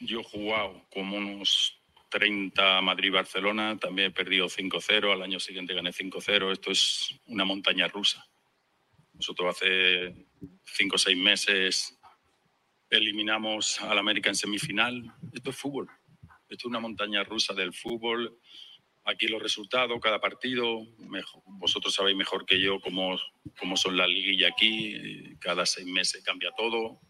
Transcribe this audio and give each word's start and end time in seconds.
yo 0.00 0.20
he 0.20 0.24
jugado 0.24 0.86
como 0.92 1.16
unos 1.18 1.80
30 2.10 2.80
Madrid-Barcelona, 2.82 3.78
también 3.78 4.08
he 4.10 4.14
perdido 4.14 4.46
5-0, 4.48 5.12
al 5.12 5.22
año 5.22 5.40
siguiente 5.40 5.74
gané 5.74 5.92
5-0, 5.92 6.52
esto 6.52 6.70
es 6.70 7.10
una 7.26 7.44
montaña 7.44 7.88
rusa. 7.88 8.26
Nosotros 9.14 9.56
hace 9.56 10.26
5 10.64 10.96
o 10.96 10.98
6 10.98 11.16
meses 11.18 11.98
eliminamos 12.90 13.80
al 13.82 13.98
América 13.98 14.30
en 14.30 14.36
semifinal, 14.36 15.14
esto 15.34 15.50
es 15.50 15.56
fútbol, 15.56 15.88
esto 16.48 16.54
es 16.56 16.64
una 16.66 16.80
montaña 16.80 17.24
rusa 17.24 17.54
del 17.54 17.74
fútbol, 17.74 18.38
aquí 19.04 19.28
los 19.28 19.42
resultados, 19.42 20.00
cada 20.02 20.20
partido, 20.20 20.86
vosotros 21.46 21.94
sabéis 21.94 22.16
mejor 22.16 22.46
que 22.46 22.60
yo 22.60 22.80
cómo, 22.80 23.18
cómo 23.58 23.76
son 23.76 23.96
las 23.96 24.08
liguillas 24.08 24.52
aquí, 24.52 25.36
cada 25.40 25.66
seis 25.66 25.86
meses 25.86 26.22
cambia 26.24 26.50
todo, 26.56 27.00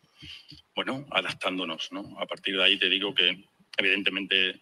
bueno, 0.74 1.06
adaptándonos, 1.10 1.92
¿no? 1.92 2.18
A 2.18 2.26
partir 2.26 2.56
de 2.56 2.64
ahí 2.64 2.78
te 2.78 2.88
digo 2.88 3.14
que 3.14 3.44
evidentemente 3.76 4.60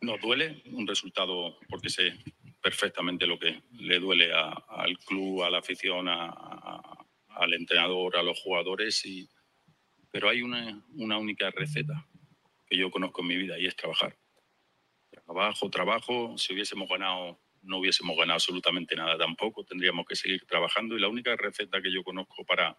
nos 0.00 0.20
duele 0.20 0.62
un 0.66 0.86
resultado 0.86 1.58
porque 1.68 1.90
sé 1.90 2.14
perfectamente 2.62 3.26
lo 3.26 3.38
que 3.38 3.62
le 3.72 3.98
duele 3.98 4.32
al 4.32 4.98
club, 4.98 5.42
a 5.42 5.50
la 5.50 5.58
afición, 5.58 6.08
al 6.08 7.54
entrenador, 7.54 8.16
a 8.16 8.22
los 8.22 8.38
jugadores, 8.40 9.04
y, 9.06 9.28
pero 10.10 10.28
hay 10.28 10.42
una, 10.42 10.82
una 10.94 11.18
única 11.18 11.50
receta 11.50 12.06
que 12.68 12.76
yo 12.76 12.90
conozco 12.90 13.22
en 13.22 13.28
mi 13.28 13.36
vida 13.36 13.58
y 13.58 13.66
es 13.66 13.76
trabajar 13.76 14.16
trabajo, 15.30 15.70
trabajo. 15.70 16.38
Si 16.38 16.52
hubiésemos 16.52 16.88
ganado, 16.88 17.38
no 17.62 17.78
hubiésemos 17.78 18.16
ganado 18.16 18.34
absolutamente 18.34 18.96
nada 18.96 19.16
tampoco. 19.16 19.64
Tendríamos 19.64 20.04
que 20.06 20.16
seguir 20.16 20.44
trabajando 20.46 20.96
y 20.96 21.00
la 21.00 21.08
única 21.08 21.36
receta 21.36 21.80
que 21.80 21.92
yo 21.92 22.02
conozco 22.02 22.44
para, 22.44 22.76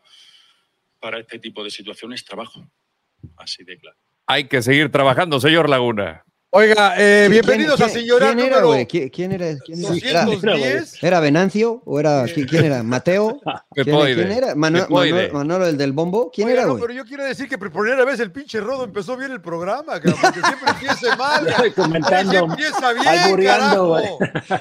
para 1.02 1.20
este 1.20 1.40
tipo 1.40 1.64
de 1.64 1.72
situaciones 1.72 2.22
es 2.22 2.26
trabajo. 2.26 2.66
Así 3.36 3.64
de 3.64 3.78
claro. 3.78 3.98
Hay 4.28 4.48
que 4.48 4.62
seguir 4.62 4.90
trabajando, 4.92 5.40
señor 5.40 5.70
Laguna. 5.70 6.24
Oiga, 6.54 6.96
eh, 6.98 7.30
bienvenidos 7.30 7.80
a 7.80 7.88
Señora 7.88 8.34
¿quién 8.34 8.40
era, 8.48 8.60
número 8.60 8.86
¿Quién, 8.86 9.08
¿Quién, 9.08 9.32
era? 9.32 9.58
¿Quién 9.64 9.80
era? 10.04 10.26
210. 10.26 11.02
¿Era 11.02 11.22
Venancio 11.22 11.82
o 11.86 11.98
era 11.98 12.26
quién 12.26 12.66
era? 12.66 12.84
¿Mateo? 12.84 13.40
¿Quién, 13.74 13.86
¿quién 13.86 14.32
era? 14.34 14.54
Manuel, 14.54 15.32
Manolo, 15.32 15.66
el 15.66 15.78
del 15.78 15.94
bombo. 15.94 16.30
¿Quién 16.30 16.50
Oiga, 16.50 16.64
era, 16.64 16.68
no, 16.68 16.78
pero 16.78 16.92
yo 16.92 17.06
quiero 17.06 17.24
decir 17.24 17.48
que 17.48 17.58
por 17.58 17.72
primera 17.72 18.04
vez 18.04 18.20
el 18.20 18.34
pinche 18.34 18.60
Rodo 18.60 18.84
empezó 18.84 19.16
bien 19.16 19.32
el 19.32 19.40
programa, 19.40 19.94
cabrón, 20.02 20.20
porque 20.22 20.42
siempre 20.42 20.72
empieza 20.72 21.16
mal. 21.16 21.48
Estoy 21.48 21.72
comentando, 21.72 22.32
Siempre 22.32 22.66
empieza 22.66 22.94
bien, 22.96 23.08
albureando, 23.08 23.88
güey. 23.88 24.06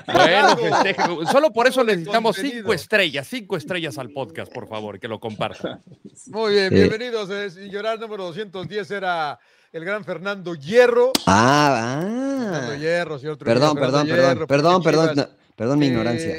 Bueno, 0.06 0.56
festeje. 0.58 1.02
Solo 1.32 1.52
por 1.52 1.66
eso 1.66 1.82
necesitamos 1.82 2.36
Contenido. 2.36 2.60
cinco 2.60 2.72
estrellas, 2.72 3.26
cinco 3.28 3.56
estrellas 3.56 3.98
al 3.98 4.10
podcast, 4.10 4.52
por 4.52 4.68
favor, 4.68 5.00
que 5.00 5.08
lo 5.08 5.18
compartan. 5.18 5.82
Muy 6.28 6.52
bien, 6.52 6.70
bienvenidos. 6.72 7.28
eh, 7.30 7.50
Sin 7.50 7.68
llorar, 7.68 7.98
número 7.98 8.26
210 8.26 8.92
era 8.92 9.40
el 9.72 9.84
gran 9.84 10.04
Fernando 10.04 10.54
Hierro. 10.54 11.12
Ah, 11.26 12.00
Fernando 12.02 12.72
ah. 12.72 12.76
Hierro, 12.76 13.18
señor 13.18 13.36
Trujillo, 13.36 13.60
Perdón, 13.60 13.76
Fernando 13.76 13.98
perdón, 13.98 14.06
Hierro, 14.06 14.46
perdón, 14.46 14.82
perdón, 14.82 15.06
perdón, 15.08 15.36
perdón 15.56 15.78
mi 15.78 15.86
eh, 15.86 15.88
ignorancia. 15.88 16.36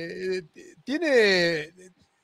Tiene, 0.84 1.74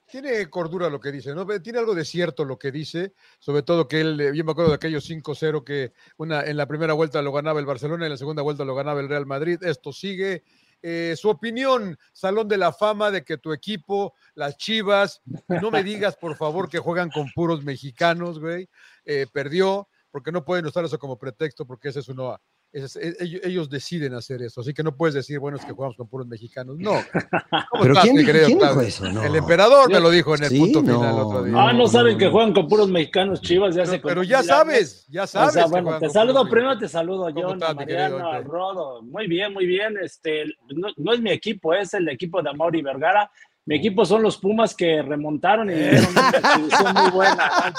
tiene 0.07 0.49
cordura 0.49 0.89
lo 0.89 0.99
que 0.99 1.11
dice, 1.11 1.33
¿no? 1.33 1.45
Tiene 1.61 1.79
algo 1.79 1.93
de 1.93 2.05
cierto 2.05 2.45
lo 2.45 2.57
que 2.57 2.71
dice, 2.71 3.13
sobre 3.39 3.63
todo 3.63 3.87
que 3.87 4.01
él, 4.01 4.19
eh, 4.19 4.31
yo 4.33 4.43
me 4.43 4.51
acuerdo 4.51 4.71
de 4.71 4.75
aquellos 4.75 5.09
5-0 5.09 5.63
que 5.63 5.93
una, 6.17 6.41
en 6.41 6.57
la 6.57 6.65
primera 6.65 6.93
vuelta 6.93 7.21
lo 7.21 7.31
ganaba 7.31 7.59
el 7.59 7.65
Barcelona, 7.65 8.05
en 8.05 8.11
la 8.11 8.17
segunda 8.17 8.41
vuelta 8.41 8.65
lo 8.65 8.75
ganaba 8.75 8.99
el 8.99 9.09
Real 9.09 9.25
Madrid. 9.25 9.61
Esto 9.63 9.91
sigue. 9.93 10.43
Eh, 10.81 11.15
su 11.17 11.29
opinión, 11.29 11.97
Salón 12.13 12.47
de 12.47 12.57
la 12.57 12.71
Fama, 12.71 13.09
de 13.09 13.23
que 13.23 13.37
tu 13.37 13.51
equipo, 13.51 14.13
las 14.35 14.57
Chivas, 14.57 15.21
no 15.47 15.71
me 15.71 15.83
digas 15.83 16.15
por 16.15 16.35
favor 16.35 16.69
que 16.69 16.77
juegan 16.79 17.09
con 17.09 17.31
puros 17.33 17.63
mexicanos, 17.63 18.39
güey, 18.39 18.69
eh, 19.03 19.25
perdió, 19.31 19.87
porque 20.11 20.31
no 20.31 20.43
pueden 20.45 20.65
usar 20.65 20.85
eso 20.85 20.97
como 20.97 21.17
pretexto, 21.17 21.65
porque 21.65 21.89
ese 21.89 21.99
es 21.99 22.07
uno, 22.09 22.39
es- 22.71 22.95
e- 22.95 23.15
ellos, 23.43 23.69
deciden 23.69 24.13
hacer 24.13 24.41
eso, 24.41 24.61
así 24.61 24.73
que 24.73 24.83
no 24.83 24.95
puedes 24.95 25.13
decir, 25.15 25.39
bueno, 25.39 25.57
es 25.57 25.65
que 25.65 25.71
jugamos 25.71 25.95
con 25.97 26.07
puros 26.07 26.27
mexicanos. 26.27 26.75
No. 26.77 26.91
¿Cómo 27.71 27.81
Pero 27.81 27.93
estás, 27.93 28.03
¿quién 28.03 28.15
mi 28.15 28.21
dijo- 28.21 28.27
querido 28.31 28.45
quién 28.47 28.57
dijo 28.59 28.69
Octavio? 28.71 28.87
eso? 28.87 29.11
No. 29.11 29.23
El 29.23 29.35
emperador 29.35 29.87
me 29.87 29.93
Yo- 29.95 29.99
lo 30.01 30.09
dijo 30.09 30.35
en 30.35 30.43
el 30.43 30.49
Sí, 30.49 30.59
punto 30.59 30.81
no, 30.81 30.99
final 30.99 31.15
el 31.15 31.21
otro 31.21 31.43
día. 31.43 31.55
Ah, 31.57 31.73
no 31.73 31.87
saben 31.87 32.13
no, 32.13 32.19
que 32.19 32.29
juegan 32.29 32.53
con 32.53 32.67
puros 32.67 32.89
mexicanos 32.89 33.41
chivas, 33.41 33.75
ya 33.75 33.83
Pero- 33.83 33.91
se 33.93 33.99
pero 33.99 34.23
ya 34.23 34.43
sabes, 34.43 35.05
ya 35.07 35.23
O 35.23 35.27
sabes. 35.27 35.53
sea, 35.53 35.63
que 35.65 35.69
bueno, 35.69 35.99
te 35.99 36.09
saludo, 36.09 36.49
primero 36.49 36.77
te 36.77 36.87
saludo, 36.87 37.31
¿Cómo 37.33 37.41
John, 37.47 37.53
estás, 37.53 37.69
a 37.69 37.73
mi 37.73 37.85
querido 37.85 38.09
Mariano, 38.19 38.31
a? 38.31 38.39
Rodo. 38.41 39.01
Muy 39.03 39.27
bien, 39.27 39.53
muy 39.53 39.65
bien. 39.65 39.95
Este, 40.01 40.45
no, 40.75 40.87
no 40.97 41.13
es 41.13 41.19
mi 41.21 41.31
equipo, 41.31 41.73
es 41.73 41.93
el 41.93 42.07
equipo 42.09 42.41
de 42.41 42.49
Amaury 42.49 42.81
Vergara. 42.81 43.29
Mi 43.65 43.75
equipo 43.75 44.05
son 44.05 44.21
los 44.23 44.37
Pumas 44.37 44.73
que 44.73 45.01
remontaron 45.01 45.69
y 45.69 45.73
dieron 45.73 46.05
una 46.11 46.93
muy 47.01 47.11
buena. 47.11 47.51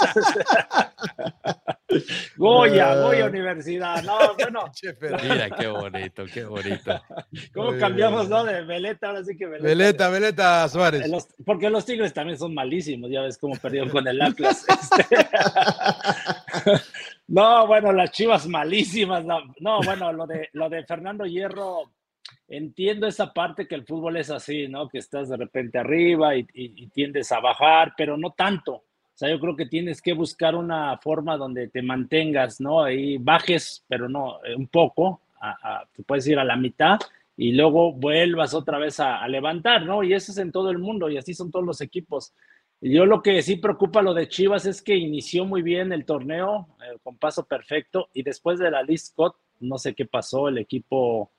Goya, 2.36 2.94
Goya 2.96 3.26
Universidad. 3.26 4.02
No, 4.02 4.18
bueno, 4.34 4.70
Mira, 5.22 5.50
qué 5.50 5.66
bonito, 5.68 6.24
qué 6.32 6.44
bonito. 6.44 7.02
¿cómo 7.54 7.70
Muy 7.70 7.80
cambiamos, 7.80 8.28
bien. 8.28 8.30
no? 8.30 8.44
De 8.44 8.62
Veleta, 8.64 9.08
ahora 9.08 9.24
sí 9.24 9.36
que 9.36 9.46
Veleta. 9.46 9.68
Veleta, 9.68 10.08
Veleta 10.10 10.68
Suárez. 10.68 11.08
Los- 11.08 11.28
porque 11.46 11.70
los 11.70 11.84
Tigres 11.86 12.12
también 12.12 12.38
son 12.38 12.52
malísimos, 12.54 13.10
ya 13.10 13.22
ves 13.22 13.38
cómo 13.38 13.56
perdieron 13.56 13.88
con 13.90 14.06
el 14.06 14.20
Atlas. 14.20 14.66
este. 15.00 15.16
no, 17.28 17.66
bueno, 17.66 17.92
las 17.92 18.10
Chivas 18.10 18.46
malísimas. 18.46 19.24
No, 19.24 19.40
no, 19.60 19.80
bueno, 19.82 20.12
lo 20.12 20.26
de, 20.26 20.48
lo 20.52 20.68
de 20.68 20.84
Fernando 20.84 21.24
Hierro, 21.26 21.90
entiendo 22.48 23.06
esa 23.06 23.32
parte 23.32 23.66
que 23.66 23.74
el 23.74 23.84
fútbol 23.86 24.16
es 24.16 24.30
así, 24.30 24.68
¿no? 24.68 24.88
Que 24.88 24.98
estás 24.98 25.28
de 25.28 25.36
repente 25.36 25.78
arriba 25.78 26.36
y, 26.36 26.40
y- 26.54 26.84
y 26.84 26.86
tiendes 26.88 27.32
a 27.32 27.40
bajar, 27.40 27.94
pero 27.96 28.16
no 28.16 28.32
tanto. 28.32 28.84
O 29.18 29.20
sea, 29.20 29.30
yo 29.30 29.40
creo 29.40 29.56
que 29.56 29.66
tienes 29.66 30.00
que 30.00 30.12
buscar 30.12 30.54
una 30.54 30.96
forma 30.98 31.36
donde 31.36 31.66
te 31.66 31.82
mantengas, 31.82 32.60
¿no? 32.60 32.84
Ahí 32.84 33.18
bajes, 33.18 33.84
pero 33.88 34.08
no, 34.08 34.38
eh, 34.44 34.54
un 34.54 34.68
poco, 34.68 35.22
puedes 36.06 36.24
ir 36.28 36.38
a 36.38 36.44
la 36.44 36.56
mitad 36.56 37.00
y 37.36 37.50
luego 37.50 37.92
vuelvas 37.92 38.54
otra 38.54 38.78
vez 38.78 39.00
a, 39.00 39.26
levantar, 39.26 39.84
¿no? 39.84 40.04
Y 40.04 40.14
eso 40.14 40.30
es 40.30 40.38
en 40.38 40.52
todo 40.52 40.70
el 40.70 40.78
mundo 40.78 41.10
y 41.10 41.16
así 41.16 41.34
son 41.34 41.50
todos 41.50 41.66
los 41.66 41.80
equipos. 41.80 42.32
Yo 42.80 43.06
lo 43.06 43.20
que 43.20 43.42
sí 43.42 43.56
preocupa 43.56 44.02
lo 44.02 44.14
de 44.14 44.28
Chivas 44.28 44.66
es 44.66 44.80
que 44.80 44.94
inició 44.94 45.44
muy 45.44 45.62
bien 45.62 45.92
el 45.92 46.04
torneo 46.04 46.68
eh, 46.80 46.96
con 47.02 47.16
paso 47.16 47.44
perfecto 47.44 48.10
y 48.14 48.22
después 48.22 48.60
de 48.60 48.70
la 48.70 48.84
League 48.84 48.98
Scott, 48.98 49.34
no 49.58 49.78
sé 49.78 49.94
qué 49.94 50.06
pasó, 50.06 50.46
el 50.46 50.58
equipo 50.58 51.32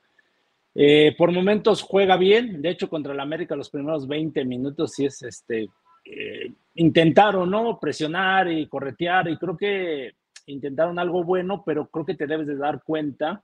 eh, 0.76 1.16
por 1.18 1.32
momentos 1.32 1.82
juega 1.82 2.18
bien, 2.18 2.62
de 2.62 2.72
hecho 2.72 2.90
contra 2.90 3.14
el 3.14 3.22
América 3.22 3.56
los 3.56 3.70
primeros 3.70 4.06
20 4.06 4.44
minutos 4.44 4.96
sí 4.96 5.06
es 5.06 5.24
este, 5.24 5.70
eh, 6.12 6.52
intentaron, 6.76 7.52
¿no? 7.52 7.80
Presionar 7.80 8.52
y 8.52 8.68
corretear 8.68 9.30
y 9.30 9.38
creo 9.38 9.56
que 9.56 10.14
intentaron 10.48 10.98
algo 10.98 11.24
bueno, 11.24 11.64
pero 11.64 11.88
creo 11.88 12.06
que 12.06 12.16
te 12.16 12.26
debes 12.26 12.48
de 12.48 12.58
dar 12.58 12.82
cuenta 12.84 13.44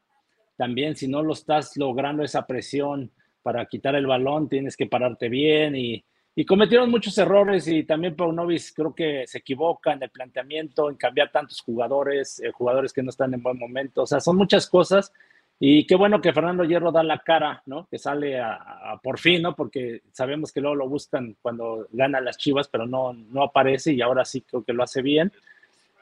también 0.58 0.96
si 0.96 1.08
no 1.08 1.22
lo 1.22 1.34
estás 1.34 1.78
logrando 1.78 2.24
esa 2.24 2.48
presión 2.48 3.12
para 3.44 3.66
quitar 3.66 3.96
el 3.96 4.08
balón, 4.08 4.50
tienes 4.50 4.76
que 4.76 4.88
pararte 4.88 5.30
bien 5.30 5.76
y, 5.76 6.04
y 6.34 6.46
cometieron 6.46 6.90
muchos 6.90 7.16
errores 7.18 7.68
y 7.68 7.84
también 7.84 8.16
Paunovic 8.16 8.74
creo 8.74 8.96
que 8.96 9.28
se 9.28 9.40
equivoca 9.40 9.94
en 9.94 10.02
el 10.02 10.10
planteamiento, 10.10 10.90
en 10.90 10.96
cambiar 10.96 11.32
tantos 11.32 11.62
jugadores, 11.62 12.40
eh, 12.40 12.52
jugadores 12.52 12.92
que 12.92 13.04
no 13.04 13.10
están 13.10 13.34
en 13.34 13.44
buen 13.44 13.60
momento, 13.60 14.04
o 14.04 14.08
sea, 14.08 14.20
son 14.20 14.38
muchas 14.38 14.68
cosas 14.68 15.14
y 15.60 15.88
qué 15.88 15.96
bueno 15.96 16.20
que 16.20 16.34
Fernando 16.34 16.64
Hierro 16.64 16.92
da 16.92 17.04
la 17.04 17.20
cara, 17.20 17.64
¿no? 17.66 17.88
Que 17.88 17.98
sale 17.98 18.40
a, 18.40 18.56
a 18.56 19.00
por 19.02 19.20
fin, 19.20 19.42
¿no? 19.42 19.56
Porque 19.56 20.02
sabemos 20.12 20.52
que 20.52 20.60
luego 20.60 20.76
lo 20.76 20.90
buscan 20.90 21.38
cuando 21.42 21.88
gana 21.92 22.20
las 22.20 22.38
Chivas, 22.38 22.68
pero 22.68 22.86
no, 22.86 23.14
no 23.14 23.44
aparece 23.44 23.94
y 23.94 24.02
ahora 24.02 24.26
sí 24.26 24.42
creo 24.42 24.64
que 24.64 24.74
lo 24.74 24.84
hace 24.84 25.02
bien. 25.02 25.32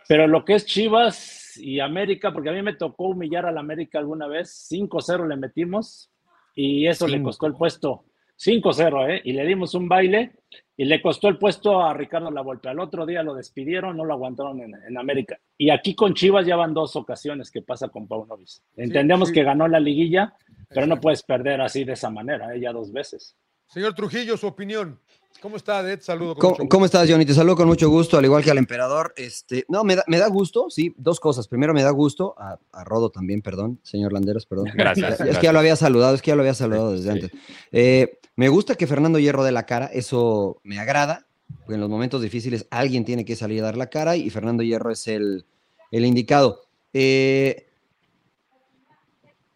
Pero 0.07 0.27
lo 0.27 0.43
que 0.43 0.55
es 0.55 0.65
Chivas 0.65 1.57
y 1.57 1.79
América, 1.79 2.33
porque 2.33 2.49
a 2.49 2.53
mí 2.53 2.61
me 2.61 2.73
tocó 2.73 3.09
humillar 3.09 3.45
al 3.45 3.57
América 3.57 3.99
alguna 3.99 4.27
vez, 4.27 4.67
5-0 4.71 5.27
le 5.27 5.37
metimos 5.37 6.09
y 6.55 6.87
eso 6.87 7.07
le 7.07 7.21
costó 7.21 7.45
el 7.45 7.53
puesto. 7.53 8.03
5-0, 8.43 9.09
¿eh? 9.09 9.21
Y 9.23 9.33
le 9.33 9.45
dimos 9.45 9.73
un 9.73 9.87
baile 9.87 10.33
y 10.75 10.85
le 10.85 11.01
costó 11.01 11.27
el 11.27 11.37
puesto 11.37 11.81
a 11.81 11.93
Ricardo 11.93 12.31
Lavolpe. 12.31 12.69
Al 12.69 12.79
otro 12.79 13.05
día 13.05 13.23
lo 13.23 13.35
despidieron, 13.35 13.95
no 13.95 14.05
lo 14.05 14.13
aguantaron 14.13 14.59
en, 14.59 14.73
en 14.75 14.97
América. 14.97 15.39
Y 15.57 15.69
aquí 15.69 15.95
con 15.95 16.13
Chivas 16.13 16.45
ya 16.45 16.55
van 16.55 16.73
dos 16.73 16.95
ocasiones 16.95 17.51
que 17.51 17.61
pasa 17.61 17.89
con 17.89 18.07
Paunovic. 18.07 18.49
Entendemos 18.75 19.29
sí. 19.29 19.35
que 19.35 19.43
ganó 19.43 19.67
la 19.67 19.79
liguilla, 19.79 20.33
pero 20.69 20.87
no 20.87 20.99
puedes 20.99 21.23
perder 21.23 21.61
así 21.61 21.83
de 21.83 21.93
esa 21.93 22.09
manera, 22.09 22.53
¿eh? 22.55 22.59
ya 22.59 22.73
dos 22.73 22.91
veces. 22.91 23.37
Señor 23.67 23.93
Trujillo, 23.93 24.37
su 24.37 24.47
opinión. 24.47 24.99
¿Cómo 25.41 25.57
está, 25.57 25.89
Ed? 25.91 25.99
Saludo. 26.01 26.35
con 26.35 26.39
¿Cómo, 26.41 26.51
mucho 26.51 26.61
gusto. 26.63 26.69
cómo 26.69 26.85
estás, 26.85 27.09
Johnny? 27.09 27.25
Te 27.25 27.33
saludo 27.33 27.57
con 27.57 27.67
mucho 27.67 27.89
gusto, 27.89 28.17
al 28.17 28.23
igual 28.23 28.43
que 28.43 28.51
al 28.51 28.57
emperador. 28.57 29.13
Este, 29.17 29.65
no, 29.67 29.83
me 29.83 29.97
da, 29.97 30.03
me 30.07 30.17
da 30.17 30.27
gusto, 30.27 30.69
sí, 30.69 30.93
dos 30.97 31.19
cosas. 31.19 31.47
Primero, 31.49 31.73
me 31.73 31.83
da 31.83 31.89
gusto, 31.91 32.33
a, 32.37 32.57
a 32.71 32.83
Rodo 32.85 33.09
también, 33.09 33.41
perdón, 33.41 33.79
señor 33.83 34.13
Landeros, 34.13 34.45
perdón. 34.45 34.67
Gracias, 34.73 35.19
Es 35.19 35.37
que 35.37 35.43
ya 35.45 35.53
lo 35.53 35.59
había 35.59 35.75
saludado, 35.75 36.15
es 36.15 36.21
que 36.21 36.31
ya 36.31 36.35
lo 36.35 36.41
había 36.43 36.53
saludado 36.53 36.93
desde 36.93 37.03
Sí. 37.03 37.09
antes. 37.09 37.31
Eh, 37.73 38.19
me 38.37 38.47
gusta 38.49 38.75
que 38.75 38.87
Fernando 38.87 39.19
Hierro 39.19 39.43
dé 39.43 39.51
la 39.51 39.65
cara, 39.65 39.87
eso 39.87 40.61
me 40.63 40.79
agrada, 40.79 41.27
porque 41.59 41.73
en 41.75 41.81
los 41.81 41.89
momentos 41.89 42.21
difíciles 42.21 42.65
alguien 42.71 43.03
tiene 43.03 43.25
que 43.25 43.35
salir 43.35 43.61
a 43.61 43.65
dar 43.65 43.77
la 43.77 43.87
cara 43.89 44.15
y 44.15 44.29
Fernando 44.29 44.63
Hierro 44.63 44.91
es 44.91 45.07
el, 45.07 45.45
el 45.91 46.05
indicado. 46.05 46.61
Eh, 46.93 47.67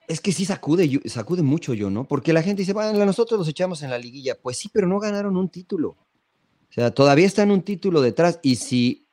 es 0.08 0.22
que 0.22 0.32
sí 0.32 0.46
sacude, 0.46 1.02
sacude 1.06 1.44
mucho 1.44 1.74
yo, 1.74 1.90
¿no? 1.90 2.08
Porque 2.08 2.34
la 2.34 2.42
gente 2.42 2.62
dice, 2.62 2.74
bueno, 2.74 3.06
nosotros 3.06 3.38
los 3.38 3.48
echamos 3.48 3.84
en 3.84 3.90
la 3.90 3.98
liguilla. 3.98 4.40
Pues 4.42 4.58
sí, 4.58 4.70
pero 4.72 4.88
no 4.88 5.00
ganaron 5.00 5.36
un 5.36 5.50
título. 5.50 5.90
O 5.90 6.74
sea, 6.74 6.92
todavía 6.92 7.26
están 7.26 7.52
un 7.52 7.62
título 7.62 8.02
detrás. 8.02 8.40
Y 8.42 8.56
si 8.56 9.08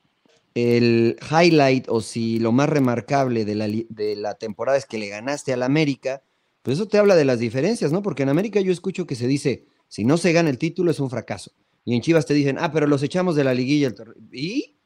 el 0.55 1.17
highlight 1.31 1.87
o 1.89 2.01
si 2.01 2.39
lo 2.39 2.53
más 2.53 2.69
remarcable 2.69 3.45
de 3.45 3.55
la, 3.57 3.67
de 3.67 4.17
la 4.17 4.35
temporada 4.35 4.79
es 4.79 4.87
que 4.87 4.99
le 4.99 5.09
ganaste 5.09 5.53
al 5.53 5.65
América, 5.65 6.23
pues 6.63 6.79
eso 6.79 6.87
te 6.87 6.99
habla 6.99 7.17
de 7.17 7.25
las 7.25 7.41
diferencias, 7.41 7.91
¿no? 7.91 8.01
Porque 8.01 8.23
en 8.23 8.29
América 8.29 8.61
yo 8.61 8.73
escucho 8.73 9.07
que 9.07 9.17
se 9.17 9.27
dice, 9.27 9.67
si 9.89 10.05
no 10.05 10.17
se 10.17 10.33
gana 10.33 10.49
el 10.49 10.59
título 10.59 10.93
es 10.93 11.01
un 11.01 11.11
fracaso. 11.11 11.51
Y 11.85 11.95
en 11.95 12.03
Chivas 12.03 12.25
te 12.25 12.35
dicen, 12.35 12.57
ah, 12.59 12.73
pero 12.73 12.87
los 12.87 13.03
echamos 13.03 13.35
de 13.35 13.45
la 13.45 13.53
liguilla. 13.53 13.93
¿Y? 14.33 14.77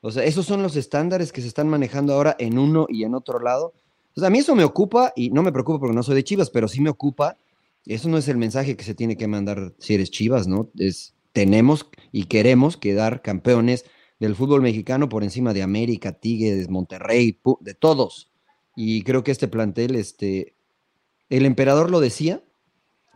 O 0.00 0.10
sea, 0.10 0.24
esos 0.24 0.46
son 0.46 0.62
los 0.62 0.76
estándares 0.76 1.30
que 1.30 1.42
se 1.42 1.48
están 1.48 1.68
manejando 1.68 2.14
ahora 2.14 2.36
en 2.38 2.58
uno 2.58 2.86
y 2.88 3.04
en 3.04 3.14
otro 3.14 3.38
lado. 3.38 3.74
Entonces, 4.18 4.26
a 4.26 4.30
mí 4.30 4.38
eso 4.40 4.56
me 4.56 4.64
ocupa 4.64 5.12
y 5.14 5.30
no 5.30 5.44
me 5.44 5.52
preocupa 5.52 5.78
porque 5.78 5.94
no 5.94 6.02
soy 6.02 6.16
de 6.16 6.24
Chivas, 6.24 6.50
pero 6.50 6.66
sí 6.66 6.80
me 6.80 6.90
ocupa. 6.90 7.38
Eso 7.86 8.08
no 8.08 8.18
es 8.18 8.26
el 8.26 8.36
mensaje 8.36 8.76
que 8.76 8.82
se 8.82 8.96
tiene 8.96 9.16
que 9.16 9.28
mandar 9.28 9.74
si 9.78 9.94
eres 9.94 10.10
Chivas, 10.10 10.48
¿no? 10.48 10.70
Es 10.76 11.14
tenemos 11.32 11.88
y 12.10 12.24
queremos 12.24 12.76
quedar 12.76 13.22
campeones 13.22 13.84
del 14.18 14.34
fútbol 14.34 14.60
mexicano 14.60 15.08
por 15.08 15.22
encima 15.22 15.54
de 15.54 15.62
América, 15.62 16.14
Tigres, 16.14 16.68
Monterrey, 16.68 17.38
de 17.60 17.74
todos. 17.74 18.32
Y 18.74 19.02
creo 19.02 19.22
que 19.22 19.30
este 19.30 19.46
plantel, 19.46 19.94
este, 19.94 20.56
el 21.28 21.46
emperador 21.46 21.88
lo 21.88 22.00
decía, 22.00 22.42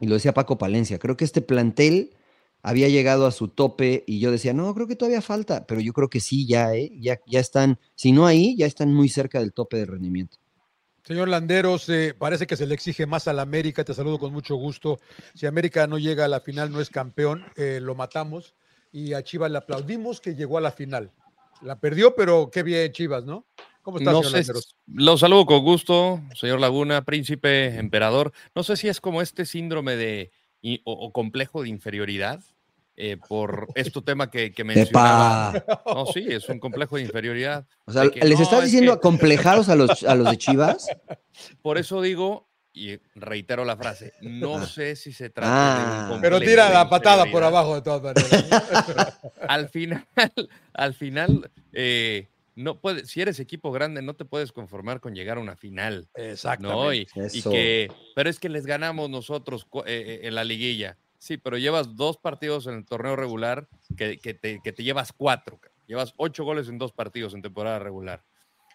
y 0.00 0.06
lo 0.06 0.14
decía 0.14 0.34
Paco 0.34 0.56
Palencia, 0.56 1.00
creo 1.00 1.16
que 1.16 1.24
este 1.24 1.42
plantel 1.42 2.14
había 2.62 2.88
llegado 2.88 3.26
a 3.26 3.32
su 3.32 3.48
tope 3.48 4.04
y 4.06 4.20
yo 4.20 4.30
decía, 4.30 4.52
no, 4.52 4.72
creo 4.72 4.86
que 4.86 4.94
todavía 4.94 5.20
falta, 5.20 5.66
pero 5.66 5.80
yo 5.80 5.92
creo 5.92 6.08
que 6.08 6.20
sí, 6.20 6.46
ya, 6.46 6.72
¿eh? 6.76 6.92
ya, 7.00 7.18
ya 7.26 7.40
están, 7.40 7.80
si 7.96 8.12
no 8.12 8.24
ahí, 8.24 8.54
ya 8.56 8.66
están 8.66 8.94
muy 8.94 9.08
cerca 9.08 9.40
del 9.40 9.52
tope 9.52 9.78
de 9.78 9.86
rendimiento. 9.86 10.41
Señor 11.04 11.28
Landeros, 11.28 11.88
eh, 11.88 12.14
parece 12.16 12.46
que 12.46 12.56
se 12.56 12.66
le 12.66 12.74
exige 12.74 13.06
más 13.06 13.26
al 13.26 13.40
América, 13.40 13.84
te 13.84 13.92
saludo 13.92 14.18
con 14.18 14.32
mucho 14.32 14.54
gusto. 14.54 15.00
Si 15.34 15.46
América 15.46 15.86
no 15.88 15.98
llega 15.98 16.24
a 16.24 16.28
la 16.28 16.40
final, 16.40 16.70
no 16.70 16.80
es 16.80 16.90
campeón, 16.90 17.44
eh, 17.56 17.80
lo 17.82 17.96
matamos 17.96 18.54
y 18.92 19.14
a 19.14 19.22
Chivas 19.24 19.50
le 19.50 19.58
aplaudimos 19.58 20.20
que 20.20 20.36
llegó 20.36 20.58
a 20.58 20.60
la 20.60 20.70
final. 20.70 21.10
La 21.60 21.80
perdió, 21.80 22.14
pero 22.14 22.50
qué 22.52 22.62
bien 22.62 22.92
Chivas, 22.92 23.24
¿no? 23.24 23.46
¿Cómo 23.82 23.98
estás, 23.98 24.14
señor 24.14 24.32
Landeros? 24.32 24.76
Lo 24.86 25.18
saludo 25.18 25.46
con 25.46 25.64
gusto, 25.64 26.20
señor 26.36 26.60
Laguna, 26.60 27.04
príncipe, 27.04 27.76
emperador. 27.78 28.32
No 28.54 28.62
sé 28.62 28.76
si 28.76 28.88
es 28.88 29.00
como 29.00 29.22
este 29.22 29.44
síndrome 29.44 29.96
de 29.96 30.30
o 30.84 31.12
complejo 31.12 31.62
de 31.62 31.68
inferioridad 31.68 32.40
eh, 33.04 33.16
por 33.16 33.66
este 33.74 34.00
tema 34.00 34.30
que, 34.30 34.52
que 34.52 34.62
mencionaba. 34.62 35.64
No, 35.84 36.06
sí, 36.06 36.24
es 36.28 36.48
un 36.48 36.60
complejo 36.60 36.96
de 36.96 37.02
inferioridad. 37.02 37.66
O 37.84 37.92
sea, 37.92 38.04
¿les 38.04 38.38
estás 38.38 38.64
diciendo 38.64 38.92
acomplejados 38.92 39.68
a 39.68 39.74
los, 39.74 40.04
a 40.04 40.14
los 40.14 40.30
de 40.30 40.38
Chivas? 40.38 40.86
Por 41.62 41.78
eso 41.78 42.00
digo, 42.00 42.48
y 42.72 42.98
reitero 43.16 43.64
la 43.64 43.76
frase, 43.76 44.12
no 44.20 44.64
sé 44.66 44.94
si 44.94 45.12
se 45.12 45.30
trata 45.30 45.78
de 45.78 46.12
un 46.12 46.16
ah. 46.16 46.18
Pero 46.22 46.38
tira 46.38 46.70
la 46.70 46.88
patada 46.88 47.26
por 47.26 47.42
abajo 47.42 47.74
de 47.74 47.82
todas 47.82 48.02
maneras. 48.02 49.18
al 49.48 49.68
final, 49.68 50.06
al 50.72 50.94
final, 50.94 51.50
eh, 51.72 52.28
no 52.54 52.80
puede, 52.80 53.04
si 53.06 53.20
eres 53.20 53.40
equipo 53.40 53.72
grande, 53.72 54.00
no 54.00 54.14
te 54.14 54.24
puedes 54.24 54.52
conformar 54.52 55.00
con 55.00 55.14
llegar 55.14 55.38
a 55.38 55.40
una 55.40 55.56
final. 55.56 56.08
Exactamente. 56.14 57.10
Y, 57.32 57.42
que, 57.42 57.90
pero 58.14 58.30
es 58.30 58.38
que 58.38 58.48
les 58.48 58.64
ganamos 58.64 59.10
nosotros 59.10 59.66
eh, 59.86 60.20
en 60.22 60.34
la 60.36 60.44
liguilla. 60.44 60.98
Sí, 61.22 61.36
pero 61.36 61.56
llevas 61.56 61.94
dos 61.94 62.16
partidos 62.16 62.66
en 62.66 62.74
el 62.74 62.84
torneo 62.84 63.14
regular 63.14 63.68
que, 63.96 64.16
te, 64.16 64.82
llevas 64.82 65.12
cuatro. 65.12 65.60
Llevas 65.86 66.14
ocho 66.16 66.42
goles 66.42 66.68
en 66.68 66.78
dos 66.78 66.92
partidos 66.92 67.32
en 67.34 67.42
temporada 67.42 67.78
regular. 67.78 68.24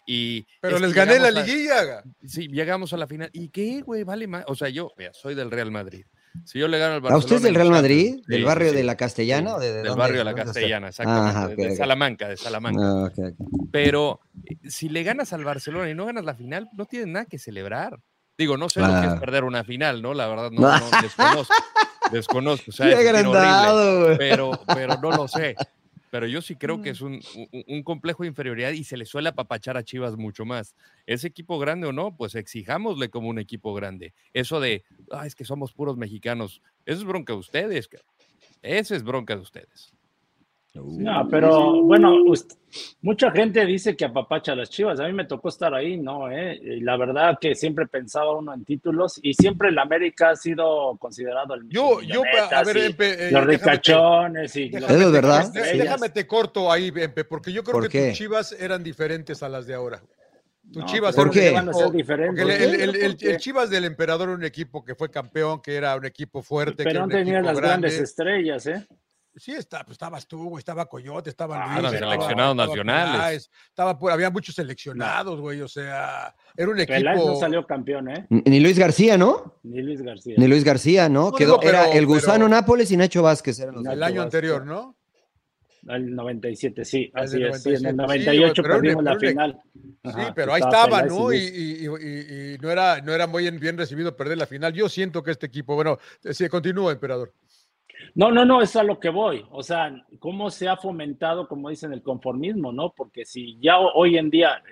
Y 0.06 0.46
pero 0.58 0.78
les 0.78 0.94
gané 0.94 1.18
la 1.18 1.30
liguilla. 1.30 2.02
sí, 2.26 2.48
llegamos 2.48 2.94
a 2.94 2.96
la 2.96 3.06
final. 3.06 3.28
¿Y 3.34 3.50
qué, 3.50 3.82
güey? 3.82 4.02
Vale 4.02 4.26
más. 4.26 4.44
O 4.46 4.54
sea, 4.54 4.70
yo 4.70 4.94
soy 5.12 5.34
del 5.34 5.50
Real 5.50 5.70
Madrid. 5.70 6.06
Si 6.46 6.58
yo 6.58 6.68
le 6.68 6.78
gano 6.78 6.94
al 6.94 7.00
Barcelona. 7.02 7.16
¿A 7.16 7.18
usted 7.18 7.36
es 7.36 7.42
del 7.42 7.54
Real 7.54 7.68
Madrid? 7.68 8.22
¿Del 8.26 8.44
barrio 8.44 8.72
de 8.72 8.82
la 8.82 8.96
Castellana? 8.96 9.56
o 9.56 9.60
de, 9.60 9.70
del 9.82 9.94
barrio 9.94 10.20
de 10.20 10.24
la 10.24 10.34
Castellana, 10.34 10.88
exactamente. 10.88 11.68
de, 11.68 11.76
Salamanca, 11.76 12.28
de 12.28 12.38
Salamanca. 12.38 12.80
Ah, 12.82 13.30
pero 13.70 14.20
eh, 14.46 14.56
si 14.70 14.88
le 14.88 15.02
ganas 15.02 15.34
al 15.34 15.44
Barcelona 15.44 15.90
y 15.90 15.94
no 15.94 16.06
ganas 16.06 16.24
la 16.24 16.34
final, 16.34 16.70
no 16.72 16.86
tienes 16.86 17.08
nada 17.08 17.26
que 17.26 17.38
celebrar. 17.38 18.00
Digo, 18.38 18.56
no 18.56 18.70
sé 18.70 18.80
lo 18.80 18.86
que 18.86 19.06
es 19.06 19.20
perder 19.20 19.44
una 19.44 19.64
final, 19.64 20.00
¿no? 20.00 20.14
La 20.14 20.28
verdad, 20.28 20.50
no, 20.50 20.60
no 20.78 21.02
desconozco. 21.02 21.52
Desconozco, 22.12 22.70
o 22.70 22.72
sea, 22.72 22.86
horrible, 22.86 24.16
pero, 24.18 24.50
pero 24.66 24.96
no 25.00 25.10
lo 25.10 25.28
sé. 25.28 25.54
Pero 26.10 26.26
yo 26.26 26.40
sí 26.40 26.56
creo 26.56 26.80
que 26.80 26.90
es 26.90 27.02
un, 27.02 27.20
un, 27.66 27.82
complejo 27.82 28.22
de 28.22 28.30
inferioridad 28.30 28.70
y 28.70 28.84
se 28.84 28.96
le 28.96 29.04
suele 29.04 29.28
apapachar 29.28 29.76
a 29.76 29.84
Chivas 29.84 30.16
mucho 30.16 30.46
más. 30.46 30.74
¿Es 31.06 31.24
equipo 31.24 31.58
grande 31.58 31.86
o 31.86 31.92
no? 31.92 32.16
Pues 32.16 32.34
exijámosle 32.34 33.10
como 33.10 33.28
un 33.28 33.38
equipo 33.38 33.74
grande. 33.74 34.14
Eso 34.32 34.58
de, 34.58 34.84
ah, 35.12 35.26
es 35.26 35.34
que 35.34 35.44
somos 35.44 35.72
puros 35.72 35.98
mexicanos, 35.98 36.62
eso 36.86 37.00
es 37.00 37.04
bronca 37.04 37.34
de 37.34 37.38
ustedes. 37.38 37.90
Esa 38.62 38.96
es 38.96 39.02
bronca 39.02 39.36
de 39.36 39.42
ustedes. 39.42 39.92
No, 40.84 41.28
pero 41.30 41.82
bueno, 41.82 42.16
mucha 43.02 43.30
gente 43.30 43.64
dice 43.64 43.96
que 43.96 44.04
apapacha 44.04 44.52
a 44.52 44.56
las 44.56 44.70
chivas. 44.70 45.00
A 45.00 45.06
mí 45.06 45.12
me 45.12 45.24
tocó 45.24 45.48
estar 45.48 45.74
ahí, 45.74 45.96
¿no? 45.96 46.30
¿Eh? 46.30 46.58
la 46.82 46.96
verdad 46.96 47.38
que 47.40 47.54
siempre 47.54 47.86
pensaba 47.86 48.36
uno 48.36 48.54
en 48.54 48.64
títulos 48.64 49.18
y 49.22 49.34
siempre 49.34 49.68
el 49.68 49.78
América 49.78 50.30
ha 50.30 50.36
sido 50.36 50.96
considerado 50.98 51.54
el. 51.54 51.68
Yo, 51.68 52.00
yo, 52.02 52.22
a 52.52 52.62
ver, 52.64 52.76
Empe, 52.78 53.28
eh, 53.28 53.32
los 53.32 53.44
ricachones 53.44 54.54
y. 54.56 54.68
Déjame, 54.68 55.04
es 55.04 55.12
verdad. 55.12 55.52
Déjame 55.52 56.08
te 56.10 56.26
corto 56.26 56.70
ahí, 56.70 56.92
Empe, 56.94 57.24
porque 57.24 57.52
yo 57.52 57.62
creo 57.62 57.88
que 57.88 58.08
tus 58.08 58.18
chivas 58.18 58.52
eran 58.52 58.82
diferentes 58.82 59.42
a 59.42 59.48
las 59.48 59.66
de 59.66 59.74
ahora. 59.74 60.02
Tus 60.72 60.84
Chivas 60.84 61.14
¿Por 61.16 61.30
qué? 61.30 61.56
el, 61.56 63.36
Chivas 63.38 63.70
del 63.70 63.84
Emperador 63.84 64.28
era 64.28 64.36
un 64.36 64.44
equipo 64.44 64.84
que 64.84 64.94
fue 64.94 65.10
campeón, 65.10 65.62
que 65.62 65.74
era 65.74 65.96
un 65.96 66.04
equipo 66.04 66.42
fuerte. 66.42 66.84
Pero 66.84 67.06
no 67.06 67.08
tenía 67.08 67.40
las 67.40 67.58
grandes 67.58 67.98
estrellas, 67.98 68.66
¿eh? 68.66 68.86
Sí, 69.38 69.52
está, 69.52 69.84
pues 69.84 69.92
estabas 69.92 70.26
tú, 70.26 70.58
estaba 70.58 70.86
Coyote, 70.86 71.30
estaba 71.30 71.62
ah, 71.62 71.80
Luis. 71.80 71.92
seleccionados 71.92 72.56
nacionales. 72.56 73.50
estaba, 73.68 73.98
había 74.12 74.30
muchos 74.30 74.54
seleccionados, 74.54 75.40
güey, 75.40 75.60
o 75.60 75.68
sea, 75.68 76.34
era 76.56 76.70
un 76.70 76.80
equipo. 76.80 77.14
no 77.14 77.36
salió 77.36 77.66
campeón, 77.66 78.08
¿eh? 78.08 78.26
Ni 78.28 78.60
Luis 78.60 78.78
García, 78.78 79.16
¿no? 79.16 79.60
Ni 79.62 79.82
Luis 79.82 80.02
García. 80.02 80.34
Ni 80.36 80.46
Luis 80.46 80.64
García, 80.64 81.08
¿no? 81.08 81.32
Quedó, 81.32 81.60
era 81.62 81.90
el 81.90 82.06
Gusano 82.06 82.48
Nápoles 82.48 82.90
y 82.90 82.96
Nacho 82.96 83.22
Vázquez. 83.22 83.58
Eran 83.60 83.86
el 83.86 84.02
año 84.02 84.22
anterior, 84.22 84.66
¿no? 84.66 84.98
El 85.86 86.14
97, 86.14 86.84
sí, 86.84 87.10
así 87.14 87.42
es. 87.42 87.62
Sí, 87.62 87.70
en 87.70 87.86
el 87.86 87.96
98 87.96 88.62
perdimos 88.62 89.04
la 89.04 89.18
final. 89.18 89.60
sí, 90.04 90.20
pero 90.34 90.52
ahí 90.52 90.60
estaba, 90.60 91.02
¿no? 91.02 91.32
Y, 91.32 91.38
y, 91.38 91.86
y, 91.86 92.58
no, 92.58 92.70
era, 92.70 93.00
no 93.00 93.14
era 93.14 93.26
muy 93.26 93.48
bien 93.50 93.78
recibido 93.78 94.14
perder 94.14 94.38
la 94.38 94.46
final. 94.46 94.72
Yo 94.72 94.88
siento 94.88 95.22
que 95.22 95.30
este 95.30 95.46
equipo, 95.46 95.74
bueno, 95.76 95.98
sí, 96.30 96.48
continúa, 96.48 96.92
emperador. 96.92 97.32
No, 98.14 98.30
no, 98.30 98.44
no, 98.44 98.62
es 98.62 98.74
a 98.76 98.82
lo 98.82 98.98
que 98.98 99.08
voy. 99.10 99.44
O 99.50 99.62
sea, 99.62 100.04
cómo 100.18 100.50
se 100.50 100.68
ha 100.68 100.76
fomentado, 100.76 101.48
como 101.48 101.70
dicen, 101.70 101.92
el 101.92 102.02
conformismo, 102.02 102.72
¿no? 102.72 102.92
Porque 102.96 103.24
si 103.24 103.58
ya 103.60 103.78
hoy 103.78 104.18
en 104.18 104.30
día, 104.30 104.62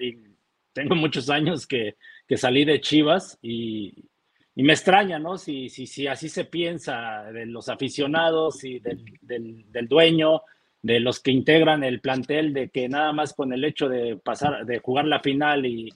tengo 0.73 0.95
muchos 0.97 1.31
años 1.31 1.67
que, 1.67 1.97
que 2.27 2.37
salí 2.37 2.65
de 2.65 2.81
Chivas 2.81 3.39
y, 3.43 4.09
y, 4.55 4.63
me 4.63 4.73
extraña, 4.73 5.19
¿no? 5.19 5.39
Si, 5.39 5.69
si, 5.69 5.87
si 5.87 6.07
así 6.07 6.29
se 6.29 6.45
piensa 6.45 7.25
de 7.33 7.47
los 7.47 7.69
aficionados 7.69 8.65
y 8.65 8.81
del, 8.81 9.05
del 9.21 9.89
dueño, 9.89 10.43
de 10.83 11.01
los 11.01 11.21
que 11.21 11.33
integran 11.33 11.83
el 11.83 12.01
plantel, 12.01 12.53
de 12.53 12.69
que 12.69 12.89
nada 12.89 13.13
más 13.13 13.35
con 13.35 13.53
el 13.53 13.65
hecho 13.65 13.89
de 13.89 14.17
pasar, 14.17 14.65
de 14.65 14.79
jugar 14.79 15.07
la 15.07 15.21
final 15.21 15.67
y, 15.67 15.91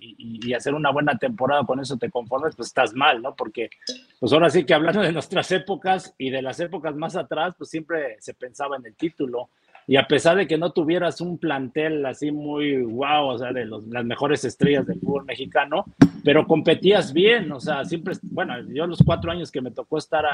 hacer 0.55 0.75
una 0.75 0.91
buena 0.91 1.17
temporada, 1.17 1.65
con 1.65 1.79
eso 1.79 1.97
te 1.97 2.11
conformes, 2.11 2.57
pues 2.57 2.69
estás 2.69 2.93
mal, 2.93 3.23
¿no? 3.23 3.37
Porque, 3.37 3.71
pues 4.19 4.33
ahora 4.33 4.51
sí 4.51 4.65
que 4.65 4.75
hablando 4.75 5.01
de 5.01 5.13
nuestras 5.13 5.51
épocas 5.53 6.15
y 6.19 6.31
de 6.31 6.43
las 6.43 6.59
épocas 6.59 6.97
más 6.97 7.15
atrás, 7.15 7.55
pues 7.57 7.71
siempre 7.71 8.17
se 8.21 8.35
pensaba 8.35 8.77
en 8.77 8.87
el 8.87 8.97
título 8.97 9.51
y 9.90 9.97
a 9.97 10.06
pesar 10.06 10.37
de 10.37 10.47
que 10.47 10.56
no 10.56 10.70
tuvieras 10.70 11.20
un 11.20 11.37
plantel 11.37 12.06
así 12.06 12.30
muy 12.30 12.80
guau, 12.80 13.26
o 13.26 13.38
sea, 13.38 13.52
de 13.52 13.66
las 13.66 14.04
mejores 14.04 14.44
estrellas 14.44 14.87
del 14.87 15.00
fútbol 15.00 15.25
mexicano, 15.25 15.85
pero 16.23 16.47
competías 16.47 17.12
bien, 17.12 17.50
o 17.50 17.59
sea, 17.59 17.85
siempre, 17.85 18.14
bueno, 18.23 18.54
yo 18.68 18.87
los 18.87 19.02
cuatro 19.04 19.32
años 19.32 19.50
que 19.50 19.61
me 19.61 19.73
tocó 19.73 19.99
estar 19.99 20.25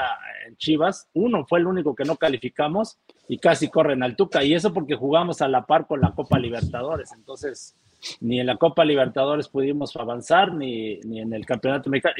en 0.45 0.55
Chivas, 0.57 1.09
uno 1.15 1.43
fue 1.43 1.57
el 1.57 1.65
único 1.65 1.95
que 1.95 2.03
no 2.03 2.17
calificamos 2.17 2.99
y 3.27 3.39
casi 3.39 3.67
corren 3.67 4.03
al 4.03 4.15
Tuca, 4.15 4.43
y 4.43 4.53
eso 4.53 4.71
porque 4.75 4.93
jugamos 4.93 5.41
a 5.41 5.47
la 5.47 5.65
par 5.65 5.87
con 5.87 6.01
la 6.01 6.11
Copa 6.11 6.37
Libertadores, 6.37 7.11
entonces 7.13 7.75
ni 8.21 8.39
en 8.39 8.45
la 8.45 8.57
Copa 8.57 8.85
Libertadores 8.85 9.47
pudimos 9.47 9.95
avanzar, 9.95 10.53
ni, 10.53 10.99
ni 10.99 11.19
en 11.19 11.33
el 11.33 11.47
Campeonato 11.47 11.89
Mexicano, 11.89 12.13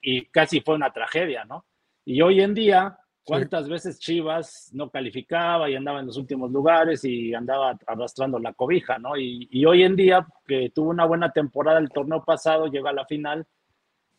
y 0.00 0.22
casi 0.22 0.62
fue 0.62 0.74
una 0.74 0.90
tragedia, 0.90 1.44
¿no? 1.44 1.66
Y 2.06 2.22
hoy 2.22 2.40
en 2.40 2.54
día, 2.54 2.98
¿Cuántas 3.26 3.68
veces 3.68 3.98
Chivas 3.98 4.70
no 4.72 4.88
calificaba 4.88 5.68
y 5.68 5.74
andaba 5.74 5.98
en 5.98 6.06
los 6.06 6.16
últimos 6.16 6.52
lugares 6.52 7.04
y 7.04 7.34
andaba 7.34 7.76
arrastrando 7.84 8.38
la 8.38 8.52
cobija, 8.52 9.00
¿no? 9.00 9.16
Y, 9.16 9.64
hoy 9.66 9.82
en 9.82 9.96
día, 9.96 10.24
que 10.46 10.70
tuvo 10.70 10.90
una 10.90 11.06
buena 11.06 11.32
temporada 11.32 11.80
el 11.80 11.90
torneo 11.90 12.22
pasado, 12.24 12.68
llega 12.68 12.90
a 12.90 12.92
la 12.92 13.04
final, 13.04 13.44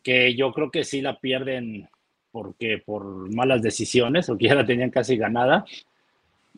que 0.04 0.36
yo 0.36 0.52
creo 0.52 0.70
que 0.70 0.84
sí 0.84 1.00
la 1.00 1.18
pierden 1.18 1.88
porque 2.32 2.84
por 2.86 3.34
malas 3.34 3.62
decisiones, 3.62 4.28
o 4.30 4.38
que 4.38 4.48
ya 4.48 4.56
la 4.56 4.66
tenían 4.66 4.90
casi 4.90 5.16
ganada. 5.16 5.64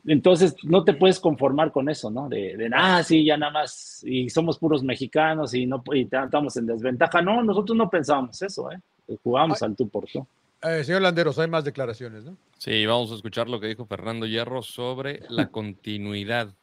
Entonces, 0.08 0.56
no 0.64 0.84
te 0.84 0.94
puedes 0.94 1.20
conformar 1.20 1.72
con 1.72 1.88
eso, 1.88 2.10
¿no? 2.10 2.28
De, 2.30 2.58
de 2.58 2.68
ah, 2.74 3.04
sí, 3.04 3.26
ya 3.26 3.38
nada 3.38 3.52
más, 3.52 4.04
y 4.04 4.28
somos 4.32 4.58
puros 4.58 4.84
mexicanos 4.84 5.54
y 5.54 5.68
no 5.68 5.84
y 5.94 6.08
estamos 6.12 6.58
en 6.58 6.66
desventaja. 6.66 7.22
No, 7.22 7.44
nosotros 7.44 7.78
no 7.78 7.88
pensábamos 7.92 8.42
eso, 8.42 8.72
¿eh? 8.72 8.80
Jugamos 9.22 9.62
al 9.62 9.76
tú 9.76 9.88
por 9.88 10.08
tú. 10.08 10.26
Eh, 10.62 10.84
señor 10.84 11.02
Landeros, 11.02 11.40
hay 11.40 11.48
más 11.48 11.64
declaraciones, 11.64 12.26
¿no? 12.26 12.38
Sí, 12.58 12.86
vamos 12.86 13.12
a 13.12 13.16
escuchar 13.16 13.48
lo 13.48 13.60
que 13.60 13.68
dijo 13.68 13.86
Fernando 13.86 14.26
Hierro 14.26 14.62
sobre 14.62 15.22
la 15.30 15.50
continuidad 15.50 16.54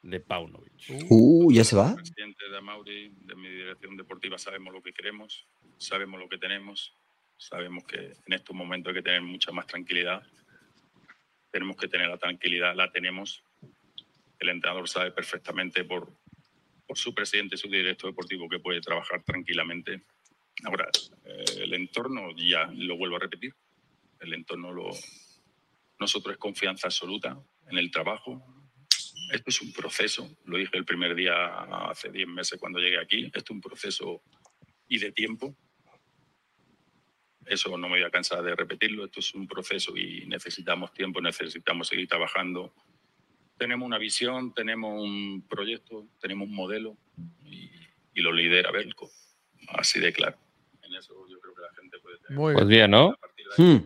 de 0.00 0.20
Paunovic. 0.20 0.72
Uh, 1.10 1.52
¿ya 1.52 1.62
se 1.62 1.76
va? 1.76 1.94
Presidente 1.94 2.48
de 2.48 2.56
Amauri, 2.56 3.10
de 3.20 3.34
mi 3.36 3.48
dirección 3.48 3.96
deportiva, 3.96 4.38
sabemos 4.38 4.72
lo 4.72 4.82
que 4.82 4.92
queremos, 4.92 5.46
sabemos 5.76 6.18
lo 6.18 6.28
que 6.28 6.38
tenemos, 6.38 6.96
sabemos 7.36 7.84
que 7.84 7.98
en 7.98 8.32
estos 8.32 8.56
momentos 8.56 8.90
hay 8.90 8.94
que 8.94 9.02
tener 9.02 9.20
mucha 9.22 9.52
más 9.52 9.66
tranquilidad. 9.66 10.22
Tenemos 11.50 11.76
que 11.76 11.88
tener 11.88 12.08
la 12.08 12.16
tranquilidad, 12.16 12.74
la 12.74 12.90
tenemos. 12.90 13.44
El 14.38 14.48
entrenador 14.48 14.88
sabe 14.88 15.12
perfectamente 15.12 15.84
por, 15.84 16.10
por 16.86 16.96
su 16.96 17.14
presidente 17.14 17.56
y 17.56 17.58
su 17.58 17.68
director 17.68 18.10
deportivo 18.10 18.48
que 18.48 18.58
puede 18.58 18.80
trabajar 18.80 19.22
tranquilamente. 19.22 20.02
Ahora, 20.64 20.88
eh, 21.24 21.44
el 21.58 21.74
entorno, 21.74 22.30
ya 22.36 22.70
lo 22.72 22.96
vuelvo 22.96 23.16
a 23.16 23.20
repetir, 23.20 23.54
el 24.20 24.32
entorno 24.34 24.72
lo, 24.72 24.90
nosotros 25.98 26.34
es 26.34 26.38
confianza 26.38 26.86
absoluta 26.86 27.40
en 27.68 27.78
el 27.78 27.90
trabajo, 27.90 28.42
esto 29.32 29.50
es 29.50 29.62
un 29.62 29.72
proceso, 29.72 30.28
lo 30.44 30.58
dije 30.58 30.76
el 30.76 30.84
primer 30.84 31.14
día 31.14 31.88
hace 31.88 32.10
10 32.10 32.28
meses 32.28 32.60
cuando 32.60 32.78
llegué 32.78 32.98
aquí, 32.98 33.24
esto 33.24 33.38
es 33.38 33.50
un 33.50 33.60
proceso 33.60 34.22
y 34.88 34.98
de 34.98 35.10
tiempo. 35.10 35.56
Eso 37.46 37.70
no 37.70 37.88
me 37.88 37.98
voy 37.98 38.02
a 38.02 38.10
cansar 38.10 38.42
de 38.42 38.54
repetirlo, 38.54 39.06
esto 39.06 39.20
es 39.20 39.34
un 39.34 39.48
proceso 39.48 39.96
y 39.96 40.26
necesitamos 40.26 40.92
tiempo, 40.92 41.20
necesitamos 41.20 41.88
seguir 41.88 42.06
trabajando. 42.06 42.74
Tenemos 43.56 43.86
una 43.86 43.98
visión, 43.98 44.54
tenemos 44.54 45.02
un 45.02 45.46
proyecto, 45.48 46.06
tenemos 46.20 46.48
un 46.48 46.54
modelo 46.54 46.96
y, 47.44 47.70
lo 48.14 48.32
lidera 48.32 48.70
Belco, 48.70 49.10
así 49.68 49.98
de 49.98 50.12
claro. 50.12 50.38
En 50.92 50.98
eso 50.98 51.14
yo 51.28 51.40
creo 51.40 51.54
que 51.54 51.62
la 51.62 51.72
gente 51.80 51.98
puede 52.00 52.18
tener. 52.18 52.38
Muy 52.38 52.54
pues 52.54 52.66
bien, 52.66 52.90
¿no? 52.90 53.16
Hmm. 53.56 53.76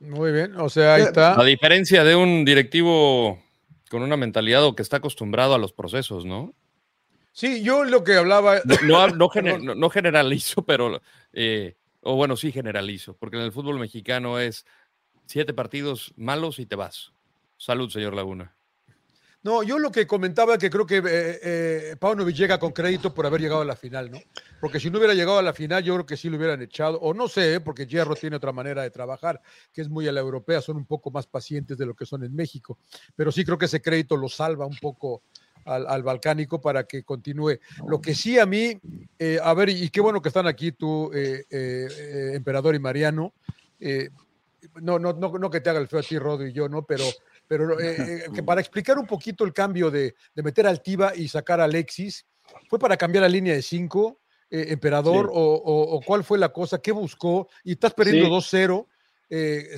Muy 0.00 0.32
bien, 0.32 0.56
o 0.56 0.68
sea, 0.68 0.94
ahí 0.94 1.02
está. 1.02 1.40
A 1.40 1.44
diferencia 1.44 2.04
de 2.04 2.16
un 2.16 2.44
directivo 2.44 3.42
con 3.88 4.02
una 4.02 4.16
mentalidad 4.16 4.64
o 4.64 4.74
que 4.74 4.82
está 4.82 4.98
acostumbrado 4.98 5.54
a 5.54 5.58
los 5.58 5.72
procesos, 5.72 6.24
¿no? 6.24 6.54
Sí, 7.32 7.62
yo 7.62 7.84
lo 7.84 8.04
que 8.04 8.14
hablaba. 8.14 8.60
No, 8.84 9.08
no, 9.08 9.90
generalizo, 9.90 10.64
pero. 10.66 11.00
Eh, 11.32 11.76
o 12.00 12.16
bueno, 12.16 12.36
sí 12.36 12.52
generalizo, 12.52 13.16
porque 13.16 13.36
en 13.36 13.44
el 13.44 13.52
fútbol 13.52 13.78
mexicano 13.78 14.38
es 14.38 14.66
siete 15.26 15.54
partidos 15.54 16.12
malos 16.16 16.58
y 16.58 16.66
te 16.66 16.76
vas. 16.76 17.12
Salud, 17.56 17.88
señor 17.90 18.14
Laguna. 18.14 18.56
No, 19.44 19.64
yo 19.64 19.80
lo 19.80 19.90
que 19.90 20.06
comentaba 20.06 20.56
que 20.56 20.70
creo 20.70 20.86
que 20.86 20.98
eh, 20.98 21.02
eh, 21.42 21.96
Paunovic 21.98 22.36
llega 22.36 22.60
con 22.60 22.70
crédito 22.70 23.12
por 23.12 23.26
haber 23.26 23.40
llegado 23.40 23.62
a 23.62 23.64
la 23.64 23.74
final, 23.74 24.08
¿no? 24.08 24.20
Porque 24.60 24.78
si 24.78 24.88
no 24.88 24.98
hubiera 24.98 25.14
llegado 25.14 25.38
a 25.38 25.42
la 25.42 25.52
final, 25.52 25.82
yo 25.82 25.94
creo 25.94 26.06
que 26.06 26.16
sí 26.16 26.30
lo 26.30 26.36
hubieran 26.36 26.62
echado, 26.62 27.00
o 27.00 27.12
no 27.12 27.26
sé, 27.26 27.54
¿eh? 27.54 27.60
porque 27.60 27.86
Hierro 27.86 28.14
tiene 28.14 28.36
otra 28.36 28.52
manera 28.52 28.82
de 28.82 28.90
trabajar, 28.90 29.42
que 29.72 29.80
es 29.80 29.88
muy 29.88 30.06
a 30.06 30.12
la 30.12 30.20
europea, 30.20 30.60
son 30.60 30.76
un 30.76 30.86
poco 30.86 31.10
más 31.10 31.26
pacientes 31.26 31.76
de 31.76 31.86
lo 31.86 31.94
que 31.94 32.06
son 32.06 32.22
en 32.22 32.32
México, 32.36 32.78
pero 33.16 33.32
sí 33.32 33.44
creo 33.44 33.58
que 33.58 33.64
ese 33.64 33.82
crédito 33.82 34.16
lo 34.16 34.28
salva 34.28 34.64
un 34.64 34.76
poco 34.80 35.22
al, 35.64 36.04
balcánico 36.04 36.60
para 36.60 36.84
que 36.84 37.02
continúe. 37.02 37.58
Lo 37.88 38.00
que 38.00 38.14
sí 38.14 38.38
a 38.38 38.46
mí, 38.46 38.78
eh, 39.18 39.40
a 39.42 39.54
ver, 39.54 39.70
y 39.70 39.90
qué 39.90 40.00
bueno 40.00 40.22
que 40.22 40.28
están 40.28 40.46
aquí 40.46 40.70
tú, 40.70 41.10
Emperador 41.12 42.76
y 42.76 42.78
Mariano, 42.78 43.34
no, 44.80 45.00
no, 45.00 45.12
no, 45.12 45.36
no 45.36 45.50
que 45.50 45.60
te 45.60 45.70
haga 45.70 45.80
el 45.80 45.88
feo 45.88 45.98
a 45.98 46.02
ti, 46.02 46.16
Rodo 46.16 46.46
y 46.46 46.52
yo, 46.52 46.68
¿no? 46.68 46.84
Pero 46.84 47.04
pero 47.52 47.78
eh, 47.78 47.96
eh, 47.98 48.22
que 48.34 48.42
para 48.42 48.62
explicar 48.62 48.98
un 48.98 49.04
poquito 49.06 49.44
el 49.44 49.52
cambio 49.52 49.90
de, 49.90 50.14
meter 50.36 50.66
al 50.66 50.80
Tiva 50.80 51.12
y 51.14 51.28
sacar 51.28 51.60
a 51.60 51.64
Alexis, 51.64 52.24
¿fue 52.66 52.78
para 52.78 52.96
cambiar 52.96 53.20
la 53.20 53.28
línea 53.28 53.52
de 53.52 53.60
cinco, 53.60 54.20
eh, 54.50 54.68
Emperador, 54.70 55.28
o, 55.30 56.00
cuál 56.02 56.24
fue 56.24 56.38
la 56.38 56.50
cosa? 56.50 56.80
¿Qué 56.80 56.92
buscó? 56.92 57.50
Y 57.62 57.72
estás 57.72 57.92
perdiendo 57.92 58.34
2-0. 58.34 58.86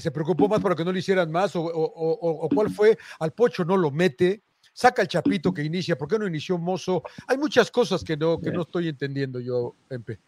¿Se 0.00 0.10
preocupó 0.12 0.46
más 0.46 0.60
para 0.60 0.76
que 0.76 0.84
no 0.84 0.92
le 0.92 1.00
hicieran 1.00 1.32
más? 1.32 1.56
O, 1.56 2.48
cuál 2.54 2.70
fue? 2.70 2.96
Al 3.18 3.32
Pocho 3.32 3.64
no 3.64 3.76
lo 3.76 3.90
mete. 3.90 4.44
Saca 4.72 5.02
el 5.02 5.08
Chapito 5.08 5.52
que 5.52 5.64
inicia. 5.64 5.98
¿Por 5.98 6.06
qué 6.06 6.16
no 6.16 6.28
inició 6.28 6.56
Mozo? 6.58 7.02
Hay 7.26 7.38
muchas 7.38 7.72
cosas 7.72 8.04
que 8.04 8.16
no, 8.16 8.38
que 8.40 8.52
no 8.52 8.62
estoy 8.62 8.86
entendiendo 8.86 9.40
yo, 9.40 9.74
Empe. 9.90 10.20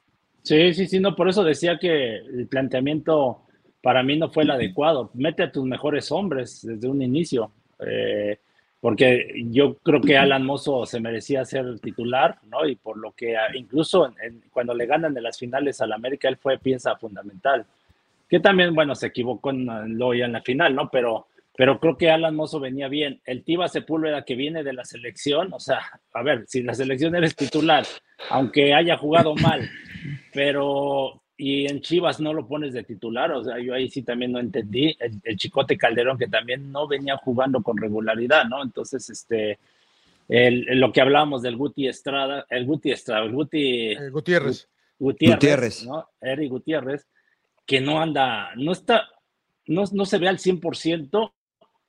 Sí, 0.43 0.75
sí, 0.75 0.89
sí, 0.89 0.99
no, 0.99 1.15
por 1.15 1.29
eso 1.29 1.45
decía 1.45 1.79
que 1.79 2.17
el 2.17 2.49
planteamiento 2.49 3.46
para 3.87 4.03
mí 4.03 4.17
no 4.17 4.33
fue 4.33 4.43
el 4.43 4.51
adecuado. 4.51 5.13
Mete 5.15 5.45
a 5.45 5.53
tus 5.53 5.65
mejores 5.65 6.11
hombres 6.11 6.67
desde 6.67 6.89
un 6.89 7.03
inicio, 7.03 7.53
eh, 7.87 8.37
porque 8.81 9.45
yo 9.53 9.77
creo 9.77 10.01
que 10.01 10.19
Alan 10.19 10.45
Mozo 10.45 10.85
se 10.87 10.99
merecía 10.99 11.45
ser 11.45 11.79
titular, 11.79 12.37
¿no? 12.51 12.67
Y 12.67 12.75
por 12.75 12.99
lo 12.99 13.13
que 13.13 13.37
incluso 13.55 14.13
cuando 14.51 14.75
le 14.75 14.87
ganan 14.87 15.17
en 15.17 15.23
las 15.23 15.39
finales 15.39 15.81
al 15.81 15.93
América, 15.93 16.27
él 16.27 16.37
fue 16.37 16.59
pieza 16.59 16.97
fundamental. 16.97 17.65
Que 18.29 18.41
también, 18.41 18.75
bueno, 18.75 18.97
se 18.97 19.07
equivocó 19.07 19.51
en, 19.51 19.67
ya 19.67 20.25
en 20.25 20.33
la 20.33 20.43
final, 20.43 20.75
¿no? 20.75 20.91
Pero, 20.91 21.29
pero 21.57 21.79
creo 21.79 21.97
que 21.97 22.11
Alan 22.11 22.35
Mozo 22.35 22.59
venía 22.59 22.89
bien. 22.89 23.21
El 23.25 23.45
Tiva 23.45 23.69
Sepúlveda 23.69 24.25
que 24.25 24.35
viene 24.35 24.65
de 24.65 24.73
la 24.73 24.85
selección, 24.85 25.53
o 25.53 25.61
sea, 25.61 25.79
a 26.13 26.25
ver, 26.25 26.43
si 26.49 26.61
la 26.65 26.75
selección 26.75 27.15
eres 27.15 27.37
titular, 27.37 27.87
aunque 28.31 28.75
haya 28.75 28.97
jugado 28.97 29.37
mal, 29.37 29.71
pero 30.33 31.23
y 31.37 31.67
en 31.67 31.81
Chivas 31.83 32.19
no 32.19 32.33
lo 32.33 32.47
pones 32.49 32.73
de 32.73 32.83
titular, 32.83 33.31
o 33.33 33.45
sea, 33.45 33.59
yo 33.59 33.75
ahí 33.75 33.91
sí 33.91 34.03
también 34.03 34.33
no 34.33 34.41
entendí. 34.41 34.97
El, 34.99 35.37
Chicote 35.37 35.77
Calderón, 35.77 36.17
que 36.17 36.29
también 36.29 36.73
no 36.73 36.89
venía 36.89 37.17
jugando 37.19 37.63
con 37.63 37.77
regularidad, 37.77 38.47
¿no? 38.47 38.63
Entonces, 38.63 39.11
este, 39.11 39.59
lo 40.29 40.93
que 40.93 41.03
hablábamos 41.03 41.43
del 41.43 41.57
Guti 41.57 41.89
Estrada, 41.89 42.47
el 42.49 42.65
Guti 42.65 42.91
Estrada, 42.91 43.25
el 43.25 43.33
Guti. 43.33 43.95
Gutiérrez. 44.11 44.69
Gutiérrez, 44.99 45.85
¿no? 45.85 46.09
Eric 46.23 46.51
Gutiérrez, 46.51 47.07
que 47.67 47.83
no 47.83 48.01
anda, 48.01 48.51
no 48.57 48.73
está, 48.73 49.07
no, 49.67 49.85
no 49.93 50.07
se 50.07 50.17
ve 50.17 50.29
al 50.29 50.39
100% 50.39 51.33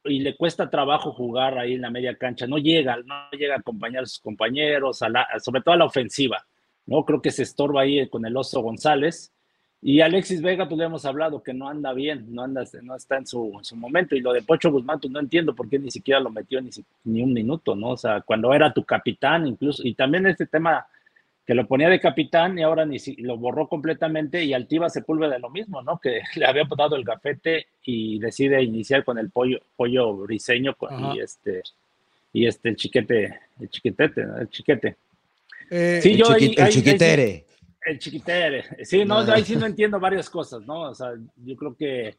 y 0.04 0.20
le 0.20 0.36
cuesta 0.36 0.70
trabajo 0.70 1.13
jugar 1.13 1.58
ahí 1.58 1.75
en 1.75 1.82
la 1.82 1.89
media 1.89 2.18
cancha, 2.18 2.48
no 2.48 2.58
llega, 2.58 2.98
no 2.98 3.30
llega 3.32 3.56
a 3.56 3.60
acompañar 3.60 4.04
a 4.04 4.08
sus 4.08 4.20
compañeros, 4.20 5.00
sobre 5.39 5.62
todo 5.62 5.74
a 5.74 5.77
la 5.77 5.86
ofensiva, 5.86 6.46
¿no? 6.86 7.06
Creo 7.06 7.22
que 7.22 7.32
se 7.32 7.44
estorba 7.44 7.84
ahí 7.84 8.10
con 8.10 8.25
el 8.25 8.36
Oso 8.36 8.60
González 8.62 9.32
y 9.82 10.02
Alexis 10.02 10.42
Vega, 10.42 10.68
pues 10.68 10.78
le 10.78 10.86
hemos 10.86 11.06
hablado 11.06 11.44
que 11.44 11.54
no 11.54 11.70
anda 11.70 11.94
bien, 11.94 12.26
no, 12.34 12.44
anda, 12.44 12.64
no 12.82 12.96
está 12.96 13.18
en 13.18 13.28
su, 13.28 13.62
momento. 13.76 14.16
Y 14.16 14.22
lo 14.22 14.34
de 14.34 14.42
Pocho 14.42 14.72
Guzmán, 14.72 15.00
pues 15.00 15.12
no 15.12 15.20
entiendo 15.20 15.54
por 15.54 15.70
qué 15.70 15.78
ni 15.78 15.92
siquiera 15.92 16.20
lo 16.20 16.32
metió 16.32 16.60
ni, 16.62 16.72
ni 17.04 17.22
un 17.22 17.32
minuto, 17.32 17.76
¿no? 17.76 17.90
O 17.90 17.98
sea, 17.98 18.22
cuando 18.22 18.54
era 18.54 18.74
tu 18.74 18.84
capitán, 18.84 19.46
incluso. 19.46 19.84
Y 19.86 19.94
también 19.94 20.26
este 20.26 20.48
tema 20.48 20.88
que 21.46 21.54
lo 21.54 21.66
ponía 21.66 21.88
de 21.88 22.02
capitán 22.02 22.60
y 22.60 22.64
ahora 22.64 22.86
ni 22.86 23.00
si, 23.00 23.16
lo 23.18 23.38
borró 23.38 23.70
completamente. 23.70 24.44
Y 24.44 24.54
Altiva 24.54 24.90
Sepúlveda 24.90 25.36
de 25.36 25.40
lo 25.40 25.50
mismo, 25.50 25.82
¿no? 25.82 26.00
Que 26.00 26.22
le 26.36 26.46
había 26.46 26.68
dado 26.76 26.96
el 26.96 27.06
gafete 27.06 27.68
y 27.86 28.20
decide 28.20 28.62
iniciar 28.64 29.06
con 29.06 29.18
el 29.20 29.30
pollo, 29.30 29.60
pollo 29.76 30.14
briseño 30.18 30.76
y 31.14 31.20
este, 31.20 31.62
y 32.34 32.48
este, 32.48 32.70
el 32.70 32.76
chiquete, 32.76 33.40
el 33.62 33.70
chiquetete, 33.70 34.22
el 34.22 34.50
chiquete. 34.50 34.98
Eh, 35.70 36.00
sí, 36.02 36.12
el, 36.12 36.18
yo 36.18 36.36
el 36.36 36.70
chiquitere. 36.70 37.47
El 37.88 38.00
chiquitere. 38.00 38.65
Sí, 38.84 39.06
no, 39.06 39.20
ahí 39.20 39.46
sí 39.46 39.56
no 39.56 39.65
entiendo 39.65 39.98
varias 40.00 40.29
cosas, 40.29 40.62
¿no? 40.65 40.89
O 40.89 40.94
sea, 40.94 41.13
yo 41.38 41.56
creo 41.56 41.74
que 41.74 42.17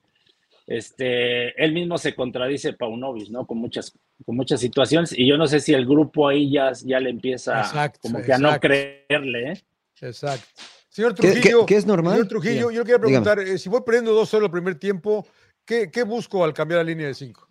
este, 0.66 1.62
él 1.62 1.72
mismo 1.72 1.98
se 1.98 2.14
contradice 2.14 2.72
Paunovic, 2.72 3.28
¿no? 3.28 3.46
Con 3.46 3.58
muchas, 3.58 3.92
con 4.25 4.34
muchas 4.34 4.60
situaciones. 4.60 5.12
Y 5.12 5.26
yo 5.26 5.37
no 5.37 5.46
sé 5.46 5.60
si 5.60 5.75
el 5.75 5.84
grupo 5.84 6.26
ahí 6.26 6.50
ya, 6.50 6.72
ya 6.84 7.00
le 7.00 7.10
empieza 7.10 7.92
como 8.00 8.22
que 8.22 8.32
a 8.32 8.38
no 8.38 8.58
creerle, 8.58 9.52
¿eh? 9.52 9.62
Exacto. 10.00 10.46
Señor 10.88 11.14
Trujillo. 11.14 11.66
¿Qué, 11.66 11.76
es 11.76 11.87
normal? 11.87 12.14
Señor 12.14 12.28
Trujillo, 12.28 12.70
yo 12.70 12.82
quiero 12.84 13.00
preguntar, 13.00 13.38
eh, 13.38 13.58
si 13.58 13.68
voy 13.68 13.82
perdiendo 13.84 14.18
2-0 14.20 14.44
el 14.44 14.50
primer 14.50 14.78
tiempo, 14.78 15.26
¿qué, 15.66 15.90
¿qué, 15.90 16.02
busco 16.02 16.44
al 16.44 16.54
cambiar 16.54 16.78
la 16.78 16.84
línea 16.84 17.06
de 17.08 17.14
5? 17.14 17.46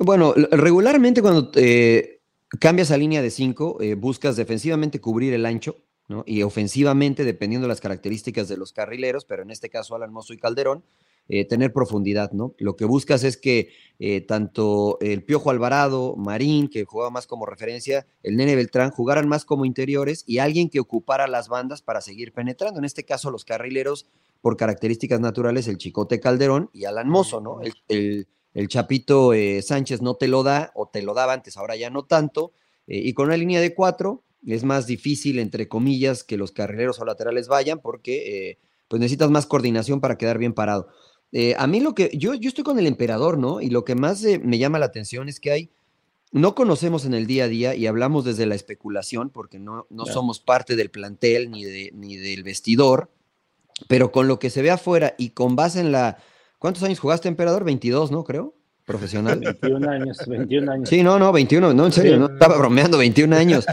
Bueno, 0.00 0.34
regularmente 0.50 1.22
cuando 1.22 1.52
eh, 1.54 2.20
cambias 2.58 2.90
a 2.90 2.96
línea 2.96 3.22
de 3.22 3.30
5, 3.30 3.78
eh, 3.80 3.94
buscas 3.94 4.34
defensivamente 4.36 5.00
cubrir 5.00 5.34
el 5.34 5.46
ancho 5.46 5.76
y 6.26 6.42
ofensivamente, 6.42 7.24
dependiendo 7.24 7.66
de 7.66 7.70
las 7.70 7.80
características 7.80 8.48
de 8.48 8.56
los 8.56 8.72
carrileros, 8.72 9.24
pero 9.24 9.42
en 9.42 9.50
este 9.50 9.70
caso 9.70 9.94
Alan 9.94 10.12
Mozo 10.12 10.34
y 10.34 10.38
Calderón, 10.38 10.84
eh, 11.26 11.46
tener 11.46 11.72
profundidad, 11.72 12.32
¿no? 12.32 12.54
Lo 12.58 12.76
que 12.76 12.84
buscas 12.84 13.24
es 13.24 13.38
que 13.38 13.70
eh, 13.98 14.20
tanto 14.20 14.98
el 15.00 15.24
Piojo 15.24 15.48
Alvarado, 15.48 16.16
Marín, 16.16 16.68
que 16.68 16.84
jugaba 16.84 17.10
más 17.10 17.26
como 17.26 17.46
referencia, 17.46 18.06
el 18.22 18.36
Nene 18.36 18.54
Beltrán, 18.54 18.90
jugaran 18.90 19.26
más 19.26 19.46
como 19.46 19.64
interiores 19.64 20.24
y 20.26 20.38
alguien 20.38 20.68
que 20.68 20.80
ocupara 20.80 21.26
las 21.26 21.48
bandas 21.48 21.80
para 21.80 22.02
seguir 22.02 22.34
penetrando. 22.34 22.78
En 22.78 22.84
este 22.84 23.04
caso, 23.04 23.30
los 23.30 23.46
carrileros, 23.46 24.06
por 24.42 24.58
características 24.58 25.18
naturales, 25.18 25.66
el 25.66 25.78
Chicote 25.78 26.20
Calderón 26.20 26.68
y 26.74 26.84
Alan 26.84 27.08
Mozo, 27.08 27.40
¿no? 27.40 27.60
El, 27.88 28.26
Chapito 28.68 29.32
eh, 29.32 29.62
Sánchez 29.62 30.02
no 30.02 30.16
te 30.16 30.28
lo 30.28 30.42
da, 30.42 30.72
o 30.74 30.88
te 30.88 31.02
lo 31.02 31.14
daba 31.14 31.32
antes, 31.32 31.56
ahora 31.56 31.74
ya 31.74 31.88
no 31.88 32.04
tanto, 32.04 32.52
y 32.86 33.12
con 33.14 33.26
una 33.26 33.36
línea 33.36 33.60
de 33.62 33.74
cuatro, 33.74 34.22
es 34.46 34.64
más 34.64 34.86
difícil, 34.86 35.38
entre 35.38 35.68
comillas, 35.68 36.24
que 36.24 36.36
los 36.36 36.52
carrileros 36.52 37.00
o 37.00 37.04
laterales 37.04 37.48
vayan 37.48 37.80
porque 37.80 38.50
eh, 38.50 38.58
pues 38.88 39.00
necesitas 39.00 39.30
más 39.30 39.46
coordinación 39.46 40.00
para 40.00 40.18
quedar 40.18 40.38
bien 40.38 40.52
parado. 40.52 40.88
Eh, 41.32 41.54
a 41.58 41.66
mí 41.66 41.80
lo 41.80 41.94
que, 41.94 42.10
yo, 42.14 42.34
yo 42.34 42.48
estoy 42.48 42.64
con 42.64 42.78
el 42.78 42.86
emperador, 42.86 43.38
¿no? 43.38 43.60
Y 43.60 43.70
lo 43.70 43.84
que 43.84 43.94
más 43.94 44.24
eh, 44.24 44.38
me 44.38 44.58
llama 44.58 44.78
la 44.78 44.86
atención 44.86 45.28
es 45.28 45.40
que 45.40 45.50
hay, 45.50 45.70
no 46.30 46.54
conocemos 46.54 47.04
en 47.04 47.14
el 47.14 47.26
día 47.26 47.44
a 47.44 47.48
día 47.48 47.74
y 47.74 47.86
hablamos 47.86 48.24
desde 48.24 48.46
la 48.46 48.54
especulación 48.54 49.30
porque 49.30 49.58
no, 49.58 49.86
no 49.90 50.06
somos 50.06 50.40
parte 50.40 50.76
del 50.76 50.90
plantel 50.90 51.50
ni, 51.50 51.64
de, 51.64 51.90
ni 51.94 52.16
del 52.16 52.42
vestidor, 52.42 53.10
pero 53.88 54.12
con 54.12 54.28
lo 54.28 54.38
que 54.38 54.50
se 54.50 54.62
ve 54.62 54.70
afuera 54.70 55.14
y 55.18 55.30
con 55.30 55.56
base 55.56 55.80
en 55.80 55.92
la, 55.92 56.18
¿cuántos 56.58 56.82
años 56.82 57.00
jugaste 57.00 57.28
emperador? 57.28 57.64
22, 57.64 58.10
¿no? 58.10 58.24
Creo. 58.24 58.54
Profesional. 58.84 59.40
21 59.40 59.90
años, 59.90 60.18
21 60.26 60.72
años. 60.72 60.88
Sí, 60.88 61.02
no, 61.02 61.18
no, 61.18 61.32
21, 61.32 61.74
no, 61.74 61.86
en 61.86 61.92
serio, 61.92 62.18
no 62.18 62.26
estaba 62.26 62.56
bromeando, 62.58 62.98
21 62.98 63.34
años. 63.36 63.64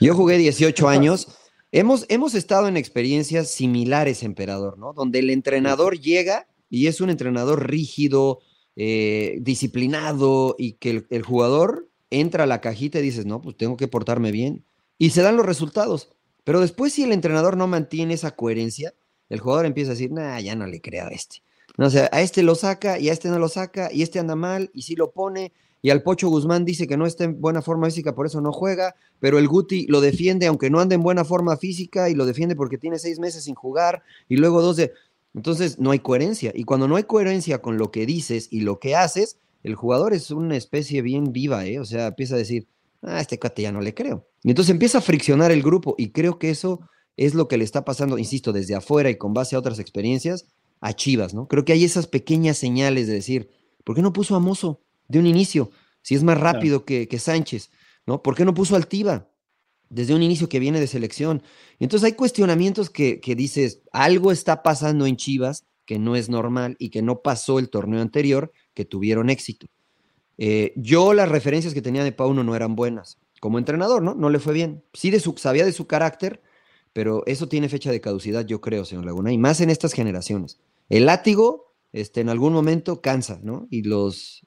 Yo 0.00 0.14
jugué 0.14 0.38
18 0.38 0.88
años. 0.88 1.28
Hemos, 1.72 2.06
hemos 2.08 2.34
estado 2.34 2.68
en 2.68 2.76
experiencias 2.76 3.48
similares, 3.48 4.22
emperador, 4.22 4.78
¿no? 4.78 4.92
Donde 4.92 5.18
el 5.18 5.30
entrenador 5.30 5.98
llega 5.98 6.46
y 6.70 6.86
es 6.86 7.00
un 7.00 7.10
entrenador 7.10 7.68
rígido, 7.68 8.40
eh, 8.76 9.38
disciplinado 9.40 10.54
y 10.58 10.74
que 10.74 11.04
el, 11.10 11.22
jugador 11.22 11.90
entra 12.10 12.44
a 12.44 12.46
la 12.46 12.60
cajita 12.60 12.98
y 12.98 13.02
dices, 13.02 13.26
no, 13.26 13.40
pues 13.40 13.56
tengo 13.56 13.76
que 13.76 13.88
portarme 13.88 14.30
bien. 14.30 14.64
Y 14.98 15.10
se 15.10 15.22
dan 15.22 15.36
los 15.36 15.46
resultados. 15.46 16.10
Pero 16.44 16.60
después 16.60 16.92
si 16.92 17.02
el 17.02 17.12
entrenador 17.12 17.56
no 17.56 17.66
mantiene 17.66 18.14
esa 18.14 18.34
coherencia, 18.34 18.94
el 19.28 19.40
jugador 19.40 19.66
empieza 19.66 19.90
a 19.90 19.94
decir, 19.94 20.12
nah, 20.12 20.40
ya 20.40 20.54
no 20.54 20.66
le 20.66 20.80
creo 20.80 21.06
a 21.06 21.10
este. 21.10 21.42
No, 21.78 21.86
o 21.86 21.90
sea, 21.90 22.10
a 22.12 22.20
este 22.20 22.42
lo 22.42 22.54
saca 22.56 22.98
y 22.98 23.08
a 23.08 23.12
este 23.12 23.28
no 23.28 23.38
lo 23.38 23.48
saca 23.48 23.88
y 23.92 24.02
este 24.02 24.18
anda 24.18 24.34
mal 24.34 24.70
y 24.74 24.82
sí 24.82 24.96
lo 24.96 25.12
pone 25.12 25.52
y 25.80 25.90
al 25.90 26.02
Pocho 26.02 26.28
Guzmán 26.28 26.64
dice 26.64 26.88
que 26.88 26.96
no 26.96 27.06
está 27.06 27.22
en 27.24 27.40
buena 27.40 27.62
forma 27.62 27.86
física, 27.86 28.14
por 28.14 28.26
eso 28.26 28.40
no 28.40 28.52
juega, 28.52 28.96
pero 29.20 29.38
el 29.38 29.46
Guti 29.46 29.86
lo 29.86 30.00
defiende 30.00 30.46
aunque 30.46 30.70
no 30.70 30.80
ande 30.80 30.96
en 30.96 31.02
buena 31.02 31.24
forma 31.24 31.56
física 31.56 32.10
y 32.10 32.14
lo 32.14 32.26
defiende 32.26 32.56
porque 32.56 32.78
tiene 32.78 32.98
seis 32.98 33.20
meses 33.20 33.44
sin 33.44 33.54
jugar 33.54 34.02
y 34.28 34.36
luego 34.36 34.60
dos 34.60 34.76
de... 34.76 34.92
Entonces 35.34 35.78
no 35.78 35.92
hay 35.92 36.00
coherencia 36.00 36.52
y 36.54 36.64
cuando 36.64 36.88
no 36.88 36.96
hay 36.96 37.04
coherencia 37.04 37.62
con 37.62 37.78
lo 37.78 37.92
que 37.92 38.06
dices 38.06 38.48
y 38.50 38.62
lo 38.62 38.80
que 38.80 38.96
haces, 38.96 39.38
el 39.62 39.76
jugador 39.76 40.14
es 40.14 40.32
una 40.32 40.56
especie 40.56 41.00
bien 41.00 41.32
viva, 41.32 41.64
¿eh? 41.64 41.78
O 41.78 41.84
sea, 41.84 42.08
empieza 42.08 42.34
a 42.34 42.38
decir, 42.38 42.66
ah, 43.02 43.20
este 43.20 43.38
cuate 43.38 43.62
ya 43.62 43.70
no 43.70 43.80
le 43.80 43.94
creo. 43.94 44.26
Y 44.42 44.50
entonces 44.50 44.72
empieza 44.72 44.98
a 44.98 45.02
friccionar 45.02 45.52
el 45.52 45.62
grupo 45.62 45.94
y 45.96 46.10
creo 46.10 46.40
que 46.40 46.50
eso 46.50 46.80
es 47.16 47.34
lo 47.34 47.46
que 47.46 47.58
le 47.58 47.64
está 47.64 47.84
pasando, 47.84 48.18
insisto, 48.18 48.52
desde 48.52 48.74
afuera 48.74 49.10
y 49.10 49.16
con 49.16 49.34
base 49.34 49.54
a 49.54 49.58
otras 49.58 49.78
experiencias, 49.78 50.46
a 50.80 50.92
Chivas, 50.92 51.34
¿no? 51.34 51.48
Creo 51.48 51.64
que 51.64 51.72
hay 51.72 51.84
esas 51.84 52.06
pequeñas 52.06 52.58
señales 52.58 53.06
de 53.06 53.14
decir, 53.14 53.50
¿por 53.84 53.96
qué 53.96 54.02
no 54.02 54.12
puso 54.12 54.36
a 54.36 54.40
Mozo 54.40 54.82
de 55.08 55.18
un 55.18 55.26
inicio? 55.26 55.70
Si 56.02 56.14
es 56.14 56.22
más 56.22 56.38
rápido 56.38 56.84
que, 56.84 57.18
Sánchez, 57.18 57.70
¿no? 58.06 58.22
¿Por 58.22 58.34
qué 58.34 58.44
no 58.44 58.54
puso 58.54 58.76
al 58.76 58.86
Tiva 58.86 59.28
desde 59.90 60.14
un 60.14 60.22
inicio 60.22 60.48
que 60.48 60.58
viene 60.58 60.80
de 60.80 60.86
selección? 60.86 61.42
entonces 61.78 62.06
hay 62.06 62.12
cuestionamientos 62.12 62.90
que, 62.90 63.20
que 63.20 63.34
dices, 63.34 63.82
algo 63.92 64.32
está 64.32 64.62
pasando 64.62 65.06
en 65.06 65.16
Chivas 65.16 65.64
que 65.88 65.98
no 65.98 66.16
es 66.16 66.28
normal 66.28 66.76
y 66.78 66.90
que 66.90 67.00
no 67.00 67.22
pasó 67.22 67.58
el 67.58 67.70
torneo 67.70 68.02
anterior, 68.02 68.52
que 68.74 68.84
tuvieron 68.84 69.30
éxito. 69.30 69.68
Eh, 70.36 70.74
yo 70.76 71.14
las 71.14 71.30
referencias 71.30 71.72
que 71.72 71.80
tenía 71.80 72.04
de 72.04 72.12
Pauno 72.12 72.44
no 72.44 72.54
eran 72.54 72.76
buenas. 72.76 73.16
Como 73.40 73.58
entrenador, 73.58 74.02
¿no? 74.02 74.14
No 74.14 74.28
le 74.28 74.38
fue 74.38 74.52
bien. 74.52 74.84
Sí 74.92 75.10
de 75.10 75.18
su, 75.18 75.34
sabía 75.38 75.64
de 75.64 75.72
su 75.72 75.86
carácter, 75.86 76.42
pero 76.98 77.22
eso 77.26 77.46
tiene 77.46 77.68
fecha 77.68 77.92
de 77.92 78.00
caducidad, 78.00 78.44
yo 78.44 78.60
creo, 78.60 78.84
señor 78.84 79.04
Laguna, 79.04 79.32
y 79.32 79.38
más 79.38 79.60
en 79.60 79.70
estas 79.70 79.92
generaciones. 79.92 80.58
El 80.88 81.06
látigo, 81.06 81.72
este, 81.92 82.20
en 82.22 82.28
algún 82.28 82.52
momento 82.52 83.00
cansa, 83.00 83.38
¿no? 83.40 83.68
Y 83.70 83.82
los, 83.82 84.44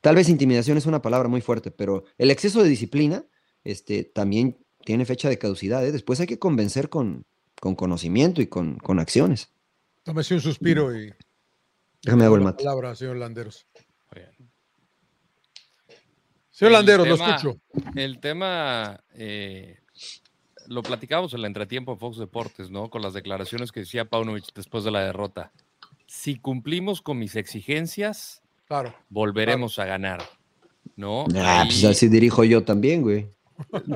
tal 0.00 0.14
vez 0.14 0.28
intimidación 0.28 0.78
es 0.78 0.86
una 0.86 1.02
palabra 1.02 1.28
muy 1.28 1.40
fuerte, 1.40 1.72
pero 1.72 2.04
el 2.18 2.30
exceso 2.30 2.62
de 2.62 2.68
disciplina, 2.68 3.24
este, 3.64 4.04
también 4.04 4.64
tiene 4.84 5.04
fecha 5.06 5.28
de 5.28 5.40
caducidad. 5.40 5.84
¿eh? 5.84 5.90
Después 5.90 6.20
hay 6.20 6.28
que 6.28 6.38
convencer 6.38 6.88
con, 6.88 7.26
con 7.60 7.74
conocimiento 7.74 8.40
y 8.40 8.46
con, 8.46 8.78
con 8.78 9.00
acciones. 9.00 9.50
Tómese 10.04 10.34
un 10.34 10.42
suspiro 10.42 10.96
y. 10.96 11.12
Déjame 12.00 12.26
hago 12.26 12.36
el 12.36 12.42
mate. 12.42 12.62
palabra, 12.62 12.94
señor 12.94 13.16
Landeros. 13.16 13.66
Señor 16.52 16.74
Landeros, 16.74 17.08
lo 17.08 17.14
escucho. 17.16 17.60
El 17.96 18.20
tema 18.20 19.02
eh, 19.14 19.80
lo 20.68 20.82
platicamos 20.82 21.32
en 21.32 21.40
el 21.40 21.46
entretiempo 21.46 21.92
de 21.92 21.98
Fox 21.98 22.18
Deportes, 22.18 22.70
¿no? 22.70 22.90
Con 22.90 23.02
las 23.02 23.14
declaraciones 23.14 23.72
que 23.72 23.80
decía 23.80 24.04
Paunovic 24.04 24.52
después 24.54 24.84
de 24.84 24.90
la 24.90 25.00
derrota. 25.00 25.52
Si 26.06 26.38
cumplimos 26.38 27.02
con 27.02 27.18
mis 27.18 27.36
exigencias, 27.36 28.42
claro, 28.66 28.94
volveremos 29.08 29.78
a 29.78 29.84
ganar, 29.84 30.22
¿no? 30.96 31.26
Ah, 31.36 31.64
pues 31.66 31.84
así 31.84 32.08
dirijo 32.08 32.44
yo 32.44 32.64
también, 32.64 33.02
güey. 33.02 33.28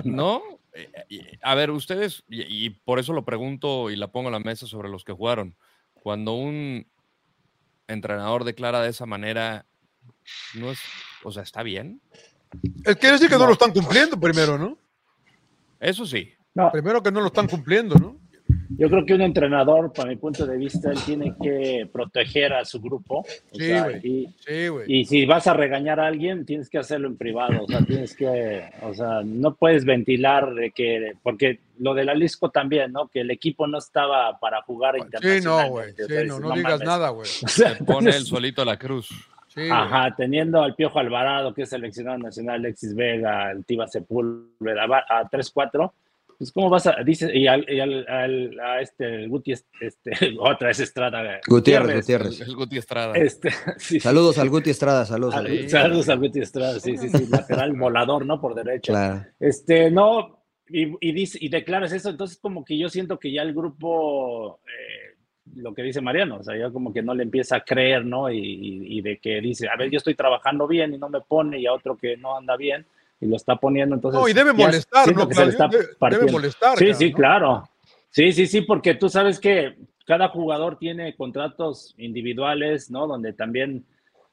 ¿No? 0.04 0.42
Eh, 0.72 1.38
a 1.42 1.54
ver, 1.54 1.70
ustedes, 1.70 2.24
y, 2.28 2.70
por 2.70 2.98
eso 2.98 3.12
lo 3.12 3.24
pregunto 3.24 3.90
y 3.90 3.96
la 3.96 4.08
pongo 4.08 4.28
en 4.28 4.34
la 4.34 4.40
mesa 4.40 4.66
sobre 4.66 4.88
los 4.88 5.04
que 5.04 5.12
jugaron. 5.12 5.56
Cuando 5.94 6.34
un 6.34 6.86
entrenador 7.88 8.45
declara 8.45 8.80
de 8.82 8.90
esa 8.90 9.06
manera, 9.06 9.66
no 10.54 10.71
es, 10.71 10.78
o 11.25 11.30
sea, 11.30 11.42
está 11.42 11.62
bien. 11.62 12.00
Es 12.84 12.97
quiere 12.97 13.14
decir 13.14 13.28
que 13.28 13.38
no 13.38 13.47
lo 13.47 13.52
están 13.52 13.73
cumpliendo 13.73 14.18
primero, 14.18 14.58
¿no? 14.58 14.78
Eso 15.78 16.06
sí. 16.06 16.32
Primero 16.73 17.02
que 17.02 17.13
no 17.13 17.21
lo 17.21 17.26
están 17.26 17.49
cumpliendo, 17.49 17.95
¿no? 17.97 18.17
Yo 18.76 18.89
creo 18.89 19.04
que 19.04 19.15
un 19.15 19.21
entrenador, 19.21 19.93
para 19.93 20.08
mi 20.08 20.17
punto 20.17 20.47
de 20.47 20.56
vista, 20.56 20.91
él 20.91 20.99
tiene 21.04 21.34
que 21.43 21.89
proteger 21.93 22.52
a 22.52 22.65
su 22.65 22.80
grupo. 22.80 23.25
Sí, 23.52 23.73
güey. 23.78 24.00
Sí, 24.39 24.69
y, 24.86 25.04
si 25.04 25.26
vas 25.26 25.47
a 25.47 25.54
regañar 25.54 26.00
a 26.00 26.06
alguien, 26.06 26.47
tienes 26.47 26.71
que 26.71 26.78
hacerlo 26.78 27.08
en 27.08 27.17
privado. 27.17 27.65
O 27.65 27.67
sea, 27.67 27.82
tienes 27.82 28.15
que, 28.17 28.71
o 28.82 28.95
sea, 28.95 29.23
no 29.25 29.54
puedes 29.54 29.84
ventilar 29.84 30.54
de 30.54 30.71
que, 30.71 31.13
porque 31.23 31.60
lo 31.78 31.95
del 31.95 32.08
Alisco 32.08 32.50
también, 32.50 32.93
¿no? 32.93 33.08
Que 33.08 33.21
el 33.21 33.30
equipo 33.30 33.67
no 33.67 33.78
estaba 33.78 34.39
para 34.39 34.63
jugar 34.63 34.95
Sí, 35.21 35.41
no, 35.43 35.69
güey. 35.69 35.93
Sí, 35.95 36.15
no, 36.26 36.41
no, 36.41 36.52
digas 36.52 36.80
nada, 36.80 37.10
güey. 37.10 37.26
Se 37.47 37.76
pone 37.84 38.10
el 38.10 38.25
solito 38.25 38.63
a 38.63 38.65
la 38.65 38.78
cruz. 38.78 39.10
Ajá, 39.71 40.15
teniendo 40.17 40.63
al 40.63 40.76
Piojo 40.76 41.00
Alvarado, 41.00 41.52
que 41.52 41.63
es 41.63 41.69
seleccionado 41.69 42.19
nacional, 42.19 42.60
Alexis 42.60 42.95
Vega, 42.95 43.50
el 43.50 43.65
Tiba 43.65 43.89
Sepúlveda, 43.89 44.84
a 44.84 45.28
3-4 45.28 45.93
pues, 46.40 46.52
¿cómo 46.52 46.70
vas 46.70 46.86
a.? 46.86 46.96
Dice, 47.04 47.30
y, 47.36 47.46
al, 47.46 47.66
a 48.08 48.80
este, 48.80 49.26
Guti, 49.26 49.52
este, 49.52 50.10
otra 50.40 50.68
vez 50.68 50.80
Estrada. 50.80 51.38
Gutiérrez, 51.46 51.96
Gutiérrez. 51.96 52.40
El, 52.40 52.56
Guti 52.56 52.78
Estrada. 52.78 53.12
Este, 53.14 53.50
saludos 54.00 54.38
al 54.38 54.48
Guti 54.48 54.70
Estrada, 54.70 55.04
saludos. 55.04 55.34
Al, 55.34 55.68
saludos 55.68 56.08
al 56.08 56.18
Guti 56.18 56.40
Estrada, 56.40 56.80
sí, 56.80 56.96
sí, 56.96 57.10
sí, 57.10 57.26
lateral 57.30 57.74
volador, 57.74 58.24
¿no? 58.24 58.40
Por 58.40 58.54
derecha. 58.54 59.34
Este, 59.38 59.90
no, 59.90 60.42
y, 60.66 60.96
y, 61.06 61.12
dice, 61.12 61.36
y 61.38 61.50
declaras 61.50 61.92
eso, 61.92 62.08
entonces 62.08 62.38
como 62.38 62.64
que 62.64 62.78
yo 62.78 62.88
siento 62.88 63.18
que 63.18 63.30
ya 63.30 63.42
el 63.42 63.52
grupo. 63.52 64.60
Eh, 64.64 65.18
lo 65.56 65.74
que 65.74 65.82
dice 65.82 66.00
Mariano, 66.00 66.36
o 66.36 66.42
sea, 66.42 66.56
ya 66.56 66.70
como 66.70 66.90
que 66.90 67.02
no 67.02 67.14
le 67.14 67.22
empieza 67.24 67.56
a 67.56 67.64
creer, 67.64 68.06
¿no? 68.06 68.30
Y, 68.30 68.38
y, 68.38 69.02
de 69.02 69.18
que 69.18 69.42
dice, 69.42 69.68
a 69.68 69.76
ver, 69.76 69.90
yo 69.90 69.98
estoy 69.98 70.14
trabajando 70.14 70.66
bien 70.66 70.94
y 70.94 70.96
no 70.96 71.10
me 71.10 71.20
pone, 71.20 71.60
y 71.60 71.66
a 71.66 71.74
otro 71.74 71.98
que 71.98 72.16
no 72.16 72.38
anda 72.38 72.56
bien, 72.56 72.86
y 73.21 73.26
lo 73.26 73.37
está 73.37 73.56
poniendo. 73.56 73.95
Entonces, 73.95 74.21
no, 74.21 74.28
y 74.28 74.33
debe 74.33 74.52
molestar, 74.52 75.15
¿no? 75.15 75.26
debe, 75.26 76.33
molestar. 76.33 76.78
Sí, 76.78 76.95
sí, 76.95 77.13
claro. 77.13 77.69
Sí, 78.11 78.33
sí, 78.33 78.47
sí, 78.47 78.63
porque 78.63 78.95
tú 78.95 79.09
sabes 79.09 79.39
que 79.39 79.76
cada 80.06 80.28
jugador 80.28 80.78
tiene 80.78 81.15
contratos 81.15 81.95
individuales, 81.99 82.91
¿no? 82.91 83.06
Donde 83.06 83.33
también 83.33 83.85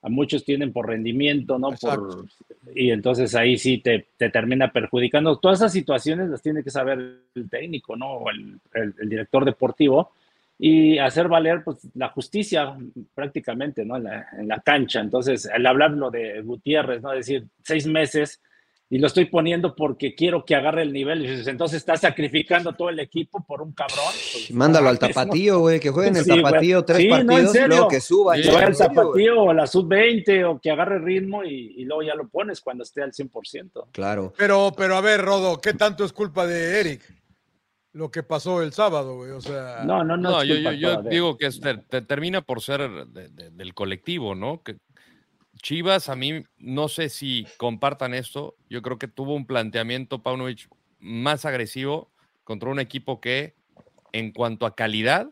a 0.02 0.10
muchos 0.10 0.46
tienen 0.46 0.72
por 0.72 0.88
rendimiento, 0.88 1.60
¿no? 1.60 1.72
Por, 1.72 2.26
y 2.74 2.92
entonces 2.92 3.36
ahí 3.36 3.58
sí 3.58 3.80
te, 3.80 4.08
te, 4.18 4.30
termina 4.30 4.72
perjudicando. 4.72 5.38
Todas 5.38 5.60
esas 5.60 5.74
situaciones 5.74 6.30
las 6.30 6.42
tiene 6.42 6.64
que 6.64 6.72
saber 6.72 7.20
el 7.36 7.50
técnico, 7.50 7.96
¿no? 7.96 8.14
O 8.14 8.30
el, 8.30 8.60
el, 8.74 9.10
director 9.10 9.46
deportivo 9.46 10.12
y 10.58 10.98
hacer 10.98 11.28
valer 11.28 11.64
pues, 11.64 11.80
la 11.94 12.10
justicia 12.10 12.76
prácticamente, 13.14 13.86
¿no? 13.86 13.98
En 13.98 14.06
la, 14.06 14.28
en 14.38 14.48
la 14.48 14.60
cancha. 14.62 15.02
Entonces, 15.02 15.46
al 15.46 15.66
hablarlo 15.66 16.10
de 16.10 16.42
Gutiérrez, 16.42 17.02
¿no? 17.02 17.12
Es 17.14 17.28
decir, 17.28 17.46
seis 17.64 17.86
meses 17.86 18.42
y 18.90 19.00
lo 19.00 19.08
estoy 19.08 19.26
poniendo 19.26 19.76
porque 19.76 20.16
quiero 20.16 20.46
que 20.46 20.56
agarre 20.56 20.84
el 20.84 20.94
nivel. 20.94 21.26
Y 21.26 21.50
entonces 21.50 21.78
está 21.78 21.98
sacrificando 21.98 22.74
todo 22.74 22.90
el 22.90 23.00
equipo 23.00 23.44
por 23.46 23.62
un 23.62 23.74
cabrón. 23.74 23.98
Pues, 24.32 24.52
Mándalo 24.52 24.88
al 24.88 24.98
tapatío, 24.98 25.60
güey, 25.60 25.80
que 25.80 25.90
juegue 25.90 26.10
en 26.10 26.18
el 26.18 26.26
tapatío 26.26 26.86
tres 26.86 27.06
partidos 27.12 27.56
y 27.56 27.68
luego 27.68 27.88
que 27.90 28.00
suba. 28.00 28.36
Que 28.36 28.50
vaya 28.50 28.68
al 28.68 28.78
tapatío 28.78 29.42
o 29.42 29.54
la 29.54 29.68
sub-20 29.68 30.50
o 30.50 30.62
que 30.62 30.72
agarre 30.72 31.00
ritmo 31.00 31.44
y, 31.44 31.84
luego 31.84 32.04
ya 32.04 32.16
lo 32.16 32.28
pones 32.30 32.62
cuando 32.62 32.84
esté 32.84 33.02
al 33.02 33.12
100%. 33.12 33.88
Claro. 33.92 34.34
Pero, 34.38 34.72
pero 34.76 34.96
a 34.96 35.02
ver, 35.02 35.22
Rodo, 35.22 35.60
¿qué 35.60 35.74
tanto 35.74 36.06
es 36.06 36.14
culpa 36.14 36.48
de 36.48 36.80
Eric? 36.80 37.02
Lo 37.94 38.12
que 38.12 38.22
pasó 38.22 38.62
el 38.62 38.74
sábado, 38.74 39.16
güey, 39.16 39.32
o 39.32 39.42
sea... 39.42 39.84
No, 39.84 40.04
no, 40.04 40.16
no. 40.16 40.44
yo, 40.44 41.02
digo 41.02 41.38
que 41.38 41.50
termina 42.08 42.42
por 42.42 42.62
ser 42.62 43.08
del 43.08 43.74
colectivo, 43.74 44.36
¿no? 44.36 44.62
Que, 44.62 44.78
Chivas, 45.58 46.10
a 46.10 46.16
mí 46.16 46.44
no 46.58 46.88
sé 46.88 47.10
si 47.10 47.48
compartan 47.58 48.14
esto. 48.14 48.56
Yo 48.70 48.82
creo 48.82 48.98
que 48.98 49.08
tuvo 49.08 49.34
un 49.36 49.46
planteamiento, 49.46 50.24
Paunovic, 50.24 50.70
más 51.00 51.46
agresivo 51.46 52.12
contra 52.44 52.70
un 52.70 52.80
equipo 52.80 53.22
que, 53.22 53.56
en 54.14 54.32
cuanto 54.32 54.66
a 54.66 54.76
calidad, 54.76 55.30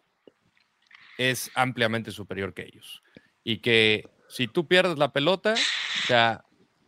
es 1.18 1.52
ampliamente 1.56 2.12
superior 2.12 2.54
que 2.54 2.64
ellos. 2.64 3.04
Y 3.44 3.58
que 3.58 4.10
si 4.28 4.48
tú 4.48 4.68
pierdes 4.68 4.98
la 4.98 5.14
pelota, 5.14 5.54
o 5.54 6.08
sea, 6.08 6.45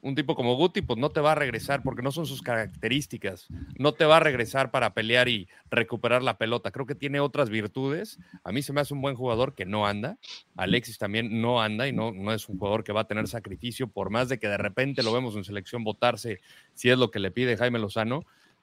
un 0.08 0.16
tipo 0.16 0.36
como 0.36 0.56
Guti, 0.56 0.82
pues 0.82 0.98
no 0.98 1.10
te 1.10 1.20
va 1.20 1.34
a 1.34 1.36
regresar 1.36 1.84
porque 1.84 2.02
no 2.02 2.12
son 2.12 2.26
sus 2.26 2.42
características. 2.42 3.48
No 3.78 3.94
te 3.94 4.06
va 4.06 4.18
a 4.18 4.20
regresar 4.22 4.72
para 4.72 4.94
pelear 4.94 5.28
y 5.28 5.50
recuperar 5.70 6.24
la 6.24 6.38
pelota. 6.38 6.72
Creo 6.72 6.86
que 6.86 6.96
tiene 6.96 7.20
otras 7.20 7.50
virtudes. 7.50 8.18
A 8.46 8.54
mí 8.54 8.62
se 8.62 8.72
me 8.72 8.80
hace 8.80 8.94
un 8.94 9.02
buen 9.02 9.16
jugador 9.16 9.54
que 9.54 9.66
no 9.66 9.86
anda. 9.86 10.18
Alexis 10.56 10.98
también 10.98 11.42
no 11.42 11.62
anda 11.62 11.90
y 11.90 11.92
no, 11.92 12.14
no 12.14 12.32
es 12.32 12.48
un 12.48 12.58
jugador 12.58 12.86
que 12.86 12.94
va 12.94 13.02
a 13.02 13.08
tener 13.08 13.28
sacrificio, 13.28 13.88
por 13.90 14.10
más 14.10 14.30
de 14.30 14.40
que 14.40 14.48
de 14.48 14.58
repente 14.58 15.04
lo 15.04 15.12
vemos 15.12 15.36
en 15.36 15.44
selección 15.44 15.84
votarse 15.84 16.40
si 16.74 16.90
es 16.90 16.98
lo 16.98 17.12
que 17.12 17.20
le 17.20 17.32
pide 17.32 17.58
Jaime 17.58 17.78
Lozano. 17.78 18.22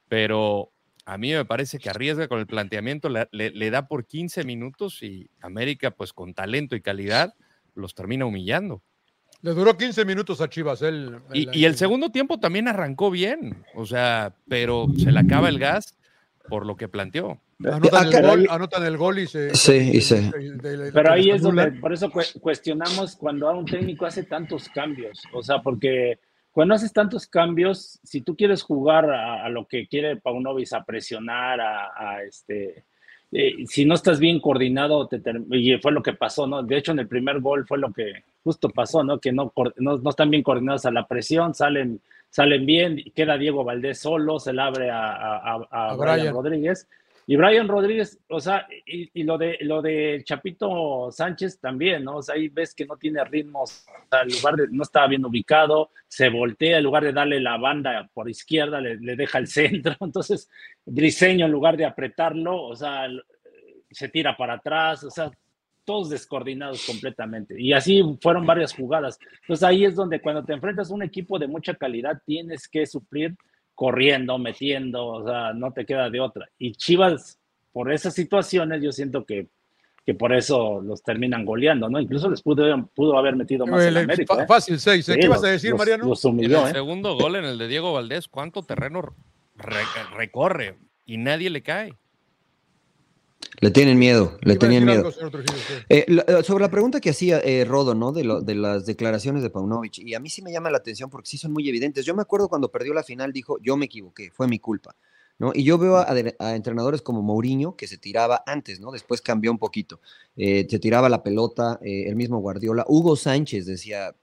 Pero 0.09 0.73
a 1.05 1.19
mí 1.19 1.33
me 1.33 1.45
parece 1.45 1.79
que 1.79 1.91
arriesga 1.91 2.27
con 2.27 2.39
el 2.39 2.47
planteamiento, 2.47 3.11
le, 3.11 3.29
le 3.31 3.71
da 3.71 3.87
por 3.87 4.07
15 4.07 4.45
minutos 4.45 5.03
y 5.03 5.29
América, 5.43 5.91
pues 5.91 6.15
con 6.15 6.33
talento 6.33 6.75
y 6.75 6.81
calidad, 6.81 7.35
los 7.75 7.95
termina 7.95 8.25
humillando. 8.25 8.83
Le 9.45 9.53
duró 9.53 9.77
15 9.77 10.07
minutos 10.07 10.41
a 10.41 10.49
Chivas. 10.49 10.81
Él, 10.81 11.19
y, 11.35 11.67
el 11.67 11.77
segundo 11.77 12.09
tiempo 12.09 12.41
también 12.41 12.67
arrancó 12.67 13.11
bien, 13.11 13.63
o 13.75 13.85
sea, 13.85 14.33
pero 14.49 14.87
se 14.97 15.13
le 15.13 15.21
acaba 15.21 15.51
el 15.51 15.59
gas 15.59 15.99
por 16.49 16.65
lo 16.65 16.77
que 16.77 16.89
planteó. 16.89 17.39
Anotan, 17.63 18.07
el, 18.87 18.97
gol, 18.97 19.19
y 19.19 19.27
se. 19.27 19.55
Sí, 19.55 20.01
sí. 20.01 20.31
Pero 20.95 21.13
ahí 21.13 21.31
es 21.31 21.43
donde, 21.43 21.73
por 21.73 21.93
eso 21.93 22.11
cuestionamos 22.41 23.17
cuando 23.17 23.53
un 23.53 23.67
técnico 23.67 24.07
hace 24.07 24.23
tantos 24.23 24.67
cambios. 24.71 25.23
O 25.35 25.43
sea, 25.43 25.61
porque 25.61 26.19
cuando 26.51 26.73
haces 26.73 26.95
tantos 26.95 27.27
cambios, 27.27 28.01
si 28.03 28.23
tú 28.23 28.35
quieres 28.35 28.63
jugar 28.63 29.11
a, 29.11 29.47
lo 29.51 29.69
que 29.69 29.87
quiere 29.87 30.17
Paunovis, 30.17 30.73
a 30.73 30.85
presionar, 30.85 31.61
a, 31.61 32.23
este. 32.27 32.87
Eh, 33.37 33.67
si 33.67 33.85
no 33.85 33.95
estás 33.95 34.21
bien 34.21 34.41
coordinado, 34.41 35.09
te, 35.09 35.21
y 35.51 35.77
fue 35.79 35.93
lo 35.93 36.03
que 36.03 36.13
pasó, 36.15 36.47
¿no? 36.47 36.63
De 36.63 36.79
hecho, 36.79 36.93
en 36.93 37.01
el 37.01 37.09
primer 37.09 37.41
gol 37.41 37.67
fue 37.67 37.79
lo 37.79 37.93
que 37.93 38.23
justo 38.45 38.71
pasó, 38.71 39.03
¿no? 39.03 39.19
Que 39.19 39.33
no, 39.33 39.53
no, 39.77 39.99
no 39.99 40.11
están 40.11 40.31
bien 40.31 40.45
coordinados 40.45 40.87
a 40.87 40.93
la 40.93 41.07
presión, 41.07 41.53
salen 41.53 42.01
salen 42.35 42.67
bien, 42.67 43.01
queda 43.15 43.39
Diego 43.39 43.63
Valdés 43.63 44.01
solo, 44.01 44.41
se 44.41 44.53
le 44.53 44.61
abre 44.61 44.91
a, 44.91 45.95
Brian. 45.97 46.35
Rodríguez. 46.35 46.89
Y 47.27 47.37
Brian 47.37 47.69
Rodríguez, 47.69 48.21
o 48.29 48.39
sea, 48.39 48.67
y, 48.85 49.23
lo 49.23 49.39
de 49.39 49.59
lo 49.63 49.81
de 49.81 50.23
Chapito 50.25 51.11
Sánchez 51.11 51.59
también, 51.59 52.05
¿no? 52.05 52.17
O 52.17 52.23
sea, 52.23 52.35
ahí 52.35 52.49
ves 52.49 52.75
que 52.75 52.85
no 52.85 52.97
tiene 52.97 53.25
ritmos, 53.25 53.87
o 54.11 54.25
lugar 54.25 54.57
de, 54.57 54.69
no 54.71 54.83
estaba 54.83 55.07
bien 55.07 55.25
ubicado, 55.25 55.91
se 56.07 56.29
voltea, 56.29 56.79
en 56.79 56.85
lugar 56.85 57.05
de 57.05 57.13
darle 57.13 57.41
la 57.41 57.57
banda 57.57 58.09
por 58.13 58.29
izquierda, 58.29 58.81
le, 58.81 58.97
le 58.97 59.17
deja 59.17 59.39
el 59.39 59.47
centro. 59.47 59.97
Entonces, 60.01 60.51
Briseño, 60.85 61.47
en 61.47 61.53
lugar 61.53 61.77
de 61.77 61.87
apretarlo, 61.87 62.63
o 62.63 62.77
sea, 62.77 63.09
se 63.91 64.09
tira 64.09 64.37
para 64.37 64.55
atrás, 64.55 65.05
o 65.05 65.11
sea, 65.11 65.31
todos 65.85 66.11
descoordinados 66.11 66.85
completamente. 66.87 67.61
Y 67.61 67.73
así 67.73 68.03
fueron 68.21 68.47
varias 68.47 68.75
jugadas. 68.75 69.19
Entonces 69.43 69.63
ahí 69.63 69.85
es 69.85 69.95
donde 69.95 70.21
cuando 70.21 70.45
te 70.45 70.53
enfrentas 70.53 70.91
a 70.91 70.95
un 70.95 71.03
equipo 71.03 71.39
de 71.39 71.47
mucha 71.47 71.75
calidad 71.75 72.21
tienes 72.25 72.69
que 72.69 72.87
suplir 72.87 73.37
corriendo, 73.75 74.39
metiendo, 74.39 75.07
o 75.07 75.27
sea, 75.27 75.53
no 75.53 75.73
te 75.73 75.85
queda 75.85 76.11
de 76.11 76.21
otra. 76.21 76.49
Y 76.59 76.73
Chivas, 76.73 77.39
por 77.73 77.93
esas 77.93 78.15
situaciones, 78.15 78.83
yo 78.83 78.93
siento 78.93 79.25
que, 79.25 79.49
que 80.07 80.15
por 80.15 80.33
eso 80.33 80.81
los 80.81 81.03
terminan 81.03 81.45
goleando, 81.45 81.89
¿no? 81.89 81.99
Incluso 81.99 82.31
les 82.31 82.43
pudo, 82.43 82.65
pudo 82.95 83.19
haber 83.19 83.37
metido 83.37 83.67
más 83.67 83.85
en 83.85 83.97
América. 83.97 84.43
¿eh? 84.43 84.47
Fácil, 84.47 84.79
seis. 84.79 85.09
¿eh? 85.09 85.19
¿Qué 85.21 85.29
vas 85.29 85.43
a 85.43 85.49
decir, 85.49 85.75
Mariano? 85.75 86.13
el 86.13 86.53
¿eh? 86.53 86.73
segundo 86.73 87.17
gol 87.17 87.37
en 87.37 87.45
el 87.45 87.59
de 87.59 87.69
Diego 87.69 87.93
Valdés, 87.93 88.29
¿cuánto 88.29 88.63
terreno 88.63 89.15
recorre? 90.17 90.77
Y 91.07 91.17
nadie 91.19 91.51
le 91.51 91.63
cae. 91.63 91.95
Le 93.61 93.71
tienen 93.71 93.99
miedo, 93.99 94.37
le 94.43 94.57
tenían 94.57 94.85
miedo. 94.85 95.13
Eh, 95.89 96.07
eh, 96.09 96.43
sobre 96.43 96.63
la 96.63 96.71
pregunta 96.71 97.01
que 97.01 97.11
hacía 97.11 97.39
eh, 97.41 97.65
Rodo, 97.65 97.95
¿no? 97.95 98.13
De, 98.13 98.23
de, 98.43 98.55
las 98.55 98.87
declaraciones 98.87 99.43
de 99.43 99.51
Paunovic, 99.51 99.99
y 99.99 100.15
a 100.15 100.21
mí 100.21 100.29
sí 100.29 100.43
me 100.43 100.53
llama 100.53 100.71
la 100.71 100.79
atención 100.79 101.11
porque 101.11 101.29
sí 101.29 101.39
son 101.39 101.53
muy 101.53 101.69
evidentes. 101.69 102.05
Yo 102.05 102.15
me 102.15 102.23
acuerdo 102.23 102.49
cuando 102.49 102.71
perdió 102.71 102.93
la 102.95 103.03
final, 103.03 103.33
dijo, 103.33 103.59
yo 103.61 103.77
me 103.77 103.87
equivoqué, 103.87 104.31
fue 104.31 104.49
mi 104.49 104.59
culpa. 104.59 104.95
¿no? 105.39 105.51
Y 105.53 105.65
yo 105.65 105.79
veo 105.79 105.97
a, 105.97 106.55
entrenadores 106.55 107.03
como 107.03 107.23
Mourinho, 107.23 107.75
que 107.75 107.89
se 107.89 107.99
tiraba 107.99 108.43
antes, 108.47 108.79
¿no? 108.81 108.93
Después 108.93 109.21
cambió 109.21 109.51
un 109.51 109.59
poquito. 109.59 110.01
se 110.37 110.79
tiraba 110.79 111.09
la 111.09 111.23
pelota, 111.23 111.79
el 111.83 112.15
mismo 112.15 112.39
Guardiola. 112.39 112.85
Hugo 112.87 113.17
Sánchez 113.17 113.67
decía, 113.67 114.15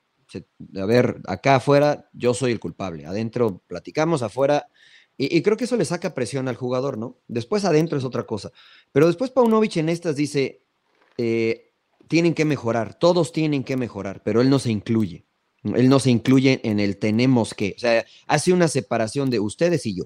a 0.76 0.86
ver, 0.86 1.22
acá 1.28 1.56
afuera 1.56 2.10
yo 2.14 2.34
soy 2.34 2.52
el 2.54 2.60
culpable, 2.60 3.06
adentro 3.06 3.62
platicamos, 3.68 4.22
afuera 4.22 4.68
y, 5.18 5.42
creo 5.44 5.56
que 5.56 5.66
eso 5.66 5.78
le 5.78 5.86
saca 5.86 6.16
presión 6.16 6.48
al 6.48 6.56
jugador, 6.56 6.98
¿no? 6.98 7.20
Después 7.28 7.64
adentro 7.66 7.98
es 7.98 8.04
otra 8.04 8.24
cosa. 8.24 8.52
Pero 8.92 9.06
después 9.06 9.30
Paunovic 9.30 9.78
en 9.78 9.90
estas 9.90 10.16
dice, 10.16 10.64
eh, 11.18 11.74
tienen 12.08 12.34
que 12.34 12.46
mejorar, 12.46 12.98
todos 12.98 13.32
tienen 13.32 13.64
que 13.64 13.78
mejorar, 13.78 14.24
pero 14.24 14.42
él 14.42 14.50
no 14.50 14.58
se 14.58 14.72
incluye. 14.72 15.26
Él 15.64 15.90
no 15.90 16.00
se 16.00 16.10
incluye 16.10 16.60
en 16.64 16.80
el 16.80 16.98
tenemos 16.98 17.54
que. 17.54 17.74
O 17.78 17.80
sea, 17.80 18.06
hace 18.28 18.52
una 18.52 18.68
separación 18.68 19.30
de 19.30 19.40
ustedes 19.40 19.86
y 19.86 19.96
yo, 19.96 20.06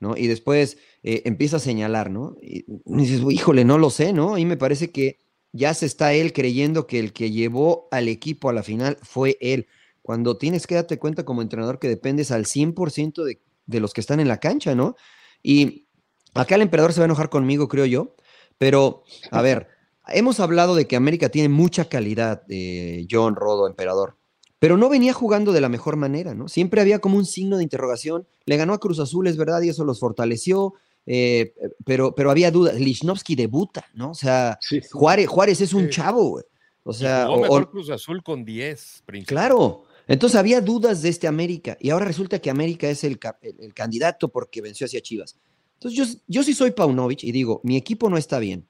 ¿no? 0.00 0.16
Y 0.16 0.26
después 0.26 0.78
eh, 1.04 1.22
empieza 1.26 1.58
a 1.58 1.60
señalar, 1.60 2.10
¿no? 2.10 2.36
Y, 2.42 2.64
dices, 2.86 3.22
híjole, 3.30 3.64
no 3.64 3.78
lo 3.78 3.90
sé, 3.90 4.12
¿no? 4.12 4.36
Y 4.36 4.44
me 4.46 4.56
parece 4.56 4.90
que 4.90 5.18
ya 5.52 5.74
se 5.74 5.86
está 5.86 6.12
él 6.12 6.32
creyendo 6.32 6.86
que 6.86 6.98
el 6.98 7.12
que 7.12 7.30
llevó 7.30 7.88
al 7.90 8.08
equipo 8.08 8.48
a 8.48 8.52
la 8.52 8.62
final 8.62 8.98
fue 9.02 9.38
él. 9.40 9.66
Cuando 10.02 10.36
tienes 10.36 10.66
que 10.66 10.74
darte 10.74 10.98
cuenta 10.98 11.24
como 11.24 11.42
entrenador 11.42 11.78
que 11.78 11.88
dependes 11.88 12.30
al 12.32 12.46
100% 12.46 13.24
de 13.24 13.40
de 13.70 13.80
los 13.80 13.92
que 13.94 14.00
están 14.00 14.20
en 14.20 14.28
la 14.28 14.38
cancha, 14.38 14.74
¿no? 14.74 14.96
Y 15.42 15.86
acá 16.34 16.56
el 16.56 16.62
emperador 16.62 16.92
se 16.92 17.00
va 17.00 17.04
a 17.04 17.06
enojar 17.06 17.30
conmigo, 17.30 17.68
creo 17.68 17.86
yo, 17.86 18.14
pero 18.58 19.04
a 19.30 19.42
ver, 19.42 19.68
hemos 20.08 20.40
hablado 20.40 20.74
de 20.74 20.86
que 20.86 20.96
América 20.96 21.28
tiene 21.28 21.48
mucha 21.48 21.86
calidad, 21.86 22.44
de 22.46 23.06
John 23.10 23.36
Rodo, 23.36 23.66
emperador, 23.66 24.16
pero 24.60 24.76
no 24.76 24.90
venía 24.90 25.14
jugando 25.14 25.52
de 25.52 25.62
la 25.62 25.70
mejor 25.70 25.96
manera, 25.96 26.34
¿no? 26.34 26.46
Siempre 26.46 26.82
había 26.82 26.98
como 26.98 27.16
un 27.16 27.24
signo 27.24 27.56
de 27.56 27.62
interrogación. 27.62 28.28
Le 28.44 28.58
ganó 28.58 28.74
a 28.74 28.78
Cruz 28.78 28.98
Azul, 28.98 29.26
es 29.26 29.38
verdad, 29.38 29.62
y 29.62 29.70
eso 29.70 29.86
los 29.86 29.98
fortaleció. 29.98 30.74
Eh, 31.06 31.54
pero, 31.86 32.14
pero 32.14 32.30
había 32.30 32.50
dudas. 32.50 32.78
Lichnowsky 32.78 33.36
debuta, 33.36 33.86
¿no? 33.94 34.10
O 34.10 34.14
sea, 34.14 34.58
Juárez, 34.92 35.28
Juárez 35.28 35.62
es 35.62 35.72
un 35.72 35.88
chavo, 35.88 36.28
güey. 36.28 36.44
O 36.82 36.92
sea, 36.92 37.26
mejor 37.26 37.70
Cruz 37.70 37.88
Azul 37.88 38.22
con 38.22 38.44
10. 38.44 39.04
Claro, 39.26 39.84
entonces 40.10 40.36
había 40.40 40.60
dudas 40.60 41.02
de 41.02 41.08
este 41.08 41.28
América 41.28 41.76
y 41.80 41.90
ahora 41.90 42.04
resulta 42.04 42.40
que 42.40 42.50
América 42.50 42.90
es 42.90 43.04
el, 43.04 43.20
el, 43.60 43.74
candidato 43.74 44.28
porque 44.28 44.60
venció 44.60 44.86
hacia 44.86 45.00
Chivas. 45.00 45.38
Entonces 45.74 45.96
yo, 45.96 46.20
yo 46.26 46.42
sí 46.42 46.52
soy 46.52 46.72
Paunovic 46.72 47.22
y 47.22 47.30
digo, 47.30 47.60
mi 47.62 47.76
equipo 47.76 48.10
no 48.10 48.16
está 48.16 48.40
bien. 48.40 48.66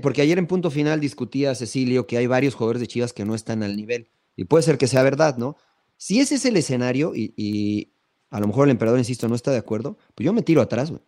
porque 0.00 0.22
ayer 0.22 0.38
en 0.38 0.46
punto 0.46 0.70
final 0.70 1.00
discutía 1.00 1.56
Cecilio 1.56 2.06
que 2.06 2.16
hay 2.16 2.28
varios 2.28 2.54
jugadores 2.54 2.78
de 2.78 2.86
Chivas 2.86 3.12
que 3.12 3.24
no 3.24 3.34
están 3.34 3.64
al 3.64 3.74
nivel 3.74 4.08
y 4.36 4.44
puede 4.44 4.62
ser 4.62 4.78
que 4.78 4.86
sea 4.86 5.02
verdad, 5.02 5.36
¿no? 5.36 5.56
Si 5.96 6.20
ese 6.20 6.36
es 6.36 6.44
el 6.44 6.56
escenario 6.56 7.12
y, 7.12 7.92
a 8.30 8.38
lo 8.38 8.46
mejor 8.46 8.68
el 8.68 8.70
emperador, 8.70 9.00
insisto, 9.00 9.28
no 9.28 9.34
está 9.34 9.50
de 9.50 9.58
acuerdo, 9.58 9.98
pues 10.14 10.24
yo 10.24 10.32
me 10.32 10.42
tiro 10.42 10.62
atrás, 10.62 10.90
güey. 10.90 11.02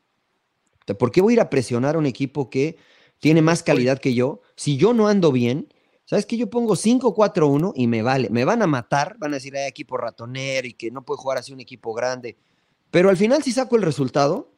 ¿Por 0.98 1.12
qué 1.12 1.20
voy 1.20 1.32
a 1.32 1.34
ir 1.34 1.40
a 1.40 1.48
presionar 1.48 1.94
a 1.94 1.98
un 1.98 2.06
equipo 2.06 2.50
que 2.50 2.76
tiene 3.20 3.40
más 3.40 3.62
calidad 3.62 4.00
que 4.00 4.14
yo 4.14 4.42
si 4.56 4.76
yo 4.76 4.94
no 4.94 5.06
ando 5.06 5.30
bien 5.30 5.68
¿Sabes 6.04 6.26
qué? 6.26 6.36
Yo 6.36 6.50
pongo 6.50 6.74
5-4-1 6.74 7.72
y 7.74 7.86
me 7.86 8.02
vale. 8.02 8.28
Me 8.30 8.44
van 8.44 8.62
a 8.62 8.66
matar, 8.66 9.16
van 9.18 9.32
a 9.32 9.36
decir, 9.36 9.56
hay 9.56 9.66
equipo 9.66 9.96
ratonero 9.96 10.66
y 10.66 10.74
que 10.74 10.90
no 10.90 11.04
puede 11.04 11.18
jugar 11.18 11.38
así 11.38 11.52
un 11.52 11.60
equipo 11.60 11.94
grande. 11.94 12.36
Pero 12.90 13.08
al 13.08 13.16
final, 13.16 13.42
si 13.42 13.52
saco 13.52 13.76
el 13.76 13.82
resultado, 13.82 14.52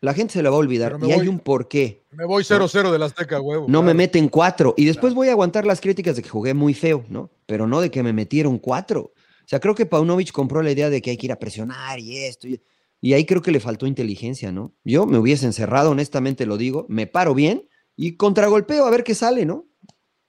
la 0.00 0.14
gente 0.14 0.34
se 0.34 0.42
le 0.42 0.48
va 0.48 0.56
a 0.56 0.58
olvidar. 0.58 0.98
Y 1.02 1.12
hay 1.12 1.28
un 1.28 1.38
porqué. 1.38 2.04
Me 2.10 2.26
voy 2.26 2.42
0-0 2.44 2.92
de 2.92 2.98
la 2.98 3.06
Azteca, 3.06 3.40
huevo. 3.40 3.66
No 3.68 3.82
me 3.82 3.94
meten 3.94 4.28
4. 4.28 4.74
Y 4.76 4.84
después 4.84 5.14
voy 5.14 5.28
a 5.28 5.32
aguantar 5.32 5.64
las 5.64 5.80
críticas 5.80 6.16
de 6.16 6.22
que 6.22 6.28
jugué 6.28 6.54
muy 6.54 6.74
feo, 6.74 7.04
¿no? 7.08 7.30
Pero 7.46 7.66
no 7.66 7.80
de 7.80 7.90
que 7.90 8.02
me 8.02 8.12
metieron 8.12 8.58
4. 8.58 9.00
O 9.00 9.12
sea, 9.46 9.60
creo 9.60 9.74
que 9.74 9.86
Paunovic 9.86 10.30
compró 10.30 10.62
la 10.62 10.70
idea 10.70 10.90
de 10.90 11.00
que 11.00 11.10
hay 11.10 11.16
que 11.16 11.26
ir 11.26 11.32
a 11.32 11.38
presionar 11.38 11.98
y 11.98 12.18
esto. 12.18 12.48
Y, 12.48 12.60
y 13.00 13.14
ahí 13.14 13.24
creo 13.24 13.42
que 13.42 13.50
le 13.50 13.60
faltó 13.60 13.86
inteligencia, 13.86 14.52
¿no? 14.52 14.74
Yo 14.84 15.06
me 15.06 15.18
hubiese 15.18 15.46
encerrado, 15.46 15.90
honestamente 15.90 16.46
lo 16.46 16.56
digo, 16.56 16.86
me 16.88 17.06
paro 17.06 17.34
bien 17.34 17.68
y 17.96 18.16
contragolpeo 18.16 18.86
a 18.86 18.90
ver 18.90 19.04
qué 19.04 19.14
sale, 19.14 19.44
¿no? 19.46 19.66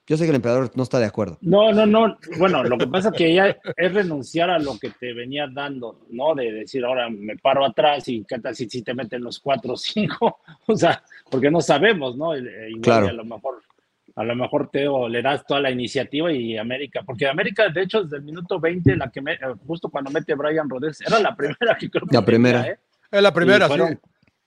Yo 0.06 0.18
sé 0.18 0.24
que 0.24 0.30
el 0.30 0.36
emperador 0.36 0.70
no 0.74 0.82
está 0.82 0.98
de 0.98 1.06
acuerdo. 1.06 1.38
No, 1.40 1.72
no, 1.72 1.86
no. 1.86 2.18
Bueno, 2.38 2.62
lo 2.62 2.76
que 2.76 2.86
pasa 2.86 3.08
es 3.08 3.14
que 3.14 3.34
ya 3.34 3.56
es 3.74 3.94
renunciar 3.94 4.50
a 4.50 4.58
lo 4.58 4.78
que 4.78 4.90
te 4.90 5.14
venía 5.14 5.46
dando, 5.50 6.00
¿no? 6.10 6.34
De 6.34 6.52
decir, 6.52 6.84
ahora 6.84 7.08
me 7.08 7.38
paro 7.38 7.64
atrás 7.64 8.06
y 8.08 8.22
qué 8.24 8.38
tal 8.38 8.54
si, 8.54 8.66
te 8.66 8.92
meten 8.92 9.24
los 9.24 9.38
cuatro 9.38 9.74
o 9.74 9.76
cinco. 9.76 10.40
O 10.66 10.76
sea, 10.76 11.02
porque 11.30 11.50
no 11.50 11.60
sabemos, 11.60 12.16
¿no? 12.16 12.32
claro. 12.82 13.08
a 13.08 13.12
lo 13.12 13.24
mejor, 13.24 13.62
a 14.16 14.24
lo 14.24 14.34
mejor 14.34 14.70
Teo 14.70 15.08
le 15.08 15.22
das 15.22 15.44
toda 15.46 15.60
la 15.60 15.70
iniciativa 15.70 16.32
y 16.32 16.56
América, 16.56 17.02
porque 17.04 17.26
América, 17.26 17.68
de 17.68 17.82
hecho, 17.82 18.02
desde 18.02 18.16
el 18.16 18.22
minuto 18.22 18.58
20, 18.58 18.96
la 18.96 19.10
que 19.10 19.20
me, 19.20 19.38
justo 19.66 19.90
cuando 19.90 20.10
mete 20.10 20.34
Brian 20.34 20.68
Rodríguez, 20.68 21.00
era 21.02 21.18
la 21.20 21.34
primera 21.36 21.76
que 21.78 21.90
creo 21.90 22.06
que 22.06 22.14
La 22.14 22.24
primera. 22.24 22.66
¿eh? 22.66 22.78
Es 23.10 23.22
la 23.22 23.32
primera, 23.32 23.68
sí. 23.68 23.98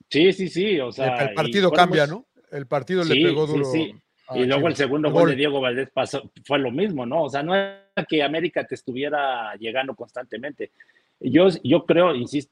Sí, 0.10 0.34
sí, 0.34 0.50
sí. 0.50 0.80
O 0.80 0.92
sea, 0.92 1.18
el, 1.18 1.34
partido 1.34 1.72
cambia, 1.72 2.08
¿no? 2.08 2.26
El 2.52 2.68
partido 2.68 3.04
le 3.04 3.16
pegó 3.16 3.46
duro. 3.46 3.66
Sí, 3.66 3.92
sí 3.92 3.96
y 4.36 4.46
luego 4.46 4.68
el 4.68 4.76
segundo 4.76 5.12
gol. 5.12 5.30
de 5.30 5.36
Diego 5.36 5.62
Valdés 5.62 5.90
pasó, 5.90 6.30
fue 6.44 6.60
lo 6.60 6.72
mismo, 6.72 7.06
¿no? 7.06 7.24
O 7.24 7.30
sea, 7.30 7.44
no 7.44 7.56
era 7.56 7.84
que 8.08 8.24
América 8.24 8.66
te 8.66 8.76
estuviera 8.76 9.56
llegando 9.56 9.96
constantemente. 9.96 10.72
Yo, 11.20 11.48
yo 11.64 11.86
creo, 11.86 12.14
insisto, 12.14 12.52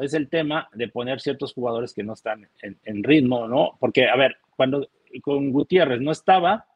es 0.00 0.14
el 0.14 0.28
tema 0.28 0.68
de 0.72 0.88
poner 0.88 1.20
ciertos 1.20 1.52
jugadores 1.52 1.92
que 1.92 2.02
no 2.02 2.14
están 2.14 2.48
en, 2.60 3.04
ritmo, 3.04 3.46
¿no? 3.46 3.76
Porque, 3.78 4.08
a 4.08 4.16
ver, 4.16 4.36
cuando 4.56 4.88
con 5.22 5.50
Gutiérrez 5.50 6.00
no 6.00 6.12
estaba, 6.12 6.66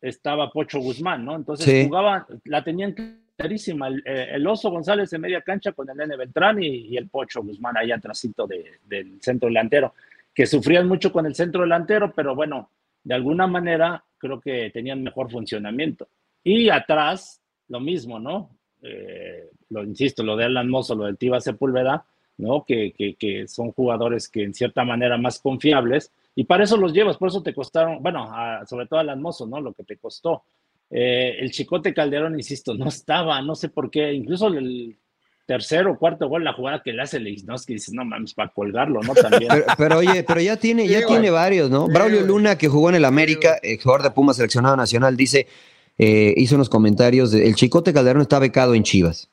estaba 0.00 0.50
Pocho 0.50 0.80
Guzmán, 0.80 1.24
¿no? 1.24 1.36
Entonces 1.36 1.86
jugaba, 1.86 2.26
la 2.44 2.64
tenían 2.64 2.94
clarísima, 3.36 3.88
el, 3.88 4.46
Oso 4.46 4.70
González 4.70 5.12
en 5.12 5.20
media 5.20 5.42
cancha 5.42 5.72
con 5.72 5.88
el 5.90 5.96
Nene 5.96 6.16
Beltrán 6.16 6.62
y, 6.62 6.96
el 6.96 7.08
Pocho 7.08 7.42
Guzmán 7.42 7.76
ahí 7.76 7.92
atrásito 7.92 8.46
del 8.46 9.18
centro 9.20 9.48
delantero, 9.48 9.94
que 10.34 10.46
sufrían 10.46 10.88
mucho 10.88 11.12
con 11.12 11.26
el 11.26 11.34
centro 11.34 11.62
delantero, 11.62 12.12
pero 12.14 12.34
bueno, 12.34 12.70
de 13.06 13.14
alguna 13.14 13.46
manera 13.46 14.04
creo 14.18 14.40
que 14.40 14.70
tenían 14.70 15.00
mejor 15.00 15.30
funcionamiento. 15.30 16.08
Y 16.42 16.70
atrás, 16.70 17.40
lo 17.68 17.78
mismo, 17.78 18.18
¿no? 18.18 18.50
Eh, 18.82 19.48
lo 19.70 19.84
insisto, 19.84 20.24
lo 20.24 20.36
de 20.36 20.46
Alan 20.46 20.68
Mozo, 20.68 20.96
lo 20.96 21.04
del 21.04 21.16
Tiva 21.16 21.40
Sepúlveda, 21.40 22.04
¿no? 22.38 22.64
Que, 22.64 22.92
que, 22.92 23.46
son 23.46 23.70
jugadores 23.70 24.28
que 24.28 24.42
en 24.42 24.54
cierta 24.54 24.84
manera 24.84 25.16
más 25.18 25.38
confiables, 25.38 26.12
y 26.34 26.44
para 26.44 26.64
eso 26.64 26.76
los 26.76 26.92
llevas, 26.92 27.16
por 27.16 27.28
eso 27.28 27.44
te 27.44 27.54
costaron, 27.54 28.02
bueno, 28.02 28.28
sobre 28.66 28.86
todo 28.86 28.98
Alan 28.98 29.22
Mozo, 29.22 29.46
¿no? 29.46 29.60
Lo 29.60 29.72
que 29.72 29.84
te 29.84 29.98
costó. 29.98 30.42
Eh, 30.90 31.36
el 31.38 31.52
Chicote 31.52 31.94
Calderón, 31.94 32.34
insisto, 32.34 32.74
no 32.74 32.88
estaba, 32.88 33.40
no 33.40 33.54
sé 33.54 33.68
por 33.68 33.88
qué, 33.88 34.12
incluso 34.12 34.48
el 34.48 34.96
tercero 35.46 35.92
o 35.92 35.98
cuarto 35.98 36.28
gol, 36.28 36.44
la 36.44 36.52
jugada 36.52 36.82
que 36.82 36.92
le 36.92 37.02
hace 37.02 37.20
Leisnos, 37.20 37.64
que 37.64 37.74
dices, 37.74 37.94
no 37.94 38.04
mames, 38.04 38.34
para 38.34 38.50
colgarlo, 38.50 39.00
¿no? 39.02 39.14
También. 39.14 39.50
Pero, 39.78 39.98
oye, 39.98 40.24
pero 40.24 40.40
ya 40.40 40.56
tiene, 40.56 40.86
ya 40.88 41.06
tiene 41.06 41.30
varios, 41.30 41.70
¿no? 41.70 41.86
Braulio 41.86 42.22
Luna, 42.22 42.58
que 42.58 42.68
jugó 42.68 42.88
en 42.88 42.96
el 42.96 43.04
América, 43.04 43.58
el 43.62 43.80
jugador 43.80 44.02
de 44.02 44.10
Puma 44.10 44.34
seleccionado 44.34 44.76
nacional, 44.76 45.16
dice, 45.16 45.46
eh, 45.98 46.34
hizo 46.36 46.56
unos 46.56 46.68
comentarios, 46.68 47.30
de, 47.30 47.46
el 47.46 47.54
Chicote 47.54 47.92
Calderón 47.92 48.22
está 48.22 48.38
becado 48.38 48.74
en 48.74 48.82
Chivas, 48.82 49.30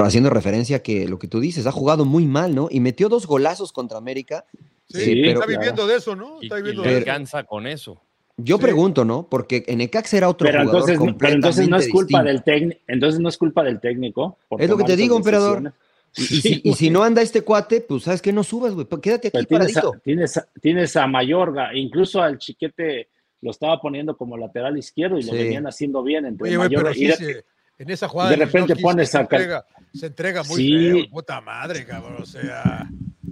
haciendo 0.00 0.30
referencia 0.30 0.78
a 0.78 0.80
que 0.80 1.08
lo 1.08 1.18
que 1.18 1.28
tú 1.28 1.40
dices, 1.40 1.66
ha 1.66 1.72
jugado 1.72 2.04
muy 2.04 2.26
mal, 2.26 2.54
¿no? 2.54 2.68
Y 2.70 2.80
metió 2.80 3.08
dos 3.08 3.26
golazos 3.26 3.72
contra 3.72 3.98
América. 3.98 4.44
Sí, 4.88 5.22
pero, 5.22 5.40
está 5.40 5.46
viviendo 5.46 5.86
de 5.86 5.96
eso, 5.96 6.16
¿no? 6.16 6.40
Está 6.42 6.56
viviendo 6.56 6.84
y, 6.84 6.94
alcanza 6.94 7.44
con 7.44 7.66
eso. 7.66 8.02
Yo 8.38 8.58
pregunto, 8.58 9.04
¿no? 9.04 9.28
Porque 9.28 9.64
en 9.66 9.80
Ecax 9.80 10.12
era 10.12 10.28
otro 10.28 10.46
pero 10.46 10.62
jugador 10.64 10.90
entonces, 10.90 11.14
pero 11.18 11.34
entonces 11.34 11.68
no 11.68 11.76
es 11.76 11.88
culpa 11.88 12.22
del 12.22 12.42
técnico, 12.42 12.80
entonces 12.86 13.20
no 13.20 13.28
es 13.30 13.38
culpa 13.38 13.64
del 13.64 13.80
técnico. 13.80 14.38
Es 14.58 14.68
lo 14.68 14.76
que 14.76 14.84
te 14.84 14.96
digo, 14.96 15.16
emperador. 15.16 15.72
Y, 16.18 16.72
si, 16.74 16.90
no 16.90 17.02
anda 17.02 17.20
este 17.20 17.42
cuate, 17.42 17.82
pues 17.82 18.04
sabes 18.04 18.22
que 18.22 18.32
no 18.32 18.42
subas, 18.42 18.74
güey. 18.74 18.86
Quédate 19.02 19.28
aquí 19.28 19.44
tienes 19.44 19.72
paradito. 19.72 19.94
A, 19.94 19.98
tienes, 19.98 20.36
a, 20.36 20.48
tienes 20.60 20.96
a 20.96 21.06
Mayorga, 21.06 21.74
incluso 21.74 22.22
al 22.22 22.38
chiquete 22.38 23.08
lo 23.42 23.50
estaba 23.50 23.80
poniendo 23.80 24.16
como 24.16 24.36
lateral 24.36 24.78
izquierdo 24.78 25.18
y 25.18 25.22
lo 25.22 25.32
venían 25.32 25.66
haciendo 25.66 26.02
bien 26.02 26.24
entre 26.24 26.48
Oye, 26.48 26.58
Mayorga 26.58 26.92
y 26.94 27.06
de, 27.06 27.44
en 27.78 27.90
esa 27.90 28.08
jugada 28.08 28.30
de 28.30 28.36
repente 28.36 28.76
pones 28.76 29.10
se, 29.10 29.18
entrega, 29.18 29.66
se 29.92 30.06
entrega 30.06 30.42
muy 30.44 30.56
sí. 30.56 30.90
feo, 30.90 31.10
puta 31.10 31.40
madre, 31.42 31.84
cabrón. 31.84 32.22
O 32.22 32.26
sea, 32.26 32.88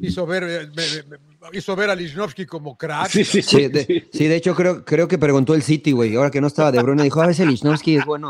hizo 0.07 0.27
ver, 0.27 0.45
eh, 0.45 0.69
me, 0.75 1.19
me, 1.19 1.59
hizo 1.59 1.75
ver 1.77 1.91
a 1.91 1.95
Lichnowsky 1.95 2.47
como 2.47 2.77
crack. 2.77 3.09
Sí, 3.09 3.25
sí, 3.25 3.43
sí, 3.43 3.69
de, 3.69 4.09
sí, 4.13 4.27
de 4.27 4.37
hecho 4.37 4.55
creo, 4.55 4.85
creo 4.85 5.09
que 5.09 5.19
preguntó 5.19 5.55
el 5.55 5.63
City, 5.63 5.93
güey. 5.93 6.15
Ahora 6.17 6.31
que 6.31 6.41
no 6.41 6.47
estaba 6.47 6.73
de 6.73 6.83
Bruno, 6.83 7.03
dijo, 7.03 7.21
a 7.23 7.27
veces 7.27 7.47
Lichnowsky 7.47 7.97
es 7.97 8.05
bueno. 8.05 8.29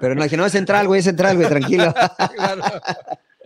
Pero 0.00 0.14
no, 0.14 0.22
dije, 0.22 0.36
no, 0.36 0.46
es 0.46 0.52
central, 0.52 0.86
güey, 0.86 1.00
es 1.00 1.04
central, 1.04 1.36
güey, 1.36 1.48
tranquilo. 1.48 1.92
claro. 2.36 2.62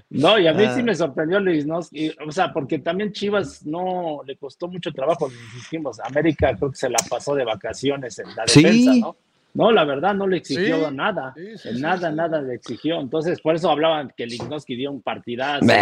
No, 0.08 0.38
y 0.38 0.46
a 0.46 0.52
mí 0.52 0.64
sí 0.66 0.80
ah. 0.80 0.82
me 0.82 0.94
sorprendió 0.94 1.40
¿no? 1.40 1.78
o 1.78 2.32
sea, 2.32 2.52
porque 2.52 2.78
también 2.78 3.12
Chivas 3.12 3.66
no 3.66 4.20
le 4.24 4.36
costó 4.36 4.68
mucho 4.68 4.92
trabajo, 4.92 5.28
insistimos. 5.30 5.98
América 6.00 6.54
creo 6.56 6.70
que 6.70 6.76
se 6.76 6.88
la 6.88 6.98
pasó 7.08 7.34
de 7.34 7.44
vacaciones 7.44 8.18
en 8.18 8.34
la 8.36 8.44
defensa, 8.44 8.92
¿no? 9.00 9.16
No, 9.56 9.72
la 9.72 9.84
verdad 9.84 10.14
no 10.14 10.26
le 10.26 10.36
exigió 10.36 10.90
nada. 10.90 11.34
nada, 11.78 12.10
nada 12.10 12.40
le 12.42 12.54
exigió. 12.54 13.00
Entonces, 13.00 13.40
por 13.40 13.54
eso 13.54 13.70
hablaban 13.70 14.12
que 14.16 14.26
Lignoski 14.26 14.76
dio 14.76 14.90
un 14.90 15.02
partidazo. 15.02 15.66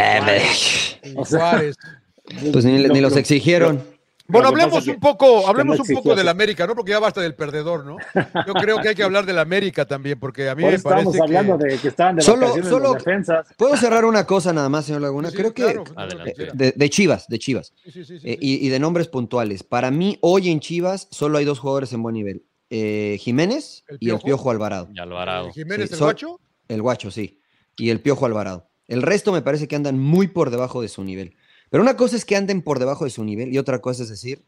Pues 2.52 2.64
ni, 2.64 2.78
ni 2.88 3.02
los 3.02 3.18
exigieron. 3.18 3.82
Bueno, 4.26 4.48
hablemos 4.48 4.86
un 4.86 4.98
poco, 4.98 5.46
hablemos 5.46 5.78
un 5.80 5.86
poco 5.96 6.14
del 6.14 6.28
América, 6.28 6.66
¿no? 6.66 6.74
Porque 6.74 6.92
ya 6.92 6.98
basta 6.98 7.20
del 7.20 7.34
perdedor, 7.34 7.84
¿no? 7.84 7.98
Yo 8.46 8.54
creo 8.54 8.78
que 8.78 8.88
hay 8.88 8.94
que 8.94 9.02
hablar 9.02 9.26
del 9.26 9.38
América 9.38 9.84
también, 9.84 10.18
porque 10.18 10.48
a 10.48 10.54
mí 10.54 10.62
me 10.62 10.78
parece 10.78 11.10
estamos 11.10 11.20
hablando 11.20 11.58
de 11.58 11.76
que 11.76 11.88
estaban 11.88 12.16
de 12.16 12.22
solo, 12.22 12.54
solo 12.62 12.94
defensas. 12.94 13.46
Puedo 13.58 13.76
cerrar 13.76 14.04
una 14.06 14.24
cosa 14.24 14.52
nada 14.54 14.70
más, 14.70 14.86
señor 14.86 15.02
Laguna. 15.02 15.30
creo 15.30 15.52
que 15.52 15.78
de, 16.54 16.90
Chivas, 16.90 17.28
de 17.28 17.38
Chivas, 17.38 17.74
eh, 17.84 18.38
y, 18.40 18.68
de 18.68 18.78
nombres 18.78 19.08
puntuales. 19.08 19.62
Para 19.62 19.90
mí 19.90 20.16
hoy 20.22 20.48
en 20.48 20.60
Chivas 20.60 21.06
solo 21.10 21.36
hay 21.36 21.44
dos 21.44 21.58
jugadores 21.58 21.92
en 21.92 22.02
buen 22.02 22.14
nivel: 22.14 22.44
eh, 22.70 23.16
Jiménez 23.20 23.84
y 24.00 24.10
el 24.10 24.18
Piojo 24.20 24.50
Alvarado. 24.50 24.88
Y 24.92 24.98
Alvarado. 24.98 25.52
¿Jiménez 25.52 25.92
el 25.92 25.98
guacho? 25.98 26.40
El 26.68 26.82
guacho, 26.82 27.10
sí. 27.10 27.40
Y 27.76 27.90
el 27.90 28.00
Piojo 28.00 28.26
Alvarado. 28.26 28.70
El 28.86 29.02
resto 29.02 29.32
me 29.32 29.42
parece 29.42 29.68
que 29.68 29.76
andan 29.76 29.98
muy 29.98 30.28
por 30.28 30.50
debajo 30.50 30.82
de 30.82 30.88
su 30.88 31.04
nivel. 31.04 31.36
Pero 31.70 31.82
una 31.82 31.96
cosa 31.96 32.16
es 32.16 32.24
que 32.24 32.36
anden 32.36 32.62
por 32.62 32.78
debajo 32.78 33.04
de 33.04 33.10
su 33.10 33.24
nivel 33.24 33.52
y 33.52 33.58
otra 33.58 33.80
cosa 33.80 34.02
es 34.02 34.08
decir, 34.08 34.44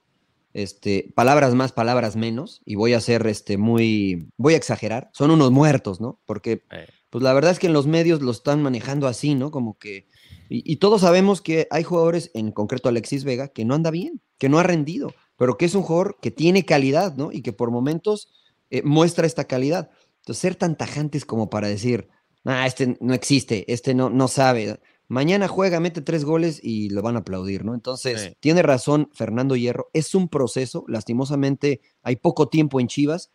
este, 0.57 1.13
palabras 1.15 1.55
más, 1.55 1.73
palabras 1.73 2.17
menos, 2.17 2.63
y 2.65 2.77
voy 2.77 2.95
a 2.95 3.01
ser 3.01 3.27
este, 3.27 3.59
muy, 3.59 4.31
voy 4.39 4.55
a 4.55 4.57
exagerar, 4.57 5.11
son 5.13 5.31
unos 5.31 5.51
muertos, 5.51 6.01
¿no? 6.01 6.19
Porque, 6.25 6.65
eh. 6.71 6.87
pues 7.11 7.23
la 7.23 7.35
verdad 7.35 7.51
es 7.51 7.59
que 7.59 7.67
en 7.67 7.75
los 7.75 7.87
medios 7.87 8.23
lo 8.23 8.31
están 8.31 8.63
manejando 8.63 9.07
así, 9.07 9.35
¿no? 9.35 9.51
Como 9.51 9.79
que, 9.79 10.09
y, 10.49 10.77
todos 10.77 11.03
sabemos 11.03 11.43
que 11.43 11.67
hay 11.71 11.83
jugadores, 11.83 12.31
en 12.33 12.53
concreto 12.53 12.89
Alexis 12.89 13.25
Vega, 13.25 13.49
que 13.49 13.65
no 13.65 13.75
anda 13.75 13.91
bien, 13.91 14.23
que 14.39 14.49
no 14.49 14.59
ha 14.59 14.63
rendido, 14.63 15.13
pero 15.37 15.57
que 15.57 15.67
es 15.67 15.75
un 15.75 15.83
jugador 15.83 16.19
que 16.21 16.31
tiene 16.31 16.65
calidad, 16.65 17.17
¿no? 17.17 17.33
Y 17.33 17.43
que 17.43 17.53
por 17.53 17.71
momentos 17.71 18.29
eh, 18.71 18.83
muestra 18.83 19.27
esta 19.27 19.45
calidad. 19.45 19.91
Entonces, 20.21 20.41
ser 20.41 20.57
tan 20.57 20.77
tajantes 20.77 21.25
como 21.25 21.51
para 21.51 21.69
decir, 21.69 22.09
ah, 22.45 22.67
este 22.67 22.97
no 23.01 23.15
existe, 23.15 23.71
este 23.73 23.95
no, 23.95 24.11
no 24.11 24.29
sabe. 24.29 24.81
Mañana 25.09 25.47
juega, 25.47 25.79
mete 25.79 26.01
tres 26.01 26.25
goles 26.25 26.59
y 26.63 26.91
lo 26.91 27.01
van 27.01 27.17
a 27.17 27.21
aplaudir, 27.21 27.65
¿no? 27.65 27.75
Entonces, 27.75 28.33
tiene 28.41 28.63
razón 28.63 29.09
Fernando 29.13 29.55
Hierro, 29.55 29.89
es 29.93 30.17
un 30.17 30.29
proceso, 30.29 30.85
lastimosamente 30.89 31.81
hay 32.03 32.17
poco 32.17 32.49
tiempo 32.49 32.81
en 32.81 32.89
Chivas 32.89 33.31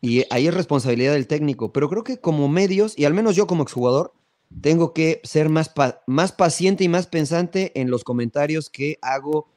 y 0.00 0.24
ahí 0.30 0.46
es 0.46 0.54
responsabilidad 0.54 1.14
del 1.14 1.26
técnico, 1.26 1.72
pero 1.72 1.88
creo 1.88 2.04
que 2.04 2.20
como 2.20 2.48
medios, 2.48 2.96
y 2.96 3.04
al 3.04 3.14
menos 3.14 3.34
yo 3.34 3.48
como 3.48 3.64
exjugador, 3.64 4.12
tengo 4.60 4.94
que 4.94 5.20
ser 5.24 5.48
más, 5.48 5.72
más 6.06 6.30
paciente 6.30 6.84
y 6.84 6.88
más 6.88 7.08
pensante 7.08 7.72
en 7.80 7.90
los 7.90 8.04
comentarios 8.04 8.70
que 8.70 8.98
hago 9.02 9.48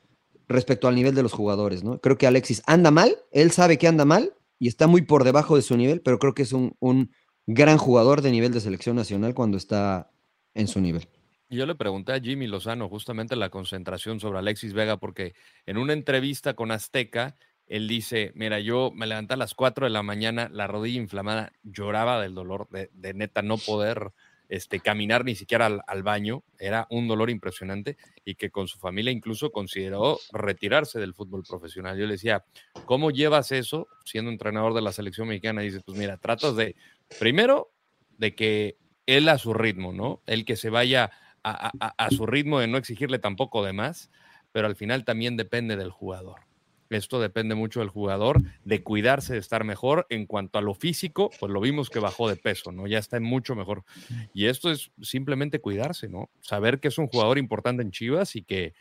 respecto 0.52 0.88
al 0.88 0.96
nivel 0.96 1.16
de 1.16 1.24
los 1.24 1.34
jugadores, 1.34 1.84
¿no? 1.84 2.00
Creo 2.00 2.18
que 2.18 2.28
Alexis 2.28 2.62
anda 2.66 2.92
mal, 2.92 3.18
él 3.32 3.52
sabe 3.52 3.78
que 3.78 3.88
anda 3.88 4.06
mal 4.06 4.34
y 4.60 4.68
está 4.68 4.88
muy 4.88 5.02
por 5.02 5.24
debajo 5.24 5.56
de 5.56 5.62
su 5.62 5.76
nivel, 5.78 6.02
pero 6.02 6.20
creo 6.20 6.34
que 6.34 6.44
es 6.44 6.54
un, 6.54 6.76
un 6.80 7.12
gran 7.48 7.78
jugador 7.78 8.22
de 8.22 8.32
nivel 8.32 8.52
de 8.54 8.60
selección 8.60 8.96
nacional 8.96 9.34
cuando 9.34 9.58
está 9.58 10.12
en 10.54 10.68
su 10.68 10.80
nivel. 10.82 11.08
Yo 11.50 11.66
le 11.66 11.76
pregunté 11.76 12.14
a 12.14 12.20
Jimmy 12.22 12.48
Lozano 12.48 12.88
justamente 12.88 13.36
la 13.36 13.50
concentración 13.50 14.22
sobre 14.22 14.40
Alexis 14.40 14.72
Vega, 14.72 14.96
porque 14.98 15.34
en 15.66 15.78
una 15.78 15.92
entrevista 15.92 16.54
con 16.54 16.72
Azteca, 16.72 17.36
él 17.68 17.90
dice, 17.90 18.32
mira, 18.36 18.62
yo 18.62 18.92
me 18.96 19.06
levanté 19.06 19.34
a 19.34 19.38
las 19.38 19.54
4 19.54 19.86
de 19.86 19.90
la 19.90 20.02
mañana, 20.02 20.50
la 20.50 20.68
rodilla 20.68 21.02
inflamada, 21.02 21.52
lloraba 21.64 22.22
del 22.22 22.36
dolor 22.36 22.70
de, 22.70 23.14
neta 23.14 23.42
no 23.42 23.58
poder 23.58 24.14
este, 24.52 24.82
caminar 24.82 25.24
ni 25.24 25.34
siquiera 25.34 25.82
al, 25.88 26.04
baño, 26.04 26.44
era 26.60 26.86
un 26.90 27.08
dolor 27.08 27.30
impresionante 27.30 27.96
y 28.26 28.36
que 28.36 28.52
con 28.52 28.68
su 28.68 28.80
familia 28.80 29.10
incluso 29.10 29.50
consideró 29.50 30.20
retirarse 30.34 31.00
del 31.00 31.14
fútbol 31.14 31.44
profesional. 31.48 31.98
Yo 31.98 32.06
le 32.06 32.16
decía, 32.16 32.44
¿cómo 32.84 33.12
llevas 33.12 33.54
eso 33.54 33.88
siendo 34.04 34.30
entrenador 34.30 34.74
de 34.74 34.82
la 34.82 34.92
selección 34.92 35.30
mexicana? 35.30 35.64
Y 35.64 35.68
dice, 35.68 35.80
pues 35.86 35.98
mira, 35.98 36.18
tratas 36.18 36.58
de, 36.58 36.76
primero, 37.18 37.72
de 38.18 38.36
que 38.36 38.76
él 39.06 39.30
a 39.30 39.38
su 39.38 39.54
ritmo, 39.54 39.94
¿no? 39.94 40.22
El 40.26 40.44
que 40.44 40.58
se 40.58 40.70
vaya 40.70 41.12
a, 41.46 42.10
su 42.10 42.26
ritmo, 42.26 42.60
de 42.60 42.68
no 42.68 42.78
exigirle 42.78 43.20
tampoco 43.20 43.64
de 43.64 43.72
más, 43.72 44.12
pero 44.52 44.68
al 44.68 44.76
final 44.76 45.06
también 45.06 45.38
depende 45.38 45.78
del 45.78 45.92
jugador. 45.92 46.42
Esto 46.91 47.21
depende 47.21 47.56
mucho 47.56 47.80
del 47.80 47.89
jugador, 47.89 48.41
de 48.65 48.84
cuidarse, 48.84 49.34
de 49.34 49.39
estar 49.39 49.63
mejor. 49.63 50.06
En 50.10 50.25
cuanto 50.25 50.60
a 50.60 50.62
lo 50.62 50.73
físico, 50.73 51.32
pues 51.39 51.51
lo 51.51 51.62
vimos 51.62 51.89
que 51.89 51.99
bajó 51.99 52.27
de 52.27 52.36
peso, 52.36 52.71
¿no? 52.71 52.86
Ya 52.86 52.99
está 52.99 53.19
mucho 53.19 53.56
mejor. 53.56 53.86
Y 54.34 54.47
esto 54.47 54.69
es 54.69 54.91
simplemente 55.01 55.60
cuidarse, 55.60 56.10
¿no? 56.10 56.30
Saber 56.41 56.80
que 56.80 56.89
es 56.89 56.97
un 56.97 57.08
jugador 57.08 57.38
importante 57.38 57.82
en 57.82 57.91
Chivas 57.91 58.36
y 58.36 58.43
que 58.43 58.73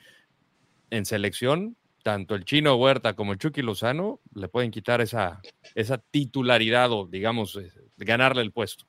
en 0.90 1.06
selección, 1.06 1.76
tanto 2.02 2.34
el 2.34 2.44
Chino 2.44 2.74
Huerta 2.74 3.14
como 3.14 3.32
el 3.32 3.38
Chucky 3.38 3.62
Lozano 3.62 4.20
le 4.34 4.48
pueden 4.48 4.72
quitar 4.72 5.00
esa, 5.00 5.40
esa 5.74 5.98
titularidad 5.98 6.90
o, 6.90 7.06
digamos, 7.06 7.56
eh, 7.56 7.70
ganarle 7.96 8.42
el 8.42 8.50
puesto. 8.50 8.86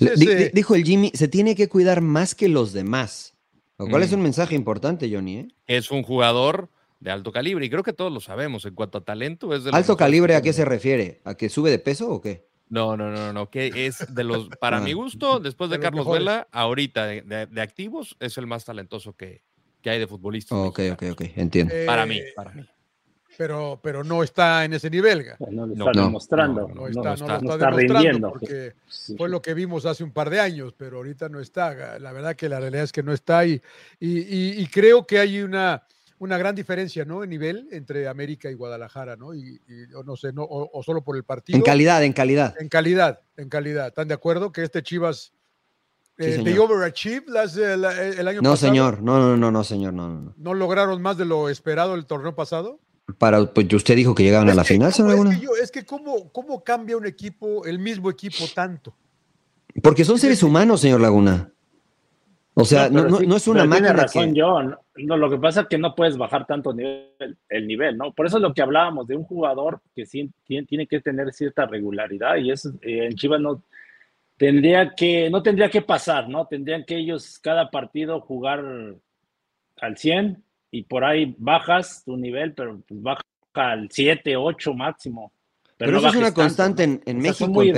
Eh, 0.00 0.50
dijo 0.54 0.74
el 0.74 0.84
Jimmy, 0.84 1.10
se 1.14 1.28
tiene 1.28 1.54
que 1.54 1.68
cuidar 1.68 2.00
más 2.00 2.34
que 2.34 2.48
los 2.48 2.72
demás. 2.72 3.34
Lo 3.78 3.88
cual 3.88 4.02
es 4.02 4.12
mm. 4.12 4.14
un 4.14 4.22
mensaje 4.22 4.54
importante, 4.54 5.12
Johnny. 5.12 5.38
¿eh? 5.38 5.48
Es 5.66 5.90
un 5.90 6.02
jugador 6.02 6.70
de 7.02 7.10
alto 7.10 7.32
calibre 7.32 7.66
y 7.66 7.70
creo 7.70 7.82
que 7.82 7.92
todos 7.92 8.12
lo 8.12 8.20
sabemos. 8.20 8.64
En 8.64 8.74
cuanto 8.74 8.98
a 8.98 9.04
talento, 9.04 9.54
es 9.54 9.64
de 9.64 9.70
¿Alto 9.72 9.96
calibre 9.96 10.34
a 10.36 10.42
qué 10.42 10.52
se 10.52 10.64
refiere? 10.64 11.20
¿A 11.24 11.34
que 11.34 11.48
sube 11.48 11.70
de 11.70 11.78
peso 11.78 12.08
o 12.10 12.20
qué? 12.20 12.46
No, 12.68 12.96
no, 12.96 13.10
no, 13.10 13.32
no, 13.32 13.50
que 13.50 13.86
es 13.86 14.14
de 14.14 14.24
los, 14.24 14.48
para 14.60 14.80
mi 14.80 14.92
ah. 14.92 14.94
gusto, 14.94 15.40
después 15.40 15.68
de, 15.70 15.78
Carlos 15.78 16.08
Vela, 16.08 16.48
ahorita 16.52 17.06
de, 17.06 17.60
activos, 17.60 18.16
es 18.20 18.38
el 18.38 18.46
más 18.46 18.64
talentoso 18.64 19.14
que, 19.14 19.42
hay 19.84 19.98
de 19.98 20.06
futbolista. 20.06 20.54
ok, 20.54 20.80
ok, 20.92 21.02
ok, 21.12 21.22
entiendo. 21.36 21.74
para 21.86 22.06
mí, 22.06 22.20
para 22.34 22.52
mí 22.52 22.64
pero, 23.36 23.80
pero 23.82 24.04
no 24.04 24.22
está 24.22 24.64
en 24.64 24.74
ese 24.74 24.90
nivel. 24.90 25.26
No 25.50 25.66
lo 25.66 25.90
está 25.90 26.02
demostrando. 26.02 26.68
No, 26.68 26.86
está, 26.86 27.14
demostrando 27.14 28.30
porque 28.30 28.74
fue 29.16 29.28
lo 29.28 29.40
que 29.42 29.54
vimos 29.54 29.86
hace 29.86 30.04
un 30.04 30.12
par 30.12 30.30
de 30.30 30.40
años, 30.40 30.74
pero 30.76 30.98
ahorita 30.98 31.28
no 31.28 31.40
está. 31.40 31.98
La 31.98 32.12
verdad 32.12 32.36
que 32.36 32.48
la 32.48 32.60
realidad 32.60 32.84
es 32.84 32.92
que 32.92 33.02
no 33.02 33.12
está 33.12 33.44
y, 33.46 33.60
y, 34.00 34.66
creo 34.66 35.06
que 35.06 35.18
hay 35.18 35.40
una, 35.40 35.82
una 36.22 36.38
gran 36.38 36.54
diferencia, 36.54 37.04
¿no? 37.04 37.24
En 37.24 37.30
nivel 37.30 37.68
entre 37.72 38.06
América 38.06 38.48
y 38.48 38.54
Guadalajara, 38.54 39.16
¿no? 39.16 39.34
Y, 39.34 39.60
no 40.04 40.16
sé, 40.16 40.32
no, 40.32 40.46
o, 40.48 40.82
solo 40.84 41.02
por 41.02 41.16
el 41.16 41.24
partido. 41.24 41.56
En 41.56 41.64
calidad, 41.64 42.04
en 42.04 42.12
calidad. 42.12 42.54
En 42.60 42.68
calidad, 42.68 43.20
en 43.36 43.48
calidad. 43.48 43.88
¿Están 43.88 44.06
de 44.06 44.14
acuerdo 44.14 44.52
que 44.52 44.62
este 44.62 44.84
Chivas 44.84 45.32
eh, 46.18 46.40
¿They 46.44 46.56
overachieved 46.58 47.26
el, 47.28 48.28
año 48.28 48.40
no, 48.40 48.50
pasado? 48.50 48.56
Señor. 48.56 49.02
No, 49.02 49.18
no, 49.18 49.36
no, 49.36 49.50
no, 49.50 49.64
señor. 49.64 49.94
No, 49.94 50.08
no, 50.08 50.34
¿No 50.36 50.54
lograron 50.54 51.02
más 51.02 51.16
de 51.16 51.24
lo 51.24 51.48
esperado 51.48 51.96
el 51.96 52.06
torneo 52.06 52.36
pasado? 52.36 52.78
Para, 53.18 53.44
pues 53.52 53.72
usted 53.72 53.96
dijo 53.96 54.14
que 54.14 54.22
llegaban 54.22 54.48
a 54.48 54.54
la 54.54 54.62
final, 54.62 54.90
es 54.90 54.96
que, 54.96 55.62
es 55.62 55.70
que 55.72 55.84
¿cómo, 55.84 56.30
¿cómo 56.30 56.62
cambia 56.62 56.96
un 56.96 57.04
equipo, 57.04 57.64
el 57.64 57.80
mismo 57.80 58.08
equipo, 58.08 58.44
tanto? 58.54 58.94
Porque 59.82 60.04
son 60.04 60.20
seres 60.20 60.40
humanos, 60.44 60.82
señor 60.82 61.00
Laguna. 61.00 61.50
O 62.54 62.64
sea, 62.64 62.90
no, 62.90 63.04
no, 63.08 63.36
es 63.36 63.48
una 63.48 63.64
máquina. 63.64 63.88
Tiene 63.88 64.02
razón, 64.02 64.34
John. 64.36 64.76
No, 64.96 65.16
lo 65.16 65.30
que 65.30 65.38
pasa 65.38 65.62
es 65.62 65.68
que 65.68 65.78
no 65.78 65.94
puedes 65.94 66.18
bajar 66.18 66.46
tanto 66.46 66.74
el 67.48 67.66
nivel, 67.66 67.96
¿no? 67.96 68.12
Por 68.12 68.26
eso 68.26 68.36
es 68.36 68.42
lo 68.42 68.52
que 68.52 68.60
hablábamos 68.60 69.06
de 69.06 69.16
un 69.16 69.24
jugador 69.24 69.80
que 69.94 70.04
sí 70.04 70.30
tiene, 70.44 70.66
tiene 70.66 70.86
que 70.86 71.00
tener 71.00 71.32
cierta 71.32 71.64
regularidad 71.66 72.36
y 72.36 72.50
eso 72.50 72.70
eh, 72.82 73.06
en 73.06 73.14
Chivas 73.14 73.40
no 73.40 73.62
tendría 74.36 74.94
que, 74.94 75.30
no 75.30 75.42
tendría 75.42 75.70
que 75.70 75.80
pasar, 75.80 76.28
¿no? 76.28 76.46
Tendrían 76.46 76.84
que 76.84 76.98
ellos 76.98 77.38
cada 77.38 77.70
partido 77.70 78.20
jugar 78.20 78.62
al 79.80 79.96
100 79.96 80.44
y 80.70 80.82
por 80.82 81.04
ahí 81.04 81.34
bajas 81.38 82.02
tu 82.04 82.18
nivel, 82.18 82.52
pero 82.52 82.82
pues 82.86 83.00
baja 83.00 83.22
al 83.54 83.88
7, 83.90 84.36
8 84.36 84.74
máximo. 84.74 85.32
Pero, 85.78 85.98
eso 85.98 86.08
es 86.08 86.16
una 86.16 86.34
constante 86.34 86.82
en, 86.82 87.18
México, 87.18 87.46
son 87.46 87.52
muy 87.52 87.72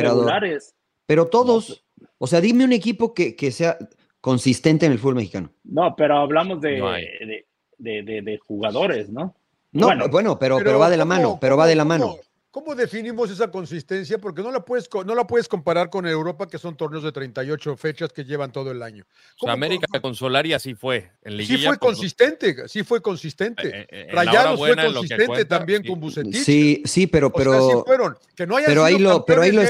Pero 1.06 1.26
todos, 1.28 1.84
o 2.18 2.26
sea, 2.26 2.40
dime 2.40 2.64
un 2.64 2.72
equipo 2.72 3.14
que, 3.14 3.36
que 3.36 3.50
sea 3.50 3.78
consistente 4.24 4.86
en 4.86 4.92
el 4.92 4.98
fútbol 4.98 5.16
mexicano. 5.16 5.50
No, 5.64 5.94
pero 5.94 6.16
hablamos 6.16 6.58
de, 6.62 7.44
de, 7.76 8.38
jugadores, 8.38 9.10
¿no? 9.10 9.34
No, 9.72 9.88
bueno, 10.08 10.38
pero, 10.38 10.56
pero, 10.64 10.78
va 10.78 10.88
de 10.88 10.96
la 10.96 11.04
mano, 11.04 11.36
pero 11.38 11.58
va 11.58 11.66
de 11.66 11.74
la 11.74 11.84
mano. 11.84 12.16
¿Cómo 12.54 12.76
definimos 12.76 13.32
esa 13.32 13.50
consistencia? 13.50 14.18
Porque 14.18 14.40
no 14.40 14.52
la 14.52 14.64
puedes, 14.64 14.88
no 15.04 15.16
la 15.16 15.26
puedes 15.26 15.48
comparar 15.48 15.90
con 15.90 16.06
Europa, 16.06 16.46
que 16.46 16.56
son 16.56 16.76
torneos 16.76 17.02
de 17.02 17.10
38 17.10 17.76
fechas 17.76 18.12
que 18.12 18.22
llevan 18.22 18.52
todo 18.52 18.70
el 18.70 18.80
año. 18.80 19.04
O 19.40 19.50
América 19.50 20.00
con 20.00 20.14
Solari 20.14 20.52
así 20.52 20.76
fue. 20.76 21.10
En 21.24 21.36
sí 21.44 21.58
fue 21.58 21.76
pues, 21.76 21.78
consistente, 21.80 22.68
sí 22.68 22.84
fue 22.84 23.02
consistente. 23.02 23.80
Eh, 23.80 23.86
eh, 23.90 24.08
Rayados 24.12 24.60
fue 24.60 24.76
consistente 24.76 25.44
también 25.46 25.82
con 25.84 25.98
Bucetich. 25.98 26.44
Sí, 26.44 26.80
sí, 26.84 27.08
pero, 27.08 27.32
pero, 27.32 27.82
fueron. 27.84 28.16
Que 28.36 28.46
no 28.46 28.54
pero 28.64 28.84
ahí 28.84 29.00
lo, 29.00 29.24
pero 29.24 29.42
ahí 29.42 29.50
lo, 29.50 29.62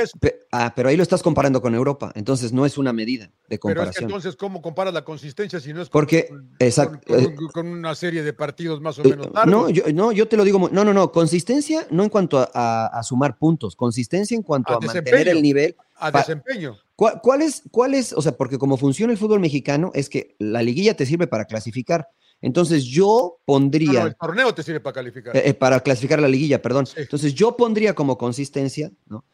ah, 0.52 0.74
pero 0.76 0.90
ahí 0.90 0.98
lo 0.98 1.02
estás 1.02 1.22
comparando 1.22 1.62
con 1.62 1.74
Europa. 1.74 2.12
Entonces 2.14 2.52
no 2.52 2.66
es 2.66 2.76
una 2.76 2.92
medida 2.92 3.30
de 3.48 3.58
comparación. 3.58 3.84
Pero 3.84 3.90
es 3.92 3.96
que 3.96 4.04
entonces, 4.04 4.36
¿cómo 4.36 4.60
comparas 4.60 4.92
la 4.92 5.04
consistencia 5.04 5.58
si 5.58 5.72
no 5.72 5.80
es 5.80 5.88
Porque, 5.88 6.28
con, 6.28 6.54
exacto, 6.58 7.16
eh, 7.16 7.34
con, 7.50 7.66
una 7.66 7.94
serie 7.94 8.22
de 8.22 8.34
partidos 8.34 8.82
más 8.82 8.98
o 8.98 9.04
menos 9.04 9.32
largos? 9.32 9.46
No, 9.46 9.70
yo, 9.70 9.84
no, 9.94 10.12
yo 10.12 10.28
te 10.28 10.36
lo 10.36 10.44
digo. 10.44 10.68
No, 10.70 10.84
no, 10.84 10.92
no. 10.92 11.10
Consistencia 11.12 11.86
no 11.90 12.02
en 12.02 12.10
cuanto 12.10 12.46
a 12.52 12.73
a, 12.73 12.73
sumar 13.02 13.38
puntos, 13.38 13.76
consistencia 13.76 14.34
en 14.34 14.42
cuanto 14.42 14.74
a, 14.74 14.80
mantener 14.80 15.28
el 15.28 15.42
nivel. 15.42 15.76
A 15.96 16.10
desempeño. 16.10 16.76
¿Cuál, 16.96 17.42
es, 17.42 17.62
¿Cuál 17.70 17.94
es? 17.94 18.12
O 18.12 18.22
sea, 18.22 18.32
porque 18.36 18.58
como 18.58 18.76
funciona 18.76 19.12
el 19.12 19.18
fútbol 19.18 19.40
mexicano, 19.40 19.90
es 19.94 20.08
que 20.08 20.36
la 20.38 20.62
liguilla 20.62 20.94
te 20.94 21.06
sirve 21.06 21.26
para 21.26 21.44
clasificar. 21.44 22.08
Entonces 22.40 22.84
yo 22.84 23.38
pondría. 23.44 24.02
el 24.02 24.16
torneo 24.16 24.54
te 24.54 24.62
sirve 24.62 24.80
para 24.80 24.94
calificar. 24.94 25.36
Eh, 25.36 25.42
eh, 25.46 25.54
para 25.54 25.80
clasificar 25.80 26.20
la 26.20 26.28
liguilla, 26.28 26.60
perdón. 26.60 26.86
Entonces 26.96 27.34
yo 27.34 27.56
pondría 27.56 27.94
como 27.94 28.18
consistencia, 28.18 28.92
¿no? 29.06 29.24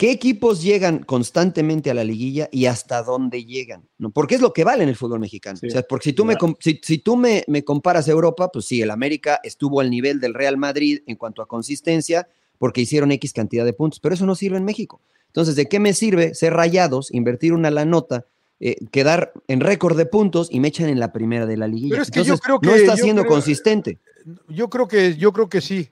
¿Qué 0.00 0.10
equipos 0.10 0.62
llegan 0.62 1.00
constantemente 1.02 1.90
a 1.90 1.94
la 1.94 2.04
liguilla 2.04 2.48
y 2.50 2.64
hasta 2.64 3.02
dónde 3.02 3.44
llegan? 3.44 3.86
¿No? 3.98 4.10
Porque 4.10 4.34
es 4.34 4.40
lo 4.40 4.54
que 4.54 4.64
vale 4.64 4.82
en 4.82 4.88
el 4.88 4.96
fútbol 4.96 5.20
mexicano. 5.20 5.58
O 5.62 5.68
sea, 5.68 5.82
porque 5.82 6.04
si 6.04 6.12
tú, 6.14 6.24
me, 6.24 6.38
si, 6.58 6.98
tú 7.00 7.16
me, 7.16 7.44
me, 7.46 7.64
comparas 7.64 8.08
a 8.08 8.10
Europa, 8.10 8.48
pues 8.50 8.64
sí, 8.64 8.80
el 8.80 8.90
América 8.90 9.40
estuvo 9.42 9.78
al 9.78 9.90
nivel 9.90 10.18
del 10.18 10.32
Real 10.32 10.56
Madrid 10.56 11.00
en 11.06 11.16
cuanto 11.16 11.42
a 11.42 11.46
consistencia, 11.46 12.26
porque 12.60 12.82
hicieron 12.82 13.10
X 13.12 13.32
cantidad 13.32 13.64
de 13.64 13.72
puntos, 13.72 14.00
pero 14.00 14.14
eso 14.14 14.26
no 14.26 14.34
sirve 14.34 14.58
en 14.58 14.66
México. 14.66 15.00
Entonces, 15.28 15.56
¿de 15.56 15.66
qué 15.66 15.80
me 15.80 15.94
sirve 15.94 16.34
ser 16.34 16.52
rayados, 16.52 17.10
invertir 17.10 17.54
una 17.54 17.70
la 17.70 17.86
nota, 17.86 18.26
eh, 18.60 18.76
quedar 18.90 19.32
en 19.48 19.60
récord 19.60 19.96
de 19.96 20.04
puntos 20.04 20.48
y 20.50 20.60
me 20.60 20.68
echan 20.68 20.90
en 20.90 21.00
la 21.00 21.10
primera 21.10 21.46
de 21.46 21.56
la 21.56 21.66
liguilla? 21.66 21.92
Pero 21.92 22.02
es 22.02 22.10
que 22.10 22.22
yo 22.22 22.36
creo 22.36 22.60
que 22.60 22.66
no 22.68 22.74
está 22.74 22.98
siendo 22.98 23.24
consistente. 23.24 23.98
Yo 24.46 24.68
creo 24.68 24.86
que, 24.86 25.16
yo 25.16 25.32
creo 25.32 25.48
que 25.48 25.62
sí. 25.62 25.88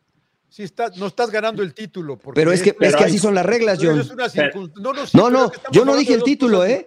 Sí 0.50 0.62
está, 0.62 0.90
no 0.96 1.06
estás 1.06 1.30
ganando 1.30 1.62
el 1.62 1.72
título. 1.72 2.18
Pero 2.34 2.52
es 2.52 2.62
que, 2.62 2.76
es, 2.78 2.96
que 2.96 3.04
así 3.04 3.18
son 3.18 3.34
las 3.34 3.46
reglas, 3.46 3.78
John. 3.80 4.06
no, 5.14 5.30
no, 5.30 5.50
yo 5.72 5.86
no 5.86 5.96
dije 5.96 6.12
el 6.12 6.22
título, 6.22 6.66
¿eh? 6.66 6.86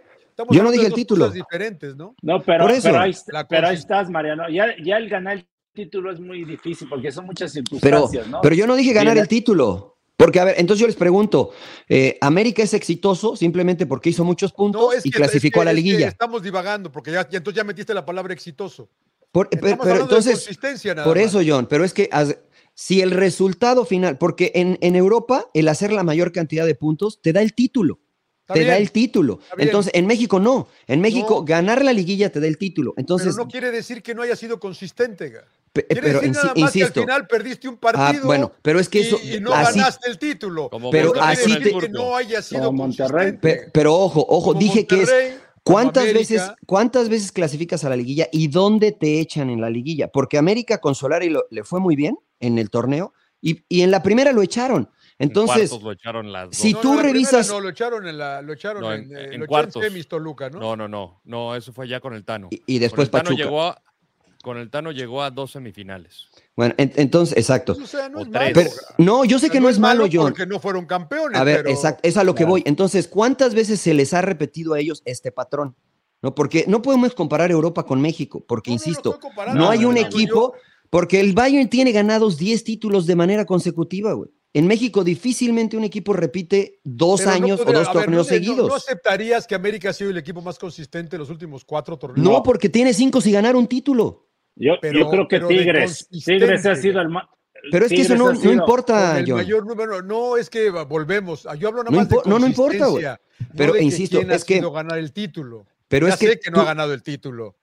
Yo 0.51 0.61
no 0.61 0.69
dije 0.69 0.85
el 0.85 0.93
título. 0.93 1.31
diferentes, 1.31 1.95
¿no? 1.95 2.15
No, 2.21 2.39
pero, 2.43 2.67
pero, 2.67 2.99
ahí, 2.99 3.15
pero 3.49 3.67
ahí, 3.67 3.75
estás, 3.75 4.11
Mariano. 4.11 4.47
Ya, 4.47 4.75
ya 4.83 4.97
el 4.97 5.09
ganar 5.09 5.43
título 5.73 6.11
es 6.11 6.19
muy 6.19 6.43
difícil 6.45 6.87
porque 6.89 7.11
son 7.11 7.25
muchas 7.25 7.51
circunstancias, 7.51 8.25
pero, 8.25 8.41
Pero 8.41 8.55
yo 8.55 8.67
no 8.67 8.75
dije 8.75 8.93
ganar 8.93 9.17
el 9.17 9.27
título. 9.27 9.91
Porque, 10.17 10.39
a 10.39 10.45
ver, 10.45 10.55
entonces 10.59 10.81
yo 10.81 10.85
les 10.85 10.95
pregunto, 10.95 11.49
eh, 11.89 12.19
¿América 12.21 12.61
es 12.61 12.75
exitoso 12.75 13.35
simplemente 13.35 13.87
porque 13.87 14.11
hizo 14.11 14.23
muchos 14.23 14.53
puntos 14.53 15.03
y 15.03 15.09
clasificó 15.09 15.61
a 15.61 15.65
la 15.65 15.73
liguilla? 15.73 16.09
estamos 16.09 16.43
divagando, 16.43 16.91
porque 16.91 17.11
ya, 17.11 17.27
entonces 17.31 17.55
ya 17.55 17.63
metiste 17.63 17.91
la 17.93 18.05
palabra 18.05 18.31
exitoso. 18.31 18.87
Por, 19.31 19.49
pero, 19.49 20.01
entonces, 20.01 20.47
por 21.03 21.17
eso, 21.17 21.39
John, 21.45 21.65
pero 21.67 21.83
es 21.83 21.93
que 21.93 22.07
si 22.75 23.01
el 23.01 23.11
resultado 23.11 23.83
final, 23.83 24.19
porque 24.19 24.51
en, 24.53 24.77
en, 24.81 24.95
Europa 24.95 25.49
el 25.53 25.67
hacer 25.67 25.91
la 25.91 26.03
mayor 26.03 26.31
cantidad 26.31 26.67
de 26.67 26.75
puntos 26.75 27.19
te 27.21 27.33
da 27.33 27.41
el 27.41 27.53
título. 27.53 27.99
Te 28.53 28.65
da 28.65 28.77
el 28.77 28.91
título. 28.91 29.39
Entonces, 29.57 29.91
en 29.95 30.07
México 30.07 30.39
no. 30.39 30.67
En 30.87 31.01
México, 31.01 31.43
ganar 31.43 31.83
la 31.83 31.93
liguilla 31.93 32.31
te 32.31 32.39
da 32.39 32.47
el 32.47 32.57
título. 32.57 32.93
Entonces, 32.97 33.33
pero 33.33 33.45
no 33.45 33.49
quiere 33.49 33.71
decir 33.71 34.01
que 34.01 34.15
no 34.15 34.21
haya 34.21 34.35
sido 34.35 34.59
consistente 34.59 35.33
pero 35.73 36.19
decir 36.19 36.31
nada 36.31 36.53
más 36.55 36.73
que 36.73 36.83
al 36.83 36.91
final 36.91 37.27
perdiste 37.27 37.69
un 37.69 37.75
ah, 37.75 37.79
partido 37.79 38.25
bueno, 38.25 38.51
pero 38.61 38.79
es 38.79 38.89
que 38.89 38.99
eso, 39.01 39.17
y, 39.23 39.39
no 39.39 39.51
ganaste 39.51 40.09
el 40.09 40.17
título. 40.19 40.69
pero 40.91 41.13
así 41.21 41.57
que 41.59 41.89
no 41.89 42.15
haya 42.15 42.41
sido 42.41 42.71
Monterrey. 42.71 43.37
Pero, 43.73 43.95
ojo, 43.95 44.25
ojo, 44.27 44.53
dije 44.53 44.85
que 44.85 45.03
es 45.03 45.11
¿Cuántas 45.63 46.11
veces, 46.11 46.41
¿Cuántas 46.65 47.07
veces 47.07 47.31
clasificas 47.31 47.85
a 47.85 47.89
la 47.89 47.95
liguilla 47.95 48.27
y 48.31 48.47
dónde 48.47 48.91
te 48.91 49.19
echan 49.19 49.49
en 49.51 49.61
la 49.61 49.69
liguilla? 49.69 50.07
Porque 50.07 50.39
América 50.39 50.79
con 50.79 50.95
Solari 50.95 51.31
le 51.51 51.63
fue 51.63 51.79
muy 51.79 51.95
bien 51.95 52.17
en 52.39 52.57
el 52.57 52.71
torneo 52.71 53.13
y, 53.39 53.63
y, 53.69 53.83
en 53.83 53.91
la 53.91 54.01
primera 54.01 54.31
lo 54.31 54.41
echaron. 54.41 54.89
Entonces, 55.21 55.71
lo 55.81 55.91
echaron 55.91 56.31
las 56.31 56.55
si 56.55 56.73
tú 56.73 56.97
revisas. 56.97 57.47
No, 57.49 57.59
lo 57.59 57.69
echaron 57.69 58.07
en 58.07 58.17
la, 58.17 58.41
lo 58.41 58.53
echaron 58.53 58.83
en, 58.91 59.33
en, 59.33 59.45
cuartos. 59.45 59.83
Toluca, 60.07 60.49
¿no? 60.49 60.59
No, 60.59 60.75
no, 60.75 60.87
no, 60.87 61.21
no, 61.23 61.55
eso 61.55 61.71
fue 61.71 61.87
ya 61.87 61.99
con 61.99 62.13
el 62.13 62.25
Tano. 62.25 62.49
Y, 62.49 62.79
después 62.79 63.09
Pachuca. 63.09 63.35
llegó 63.35 63.63
a, 63.63 63.81
con 64.41 64.57
el 64.57 64.69
Tano 64.69 64.91
llegó 64.91 65.21
a 65.21 65.29
dos 65.29 65.51
semifinales. 65.51 66.27
Bueno, 66.55 66.73
entonces, 66.77 67.37
exacto. 67.37 67.77
Pues, 68.53 68.85
no, 68.97 69.23
yo 69.25 69.39
sé 69.39 69.49
que 69.49 69.59
no, 69.59 69.69
es 69.69 69.79
malo, 69.79 70.07
John. 70.11 70.31
Porque 70.31 70.45
no 70.45 70.59
fueron 70.59 70.85
campeones. 70.85 71.39
A 71.39 71.43
ver, 71.43 71.67
exacto, 71.67 72.01
es 72.03 72.17
a 72.17 72.23
lo 72.23 72.35
que 72.35 72.45
voy. 72.45 72.63
Entonces, 72.65 73.07
¿cuántas 73.07 73.53
veces 73.53 73.79
se 73.79 73.93
les 73.93 74.13
ha 74.13 74.21
repetido 74.21 74.73
a 74.73 74.79
ellos 74.79 75.01
este 75.05 75.31
patrón? 75.31 75.75
¿No? 76.21 76.35
Porque 76.35 76.65
no 76.67 76.81
podemos 76.81 77.15
comparar 77.15 77.51
Europa 77.51 77.83
con 77.83 78.01
México, 78.01 78.43
porque 78.47 78.71
insisto, 78.71 79.19
no, 79.53 79.69
hay 79.69 79.85
un 79.85 79.97
equipo, 79.97 80.53
porque 80.89 81.19
el 81.19 81.33
Bayern 81.33 81.69
tiene 81.69 81.91
ganados 81.91 82.37
10 82.37 82.63
títulos 82.63 83.07
de 83.07 83.15
manera 83.15 83.45
consecutiva, 83.45 84.13
güey. 84.13 84.29
En 84.53 84.67
México 84.67 85.03
difícilmente 85.03 85.77
un 85.77 85.85
equipo 85.85 86.11
repite 86.11 86.79
dos 86.83 87.25
años 87.25 87.61
o 87.65 87.71
dos 87.71 87.91
torneos 87.91 88.27
seguidos. 88.27 88.67
¿no, 88.67 88.75
aceptarías 88.75 89.47
que 89.47 89.55
América 89.55 89.91
ha 89.91 89.93
sido 89.93 90.09
el 90.09 90.17
equipo 90.17 90.41
más 90.41 90.59
consistente 90.59 91.15
en 91.15 91.21
los 91.21 91.29
últimos 91.29 91.63
cuatro 91.63 91.97
torneos? 91.97 92.27
No, 92.27 92.43
porque 92.43 92.67
tiene 92.67 92.93
cinco 92.93 93.21
sin 93.21 93.33
ganar 93.33 93.55
un 93.55 93.67
título. 93.67 94.27
Yo, 94.55 94.77
creo 94.81 95.27
que 95.27 95.39
Tigres, 95.39 96.07
Tigres 96.09 96.65
ha 96.65 96.75
sido 96.75 96.99
el 96.99 97.09
más. 97.09 97.25
Pero 97.71 97.85
es 97.85 97.91
que 97.91 98.01
eso 98.01 98.15
no, 98.15 98.33
no 98.33 98.51
importa, 98.51 99.19
el 99.19 99.33
mayor 99.33 99.65
número, 99.65 100.01
no 100.01 100.35
es 100.35 100.49
que 100.49 100.69
volvemos. 100.69 101.47
Yo 101.57 101.67
hablo 101.67 101.83
nada 101.83 101.95
más 101.95 102.09
no, 102.09 102.21
de 102.21 102.29
no, 102.29 102.39
no 102.39 102.47
importa, 102.47 102.87
güey. 102.87 103.05
Pero 103.55 103.77
insisto, 103.77 104.19
es 104.19 104.43
que 104.43 104.59
ganar 104.59 104.97
el 104.97 105.13
título. 105.13 105.65
Pero 105.87 106.07
ya 106.07 106.13
es 106.13 106.19
sé 106.19 106.39
que, 106.39 106.51
no 106.51 106.61
ha 106.61 106.65
ganado 106.65 106.93
el 106.93 107.03
título. 107.03 107.57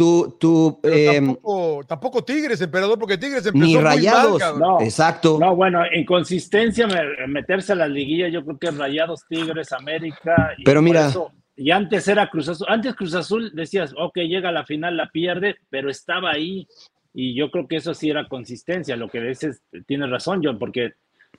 Tú, 0.00 0.34
tú, 0.40 0.80
eh, 0.84 1.16
tampoco, 1.16 1.84
tampoco, 1.86 2.24
Tigres, 2.24 2.58
emperador, 2.62 2.98
porque 2.98 3.18
Tigres 3.18 3.44
empezó 3.44 3.66
ni 3.66 3.76
rayados. 3.76 4.40
Muy 4.54 4.58
mal, 4.58 4.82
Exacto. 4.82 5.36
No, 5.38 5.54
bueno, 5.54 5.82
en 5.92 6.06
consistencia 6.06 6.88
meterse 7.28 7.72
a 7.72 7.74
la 7.74 7.86
liguilla, 7.86 8.28
yo 8.28 8.42
creo 8.42 8.58
que 8.58 8.70
Rayados, 8.70 9.26
Tigres, 9.28 9.72
América. 9.72 10.54
Pero 10.64 10.80
mira, 10.80 11.12
y 11.54 11.70
antes 11.70 12.08
era 12.08 12.30
Cruz 12.30 12.48
Azul. 12.48 12.66
Antes 12.70 12.94
Cruz 12.94 13.14
Azul 13.14 13.50
decías, 13.52 13.92
ok, 13.94 14.20
llega 14.20 14.48
a 14.48 14.52
la 14.52 14.64
final, 14.64 14.96
la 14.96 15.10
pierde, 15.10 15.56
pero 15.68 15.90
estaba 15.90 16.30
ahí. 16.30 16.66
Y 17.12 17.34
yo 17.34 17.50
creo 17.50 17.68
que 17.68 17.76
eso 17.76 17.92
sí 17.92 18.08
era 18.08 18.26
consistencia. 18.26 18.96
Lo 18.96 19.10
que 19.10 19.20
dices, 19.20 19.60
tienes 19.86 20.08
razón, 20.08 20.40
John, 20.42 20.58
porque 20.58 20.94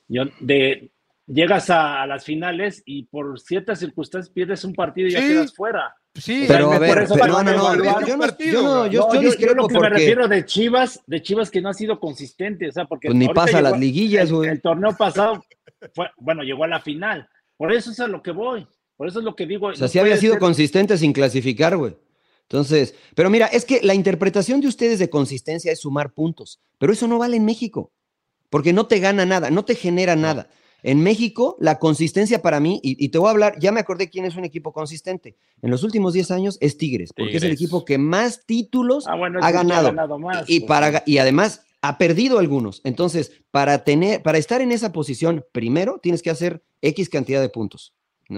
yo, 0.08 0.26
de, 0.39 0.91
llegas 1.26 1.71
a, 1.71 2.06
las 2.06 2.26
finales 2.26 2.84
y 2.86 3.06
por 3.06 3.39
ciertas 3.39 3.80
circunstancias 3.80 4.32
pierdes 4.32 4.63
un 4.63 4.76
partido 4.76 5.08
y 5.08 5.13
ya 5.13 5.21
quedas 5.21 5.56
fuera. 5.56 5.95
Sí, 6.15 6.43
pero 6.45 6.74
a 6.74 6.80
ver, 6.80 7.08
no, 7.08 7.41
no, 7.41 7.76
no, 7.76 7.76
yo 8.06 8.17
no, 8.17 8.88
yo 8.88 9.10
yo, 9.13 9.34
yo, 9.38 9.54
lo 9.54 9.67
que 9.67 9.80
me 9.80 9.89
refiero 9.89 10.28
de 10.28 10.45
Chivas, 10.45 11.02
de 11.08 11.21
Chivas 11.21 11.50
que 11.50 11.62
no 11.62 11.69
ha 11.69 11.74
sido 11.74 12.02
consistente, 12.02 12.67
o 12.67 12.71
sea, 12.71 12.86
porque 12.86 13.08
pues 13.08 13.17
ni 13.17 13.30
pasa 13.30 13.62
las 13.62 13.80
liguillas, 13.80 14.30
güey. 14.30 14.50
El, 14.50 14.62
torneo 14.62 14.95
pasado 14.97 15.45
fue, 15.93 16.08
bueno, 16.17 16.43
llegó 16.43 16.65
a 16.65 16.67
la 16.67 16.82
final. 16.82 17.30
Por 17.56 17.71
eso 17.71 17.91
es 17.91 18.00
a 18.02 18.08
lo 18.08 18.21
que 18.21 18.32
voy. 18.32 18.67
Por 18.97 19.08
eso 19.08 19.19
es 19.19 19.26
lo 19.26 19.36
que 19.36 19.45
digo. 19.45 19.67
O 19.67 19.76
sea, 19.76 19.88
sí 19.88 20.00
había 20.00 20.17
sido 20.17 20.38
consistente 20.38 20.97
sin 20.97 21.13
clasificar, 21.13 21.77
güey. 21.77 21.96
Entonces, 22.44 22.94
pero 23.15 23.29
mira, 23.29 23.48
es 23.48 23.63
que 23.63 23.79
la 23.81 23.96
interpretación 23.96 24.60
de 24.60 24.67
ustedes 24.67 25.00
de 25.00 25.10
consistencia 25.10 25.71
es 25.71 25.79
sumar 25.79 26.12
puntos, 26.12 26.60
pero 26.77 26.92
eso 26.92 27.08
no 27.08 27.17
vale 27.17 27.38
en 27.38 27.46
México, 27.46 27.94
porque 28.50 28.73
no 28.73 28.88
te 28.88 29.00
gana 29.00 29.25
nada, 29.25 29.50
no 29.50 29.63
te 29.63 29.75
genera 29.75 30.17
nada. 30.17 30.50
En 30.84 31.02
México, 31.02 31.58
la 31.60 31.79
consistencia 31.79 32.42
para 32.42 32.60
mí, 32.60 32.79
y, 32.84 33.10
te 33.10 33.17
voy 33.17 33.27
a 33.27 33.32
hablar, 33.32 33.60
ya 33.60 33.71
me 33.71 33.79
acordé 33.79 34.10
quién 34.10 34.25
es 34.25 34.36
un 34.36 34.46
equipo 34.46 34.73
consistente. 34.73 35.36
En 35.62 35.69
los 35.69 35.84
últimos 35.84 36.13
10 36.13 36.32
años 36.32 36.58
es 36.60 36.77
Tigres, 36.77 37.13
porque 37.15 37.38
es 37.38 37.44
el 37.44 37.52
equipo 37.52 37.86
que 37.86 37.98
más 37.98 38.46
títulos 38.46 39.06
ah, 39.08 39.13
ha 39.42 39.52
ganado. 39.52 39.94
y, 40.48 40.62
pues, 40.62 40.67
para, 40.67 41.04
y 41.06 41.19
además 41.19 41.65
ha 41.82 41.98
perdido 41.98 42.40
algunos. 42.40 42.82
Entonces, 42.84 43.32
para, 43.52 43.84
tener, 43.84 44.23
para 44.23 44.38
estar 44.38 44.62
en 44.62 44.71
esa 44.71 44.92
posición, 44.92 45.46
primero 45.52 46.00
tienes 46.02 46.21
que 46.21 46.29
hacer 46.29 46.63
X 46.82 47.10
cantidad 47.10 47.42
de 47.42 47.50
puntos 47.50 47.94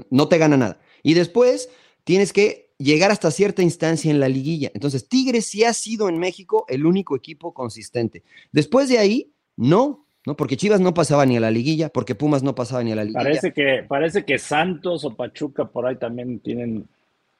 no 0.10 0.28
te 0.28 0.38
gana 0.38 0.58
nada. 0.58 0.80
Y 1.02 1.14
después 1.14 1.70
tienes 2.04 2.34
que 2.34 2.74
llegar 2.78 3.12
hasta 3.12 3.32
cierta 3.32 3.62
instancia 3.62 4.12
en 4.12 4.20
la 4.20 4.30
liguilla. 4.30 4.72
Entonces, 4.74 5.08
Tigres 5.08 5.46
sí 5.46 5.64
ha 5.64 5.74
sido 5.74 6.10
en 6.10 6.18
México 6.18 6.66
el 6.68 6.86
único 6.86 7.16
equipo 7.16 7.54
consistente. 7.54 8.24
Después 8.52 8.89
de 8.89 8.98
ahí, 8.98 9.34
no, 9.56 10.06
¿no? 10.26 10.36
Porque 10.36 10.57
Chivas 10.57 10.80
no 10.80 10.93
pasaba 10.93 11.26
ni 11.26 11.38
a 11.38 11.39
la 11.39 11.51
liguilla, 11.51 11.89
porque 11.89 12.15
Pumas 12.15 12.43
no 12.43 12.55
pasaba 12.55 12.84
ni 12.84 12.91
a 12.91 12.95
la 12.95 13.03
liguilla. 13.03 13.24
Parece 13.24 13.53
que, 13.53 13.86
parece 13.88 14.26
que 14.26 14.39
Santos 14.39 15.03
o 15.05 15.15
Pachuca 15.15 15.65
por 15.65 15.86
ahí 15.86 15.95
también 15.95 16.39
tienen. 16.39 16.88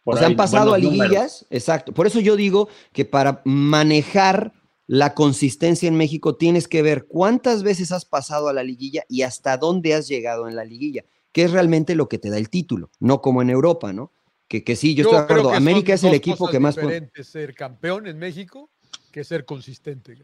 o 0.04 0.18
sea, 0.18 0.28
han 0.28 0.36
pasado 0.36 0.74
a 0.74 0.78
liguillas, 0.78 1.46
exacto. 1.50 1.94
Por 1.94 2.08
eso 2.08 2.20
yo 2.20 2.36
digo 2.36 2.68
que 2.92 3.06
para 3.06 3.42
manejar 3.46 4.54
la 4.86 5.14
consistencia 5.14 5.88
en 5.88 5.96
México 5.96 6.36
tienes 6.36 6.68
que 6.68 6.82
ver 6.82 7.06
cuántas 7.06 7.64
veces 7.64 7.92
has 7.92 8.06
pasado 8.06 8.50
a 8.50 8.54
la 8.54 8.64
liguilla 8.64 9.04
y 9.08 9.22
hasta 9.22 9.58
dónde 9.58 9.94
has 9.94 10.08
llegado 10.08 10.48
en 10.50 10.56
la 10.56 10.66
liguilla, 10.66 11.06
que 11.32 11.44
es 11.44 11.52
realmente 11.52 11.96
lo 11.96 12.10
que 12.10 12.18
te 12.18 12.30
da 12.30 12.38
el 12.38 12.50
título, 12.50 12.90
no 13.00 13.22
como 13.22 13.42
en 13.42 13.50
Europa, 13.50 13.94
¿no? 13.94 14.12
Que, 14.50 14.64
que 14.64 14.76
sí, 14.76 14.94
yo, 14.94 15.04
estoy 15.04 15.18
de 15.18 15.24
acuerdo. 15.24 15.54
América 15.54 15.94
es 15.94 16.04
el 16.04 16.14
equipo 16.14 16.48
que 16.50 16.60
más. 16.60 16.78
Es 16.78 17.28
ser 17.28 17.56
campeón 17.56 18.08
en 18.08 18.20
México 18.20 18.70
que 19.12 19.24
ser 19.24 19.46
consistente. 19.46 20.18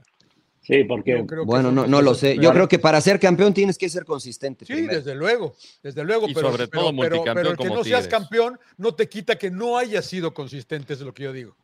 Sí, 0.62 0.84
porque. 0.84 1.26
Bueno, 1.46 1.72
no, 1.72 1.88
no 1.88 2.02
lo 2.02 2.14
sé. 2.14 2.38
Yo 2.38 2.52
creo 2.52 2.68
que 2.68 2.80
para 2.80 3.02
ser 3.02 3.20
campeón 3.20 3.54
tienes 3.54 3.78
que 3.78 3.90
ser 3.90 4.06
consistente. 4.06 4.66
Sí, 4.66 4.88
desde 4.88 5.16
luego, 5.16 5.56
desde 5.82 6.04
luego. 6.04 6.28
pero, 6.28 6.52
sobre 6.52 6.68
todo 6.68 6.96
pero, 7.00 7.24
pero, 7.24 7.52
el 7.52 7.58
que 7.58 7.70
no 7.70 7.84
seas 7.84 8.08
campeón 8.08 8.60
no 8.78 8.94
te 8.94 9.08
quita 9.08 9.38
que 9.38 9.50
no 9.50 9.78
haya 9.78 10.02
sido 10.02 10.34
consistente, 10.34 10.94
es 10.94 11.02
lo 11.02 11.14
que 11.14 11.24
yo 11.24 11.34
digo. 11.34 11.56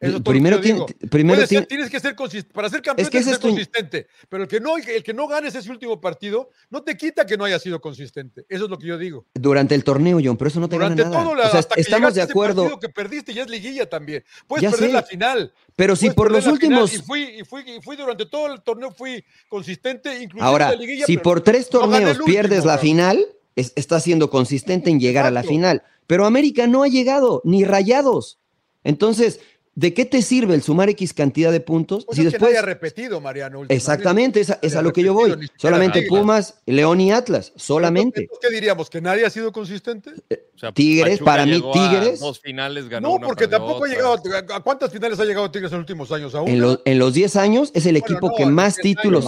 Eso 0.00 0.22
primero, 0.24 0.58
tiene, 0.62 0.86
primero 1.10 1.46
tienes 1.46 1.90
que 1.90 2.00
ser 2.00 2.14
consistente. 2.14 2.54
Para 2.54 2.70
ser 2.70 2.80
campeón 2.80 3.10
tienes 3.10 3.26
que 3.26 3.34
ser 3.34 3.38
consistente. 3.40 4.06
Pero 4.30 4.44
el 4.44 4.48
que, 4.48 4.58
no, 4.58 4.78
el 4.78 5.02
que 5.02 5.12
no 5.12 5.28
ganes 5.28 5.54
ese 5.54 5.70
último 5.70 6.00
partido 6.00 6.48
no 6.70 6.82
te 6.82 6.96
quita 6.96 7.26
que 7.26 7.36
no 7.36 7.44
haya 7.44 7.58
sido 7.58 7.82
consistente. 7.82 8.46
Eso 8.48 8.64
es 8.64 8.70
lo 8.70 8.78
que 8.78 8.86
yo 8.86 8.96
digo. 8.96 9.26
Durante 9.34 9.74
el 9.74 9.84
torneo, 9.84 10.18
John, 10.24 10.38
pero 10.38 10.48
eso 10.48 10.58
no 10.58 10.70
te 10.70 10.76
Durante 10.76 11.02
gana 11.02 11.22
nada. 11.22 11.48
o 11.48 11.50
sea, 11.50 11.60
estamos 11.76 12.14
de 12.14 12.22
acuerdo. 12.22 12.66
Ese 12.66 12.78
que 12.80 12.88
perdiste 12.88 13.34
ya 13.34 13.42
es 13.42 13.50
liguilla 13.50 13.90
también. 13.90 14.24
Puedes 14.46 14.70
perder 14.70 14.90
la 14.90 15.02
final. 15.02 15.52
Pero 15.76 15.94
si 15.94 16.08
por 16.10 16.32
los 16.32 16.46
últimos. 16.46 16.94
Y 16.94 16.98
fui, 17.02 17.22
y, 17.38 17.44
fui, 17.44 17.62
y 17.66 17.82
fui, 17.82 17.96
durante 17.96 18.24
todo 18.24 18.54
el 18.54 18.62
torneo, 18.62 18.92
fui 18.92 19.22
consistente. 19.50 20.30
Ahora, 20.38 20.72
si 21.04 21.18
por 21.18 21.42
tres 21.42 21.68
torneos 21.68 22.18
pierdes 22.24 22.64
la 22.64 22.78
final, 22.78 23.22
estás 23.54 24.02
siendo 24.04 24.30
consistente 24.30 24.88
en 24.88 24.98
llegar 24.98 25.26
a 25.26 25.30
la 25.30 25.42
final. 25.42 25.82
Pero 26.06 26.24
América 26.24 26.66
no 26.66 26.84
ha 26.84 26.88
llegado, 26.88 27.42
ni 27.44 27.64
rayados. 27.64 28.38
Entonces, 28.82 29.40
¿De 29.74 29.94
qué 29.94 30.04
te 30.04 30.20
sirve 30.20 30.54
el 30.54 30.62
sumar 30.62 30.88
X 30.90 31.14
cantidad 31.14 31.52
de 31.52 31.60
puntos? 31.60 32.04
Pues 32.04 32.18
si 32.18 32.24
después... 32.24 32.50
haya 32.50 32.62
repetido, 32.62 33.20
Mariano. 33.20 33.62
Exactamente, 33.68 34.40
es 34.40 34.76
a, 34.76 34.82
lo 34.82 34.92
que 34.92 35.02
yo 35.02 35.14
voy. 35.14 35.36
Solamente 35.56 36.02
Pumas, 36.08 36.60
León 36.66 37.00
y 37.00 37.12
Atlas, 37.12 37.52
solamente. 37.54 38.28
¿Qué 38.40 38.50
diríamos? 38.50 38.90
¿Que 38.90 39.00
nadie 39.00 39.24
ha 39.24 39.30
sido 39.30 39.52
consistente? 39.52 40.10
Eh, 40.28 40.44
tigres, 40.74 41.20
para 41.20 41.46
mí 41.46 41.62
Tigres. 41.72 42.18
dos 42.18 42.40
finales 42.40 42.88
ganó 42.88 43.18
No, 43.18 43.26
porque 43.26 43.46
tampoco 43.46 43.84
ha 43.84 43.88
llegado. 43.88 44.20
¿A 44.52 44.60
cuántas 44.60 44.90
finales 44.90 45.20
ha 45.20 45.24
llegado 45.24 45.50
Tigres 45.50 45.70
en 45.70 45.78
los 45.78 45.82
últimos 45.84 46.10
años 46.10 46.34
aún? 46.34 46.48
En, 46.84 46.98
los 46.98 47.14
10 47.14 47.36
años 47.36 47.70
es 47.72 47.86
el 47.86 47.96
equipo 47.96 48.34
que 48.36 48.46
más 48.46 48.76
títulos, 48.76 49.26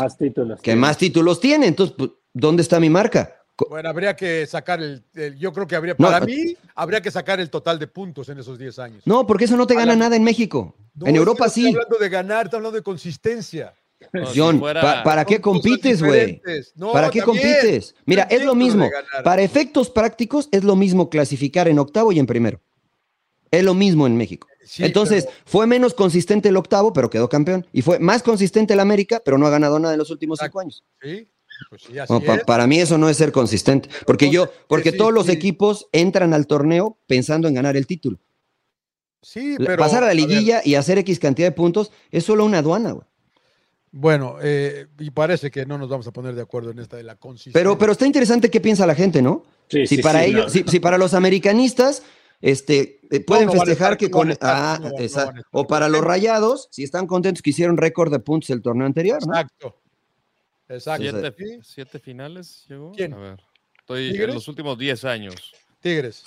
que 0.61 0.74
más 0.74 0.99
títulos 0.99 1.40
tiene. 1.40 1.68
Entonces, 1.68 1.95
pues, 1.97 2.11
¿dónde 2.32 2.62
está 2.62 2.80
mi 2.80 2.90
marca? 2.90 3.41
Bueno, 3.68 3.88
habría 3.88 4.16
que 4.16 4.46
sacar 4.46 4.80
el, 4.82 5.05
yo 5.38 5.53
creo 5.53 5.66
que 5.66 5.76
habría, 5.76 5.96
para 5.96 6.20
mí, 6.20 6.57
habría 6.74 7.00
que 7.00 7.11
sacar 7.11 7.40
el 7.40 7.50
total 7.50 7.78
de 7.78 7.86
puntos 7.86 8.28
en 8.28 8.38
esos 8.38 8.59
10 8.59 8.78
años. 8.78 9.03
No, 9.05 9.26
porque 9.26 9.44
eso 9.44 9.57
no 9.57 9.66
te 9.66 9.74
gana 9.74 9.94
nada 9.94 10.16
en 10.16 10.24
México. 10.24 10.74
en 11.05 11.16
Europa 11.16 11.48
sí. 11.48 11.68
Estás 11.68 11.84
hablando 11.84 11.98
de 11.98 12.09
ganar, 12.09 12.46
estás 12.46 12.59
hablando 12.59 12.76
de 12.76 12.82
consistencia. 12.82 13.74
John, 14.34 14.61
¿para 14.61 15.24
qué 15.24 15.40
compites, 15.40 16.03
güey? 16.03 16.42
¿Para 16.92 17.11
qué 17.11 17.22
compites? 17.22 17.94
Mira, 18.05 18.24
es 18.24 18.44
lo 18.44 18.55
mismo. 18.55 18.90
Para 19.24 19.42
efectos 19.42 19.90
prácticos, 19.90 20.48
es 20.50 20.64
lo 20.64 20.76
mismo 20.76 21.09
clasificar 21.09 21.68
en 21.68 21.78
octavo 21.78 22.12
y 22.12 22.18
en 22.18 22.26
primero. 22.26 22.61
Es 23.50 23.62
lo 23.62 23.74
mismo 23.74 24.07
en 24.07 24.16
México. 24.16 24.48
Entonces, 24.78 25.28
fue 25.44 25.66
menos 25.66 25.94
consistente 25.94 26.48
el 26.48 26.57
octavo, 26.57 26.92
pero 26.92 27.11
quedó 27.11 27.28
campeón. 27.28 27.66
Y 27.72 27.82
fue 27.82 27.98
más 27.98 28.22
consistente 28.22 28.74
el 28.74 28.80
América, 28.80 29.20
pero 29.24 29.38
no 29.38 29.46
ha 29.46 29.50
ganado 29.50 29.78
nada 29.78 29.94
en 29.94 29.98
los 29.98 30.11
últimos 30.11 30.38
cinco 30.42 30.61
años. 30.61 30.84
Sí, 31.00 31.28
pues 31.70 32.44
para 32.46 32.66
mí 32.66 32.78
eso 32.78 32.98
no 32.98 33.08
es 33.08 33.16
ser 33.16 33.32
consistente, 33.32 33.88
porque 34.06 34.30
yo, 34.30 34.50
porque 34.68 34.92
todos 34.92 35.12
los 35.12 35.28
equipos 35.28 35.88
entran 35.92 36.34
al 36.34 36.46
torneo 36.46 36.98
pensando 37.06 37.48
en 37.48 37.54
ganar 37.54 37.76
el 37.76 37.86
título. 37.86 38.18
Sí, 39.22 39.54
pero 39.56 39.76
pasar 39.76 40.02
a 40.02 40.08
la 40.08 40.14
liguilla 40.14 40.62
y 40.64 40.74
hacer 40.74 40.98
X 40.98 41.20
cantidad 41.20 41.46
de 41.46 41.52
puntos 41.52 41.92
es 42.10 42.24
solo 42.24 42.44
una 42.44 42.58
aduana, 42.58 42.96
Bueno, 43.92 44.36
eh, 44.42 44.86
y 44.98 45.10
parece 45.10 45.50
que 45.50 45.64
no 45.64 45.78
nos 45.78 45.88
vamos 45.88 46.06
a 46.08 46.12
poner 46.12 46.34
de 46.34 46.42
acuerdo 46.42 46.72
en 46.72 46.80
esta 46.80 46.96
de 46.96 47.04
la 47.04 47.14
consistencia. 47.14 47.58
Pero, 47.58 47.78
pero 47.78 47.92
está 47.92 48.04
interesante 48.04 48.50
qué 48.50 48.60
piensa 48.60 48.84
la 48.84 48.96
gente, 48.96 49.22
¿no? 49.22 49.44
si 49.68 49.98
para 49.98 50.24
ellos, 50.24 50.52
si, 50.52 50.80
para 50.80 50.98
los 50.98 51.14
americanistas, 51.14 52.02
este, 52.40 53.00
eh, 53.10 53.20
pueden 53.20 53.50
festejar 53.50 53.96
que 53.96 54.10
con 54.10 54.34
ah, 54.40 54.80
o 55.52 55.66
para 55.66 55.88
los 55.88 56.02
rayados, 56.02 56.68
si 56.72 56.82
están 56.82 57.06
contentos 57.06 57.42
que 57.42 57.50
hicieron 57.50 57.76
récord 57.76 58.10
de 58.10 58.18
puntos 58.18 58.50
el 58.50 58.60
torneo 58.60 58.86
anterior, 58.86 59.24
¿no? 59.24 59.32
Exacto. 59.32 59.82
Exacto. 60.72 61.34
Siete, 61.62 61.98
finales 61.98 62.64
llegó. 62.68 62.92
¿Quién? 62.92 63.14
A 63.14 63.18
ver. 63.18 63.40
Estoy 63.78 64.08
en 64.10 64.34
los 64.34 64.48
últimos 64.48 64.78
10 64.78 65.04
años. 65.04 65.52
Tigres. 65.80 66.24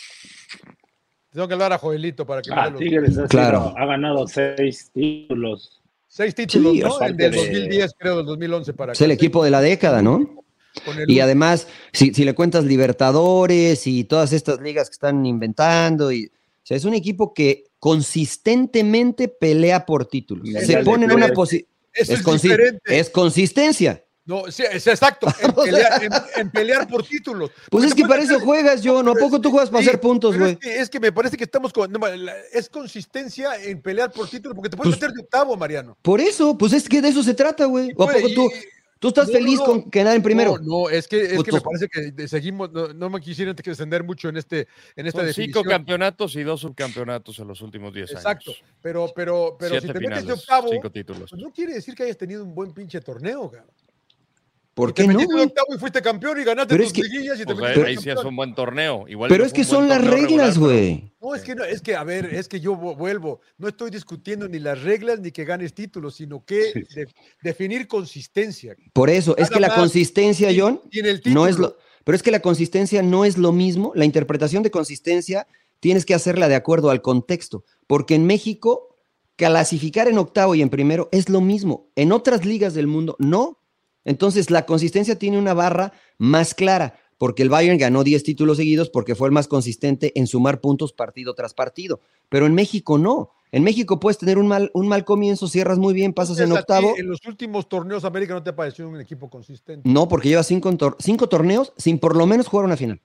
Tengo 1.32 1.48
que 1.48 1.54
hablar 1.54 1.74
a 1.74 1.78
Joelito 1.78 2.26
para 2.26 2.42
que 2.42 2.52
ah, 2.54 2.74
Tigres 2.78 3.18
ha, 3.18 3.28
claro. 3.28 3.74
ha 3.76 3.86
ganado 3.86 4.28
seis 4.28 4.90
títulos. 4.94 5.82
Seis 6.08 6.34
títulos, 6.34 6.76
¿no? 6.76 7.02
El 7.02 7.18
del 7.18 7.34
2010, 7.34 7.92
creo, 7.98 8.18
del 8.18 8.26
2011 8.26 8.74
para 8.74 8.94
Es 8.94 9.02
el 9.02 9.12
equipo 9.12 9.44
de 9.44 9.52
la 9.52 9.60
década, 9.60 10.02
¿no? 10.02 10.44
Y 11.08 11.20
además, 11.20 11.68
si, 11.92 12.14
si, 12.14 12.24
le 12.24 12.36
cuentas 12.36 12.64
Libertadores 12.66 13.88
y 13.88 14.04
todas 14.04 14.32
estas 14.34 14.62
ligas 14.62 14.90
que 14.90 14.94
están 14.94 15.26
inventando, 15.26 16.12
y, 16.12 16.26
o 16.26 16.30
sea, 16.64 16.78
es 16.78 16.86
un 16.86 16.94
equipo 16.94 17.34
que 17.34 17.66
consistentemente 17.80 19.28
pelea 19.28 19.86
por 19.86 20.06
títulos. 20.06 20.50
Se 20.66 20.84
pone 20.84 21.06
en 21.06 21.12
una 21.12 21.30
posición. 21.30 21.70
Es, 21.94 22.10
es, 22.10 23.10
consistencia. 23.10 24.05
No, 24.26 24.52
sí, 24.52 24.64
es 24.64 24.88
exacto, 24.88 25.28
en 26.36 26.50
pelear, 26.50 26.88
por 26.88 27.06
títulos. 27.06 27.52
Pues 27.70 27.86
es 27.86 27.94
que 27.94 28.06
para 28.06 28.24
eso 28.24 28.40
juegas, 28.40 28.82
yo, 28.82 29.04
¿no? 29.04 29.12
¿A 29.12 29.16
poco 29.16 29.40
tú 29.40 29.52
juegas 29.52 29.70
para 29.70 29.84
hacer 29.84 30.00
puntos, 30.00 30.36
güey? 30.36 30.58
Es, 30.64 30.90
que 30.90 31.00
me 31.00 31.12
parece 31.12 31.38
que 31.38 31.44
estamos 31.44 31.72
con. 31.72 31.94
es 32.52 32.68
consistencia 32.70 33.56
en 33.64 33.84
pelear 33.84 34.12
por 34.12 34.28
títulos, 34.28 34.56
porque 34.56 34.70
te 34.70 34.78
puedes 34.78 34.96
pues 34.96 35.02
meter 35.02 35.16
de 35.16 35.22
octavo, 35.22 35.56
Mariano. 35.56 35.96
Por 36.02 36.20
eso, 36.20 36.58
pues 36.58 36.74
es 36.74 36.90
que 36.90 37.04
de 37.04 37.10
eso 37.10 37.22
se 37.22 37.36
trata, 37.36 37.66
güey. 37.66 37.92
¿O 37.96 38.04
a 38.04 38.12
poco 38.12 38.28
tú, 38.34 38.50
tú 38.98 39.10
estás 39.10 39.32
feliz 39.32 39.60
con 39.60 39.92
quedar 39.92 40.16
en 40.16 40.24
primero? 40.24 40.58
No, 40.58 40.90
es 40.90 41.08
que, 41.08 41.22
es 41.22 41.44
que 41.44 41.52
me 41.52 41.62
parece 41.62 41.88
que 41.88 42.28
seguimos, 42.28 42.72
no, 42.72 43.10
me 43.12 43.22
quisiera 43.22 43.54
descender 43.54 44.04
mucho 44.04 44.30
en 44.30 44.38
este 44.38 44.68
en 44.96 45.06
esta 45.06 45.32
Cinco 45.34 45.64
campeonatos 45.64 46.36
y 46.36 46.42
dos 46.42 46.62
subcampeonatos 46.62 47.38
en 47.38 47.48
los 47.48 47.62
últimos 47.62 47.94
diez 47.94 48.10
años. 48.10 48.22
Exacto, 48.22 48.54
pero, 48.82 49.12
pero, 49.16 49.56
pero 49.60 49.80
si 49.80 49.88
te 49.88 50.00
metes 50.00 50.26
de 50.26 50.34
octavo, 50.34 50.72
pues 50.82 51.34
no 51.34 51.52
quiere 51.52 51.76
decir 51.76 51.94
que 51.94 52.02
hayas 52.02 52.18
tenido 52.18 52.44
un 52.44 52.56
buen 52.56 52.74
pinche 52.74 53.00
torneo, 53.02 53.52
cabrón. 53.52 53.85
¿Por 54.76 54.94
qué 54.94 55.08
no? 55.08 55.18
octavo 55.18 55.74
y 55.74 55.80
fuiste 55.80 56.02
campeón 56.02 56.38
y 56.38 56.44
ganaste 56.44 56.78
tus 56.78 56.98
liguillas 56.98 57.40
y 57.40 57.46
te 57.46 57.56
pues 57.56 57.78
ahí, 57.78 57.96
sí 57.96 58.10
es 58.10 58.22
un 58.26 58.36
buen 58.36 58.54
torneo. 58.54 59.06
Igual 59.08 59.30
pero 59.30 59.46
es 59.46 59.54
que 59.54 59.64
son 59.64 59.88
las 59.88 60.06
reglas, 60.06 60.58
güey. 60.58 61.14
No, 61.22 61.34
es 61.34 61.44
que, 61.44 61.56
no, 61.56 61.64
es 61.64 61.82
que, 61.82 61.96
a 61.96 62.04
ver, 62.04 62.26
es 62.26 62.50
que 62.50 62.60
yo 62.60 62.76
vuelvo. 62.76 63.40
No 63.58 63.70
estoy 63.70 63.90
discutiendo 63.90 64.50
ni 64.50 64.60
las 64.60 64.84
reglas 64.84 65.22
ni 65.22 65.32
que 65.32 65.46
ganes 65.46 65.74
títulos, 65.74 66.16
sino 66.16 66.44
que 66.44 66.86
definir 67.42 67.88
consistencia. 67.88 68.76
Por 68.92 69.10
eso, 69.10 69.38
es 69.38 69.50
que 69.50 69.62
la 69.62 69.74
consistencia, 69.74 70.50
John, 70.56 70.82
no 71.24 71.48
es 71.48 71.58
lo. 71.58 71.78
Pero 72.04 72.18
es 72.18 72.22
que 72.22 72.32
la 72.32 72.42
consistencia 72.42 73.02
no 73.02 73.24
es 73.24 73.38
lo 73.38 73.54
mismo. 73.54 73.94
La 73.96 74.04
interpretación 74.04 74.62
de 74.62 74.72
consistencia 74.72 75.48
tienes 75.80 76.06
que 76.06 76.14
hacerla 76.14 76.50
de 76.50 76.56
acuerdo 76.56 76.90
al 76.90 77.02
contexto. 77.02 77.64
Porque 77.88 78.14
en 78.14 78.26
México, 78.26 78.98
clasificar 79.38 80.10
en 80.10 80.18
octavo 80.18 80.54
y 80.54 80.62
en 80.62 80.70
primero 80.70 81.08
es 81.14 81.30
lo 81.30 81.40
mismo. 81.40 81.88
En 81.96 82.12
otras 82.12 82.46
ligas 82.46 82.74
del 82.74 82.88
mundo, 82.88 83.16
no. 83.20 83.62
Entonces, 84.06 84.50
la 84.52 84.66
consistencia 84.66 85.20
tiene 85.20 85.38
una 85.38 85.54
barra 85.54 85.92
más 86.18 86.54
clara, 86.54 86.98
porque 87.18 87.44
el 87.44 87.50
Bayern 87.50 87.78
ganó 87.78 88.04
10 88.04 88.24
títulos 88.24 88.58
seguidos 88.58 88.90
porque 88.90 89.16
fue 89.16 89.28
el 89.28 89.34
más 89.34 89.48
consistente 89.48 90.14
en 90.16 90.28
sumar 90.28 90.62
puntos 90.62 90.94
partido 90.94 91.34
tras 91.34 91.54
partido. 91.54 92.00
Pero 92.30 92.46
en 92.46 92.54
México 92.54 92.98
no. 92.98 93.32
En 93.52 93.64
México 93.64 94.00
puedes 94.00 94.18
tener 94.18 94.38
un 94.38 94.48
mal, 94.48 94.70
un 94.74 94.88
mal 94.88 95.06
comienzo, 95.06 95.48
cierras 95.48 95.78
muy 95.78 95.94
bien, 95.94 96.14
pasas 96.14 96.40
en 96.40 96.52
octavo. 96.52 96.94
en 96.98 97.08
los 97.08 97.26
últimos 97.26 97.70
torneos 97.70 98.04
América 98.04 98.34
no 98.34 98.44
te 98.44 98.50
ha 98.50 98.56
parecido 98.56 98.90
un 98.90 99.00
equipo 99.00 99.30
consistente. 99.30 99.90
No, 99.90 100.08
porque 100.08 100.30
lleva 100.30 100.44
cinco, 100.44 100.72
cinco 101.00 101.30
torneos 101.30 101.72
sin 101.78 102.00
por 102.00 102.18
lo 102.18 102.26
menos 102.26 102.48
jugar 102.48 102.66
una 102.66 102.76
final. 102.76 103.02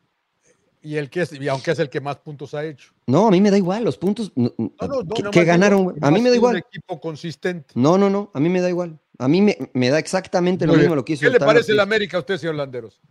Y 0.83 0.97
el 0.97 1.11
que 1.11 1.21
es, 1.21 1.33
y 1.33 1.47
aunque 1.49 1.73
es 1.73 1.79
el 1.79 1.91
que 1.91 2.01
más 2.01 2.17
puntos 2.17 2.55
ha 2.55 2.65
hecho. 2.65 2.93
No, 3.07 3.29
a 3.29 3.31
mí 3.31 3.41
me 3.41 3.51
da 3.51 3.59
igual, 3.59 3.85
los 3.85 3.99
puntos 3.99 4.33
que, 5.31 5.45
ganaron, 5.45 5.95
a 6.01 6.11
mí 6.11 6.21
me 6.21 6.31
da 6.31 6.37
igual. 6.37 6.55
Un 6.57 6.63
equipo 6.67 7.01
consistente. 7.01 7.75
No, 7.75 7.99
no, 7.99 8.09
no, 8.09 8.31
a 8.33 8.41
mí 8.41 8.49
me 8.49 8.61
da 8.61 8.71
igual. 8.71 8.99
A 9.21 9.29
mí 9.29 9.43
me, 9.43 9.91
da 9.91 9.99
exactamente 9.99 10.67
lo 10.67 10.73
mismo 10.73 10.95
lo 10.95 11.05
que 11.05 11.13
hizo 11.13 11.27
¿Qué 11.27 11.31
le 11.31 11.39
parece 11.39 11.73
el 11.73 11.81
América 11.81 12.17
a 12.17 12.21
usted, 12.21 12.39
señor 12.39 12.55
Landeros? 12.55 13.03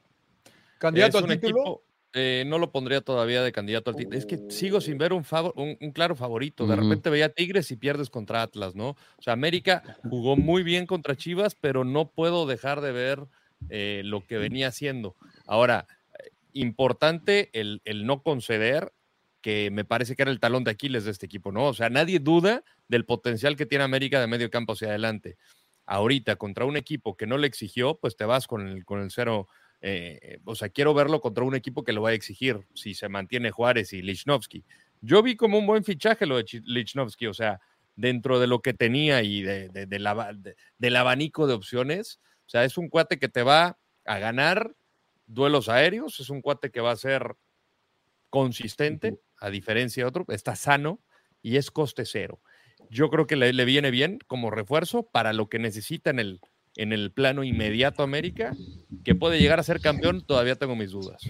¿Candidato 0.80 1.20
al 1.20 1.28
título? 1.28 1.84
Eh, 2.14 2.44
no 2.48 2.58
lo 2.58 2.72
pondría 2.72 3.02
todavía 3.02 3.44
de 3.44 3.52
candidato 3.52 3.92
al 3.92 3.96
título. 3.96 4.18
Es 4.18 4.26
que 4.26 4.40
sigo 4.50 4.82
sin 4.82 4.98
ver 4.98 5.14
un, 5.14 5.24
un, 5.56 5.92
claro 5.92 6.16
favorito. 6.16 6.66
De 6.66 6.76
repente 6.76 7.12
veía 7.12 7.30
Tigres 7.30 7.70
y 7.70 7.76
pierdes 7.76 8.10
contra 8.10 8.42
Atlas, 8.42 8.74
¿no? 8.74 8.90
O 9.18 9.22
sea, 9.22 9.34
América 9.34 9.84
jugó 10.10 10.36
muy 10.36 10.64
bien 10.64 10.88
contra 10.88 11.16
Chivas, 11.16 11.54
pero 11.54 11.84
no 11.84 12.10
puedo 12.10 12.48
dejar 12.48 12.82
de 12.82 12.92
ver 12.92 13.28
eh, 13.70 14.02
lo 14.04 14.26
que 14.26 14.40
venía 14.40 14.70
haciendo. 14.70 15.16
Ahora, 15.46 15.86
importante 16.54 17.52
el, 17.54 17.84
el, 17.86 18.08
no 18.08 18.24
conceder 18.24 18.94
que 19.42 19.70
me 19.70 19.86
parece 19.86 20.16
que 20.16 20.24
era 20.24 20.32
el 20.32 20.40
talón 20.40 20.64
de 20.64 20.72
Aquiles 20.72 21.06
de 21.06 21.12
este 21.12 21.28
equipo, 21.28 21.52
¿no? 21.52 21.68
O 21.68 21.74
sea, 21.76 21.92
nadie 21.92 22.18
duda 22.18 22.64
del 22.88 23.06
potencial 23.06 23.56
que 23.56 23.68
tiene 23.68 23.84
América 23.84 24.20
de 24.20 24.26
medio 24.26 24.50
campo 24.50 24.74
hacia 24.74 24.88
adelante. 24.88 25.38
Ahorita, 25.92 26.36
contra 26.36 26.66
un 26.66 26.78
equipo 26.78 27.18
que 27.18 27.26
no 27.26 27.40
le 27.40 27.48
exigió, 27.48 27.98
pues 27.98 28.16
te 28.16 28.24
vas 28.24 28.46
con 28.46 28.68
el, 28.68 28.86
con 28.86 29.02
el 29.02 29.10
cero. 29.10 29.48
Eh, 29.82 30.40
o 30.46 30.54
sea, 30.54 30.70
quiero 30.70 30.94
verlo 30.94 31.20
contra 31.20 31.44
un 31.44 31.56
equipo 31.56 31.84
que 31.84 31.94
lo 31.94 32.04
va 32.04 32.10
a 32.10 32.14
exigir 32.14 32.68
si 32.76 32.94
se 32.94 33.10
mantiene 33.10 33.50
Juárez 33.50 33.92
y 33.94 34.04
Lichnowsky. 34.04 34.64
Yo 35.02 35.24
vi 35.24 35.36
como 35.36 35.58
un 35.58 35.66
buen 35.66 35.84
fichaje 35.84 36.28
lo 36.28 36.38
de 36.38 36.46
Lichnowsky, 36.64 37.26
o 37.26 37.34
sea, 37.34 37.60
dentro 37.96 38.40
de 38.40 38.46
lo 38.46 38.62
que 38.62 38.76
tenía 38.76 39.24
y 39.24 39.42
de, 39.42 39.68
del 40.78 40.96
abanico 40.96 41.48
de 41.48 41.56
opciones. 41.56 42.20
O 42.46 42.50
sea, 42.52 42.66
es 42.66 42.78
un 42.78 42.88
cuate 42.88 43.18
que 43.18 43.28
te 43.28 43.42
va 43.42 43.80
a 44.06 44.20
ganar 44.20 44.76
duelos 45.26 45.70
aéreos, 45.70 46.20
es 46.20 46.30
un 46.30 46.44
cuate 46.44 46.70
que 46.70 46.82
va 46.82 46.92
a 46.92 46.98
ser 46.98 47.36
consistente, 48.30 49.20
a 49.40 49.50
diferencia 49.50 50.04
de 50.04 50.08
otro, 50.08 50.26
está 50.28 50.56
sano 50.56 51.00
y 51.42 51.58
es 51.58 51.72
coste 51.72 52.06
cero. 52.06 52.40
Yo 52.90 53.10
creo 53.10 53.28
que 53.28 53.36
le, 53.36 53.66
viene 53.66 53.92
bien 53.92 54.20
como 54.28 54.52
refuerzo 54.52 55.04
para 55.04 55.34
lo 55.34 55.48
que 55.48 55.60
necesita 55.60 56.10
en 56.10 56.20
el, 56.20 56.40
en 56.76 56.94
el 56.94 57.12
plano 57.12 57.44
inmediato 57.44 58.04
América, 58.04 58.56
que 59.04 59.16
puede 59.16 59.40
llegar 59.40 59.60
a 59.60 59.64
ser 59.64 59.80
campeón, 59.80 60.22
todavía 60.26 60.56
tengo 60.56 60.76
mis 60.76 60.92
dudas. 60.92 61.22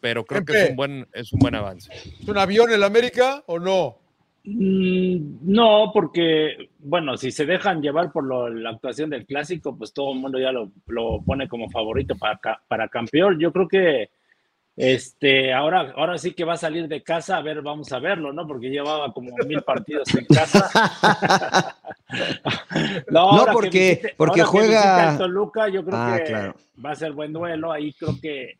Pero 0.00 0.24
creo 0.24 0.44
que 0.44 0.52
es 0.52 0.70
un, 0.70 0.76
buen, 0.76 1.08
es 1.12 1.32
un 1.32 1.40
buen 1.40 1.54
avance. 1.54 1.92
¿Es 1.92 2.28
un 2.28 2.38
avión 2.38 2.70
el 2.72 2.82
América 2.82 3.42
o 3.46 3.58
no? 3.58 3.98
Mm, 4.44 5.52
no, 5.52 5.90
porque, 5.92 6.70
bueno, 6.78 7.16
si 7.16 7.30
se 7.30 7.44
dejan 7.44 7.82
llevar 7.82 8.10
por 8.12 8.24
la 8.54 8.70
actuación 8.70 9.10
del 9.10 9.26
clásico, 9.26 9.76
pues 9.76 9.92
todo 9.92 10.12
el 10.12 10.20
mundo 10.20 10.38
ya 10.38 10.52
lo, 10.52 10.70
lo 10.86 11.22
pone 11.22 11.48
como 11.48 11.68
favorito 11.70 12.16
para, 12.16 12.40
para 12.68 12.88
campeón. 12.88 13.38
Yo 13.38 13.52
creo 13.52 13.68
que 13.68 14.10
este, 14.82 15.52
ahora, 15.52 15.92
ahora 15.94 16.16
sí 16.16 16.32
que 16.32 16.46
va 16.46 16.54
a 16.54 16.56
salir 16.56 16.88
de 16.88 17.02
casa, 17.02 17.36
a 17.36 17.42
ver, 17.42 17.60
vamos 17.60 17.92
a 17.92 17.98
verlo, 17.98 18.32
¿no? 18.32 18.46
Porque 18.46 18.70
llevaba 18.70 19.12
como 19.12 19.30
mil 19.46 19.60
partidos 19.60 20.08
en 20.14 20.24
casa. 20.24 20.70
no, 23.10 23.44
porque, 23.52 24.14
porque 24.16 24.42
juega. 24.42 25.18
Toluca, 25.18 25.68
yo 25.68 25.84
creo 25.84 25.98
ah, 25.98 26.18
que 26.24 26.32
va 26.82 26.92
a 26.92 26.94
ser 26.94 27.12
buen 27.12 27.30
duelo. 27.30 27.70
Ahí 27.70 27.92
creo 27.92 28.18
que, 28.22 28.56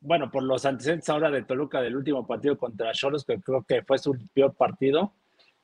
bueno, 0.00 0.28
por 0.28 0.42
los 0.42 0.66
antecedentes 0.66 1.08
ahora 1.08 1.30
de 1.30 1.44
Toluca 1.44 1.80
del 1.80 1.94
último 1.94 2.26
partido 2.26 2.58
contra 2.58 2.90
Cholos, 2.90 3.24
que 3.24 3.38
creo 3.38 3.62
que 3.62 3.84
fue 3.84 3.98
su 3.98 4.18
peor 4.34 4.54
partido, 4.54 5.12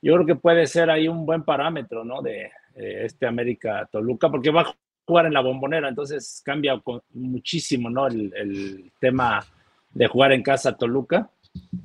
yo 0.00 0.14
creo 0.14 0.24
que 0.24 0.36
puede 0.36 0.68
ser 0.68 0.88
ahí 0.88 1.08
un 1.08 1.26
buen 1.26 1.42
parámetro, 1.42 2.04
¿no? 2.04 2.22
De, 2.22 2.48
este 2.76 3.26
América 3.26 3.88
Toluca, 3.90 4.30
porque 4.30 4.52
va 4.52 4.60
a 4.60 4.74
jugar 5.04 5.26
en 5.26 5.34
la 5.34 5.40
bombonera, 5.40 5.88
entonces 5.88 6.40
cambia 6.44 6.80
muchísimo, 7.12 7.90
¿no? 7.90 8.06
El, 8.06 8.32
el 8.36 8.92
tema 9.00 9.44
de 9.92 10.06
jugar 10.06 10.32
en 10.32 10.42
casa 10.42 10.76
Toluca. 10.76 11.30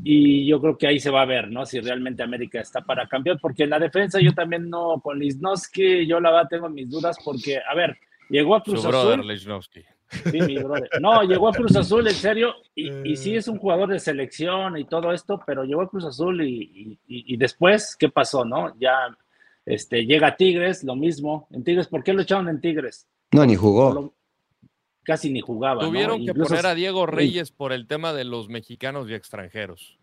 Y 0.03 0.45
yo 0.45 0.61
creo 0.61 0.77
que 0.77 0.87
ahí 0.87 0.99
se 0.99 1.09
va 1.09 1.23
a 1.23 1.25
ver, 1.25 1.49
¿no? 1.49 1.65
Si 1.65 1.79
realmente 1.79 2.21
América 2.21 2.61
está 2.61 2.81
para 2.81 3.07
campeón, 3.07 3.39
porque 3.41 3.63
en 3.63 3.71
la 3.71 3.79
defensa 3.79 4.19
yo 4.19 4.33
también 4.33 4.69
no, 4.69 5.01
con 5.01 5.17
Lisnowski, 5.17 6.05
yo 6.05 6.19
la 6.19 6.31
verdad 6.31 6.47
tengo 6.49 6.69
mis 6.69 6.89
dudas, 6.89 7.17
porque, 7.23 7.57
a 7.57 7.73
ver, 7.73 7.97
llegó 8.29 8.55
a 8.55 8.63
Cruz 8.63 8.85
Azul. 8.85 9.23
Sí, 10.09 10.39
mi 10.41 10.57
brother. 10.59 10.89
No, 11.01 11.23
llegó 11.23 11.49
a 11.49 11.53
Cruz 11.53 11.75
Azul, 11.75 12.07
en 12.07 12.13
serio, 12.13 12.53
y, 12.75 13.11
y, 13.11 13.15
sí 13.17 13.35
es 13.35 13.47
un 13.47 13.57
jugador 13.57 13.89
de 13.89 13.99
selección 13.99 14.77
y 14.77 14.85
todo 14.85 15.11
esto, 15.11 15.41
pero 15.47 15.63
llegó 15.63 15.81
a 15.81 15.89
Cruz 15.89 16.05
Azul 16.05 16.43
y, 16.47 16.99
y, 17.07 17.37
después, 17.37 17.95
¿qué 17.97 18.09
pasó, 18.09 18.45
no? 18.45 18.75
Ya 18.79 18.93
este, 19.65 20.05
llega 20.05 20.27
a 20.27 20.35
Tigres, 20.35 20.83
lo 20.83 20.95
mismo. 20.95 21.47
En 21.51 21.63
Tigres, 21.63 21.87
¿por 21.87 22.03
qué 22.03 22.13
lo 22.13 22.21
echaron 22.21 22.49
en 22.49 22.61
Tigres? 22.61 23.07
No, 23.31 23.45
ni 23.45 23.55
jugó 23.55 24.13
casi 25.05 25.31
ni 25.31 25.39
jugaba. 25.39 25.81
Tuvieron 25.81 26.25
que 26.25 26.33
poner 26.33 26.65
a 26.65 26.75
Diego 26.75 27.05
Reyes 27.05 27.51
por 27.51 27.71
el 27.71 27.87
tema 27.87 28.11
de 28.11 28.25
los 28.25 28.49
mexicanos 28.49 29.09
y 29.09 29.13
extranjeros. 29.13 29.97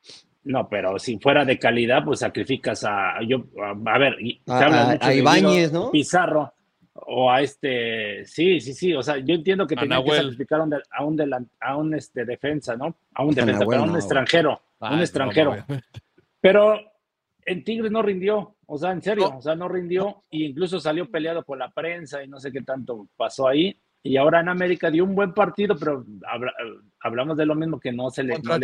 No, 0.44 0.68
pero 0.68 0.98
si 0.98 1.18
fuera 1.18 1.44
de 1.44 1.58
calidad, 1.58 2.04
pues 2.04 2.20
sacrificas 2.20 2.84
a, 2.84 3.22
yo, 3.26 3.44
a, 3.62 3.98
ver, 3.98 4.16
a, 4.48 5.14
Ibáñez, 5.14 5.72
¿no? 5.72 5.90
Pizarro 5.90 6.52
o 6.94 7.30
a 7.30 7.40
este, 7.40 8.24
sí, 8.26 8.60
sí, 8.60 8.74
sí, 8.74 8.94
o 8.94 9.02
sea, 9.02 9.18
yo 9.18 9.34
entiendo 9.34 9.66
que 9.66 9.76
tenía 9.76 10.02
que 10.02 10.10
sacrificar 10.10 10.60
a 10.60 11.04
un, 11.04 11.48
a 11.60 11.76
un 11.76 11.94
este, 11.94 12.24
defensa, 12.24 12.76
¿no? 12.76 12.96
A 13.14 13.24
un 13.24 13.34
defensa, 13.34 13.64
pero 13.66 13.82
a 13.82 13.84
un 13.84 13.96
extranjero, 13.96 14.60
un 14.80 15.00
extranjero. 15.00 15.56
pero 16.40 16.78
en 17.44 17.64
Tigres 17.64 17.90
no 17.90 18.02
rindió, 18.02 18.56
o 18.66 18.78
sea, 18.78 18.92
en 18.92 19.02
serio, 19.02 19.34
o 19.36 19.40
sea, 19.40 19.54
no 19.54 19.68
rindió 19.68 20.22
e 20.30 20.38
incluso 20.38 20.80
salió 20.80 21.10
peleado 21.10 21.42
por 21.44 21.58
la 21.58 21.70
prensa 21.70 22.22
y 22.22 22.28
no 22.28 22.38
sé 22.38 22.52
qué 22.52 22.62
tanto 22.62 23.08
pasó 23.16 23.48
ahí 23.48 23.76
y 24.02 24.16
ahora 24.16 24.40
en 24.40 24.48
América 24.48 24.90
dio 24.90 25.04
un 25.04 25.14
buen 25.14 25.32
partido, 25.32 25.76
pero 25.78 26.04
hablamos 27.00 27.36
de 27.36 27.46
lo 27.46 27.54
mismo 27.54 27.78
que 27.78 27.92
no 27.92 28.10
se 28.10 28.24
le, 28.24 28.38
no 28.38 28.58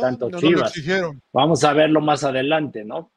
tanto 0.00 0.30
Chivas. 0.30 0.72
Vamos 1.32 1.64
a 1.64 1.72
verlo 1.72 2.00
más 2.00 2.22
adelante, 2.22 2.84
¿no? 2.84 3.10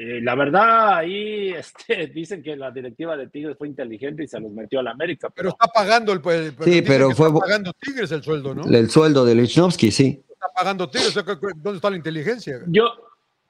Eh, 0.00 0.20
la 0.22 0.36
verdad, 0.36 0.98
ahí 0.98 1.48
este, 1.56 2.06
dicen 2.06 2.40
que 2.40 2.54
la 2.54 2.70
directiva 2.70 3.16
de 3.16 3.28
Tigres 3.28 3.56
fue 3.58 3.66
inteligente 3.66 4.22
y 4.22 4.28
se 4.28 4.38
los 4.38 4.52
metió 4.52 4.78
a 4.78 4.84
la 4.84 4.92
América. 4.92 5.28
Pero, 5.34 5.48
está 5.48 5.66
pagando 5.66 6.12
el. 6.12 6.20
Pues, 6.20 6.54
sí, 6.60 6.82
pero 6.82 7.10
fue. 7.10 7.32
pagando 7.32 7.72
Tigres 7.72 8.12
el 8.12 8.22
sueldo, 8.22 8.54
¿no? 8.54 8.64
El 8.64 8.88
sueldo 8.88 9.24
de 9.24 9.34
Lichnowsky, 9.34 9.90
sí. 9.90 10.22
Está 10.28 10.46
pagando 10.54 10.88
Tigres, 10.88 11.14
¿dónde 11.14 11.76
está 11.78 11.90
la 11.90 11.96
inteligencia? 11.96 12.60
Yo, 12.68 12.84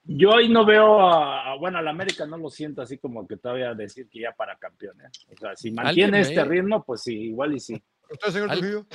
yo 0.09 0.35
ahí 0.35 0.49
no 0.49 0.65
veo 0.65 1.01
a, 1.01 1.55
bueno, 1.59 1.79
al 1.79 1.87
América 1.87 2.25
no 2.27 2.39
lo 2.39 2.49
siento 2.49 2.81
así 2.81 2.97
como 2.97 3.27
que 3.27 3.37
todavía 3.37 3.75
decir 3.75 4.09
que 4.09 4.21
ya 4.21 4.33
para 4.33 4.57
campeón. 4.57 4.99
¿eh? 5.03 5.11
O 5.35 5.39
sea, 5.39 5.55
si 5.55 5.71
mantiene 5.71 6.21
este 6.21 6.43
ritmo, 6.45 6.83
pues 6.83 7.03
sí, 7.03 7.15
igual 7.15 7.55
y 7.55 7.61
sí. 7.61 7.83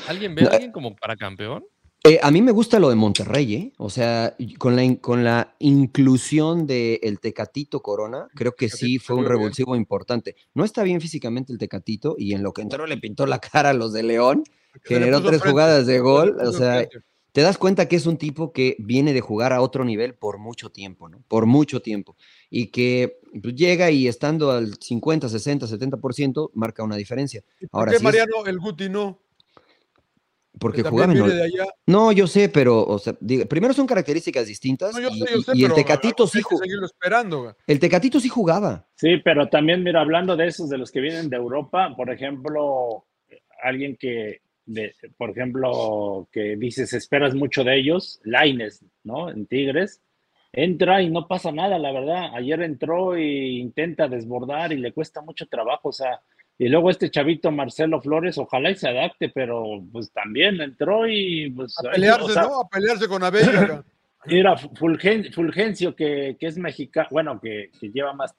¿Alguien 0.08 0.34
ve 0.34 0.46
a 0.46 0.50
alguien 0.50 0.72
como 0.72 0.96
para 0.96 1.16
campeón? 1.16 1.64
Eh, 2.06 2.20
a 2.22 2.32
mí 2.32 2.42
me 2.42 2.52
gusta 2.52 2.80
lo 2.80 2.90
de 2.90 2.96
Monterrey, 2.96 3.56
¿eh? 3.56 3.74
O 3.78 3.90
sea, 3.90 4.36
con 4.58 4.76
la, 4.76 4.98
con 4.98 5.24
la 5.24 5.56
inclusión 5.60 6.68
del 6.68 7.00
el 7.02 7.20
Tecatito 7.20 7.82
Corona, 7.82 8.28
creo 8.36 8.54
que 8.54 8.68
sí 8.68 9.00
fue 9.00 9.16
un 9.16 9.26
revulsivo 9.26 9.76
importante. 9.76 10.36
No 10.54 10.66
está 10.66 10.84
bien 10.84 11.00
físicamente 11.00 11.54
el 11.54 11.60
Tecatito 11.60 12.16
y 12.18 12.34
en 12.34 12.44
lo 12.44 12.52
que 12.52 12.64
entró 12.64 12.88
le 12.88 12.98
pintó 12.98 13.26
la 13.26 13.40
cara 13.40 13.70
a 13.70 13.74
los 13.74 13.94
de 13.94 14.04
León, 14.04 14.44
generó 14.84 15.22
tres 15.22 15.42
jugadas 15.42 15.86
de 15.86 16.00
gol, 16.00 16.38
o 16.42 16.52
sea, 16.52 16.86
te 17.34 17.42
das 17.42 17.58
cuenta 17.58 17.88
que 17.88 17.96
es 17.96 18.06
un 18.06 18.18
tipo 18.18 18.54
que 18.54 18.76
viene 18.80 19.12
de 19.12 19.20
jugar 19.20 19.54
a 19.54 19.62
otro 19.62 19.84
nivel 19.84 20.14
por 20.14 20.38
mucho 20.38 20.70
tiempo, 20.70 21.10
¿no? 21.10 21.24
Por 21.28 21.48
mucho 21.48 21.82
tiempo. 21.82 22.16
Y 22.50 22.68
que 22.68 23.20
pues, 23.42 23.56
llega 23.56 23.90
y 23.90 24.08
estando 24.08 24.52
al 24.52 24.76
50, 24.76 25.28
60, 25.28 25.66
70%, 25.66 26.52
marca 26.54 26.84
una 26.84 26.96
diferencia. 26.96 27.44
¿Por 27.72 27.92
qué 27.92 28.00
Mariano 28.00 28.46
el 28.46 28.60
Guti 28.60 28.88
no? 28.88 29.20
Porque 30.60 30.84
jugaba 30.84 31.12
no, 31.12 31.26
no, 31.88 32.12
yo 32.12 32.28
sé, 32.28 32.48
pero 32.48 32.86
o 32.86 33.00
sea, 33.00 33.18
primero 33.50 33.74
son 33.74 33.88
características 33.88 34.46
distintas 34.46 34.96
y, 35.56 35.64
el 35.64 35.74
Tecatito 35.74 36.28
sí 36.28 36.44
jugaba. 36.44 37.58
El 37.66 37.80
Tecatito 37.80 38.20
sí 38.20 38.30
jugaba. 38.30 38.88
Sí, 38.94 39.18
pero 39.26 39.50
también, 39.50 39.82
mira, 39.82 40.02
hablando 40.02 40.38
de 40.38 40.46
esos, 40.46 40.70
de 40.70 40.78
los 40.78 40.92
que 40.92 41.02
vienen 41.02 41.32
de 41.32 41.38
Europa, 41.38 41.96
por 41.98 42.12
ejemplo, 42.12 43.08
alguien 43.64 43.98
que 44.00 44.44
de, 44.66 44.96
por 45.18 45.32
ejemplo, 45.32 46.28
que 46.32 46.56
dices, 46.56 46.94
esperas 46.94 47.36
mucho 47.36 47.64
de 47.64 47.78
ellos, 47.78 48.20
Laines, 48.24 48.86
¿no? 49.04 49.30
En 49.30 49.46
Tigres, 49.46 50.02
entra 50.52 51.02
y 51.02 51.10
no 51.10 51.28
pasa 51.28 51.52
nada, 51.52 51.78
la 51.80 51.92
verdad. 51.92 52.36
Ayer 52.36 52.62
entró 52.62 53.16
e 53.16 53.24
intenta 53.24 54.08
desbordar 54.08 54.72
y 54.72 54.78
le 54.78 54.94
cuesta 54.94 55.22
mucho 55.22 55.48
trabajo, 55.48 55.90
o 55.90 55.94
sea, 55.94 56.22
y 56.58 56.70
luego 56.70 56.90
este 56.90 57.10
chavito 57.10 57.52
Marcelo 57.52 58.00
Flores, 58.00 58.38
ojalá 58.38 58.70
y 58.70 58.76
se 58.76 58.88
adapte, 58.88 59.30
pero 59.30 59.84
pues 59.92 60.12
también 60.12 60.62
entró 60.62 61.08
y 61.08 61.50
pues... 61.50 61.76
A 61.80 61.92
pelearse, 61.92 62.40
¿no? 62.40 62.62
A 62.62 62.70
pelearse 62.70 63.08
con 63.08 63.24
Abel. 63.24 63.84
Era 64.26 64.56
Fulgencio, 64.76 65.96
que, 65.96 66.38
que 66.40 66.48
es 66.48 66.58
mexicano, 66.58 67.08
bueno, 67.12 67.40
que, 67.42 67.72
que, 67.80 67.90
lleva 67.90 68.14
más, 68.14 68.36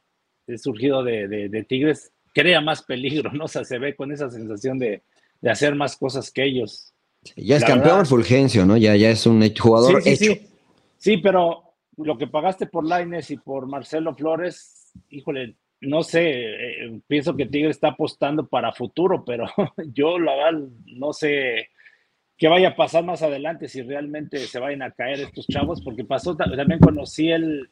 es 0.46 0.62
surgido 0.62 1.02
de, 1.02 1.26
de, 1.26 1.48
de 1.48 1.64
Tigres, 1.64 2.12
crea 2.32 2.60
más 2.60 2.82
peligro, 2.82 3.32
¿no? 3.32 3.44
O 3.44 3.48
sea, 3.48 3.64
se 3.64 3.78
ve 3.78 3.96
con 3.96 4.12
esa 4.12 4.30
sensación 4.30 4.78
de, 4.78 5.02
de 5.44 5.50
hacer 5.50 5.74
más 5.74 5.94
cosas 5.98 6.30
que 6.30 6.42
ellos. 6.42 6.94
Ya 7.36 7.58
es 7.58 7.64
campeón 7.64 8.06
Fulgencio, 8.06 8.64
¿no? 8.64 8.78
Ya, 8.78 8.96
ya 8.96 9.10
es 9.10 9.26
un 9.26 9.46
jugador 9.54 10.02
sí, 10.02 10.16
sí, 10.16 10.24
hecho. 10.24 10.40
Sí. 10.40 10.48
sí, 10.96 11.16
pero 11.18 11.74
lo 11.98 12.16
que 12.16 12.26
pagaste 12.26 12.64
por 12.64 12.86
Laines 12.86 13.30
y 13.30 13.36
por 13.36 13.66
Marcelo 13.66 14.14
Flores, 14.14 14.90
híjole, 15.10 15.56
no 15.82 16.02
sé, 16.02 16.30
eh, 16.30 17.00
pienso 17.06 17.36
que 17.36 17.44
Tigre 17.44 17.68
está 17.68 17.88
apostando 17.88 18.46
para 18.46 18.72
futuro, 18.72 19.22
pero 19.22 19.44
yo 19.92 20.18
la 20.18 20.34
verdad 20.34 20.60
no 20.86 21.12
sé 21.12 21.68
qué 22.38 22.48
vaya 22.48 22.70
a 22.70 22.76
pasar 22.76 23.04
más 23.04 23.20
adelante 23.20 23.68
si 23.68 23.82
realmente 23.82 24.38
se 24.38 24.58
vayan 24.58 24.80
a 24.80 24.92
caer 24.92 25.20
estos 25.20 25.46
chavos, 25.46 25.82
porque 25.82 26.04
pasó 26.04 26.34
también 26.34 26.80
conocí 26.80 27.30
el, 27.30 27.68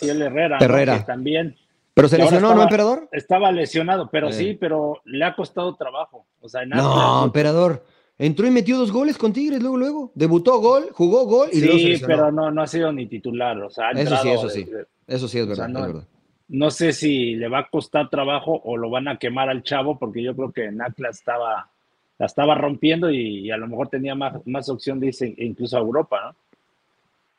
el 0.00 0.22
Herrera, 0.22 0.58
Herrera. 0.60 1.04
también 1.04 1.56
pero 1.94 2.08
se 2.08 2.18
lesionó, 2.18 2.54
¿no, 2.54 2.62
emperador? 2.62 3.08
Estaba 3.12 3.52
lesionado, 3.52 4.10
pero 4.10 4.32
sí, 4.32 4.56
pero 4.58 5.00
le 5.04 5.24
ha 5.24 5.36
costado 5.36 5.76
trabajo. 5.76 6.26
O 6.40 6.48
sea, 6.48 6.66
no, 6.66 7.24
emperador. 7.24 7.84
Entró 8.18 8.46
y 8.46 8.50
metió 8.50 8.78
dos 8.78 8.92
goles 8.92 9.16
con 9.16 9.32
Tigres, 9.32 9.60
luego, 9.60 9.76
luego. 9.76 10.12
Debutó 10.14 10.58
gol, 10.58 10.88
jugó 10.92 11.24
gol 11.24 11.48
y 11.52 11.60
luego 11.60 11.78
Sí, 11.78 12.02
pero 12.06 12.30
no, 12.30 12.50
no 12.50 12.62
ha 12.62 12.66
sido 12.66 12.92
ni 12.92 13.06
titular. 13.06 13.60
O 13.62 13.70
sea, 13.70 13.90
eso 13.90 14.16
sí, 14.16 14.28
eso 14.28 14.48
sí. 14.48 14.66
Eso 15.06 15.28
sí 15.28 15.38
es 15.38 15.46
verdad, 15.46 15.68
no, 15.68 16.06
No 16.48 16.70
sé 16.70 16.92
si 16.92 17.34
le 17.34 17.48
va 17.48 17.60
a 17.60 17.68
costar 17.68 18.10
trabajo 18.10 18.60
o 18.64 18.76
lo 18.76 18.90
van 18.90 19.08
a 19.08 19.18
quemar 19.18 19.48
al 19.48 19.62
chavo, 19.62 19.98
porque 19.98 20.22
yo 20.22 20.34
creo 20.34 20.52
que 20.52 20.70
Nacla 20.70 21.10
estaba, 21.10 21.70
la 22.18 22.26
estaba 22.26 22.54
rompiendo 22.54 23.10
y, 23.10 23.50
a 23.50 23.56
lo 23.56 23.66
mejor 23.68 23.88
tenía 23.88 24.14
más, 24.14 24.34
más 24.46 24.68
opción 24.68 25.00
de 25.00 25.08
irse 25.08 25.34
incluso 25.38 25.76
a 25.76 25.80
Europa, 25.80 26.20
¿no? 26.24 26.36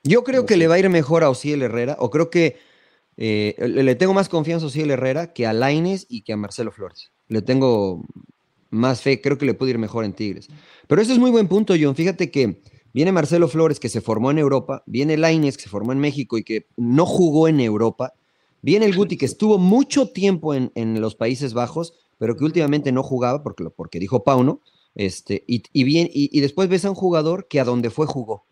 Yo 0.04 0.24
creo 0.24 0.46
que 0.46 0.56
le 0.56 0.68
va 0.68 0.76
a 0.76 0.80
ir 0.80 0.90
mejor 0.90 1.24
a 1.24 1.30
Osiel 1.30 1.64
Herrera, 1.64 1.96
o 2.00 2.12
creo 2.12 2.30
que 2.30 2.58
eh, 3.18 3.56
le 3.60 3.96
tengo 3.96 4.14
más 4.14 4.30
confianza 4.30 4.66
a 4.66 4.68
Osiel 4.68 4.92
Herrera 4.92 5.34
que 5.34 5.46
a 5.46 5.54
Laines 5.54 6.06
y 6.10 6.22
que 6.22 6.34
a 6.34 6.38
Marcelo 6.38 6.72
Flores. 6.72 7.12
Le 7.28 7.42
tengo 7.42 8.06
más 8.70 9.02
fe, 9.02 9.22
creo 9.22 9.38
que 9.38 9.46
le 9.46 9.54
puede 9.54 9.72
ir 9.72 9.78
mejor 9.78 10.06
en 10.06 10.14
Tigres. 10.14 10.48
Pero 10.88 11.02
ese 11.02 11.14
es 11.14 11.20
muy 11.20 11.32
buen 11.32 11.48
punto, 11.48 11.74
John. 11.80 11.96
Fíjate 11.96 12.30
que 12.30 12.62
viene 12.94 13.12
Marcelo 13.12 13.48
Flores, 13.48 13.80
que 13.80 13.90
se 13.90 14.02
formó 14.02 14.32
en 14.32 14.38
Europa, 14.38 14.84
viene 14.86 15.18
Laines, 15.18 15.58
que 15.58 15.64
se 15.64 15.70
formó 15.70 15.92
en 15.92 16.00
México 16.00 16.38
y 16.38 16.44
que 16.44 16.68
no 16.78 17.06
jugó 17.06 17.48
en 17.48 17.60
Europa, 17.60 18.14
viene 18.62 18.86
el 18.86 18.96
Guti, 18.96 19.18
que 19.18 19.26
estuvo 19.26 19.58
mucho 19.58 20.10
tiempo 20.10 20.54
en, 20.54 21.02
los 21.02 21.16
Países 21.16 21.54
Bajos, 21.54 21.94
pero 22.18 22.36
que 22.36 22.44
últimamente 22.44 22.92
no 22.92 23.04
jugaba, 23.04 23.44
porque, 23.44 23.66
porque 23.70 24.00
dijo 24.00 24.24
Pauno, 24.24 24.62
este, 24.96 25.44
y, 25.46 25.84
bien, 25.84 26.10
y, 26.12 26.40
después 26.40 26.70
ves 26.70 26.86
a 26.86 26.90
un 26.90 26.96
jugador 26.96 27.48
que 27.50 27.60
a 27.60 27.66
donde 27.66 27.90
fue 27.90 28.06
jugó. 28.06 28.46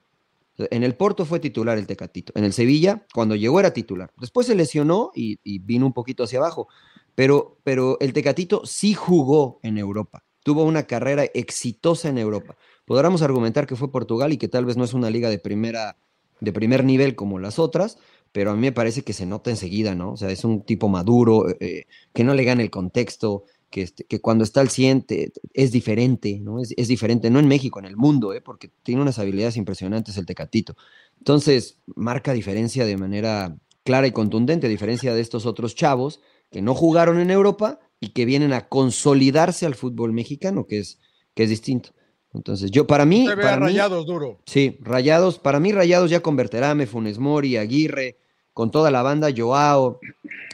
En 0.57 0.83
el 0.83 0.95
Porto 0.95 1.25
fue 1.25 1.39
titular 1.39 1.77
el 1.77 1.87
Tecatito. 1.87 2.31
En 2.35 2.43
el 2.43 2.53
Sevilla, 2.53 3.05
cuando 3.13 3.35
llegó 3.35 3.59
era 3.59 3.73
titular. 3.73 4.11
Después 4.19 4.47
se 4.47 4.55
lesionó 4.55 5.11
y, 5.15 5.39
vino 5.59 5.85
un 5.85 5.93
poquito 5.93 6.23
hacia 6.23 6.39
abajo. 6.39 6.67
Pero, 7.15 7.57
pero 7.63 7.97
el 7.99 8.13
Tecatito 8.13 8.65
sí 8.65 8.93
jugó 8.93 9.59
en 9.61 9.77
Europa, 9.77 10.23
tuvo 10.43 10.63
una 10.63 10.83
carrera 10.83 11.25
exitosa 11.33 12.09
en 12.09 12.17
Europa. 12.17 12.57
Podríamos 12.85 13.21
argumentar 13.21 13.67
que 13.67 13.75
fue 13.75 13.91
Portugal 13.91 14.33
y 14.33 14.37
que 14.37 14.47
tal 14.47 14.65
vez 14.65 14.77
no 14.77 14.83
es 14.83 14.93
una 14.93 15.11
liga 15.11 15.29
de, 15.29 15.37
primera, 15.37 15.97
de 16.39 16.51
primer 16.51 16.83
nivel 16.83 17.15
como 17.15 17.37
las 17.37 17.59
otras, 17.59 17.99
pero 18.31 18.49
a 18.49 18.55
mí 18.55 18.61
me 18.61 18.71
parece 18.71 19.03
que 19.03 19.13
se 19.13 19.27
nota 19.27 19.51
enseguida, 19.51 19.93
¿no? 19.93 20.13
O 20.13 20.17
sea, 20.17 20.31
es 20.31 20.43
un 20.43 20.63
tipo 20.63 20.89
maduro, 20.89 21.49
eh, 21.49 21.57
eh, 21.59 21.85
que 22.13 22.23
no 22.23 22.33
le 22.33 22.43
gana 22.43 22.63
el 22.63 22.71
contexto, 22.71 23.43
que, 23.73 23.81
este, 23.81 24.03
que 24.03 24.21
cuando 24.21 24.43
está 24.43 24.61
al 24.61 24.69
100 24.69 25.07
es 25.55 25.71
diferente, 25.71 26.39
¿no? 26.39 26.61
Es, 26.61 26.75
es, 26.77 26.87
diferente, 26.87 27.31
no 27.31 27.39
en 27.39 27.47
México, 27.47 27.79
en 27.79 27.85
el 27.85 27.97
mundo, 27.97 28.31
¿eh? 28.31 28.39
porque 28.39 28.69
tiene 28.83 29.01
unas 29.01 29.17
habilidades 29.17 29.57
impresionantes 29.57 30.15
el 30.15 30.27
Tecatito. 30.27 30.77
Entonces, 31.17 31.79
marca 31.95 32.33
diferencia 32.33 32.85
de 32.85 32.97
manera 32.97 33.57
clara 33.83 34.05
y 34.05 34.11
contundente, 34.11 34.67
a 34.67 34.69
diferencia 34.69 35.15
de 35.15 35.21
estos 35.21 35.47
otros 35.47 35.73
chavos 35.73 36.21
que 36.51 36.61
no 36.61 36.75
jugaron 36.75 37.19
en 37.19 37.31
Europa 37.31 37.79
y 37.99 38.09
que 38.09 38.25
vienen 38.25 38.53
a 38.53 38.69
consolidarse 38.69 39.65
al 39.65 39.73
fútbol 39.73 40.13
mexicano, 40.13 40.67
que 40.67 40.77
es, 40.77 40.99
que 41.33 41.41
es 41.41 41.49
distinto. 41.49 41.95
Entonces, 42.31 42.69
yo 42.69 42.85
para 42.85 43.05
mí. 43.05 43.25
Para 43.25 43.55
rayados 43.55 44.05
duro. 44.05 44.39
Sí, 44.45 44.77
rayados. 44.81 45.39
Para 45.39 45.59
mí, 45.59 45.71
rayados 45.71 46.11
ya 46.11 46.19
con 46.19 46.35
Berterame, 46.35 46.85
Funes 46.85 47.17
Mori, 47.17 47.57
Aguirre, 47.57 48.17
con 48.53 48.69
toda 48.69 48.91
la 48.91 49.01
banda, 49.01 49.29
Joao. 49.35 49.99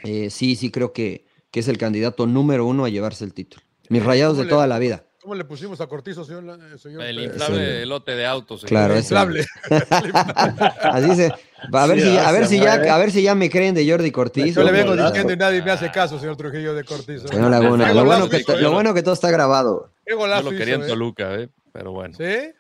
Eh, 0.06 0.30
sí, 0.30 0.56
sí, 0.56 0.72
creo 0.72 0.94
que, 0.94 1.26
que 1.52 1.60
es 1.62 1.68
el 1.68 1.78
candidato 1.78 2.26
número 2.28 2.66
uno 2.66 2.86
a 2.86 2.90
llevarse 2.90 3.26
el 3.26 3.34
título. 3.34 3.64
Mis 3.90 4.04
rayados 4.04 4.38
de 4.38 4.46
toda 4.46 4.68
la 4.68 4.78
vida. 4.80 5.04
¿Cómo 5.22 5.36
le 5.36 5.44
pusimos 5.44 5.82
a 5.82 5.88
Cortizo, 5.88 6.24
señor? 6.24 6.60
El 7.02 7.20
inflable 7.20 7.86
lote 7.86 8.16
de 8.16 8.26
autos. 8.26 8.64
Claro, 8.64 8.94
el 8.96 9.00
inflable. 9.00 9.46
Así 10.82 11.16
se. 11.16 11.34
A 11.74 11.88
ver, 11.88 12.00
si, 12.00 12.18
a, 12.18 12.32
ver 12.32 12.48
si 12.48 12.60
ya, 12.60 12.74
a 12.74 12.98
ver 12.98 13.12
si 13.12 13.22
ya 13.22 13.36
me 13.36 13.50
creen 13.50 13.76
de 13.76 13.90
Jordi 13.90 14.12
Cortizo. 14.12 14.62
Yo 14.62 14.64
le 14.64 14.72
vengo 14.72 14.96
diciendo 14.96 15.34
y 15.34 15.38
nadie 15.38 15.62
me 15.62 15.72
hace 15.72 15.92
caso, 15.92 16.18
señor 16.18 16.38
Trujillo 16.38 16.74
de 16.74 16.86
Cortizo. 16.86 17.28
Señor 17.28 17.52
Laguna, 17.52 17.94
lo, 17.94 18.06
bueno 18.06 18.30
que, 18.30 18.44
lo 18.60 18.72
bueno 18.72 18.94
que 18.94 19.04
todo 19.04 19.14
está 19.14 19.30
grabado. 19.30 19.92
Qué 20.06 20.14
golazo 20.16 20.46
Yo 20.46 20.52
lo 20.52 20.58
quería 20.58 20.76
en 20.76 20.84
¿eh? 20.84 20.88
Toluca, 20.88 21.36
¿eh? 21.36 21.50
pero 21.74 21.92
bueno. 21.92 22.16
¿Sí? 22.18 22.54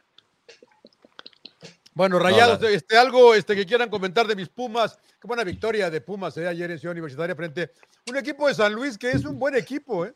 Bueno, 1.93 2.19
Rayados, 2.19 2.61
este, 2.63 2.97
algo 2.97 3.33
este, 3.33 3.55
que 3.55 3.65
quieran 3.65 3.89
comentar 3.89 4.27
de 4.27 4.35
mis 4.35 4.49
Pumas. 4.49 4.97
Qué 5.19 5.27
buena 5.27 5.43
victoria 5.43 5.89
de 5.89 6.01
Pumas 6.01 6.37
eh, 6.37 6.47
ayer 6.47 6.71
en 6.71 6.79
Ciudad 6.79 6.93
Universitaria 6.93 7.35
frente 7.35 7.63
a 7.63 8.11
un 8.11 8.17
equipo 8.17 8.47
de 8.47 8.53
San 8.53 8.73
Luis 8.73 8.97
que 8.97 9.11
es 9.11 9.25
un 9.25 9.37
buen 9.37 9.55
equipo. 9.55 10.05
¿eh? 10.05 10.13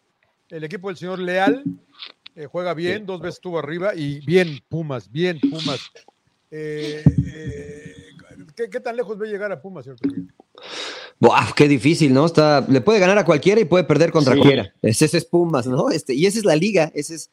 El 0.50 0.64
equipo 0.64 0.88
del 0.88 0.98
señor 0.98 1.20
Leal 1.20 1.64
eh, 2.36 2.48
juega 2.48 2.74
bien, 2.74 3.06
dos 3.06 3.22
veces 3.22 3.36
estuvo 3.36 3.60
arriba 3.60 3.94
y 3.96 4.20
bien 4.26 4.60
Pumas, 4.68 5.12
bien 5.12 5.40
Pumas. 5.40 5.92
Eh, 6.50 7.04
eh, 7.28 7.96
¿qué, 8.56 8.80
tan 8.80 8.96
lejos 8.96 9.18
ve 9.18 9.28
llegar 9.28 9.52
a 9.52 9.62
Pumas, 9.62 9.84
cierto? 9.84 10.08
qué 11.56 11.68
difícil, 11.68 12.14
¿no? 12.14 12.26
Está, 12.26 12.66
le 12.68 12.82
puede 12.82 13.00
ganar 13.00 13.18
a 13.18 13.26
cualquiera 13.26 13.62
y 13.62 13.66
puede 13.66 13.84
perder 13.84 14.12
contra 14.12 14.36
cualquiera. 14.36 14.74
Ese, 14.82 15.06
es 15.06 15.26
Pumas, 15.26 15.68
¿no? 15.68 15.90
Este, 15.90 16.14
y 16.14 16.26
esa 16.26 16.40
es 16.40 16.46
la 16.46 16.56
liga, 16.56 16.92
ese 16.96 17.16
es, 17.16 17.32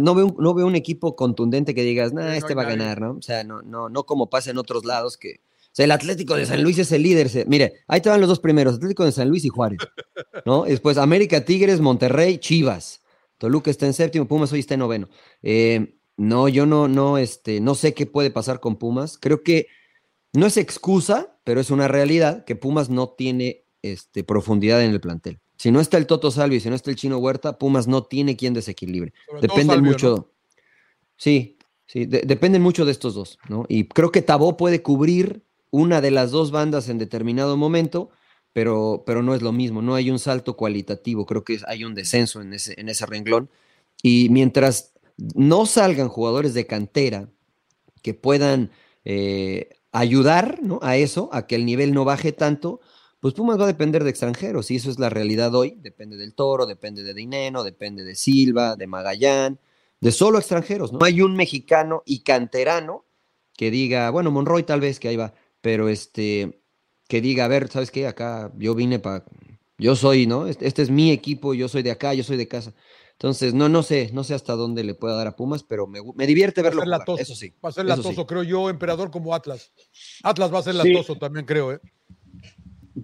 no 0.00 0.14
veo, 0.14 0.26
un, 0.26 0.36
no 0.38 0.54
veo 0.54 0.66
un 0.66 0.76
equipo 0.76 1.16
contundente 1.16 1.74
que 1.74 1.82
digas, 1.82 2.12
nah, 2.12 2.34
este 2.34 2.54
va 2.54 2.62
a 2.62 2.66
ganar, 2.66 3.00
¿no? 3.00 3.12
O 3.12 3.22
sea, 3.22 3.44
no, 3.44 3.62
no, 3.62 3.88
no 3.88 4.04
como 4.04 4.30
pasa 4.30 4.50
en 4.50 4.58
otros 4.58 4.84
lados 4.84 5.16
que. 5.16 5.40
O 5.64 5.74
sea, 5.74 5.84
el 5.86 5.90
Atlético 5.90 6.34
de 6.34 6.44
San 6.44 6.62
Luis 6.62 6.78
es 6.78 6.92
el 6.92 7.02
líder. 7.02 7.30
mire, 7.46 7.84
ahí 7.88 8.00
te 8.00 8.10
van 8.10 8.20
los 8.20 8.28
dos 8.28 8.40
primeros, 8.40 8.74
Atlético 8.74 9.04
de 9.04 9.12
San 9.12 9.28
Luis 9.28 9.44
y 9.44 9.48
Juárez, 9.48 9.78
¿no? 10.44 10.64
después 10.68 10.98
América, 10.98 11.44
Tigres, 11.44 11.80
Monterrey, 11.80 12.38
Chivas. 12.38 13.02
Toluca 13.38 13.70
está 13.70 13.86
en 13.86 13.94
séptimo, 13.94 14.28
Pumas 14.28 14.52
hoy 14.52 14.60
está 14.60 14.74
en 14.74 14.80
noveno. 14.80 15.08
Eh, 15.42 15.96
no, 16.16 16.48
yo 16.48 16.66
no, 16.66 16.88
no, 16.88 17.18
este, 17.18 17.60
no 17.60 17.74
sé 17.74 17.94
qué 17.94 18.06
puede 18.06 18.30
pasar 18.30 18.60
con 18.60 18.76
Pumas. 18.76 19.18
Creo 19.18 19.42
que 19.42 19.66
no 20.32 20.46
es 20.46 20.56
excusa, 20.56 21.38
pero 21.42 21.60
es 21.60 21.70
una 21.70 21.88
realidad 21.88 22.44
que 22.44 22.54
Pumas 22.54 22.88
no 22.88 23.08
tiene 23.08 23.64
este, 23.82 24.24
profundidad 24.24 24.82
en 24.82 24.92
el 24.92 25.00
plantel. 25.00 25.40
Si 25.62 25.70
no 25.70 25.80
está 25.80 25.96
el 25.96 26.08
Toto 26.08 26.32
Salvi, 26.32 26.58
si 26.58 26.68
no 26.68 26.74
está 26.74 26.90
el 26.90 26.96
Chino 26.96 27.18
Huerta, 27.18 27.56
Pumas 27.56 27.86
no 27.86 28.02
tiene 28.02 28.36
quien 28.36 28.52
desequilibre. 28.52 29.12
Dependen 29.40 29.84
mucho. 29.84 30.32
Sí, 31.16 31.56
sí, 31.86 32.06
dependen 32.06 32.62
mucho 32.62 32.84
de 32.84 32.90
estos 32.90 33.14
dos, 33.14 33.38
¿no? 33.48 33.64
Y 33.68 33.84
creo 33.84 34.10
que 34.10 34.22
Tabó 34.22 34.56
puede 34.56 34.82
cubrir 34.82 35.44
una 35.70 36.00
de 36.00 36.10
las 36.10 36.32
dos 36.32 36.50
bandas 36.50 36.88
en 36.88 36.98
determinado 36.98 37.56
momento 37.56 38.10
pero, 38.52 39.02
pero 39.06 39.22
no 39.22 39.34
es 39.34 39.42
lo 39.42 39.52
mismo, 39.52 39.82
no 39.82 39.94
hay 39.94 40.10
un 40.10 40.18
salto 40.18 40.56
cualitativo, 40.56 41.26
creo 41.26 41.44
que 41.44 41.58
hay 41.66 41.84
un 41.84 41.94
descenso 41.94 42.40
en 42.42 42.52
ese, 42.52 42.78
en 42.78 42.88
ese 42.88 43.06
renglón. 43.06 43.48
Y 44.02 44.28
mientras 44.30 44.92
no 45.34 45.66
salgan 45.66 46.08
jugadores 46.08 46.54
de 46.54 46.66
cantera 46.66 47.30
que 48.02 48.14
puedan 48.14 48.70
eh, 49.04 49.70
ayudar 49.92 50.58
a 50.82 50.96
eso, 50.96 51.30
a 51.32 51.46
que 51.46 51.54
el 51.54 51.64
nivel 51.64 51.94
no 51.94 52.04
baje 52.04 52.32
tanto, 52.32 52.80
pues 53.22 53.34
Pumas 53.34 53.56
va 53.56 53.64
a 53.64 53.68
depender 53.68 54.02
de 54.02 54.10
extranjeros, 54.10 54.72
y 54.72 54.76
eso 54.76 54.90
es 54.90 54.98
la 54.98 55.08
realidad 55.08 55.54
hoy, 55.54 55.76
depende 55.80 56.16
del 56.16 56.34
Toro, 56.34 56.66
depende 56.66 57.04
de 57.04 57.14
Dineno, 57.14 57.62
depende 57.62 58.02
de 58.02 58.16
Silva, 58.16 58.74
de 58.74 58.88
Magallán, 58.88 59.60
de 60.00 60.10
solo 60.10 60.38
extranjeros, 60.38 60.92
no 60.92 61.04
hay 61.04 61.22
un 61.22 61.36
mexicano 61.36 62.02
y 62.04 62.24
canterano 62.24 63.04
que 63.56 63.70
diga, 63.70 64.10
bueno, 64.10 64.32
Monroy 64.32 64.64
tal 64.64 64.80
vez 64.80 64.98
que 64.98 65.06
ahí 65.06 65.14
va, 65.14 65.34
pero 65.60 65.88
este, 65.88 66.62
que 67.06 67.20
diga, 67.20 67.44
a 67.44 67.48
ver, 67.48 67.68
¿sabes 67.68 67.92
qué? 67.92 68.08
Acá 68.08 68.50
yo 68.58 68.74
vine 68.74 68.98
para, 68.98 69.24
yo 69.78 69.94
soy, 69.94 70.26
¿no? 70.26 70.48
Este, 70.48 70.66
este, 70.66 70.82
es 70.82 70.90
mi 70.90 71.12
equipo, 71.12 71.54
yo 71.54 71.68
soy 71.68 71.84
de 71.84 71.92
acá, 71.92 72.14
yo 72.14 72.24
soy 72.24 72.36
de 72.36 72.48
casa. 72.48 72.74
Entonces, 73.12 73.54
no, 73.54 73.68
no 73.68 73.84
sé, 73.84 74.10
no 74.12 74.24
sé 74.24 74.34
hasta 74.34 74.54
dónde 74.54 74.82
le 74.82 74.94
pueda 74.94 75.14
dar 75.14 75.28
a 75.28 75.36
Pumas, 75.36 75.62
pero 75.62 75.86
me, 75.86 76.00
me 76.16 76.26
divierte 76.26 76.60
verlo 76.60 76.82
jugar, 76.82 77.04
eso 77.20 77.36
sí. 77.36 77.54
Va 77.64 77.68
a 77.68 77.72
ser 77.72 77.84
latoso, 77.84 78.26
creo 78.26 78.42
yo, 78.42 78.68
emperador 78.68 79.12
como 79.12 79.32
Atlas. 79.32 79.72
Atlas 80.24 80.52
va 80.52 80.58
a 80.58 80.62
ser 80.64 80.74
latoso 80.74 81.14
también, 81.14 81.46
creo, 81.46 81.70
¿eh? 81.70 81.80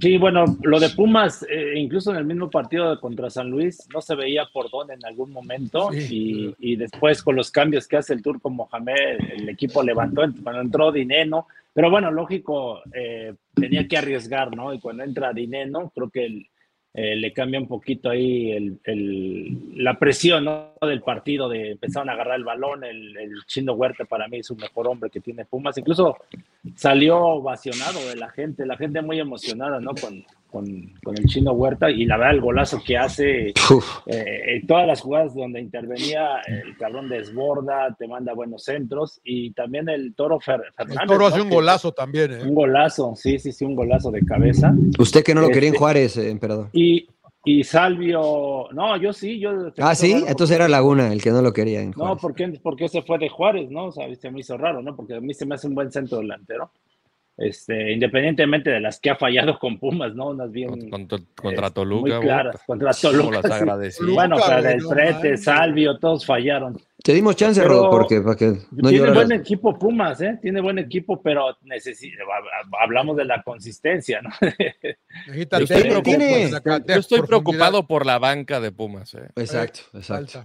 Sí, 0.00 0.18
bueno, 0.18 0.44
lo 0.62 0.78
de 0.78 0.90
Pumas, 0.90 1.46
eh, 1.48 1.72
incluso 1.76 2.10
en 2.10 2.18
el 2.18 2.24
mismo 2.26 2.50
partido 2.50 3.00
contra 3.00 3.30
San 3.30 3.48
Luis, 3.48 3.88
no 3.92 4.02
se 4.02 4.14
veía 4.14 4.44
por 4.52 4.70
dónde 4.70 4.94
en 4.94 5.04
algún 5.06 5.32
momento 5.32 5.90
y, 5.92 6.54
y, 6.58 6.76
después 6.76 7.22
con 7.22 7.36
los 7.36 7.50
cambios 7.50 7.88
que 7.88 7.96
hace 7.96 8.12
el 8.12 8.22
turco 8.22 8.50
Mohamed, 8.50 9.18
el 9.36 9.48
equipo 9.48 9.82
levantó, 9.82 10.22
cuando 10.42 10.60
entró 10.60 10.92
Dineno, 10.92 11.46
pero 11.72 11.90
bueno, 11.90 12.10
lógico, 12.10 12.80
eh, 12.92 13.34
tenía 13.54 13.88
que 13.88 13.96
arriesgar, 13.96 14.54
¿no? 14.54 14.74
Y 14.74 14.80
cuando 14.80 15.04
entra 15.04 15.32
Dineno, 15.32 15.90
creo 15.94 16.10
que 16.10 16.48
eh, 17.00 17.14
le 17.14 17.32
cambia 17.32 17.60
un 17.60 17.68
poquito 17.68 18.10
ahí 18.10 18.50
el, 18.50 19.72
la 19.76 20.00
presión 20.00 20.44
¿no? 20.44 20.72
del 20.80 21.00
partido, 21.00 21.48
de 21.48 21.70
empezaron 21.70 22.10
a 22.10 22.14
agarrar 22.14 22.34
el 22.34 22.42
balón, 22.42 22.82
el, 22.82 23.14
Chino 23.46 23.74
Huerta 23.74 24.04
para 24.04 24.26
mí 24.26 24.38
es 24.38 24.50
un 24.50 24.56
mejor 24.56 24.88
hombre 24.88 25.08
que 25.08 25.20
tiene 25.20 25.44
Pumas, 25.44 25.78
incluso 25.78 26.16
salió 26.74 27.18
ovacionado 27.20 28.04
de 28.08 28.16
la 28.16 28.28
gente, 28.30 28.66
la 28.66 28.76
gente 28.76 29.00
muy 29.00 29.20
emocionada, 29.20 29.78
¿no? 29.78 29.92
Con, 29.94 30.24
con, 30.50 30.64
el 30.66 31.24
chino 31.26 31.52
Huerta 31.52 31.90
y 31.90 32.04
la 32.04 32.16
verdad 32.16 32.34
el 32.34 32.40
golazo 32.40 32.82
que 32.84 32.96
hace, 32.96 33.52
eh, 34.06 34.62
todas 34.66 34.86
las 34.86 35.00
jugadas 35.00 35.34
donde 35.34 35.60
intervenía, 35.60 36.40
el 36.46 36.76
cabrón 36.76 37.08
desborda, 37.08 37.94
te 37.98 38.08
manda 38.08 38.32
buenos 38.34 38.64
centros 38.64 39.20
y 39.24 39.52
también 39.52 39.88
el 39.88 40.14
Toro 40.14 40.40
Fernández. 40.40 40.74
El 41.00 41.06
Toro 41.06 41.26
hace 41.26 41.40
un 41.40 41.50
golazo 41.50 41.92
también. 41.92 42.32
¿eh? 42.32 42.42
Un 42.42 42.54
golazo, 42.54 43.14
sí, 43.14 43.38
sí, 43.38 43.52
sí, 43.52 43.64
un 43.64 43.76
golazo 43.76 44.10
de 44.10 44.24
cabeza. 44.24 44.74
Usted 44.98 45.22
que 45.22 45.34
no 45.34 45.40
lo 45.40 45.48
quería 45.48 45.68
en 45.68 45.74
este, 45.74 45.78
Juárez, 45.78 46.16
eh, 46.16 46.30
emperador. 46.30 46.68
Y, 46.72 47.06
y 47.44 47.64
Salvio, 47.64 48.68
no, 48.72 48.96
yo 48.96 49.12
sí, 49.12 49.38
yo. 49.38 49.72
Ah, 49.78 49.94
sí, 49.94 50.24
entonces 50.26 50.56
era 50.56 50.68
Laguna 50.68 51.12
el 51.12 51.22
que 51.22 51.30
no 51.30 51.42
lo 51.42 51.52
quería. 51.52 51.80
En 51.80 51.92
Juárez. 51.92 52.14
No, 52.14 52.20
porque, 52.20 52.58
porque 52.62 52.88
se 52.88 53.02
fue 53.02 53.18
de 53.18 53.28
Juárez, 53.28 53.70
¿no? 53.70 53.86
O 53.86 53.92
sea, 53.92 54.12
se 54.14 54.30
me 54.30 54.40
hizo 54.40 54.56
raro, 54.56 54.82
¿no? 54.82 54.96
Porque 54.96 55.14
a 55.14 55.20
mí 55.20 55.34
se 55.34 55.46
me 55.46 55.54
hace 55.54 55.68
un 55.68 55.74
buen 55.74 55.92
centro 55.92 56.18
delantero 56.18 56.70
este, 57.38 57.92
independientemente 57.92 58.68
de 58.68 58.80
las 58.80 58.98
que 58.98 59.10
ha 59.10 59.16
fallado 59.16 59.58
con 59.60 59.78
Pumas, 59.78 60.12
¿no? 60.14 60.30
Unas 60.30 60.50
bien. 60.50 60.90
Contra, 60.90 61.18
contra 61.40 61.70
Toluca. 61.70 62.16
Muy 62.16 62.26
claras, 62.26 62.60
contra 62.66 62.92
Toluca. 62.92 63.40
Bueno, 64.12 64.36
para 64.36 64.72
el 64.72 64.82
Frete, 64.82 65.36
Salvio, 65.36 65.98
todos 65.98 66.26
fallaron. 66.26 66.76
Te 67.02 67.14
dimos 67.14 67.36
chance, 67.36 67.62
Rod, 67.62 67.90
porque 67.90 68.20
para 68.20 68.34
que 68.34 68.54
no 68.72 68.88
Tiene 68.88 69.12
buen 69.12 69.30
equipo 69.30 69.78
Pumas, 69.78 70.20
¿eh? 70.20 70.36
Tiene 70.42 70.60
buen 70.60 70.80
equipo, 70.80 71.22
pero 71.22 71.56
necesita, 71.62 72.16
hablamos 72.82 73.16
de 73.16 73.24
la 73.24 73.40
consistencia, 73.44 74.20
¿no? 74.20 74.30
yo 75.32 76.94
estoy, 76.98 77.22
preocupado, 77.22 77.86
por 77.86 78.04
la 78.04 78.18
banca 78.18 78.60
de 78.60 78.72
Pumas, 78.72 79.14
¿eh? 79.14 79.28
Exacto, 79.36 79.82
exacto. 79.94 80.44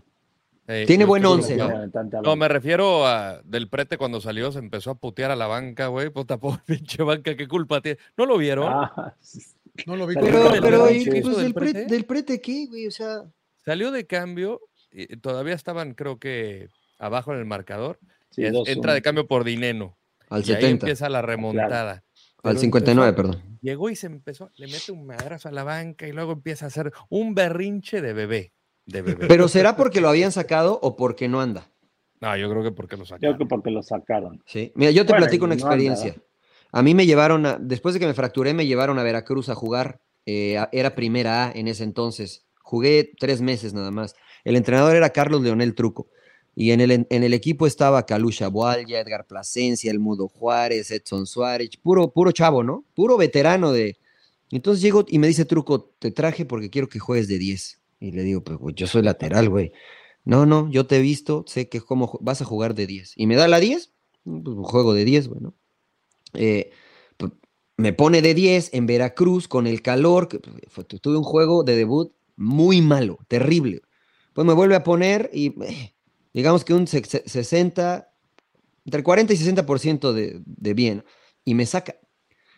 Eh, 0.68 0.86
Tiene 0.88 1.04
buen 1.06 1.26
once, 1.26 1.58
¿no? 1.58 2.36
me 2.36 2.48
refiero 2.48 3.06
a 3.06 3.42
Del 3.44 3.68
Prete 3.68 3.98
cuando 3.98 4.22
salió, 4.22 4.52
se 4.52 4.60
empezó 4.60 4.92
a 4.92 4.96
putear 4.96 5.30
a 5.32 5.36
la 5.36 5.48
banca, 5.48 5.88
güey. 5.88 6.10
Puta, 6.10 6.38
pobre 6.40 6.62
pinche 6.66 7.04
banca, 7.04 7.36
¿qué 7.36 7.48
culpa 7.48 7.82
tiene? 7.82 8.00
¿No 8.18 8.26
lo 8.26 8.38
vieron? 8.38 8.72
Ah, 8.72 9.16
no 9.86 9.98
lo 9.98 10.08
vi. 10.08 10.16
Pero, 10.16 10.52
pero, 10.62 10.80
pues, 10.86 11.38
del, 11.38 11.54
prete? 11.54 11.86
¿del 11.86 12.06
Prete 12.06 12.40
qué, 12.40 12.68
güey? 12.68 12.88
O 12.88 12.92
sea... 12.92 13.24
Salió 13.66 13.92
de 13.92 14.06
cambio, 14.06 14.62
y 14.92 15.18
todavía 15.18 15.54
estaban, 15.54 15.94
creo 15.94 16.20
que, 16.20 16.70
abajo 17.00 17.34
en 17.34 17.40
el 17.40 17.46
marcador. 17.46 18.00
entra 18.36 18.94
de 18.94 19.02
cambio 19.02 19.28
por 19.28 19.44
Dineno. 19.44 19.98
Al 20.30 20.42
y 20.42 20.46
70. 20.46 20.66
Ahí 20.66 20.72
empieza 20.74 21.10
la 21.10 21.22
remontada. 21.22 22.04
Al 22.44 22.58
59, 22.58 23.14
perdón. 23.14 23.42
Llegó 23.62 23.90
y 23.90 23.96
se 23.96 24.08
empezó, 24.08 24.52
le 24.56 24.68
mete 24.68 24.92
un 24.92 25.06
madrazo 25.06 25.48
a 25.48 25.52
la 25.52 25.64
banca 25.64 26.08
y 26.08 26.12
luego 26.12 26.34
empieza 26.34 26.66
a 26.66 26.68
hacer 26.68 26.92
un 27.10 27.34
berrinche 27.34 28.02
de 28.02 28.14
bebé. 28.14 28.52
De 28.86 29.02
bebé. 29.02 29.28
Pero 29.28 29.48
¿será 29.48 29.76
porque 29.76 30.02
lo 30.02 30.10
habían 30.10 30.32
sacado 30.32 30.80
o 30.82 30.96
porque 30.96 31.28
no 31.28 31.42
anda? 31.42 31.70
No, 32.24 32.38
yo 32.38 32.50
creo 32.50 32.64
que 32.64 32.72
porque 32.72 32.96
lo 32.96 33.06
sacaron. 33.06 33.22
Yo 33.22 33.36
creo 33.36 33.48
que 33.48 33.50
porque 33.50 33.72
lo 33.72 33.84
sacaron. 33.84 34.42
Sí. 34.46 34.72
Mira, 34.76 34.92
yo 34.92 35.06
te 35.06 35.14
platico 35.14 35.46
una 35.46 35.56
experiencia. 35.56 36.16
a 36.72 36.82
mí 36.82 36.96
me 36.96 37.06
llevaron, 37.06 37.46
a, 37.46 37.58
después 37.60 37.94
de 37.94 38.00
que 38.00 38.08
me 38.08 38.14
fracturé, 38.14 38.54
me 38.54 38.66
llevaron 38.66 38.98
a 38.98 39.04
Veracruz 39.04 39.50
a 39.50 39.56
jugar. 39.56 40.02
Eh, 40.26 40.58
era 40.72 40.96
primera 40.96 41.48
A 41.48 41.52
en 41.52 41.68
ese 41.68 41.84
entonces. 41.84 42.46
Jugué 42.62 43.12
tres 43.20 43.42
meses 43.42 43.74
nada 43.74 43.92
más. 43.92 44.16
El 44.46 44.56
entrenador 44.56 44.96
era 44.96 45.10
Carlos 45.10 45.42
Leonel 45.42 45.76
Truco. 45.76 46.08
Y 46.56 46.72
en 46.72 46.82
el, 46.82 46.92
en 46.92 47.24
el 47.24 47.34
equipo 47.34 47.68
estaba 47.68 48.06
Calusha 48.06 48.48
Boalya, 48.48 49.00
Edgar 49.00 49.26
Plasencia, 49.26 49.92
El 49.92 50.00
Mudo 50.00 50.28
Juárez, 50.28 50.92
Edson 50.92 51.26
Suárez, 51.26 51.72
puro, 51.76 52.14
puro 52.14 52.32
chavo, 52.32 52.64
¿no? 52.64 52.86
Puro 52.94 53.18
veterano 53.18 53.72
de... 53.72 53.98
Entonces 54.52 54.82
llego 54.82 55.04
y 55.08 55.18
me 55.18 55.28
dice 55.28 55.46
Truco, 55.46 55.94
te 55.98 56.12
traje 56.12 56.46
porque 56.46 56.70
quiero 56.70 56.88
que 56.88 57.00
juegues 57.00 57.28
de 57.28 57.40
10. 57.40 57.82
Y 58.04 58.12
le 58.12 58.24
digo, 58.24 58.44
pues 58.44 58.60
yo 58.76 58.86
soy 58.86 59.02
lateral, 59.02 59.48
güey. 59.48 59.72
No, 60.26 60.46
no, 60.46 60.70
yo 60.70 60.86
te 60.86 60.98
he 60.98 61.02
visto, 61.02 61.46
sé 61.48 61.70
que 61.70 61.80
cómo 61.80 62.20
vas 62.22 62.42
a 62.42 62.46
jugar 62.46 62.76
de 62.76 62.86
10. 62.86 63.14
Y 63.16 63.28
me 63.28 63.36
da 63.38 63.48
la 63.48 63.62
10, 63.62 63.94
pues 64.26 64.58
juego 64.64 64.94
de 64.94 65.06
10, 65.06 65.30
güey, 65.30 65.40
¿no? 65.40 65.54
Eh, 66.34 66.72
pues, 67.16 67.32
me 67.78 67.94
pone 67.94 68.22
de 68.22 68.34
10 68.34 68.74
en 68.74 68.88
Veracruz 68.88 69.48
con 69.48 69.68
el 69.68 69.82
calor, 69.82 70.28
que 70.28 70.40
pues, 70.40 70.86
tuve 71.02 71.16
un 71.16 71.24
juego 71.24 71.64
de 71.64 71.78
debut 71.78 72.14
muy 72.36 72.82
malo, 72.82 73.20
terrible. 73.30 73.82
Pues 74.34 74.46
me 74.46 74.54
vuelve 74.54 74.76
a 74.76 74.84
poner 74.84 75.30
y 75.32 75.56
eh, 75.64 75.96
digamos 76.34 76.66
que 76.66 76.74
un 76.74 76.88
60, 76.88 78.14
entre 78.84 79.04
40 79.04 79.32
y 79.32 79.38
60% 79.38 80.12
de, 80.12 80.42
de 80.46 80.74
bien, 80.74 81.06
y 81.46 81.54
me 81.54 81.66
saca. 81.66 81.96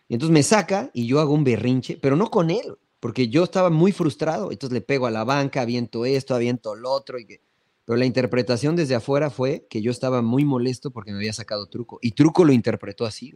Y 0.08 0.16
entonces 0.16 0.34
me 0.34 0.42
saca 0.42 0.90
y 0.92 1.06
yo 1.06 1.20
hago 1.20 1.36
un 1.36 1.44
berrinche, 1.44 1.98
pero 2.02 2.16
no 2.16 2.32
con 2.32 2.50
él, 2.50 2.78
porque 3.00 3.28
yo 3.28 3.44
estaba 3.44 3.70
muy 3.70 3.92
frustrado, 3.92 4.52
entonces 4.52 4.74
le 4.74 4.82
pego 4.82 5.06
a 5.06 5.12
la 5.12 5.24
banca, 5.24 5.62
aviento 5.62 6.06
esto, 6.06 6.36
aviento 6.36 6.76
lo 6.76 6.92
otro, 6.92 7.20
y 7.20 7.26
que... 7.26 7.42
pero 7.86 7.98
la 7.98 8.06
interpretación 8.06 8.76
desde 8.76 8.96
afuera 8.96 9.30
fue 9.30 9.68
que 9.70 9.82
yo 9.82 9.92
estaba 9.92 10.22
muy 10.22 10.46
molesto 10.46 10.92
porque 10.92 11.12
me 11.12 11.18
había 11.18 11.34
sacado 11.34 11.68
truco, 11.68 12.00
y 12.02 12.12
truco 12.12 12.46
lo 12.46 12.54
interpretó 12.54 13.06
así. 13.06 13.34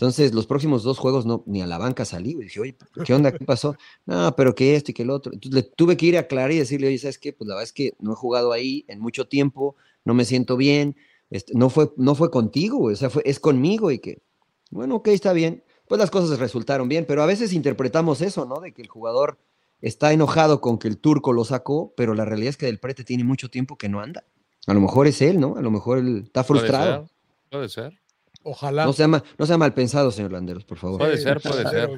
Entonces, 0.00 0.32
los 0.32 0.46
próximos 0.46 0.82
dos 0.82 0.98
juegos 0.98 1.26
no, 1.26 1.42
ni 1.46 1.60
a 1.60 1.66
la 1.66 1.76
banca 1.76 2.06
salí, 2.06 2.30
Y 2.30 2.44
dije, 2.44 2.58
oye, 2.60 2.74
¿qué 3.04 3.12
onda? 3.14 3.32
¿Qué 3.32 3.44
pasó? 3.44 3.76
No, 4.06 4.34
pero 4.34 4.54
que 4.54 4.74
esto 4.74 4.92
y 4.92 4.94
que 4.94 5.02
el 5.02 5.10
otro. 5.10 5.30
Entonces, 5.34 5.54
le 5.54 5.62
tuve 5.62 5.98
que 5.98 6.06
ir 6.06 6.16
a 6.16 6.20
aclarar 6.20 6.52
y 6.52 6.58
decirle, 6.58 6.86
oye, 6.86 6.96
¿sabes 6.96 7.18
qué? 7.18 7.34
Pues 7.34 7.46
la 7.46 7.56
verdad 7.56 7.64
es 7.64 7.74
que 7.74 7.92
no 7.98 8.12
he 8.12 8.16
jugado 8.16 8.52
ahí 8.52 8.86
en 8.88 8.98
mucho 8.98 9.28
tiempo, 9.28 9.76
no 10.06 10.14
me 10.14 10.24
siento 10.24 10.56
bien, 10.56 10.96
este, 11.28 11.52
no, 11.54 11.68
fue, 11.68 11.92
no 11.98 12.14
fue 12.14 12.30
contigo, 12.30 12.84
o 12.84 12.96
sea, 12.96 13.10
fue, 13.10 13.22
es 13.26 13.38
conmigo 13.38 13.90
y 13.90 13.98
que, 13.98 14.22
bueno, 14.70 14.96
ok, 14.96 15.08
está 15.08 15.34
bien. 15.34 15.62
Pues 15.90 15.98
las 15.98 16.12
cosas 16.12 16.38
resultaron 16.38 16.88
bien, 16.88 17.04
pero 17.04 17.20
a 17.20 17.26
veces 17.26 17.52
interpretamos 17.52 18.20
eso, 18.20 18.44
¿no? 18.44 18.60
De 18.60 18.70
que 18.70 18.80
el 18.80 18.86
jugador 18.86 19.38
está 19.80 20.12
enojado 20.12 20.60
con 20.60 20.78
que 20.78 20.86
el 20.86 20.98
turco 20.98 21.32
lo 21.32 21.44
sacó, 21.44 21.92
pero 21.96 22.14
la 22.14 22.24
realidad 22.24 22.50
es 22.50 22.56
que 22.56 22.66
del 22.66 22.78
prete 22.78 23.02
tiene 23.02 23.24
mucho 23.24 23.50
tiempo 23.50 23.76
que 23.76 23.88
no 23.88 24.00
anda. 24.00 24.22
A 24.68 24.74
lo 24.74 24.78
mejor 24.78 25.08
es 25.08 25.20
él, 25.20 25.40
¿no? 25.40 25.56
A 25.56 25.62
lo 25.62 25.72
mejor 25.72 25.98
él 25.98 26.22
está 26.26 26.44
frustrado. 26.44 27.10
Puede 27.50 27.68
ser. 27.68 27.98
Ojalá. 28.44 28.84
No 28.84 28.92
sea, 28.92 29.08
mal, 29.08 29.24
no 29.36 29.46
sea 29.46 29.58
mal 29.58 29.74
pensado, 29.74 30.12
señor 30.12 30.30
Landeros, 30.30 30.64
por 30.64 30.78
favor. 30.78 31.00
Puede 31.00 31.18
ser, 31.18 31.40
puede 31.40 31.68
ser. 31.68 31.90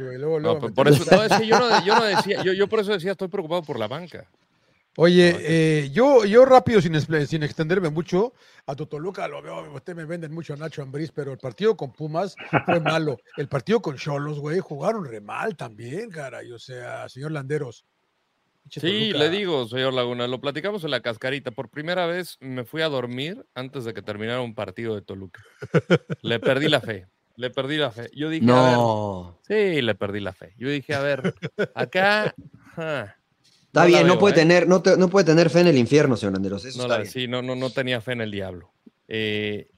por 0.74 0.88
eso, 0.88 1.05
yo, 1.45 1.59
no, 1.59 1.84
yo, 1.84 1.95
no 1.95 2.05
decía, 2.05 2.43
yo, 2.43 2.55
yo, 2.55 2.68
por 2.70 2.80
eso 2.80 2.93
decía, 2.93 3.12
estoy 3.12 3.28
preocupado 3.28 3.61
por 3.62 3.78
la 3.78 3.88
banca. 3.88 4.26
Oye, 4.97 5.36
eh, 5.40 5.90
yo, 5.90 6.24
yo 6.26 6.45
rápido, 6.45 6.82
sin, 6.82 7.01
sin 7.26 7.43
extenderme 7.43 7.88
mucho, 7.88 8.34
a 8.66 8.76
Totoluca 8.76 9.26
lo 9.26 9.40
veo, 9.40 9.72
usted 9.72 9.97
me 9.97 10.05
venden 10.05 10.34
mucho 10.34 10.53
a 10.53 10.57
Nacho 10.57 10.82
Ambriz, 10.82 11.11
pero 11.12 11.32
el 11.32 11.38
partido 11.38 11.76
con 11.76 11.93
Pumas 11.93 12.36
fue 12.66 12.80
malo. 12.80 13.16
El 13.38 13.49
partido 13.49 13.80
con 13.80 13.97
Cholos, 13.97 14.38
güey, 14.38 14.61
jugaron 14.61 15.07
re 15.07 15.20
mal 15.20 15.57
también, 15.57 16.11
caray. 16.11 16.53
O 16.53 16.59
sea, 16.59 17.09
señor 17.09 17.32
Landeros, 17.32 17.86
Sí, 18.70 19.12
le 19.12 19.28
digo, 19.28 19.66
señor 19.66 19.93
Laguna, 19.93 20.26
lo 20.26 20.40
platicamos 20.40 20.84
en 20.84 20.93
la 20.93 21.01
cascarita. 21.01 21.51
Por 21.51 21.68
primera 21.68 22.07
vez 22.07 22.38
me 22.40 22.64
fui 22.64 22.82
a 22.82 22.88
dormir 22.88 23.45
antes 23.55 23.84
de 23.84 23.93
que 23.93 24.03
terminara 24.03 24.40
un 24.40 24.55
partido 24.55 24.95
de 24.95 25.03
Toluca. 25.03 25.43
le 26.22 26.38
perdí 26.38 26.68
la 26.68 26.80
fe. 26.80 27.07
Le 27.36 27.51
perdí 27.51 27.76
la 27.76 27.90
fe. 27.90 28.11
Yo 28.14 28.28
dije, 28.28 28.47
no. 28.47 29.40
sí, 29.47 29.82
le 29.82 29.95
perdí 29.95 30.20
la 30.20 30.32
fe. 30.32 30.55
Yo 30.57 30.68
dije, 30.68 30.95
a 30.95 31.01
ver, 31.01 31.34
acá. 31.74 32.34
Está 33.73 33.87
bien, 33.87 34.07
no 34.07 34.18
puede, 34.18 34.35
¿eh? 34.35 34.39
tener, 34.39 34.68
no, 34.68 34.83
no, 34.99 35.09
puede 35.09 35.25
tener 35.25 35.49
fe 35.49 35.61
en 35.61 35.68
el 35.68 35.79
infierno, 35.79 36.16
señor 36.16 36.35
Landeros. 36.35 36.64
Eso 36.64 36.87
no, 36.87 37.05
Sí, 37.07 37.27
no, 37.27 37.41
no, 37.41 37.57
no 37.57 37.70
tenía 37.70 38.01
fe 38.01 38.12
en 38.12 38.20
el 38.20 38.31
diablo. 38.31 38.70
Eh, 39.09 39.68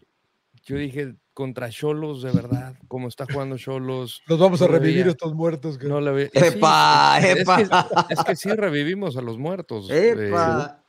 yo 0.65 0.77
dije, 0.77 1.15
contra 1.33 1.71
Cholos, 1.71 2.23
de 2.23 2.33
verdad, 2.33 2.75
como 2.89 3.09
está 3.09 3.27
jugando 3.31 3.57
Cholos. 3.57 4.23
Los 4.27 4.39
vamos 4.39 4.63
a 4.63 4.67
revivir 4.67 5.07
estos 5.09 5.35
muertos. 5.35 5.81
No 5.83 6.01
la 6.01 6.11
ve... 6.11 6.31
¡Epa! 6.33 7.19
¡Epa! 7.23 7.87
Es 8.09 8.23
que, 8.25 8.35
sí 8.35 8.51
revivimos 8.51 9.17
a 9.17 9.21
los 9.21 9.39
muertos. 9.39 9.91
¡Epa! 9.91 10.84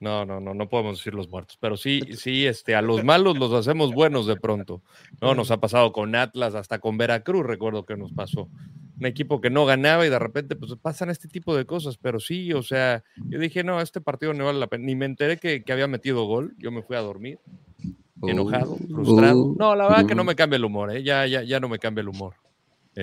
No, 0.00 0.24
no, 0.24 0.40
no, 0.40 0.54
no 0.54 0.68
podemos 0.68 0.98
decir 0.98 1.14
los 1.14 1.28
muertos, 1.28 1.58
pero 1.60 1.76
sí, 1.76 2.00
sí, 2.16 2.46
este, 2.46 2.74
a 2.74 2.82
los 2.82 3.04
malos 3.04 3.38
los 3.38 3.52
hacemos 3.52 3.92
buenos 3.92 4.26
de 4.26 4.36
pronto. 4.36 4.82
No, 5.20 5.34
nos 5.34 5.50
ha 5.50 5.60
pasado 5.60 5.92
con 5.92 6.14
Atlas, 6.16 6.54
hasta 6.54 6.78
con 6.78 6.98
Veracruz, 6.98 7.46
recuerdo 7.46 7.84
que 7.84 7.96
nos 7.96 8.12
pasó. 8.12 8.48
Un 8.98 9.06
equipo 9.06 9.40
que 9.40 9.50
no 9.50 9.66
ganaba 9.66 10.06
y 10.06 10.10
de 10.10 10.18
repente 10.18 10.56
pues 10.56 10.74
pasan 10.80 11.10
este 11.10 11.28
tipo 11.28 11.54
de 11.54 11.66
cosas, 11.66 11.98
pero 11.98 12.18
sí, 12.18 12.52
o 12.52 12.62
sea, 12.62 13.04
yo 13.16 13.38
dije, 13.38 13.62
no, 13.62 13.80
este 13.80 14.00
partido 14.00 14.34
no 14.34 14.46
vale 14.46 14.58
la 14.58 14.66
pena. 14.66 14.84
Ni 14.84 14.94
me 14.94 15.06
enteré 15.06 15.36
que, 15.36 15.62
que 15.62 15.72
había 15.72 15.86
metido 15.86 16.24
gol, 16.24 16.54
yo 16.58 16.70
me 16.70 16.82
fui 16.82 16.96
a 16.96 17.00
dormir 17.00 17.38
enojado, 18.22 18.76
frustrado. 18.76 19.54
No, 19.58 19.74
la 19.74 19.88
verdad 19.88 20.06
que 20.06 20.14
no 20.14 20.24
me 20.24 20.34
cambia 20.34 20.56
el 20.56 20.64
humor, 20.64 20.94
¿eh? 20.94 21.02
ya, 21.02 21.26
ya, 21.26 21.42
ya 21.42 21.60
no 21.60 21.68
me 21.68 21.78
cambia 21.78 22.02
el 22.02 22.08
humor. 22.08 22.34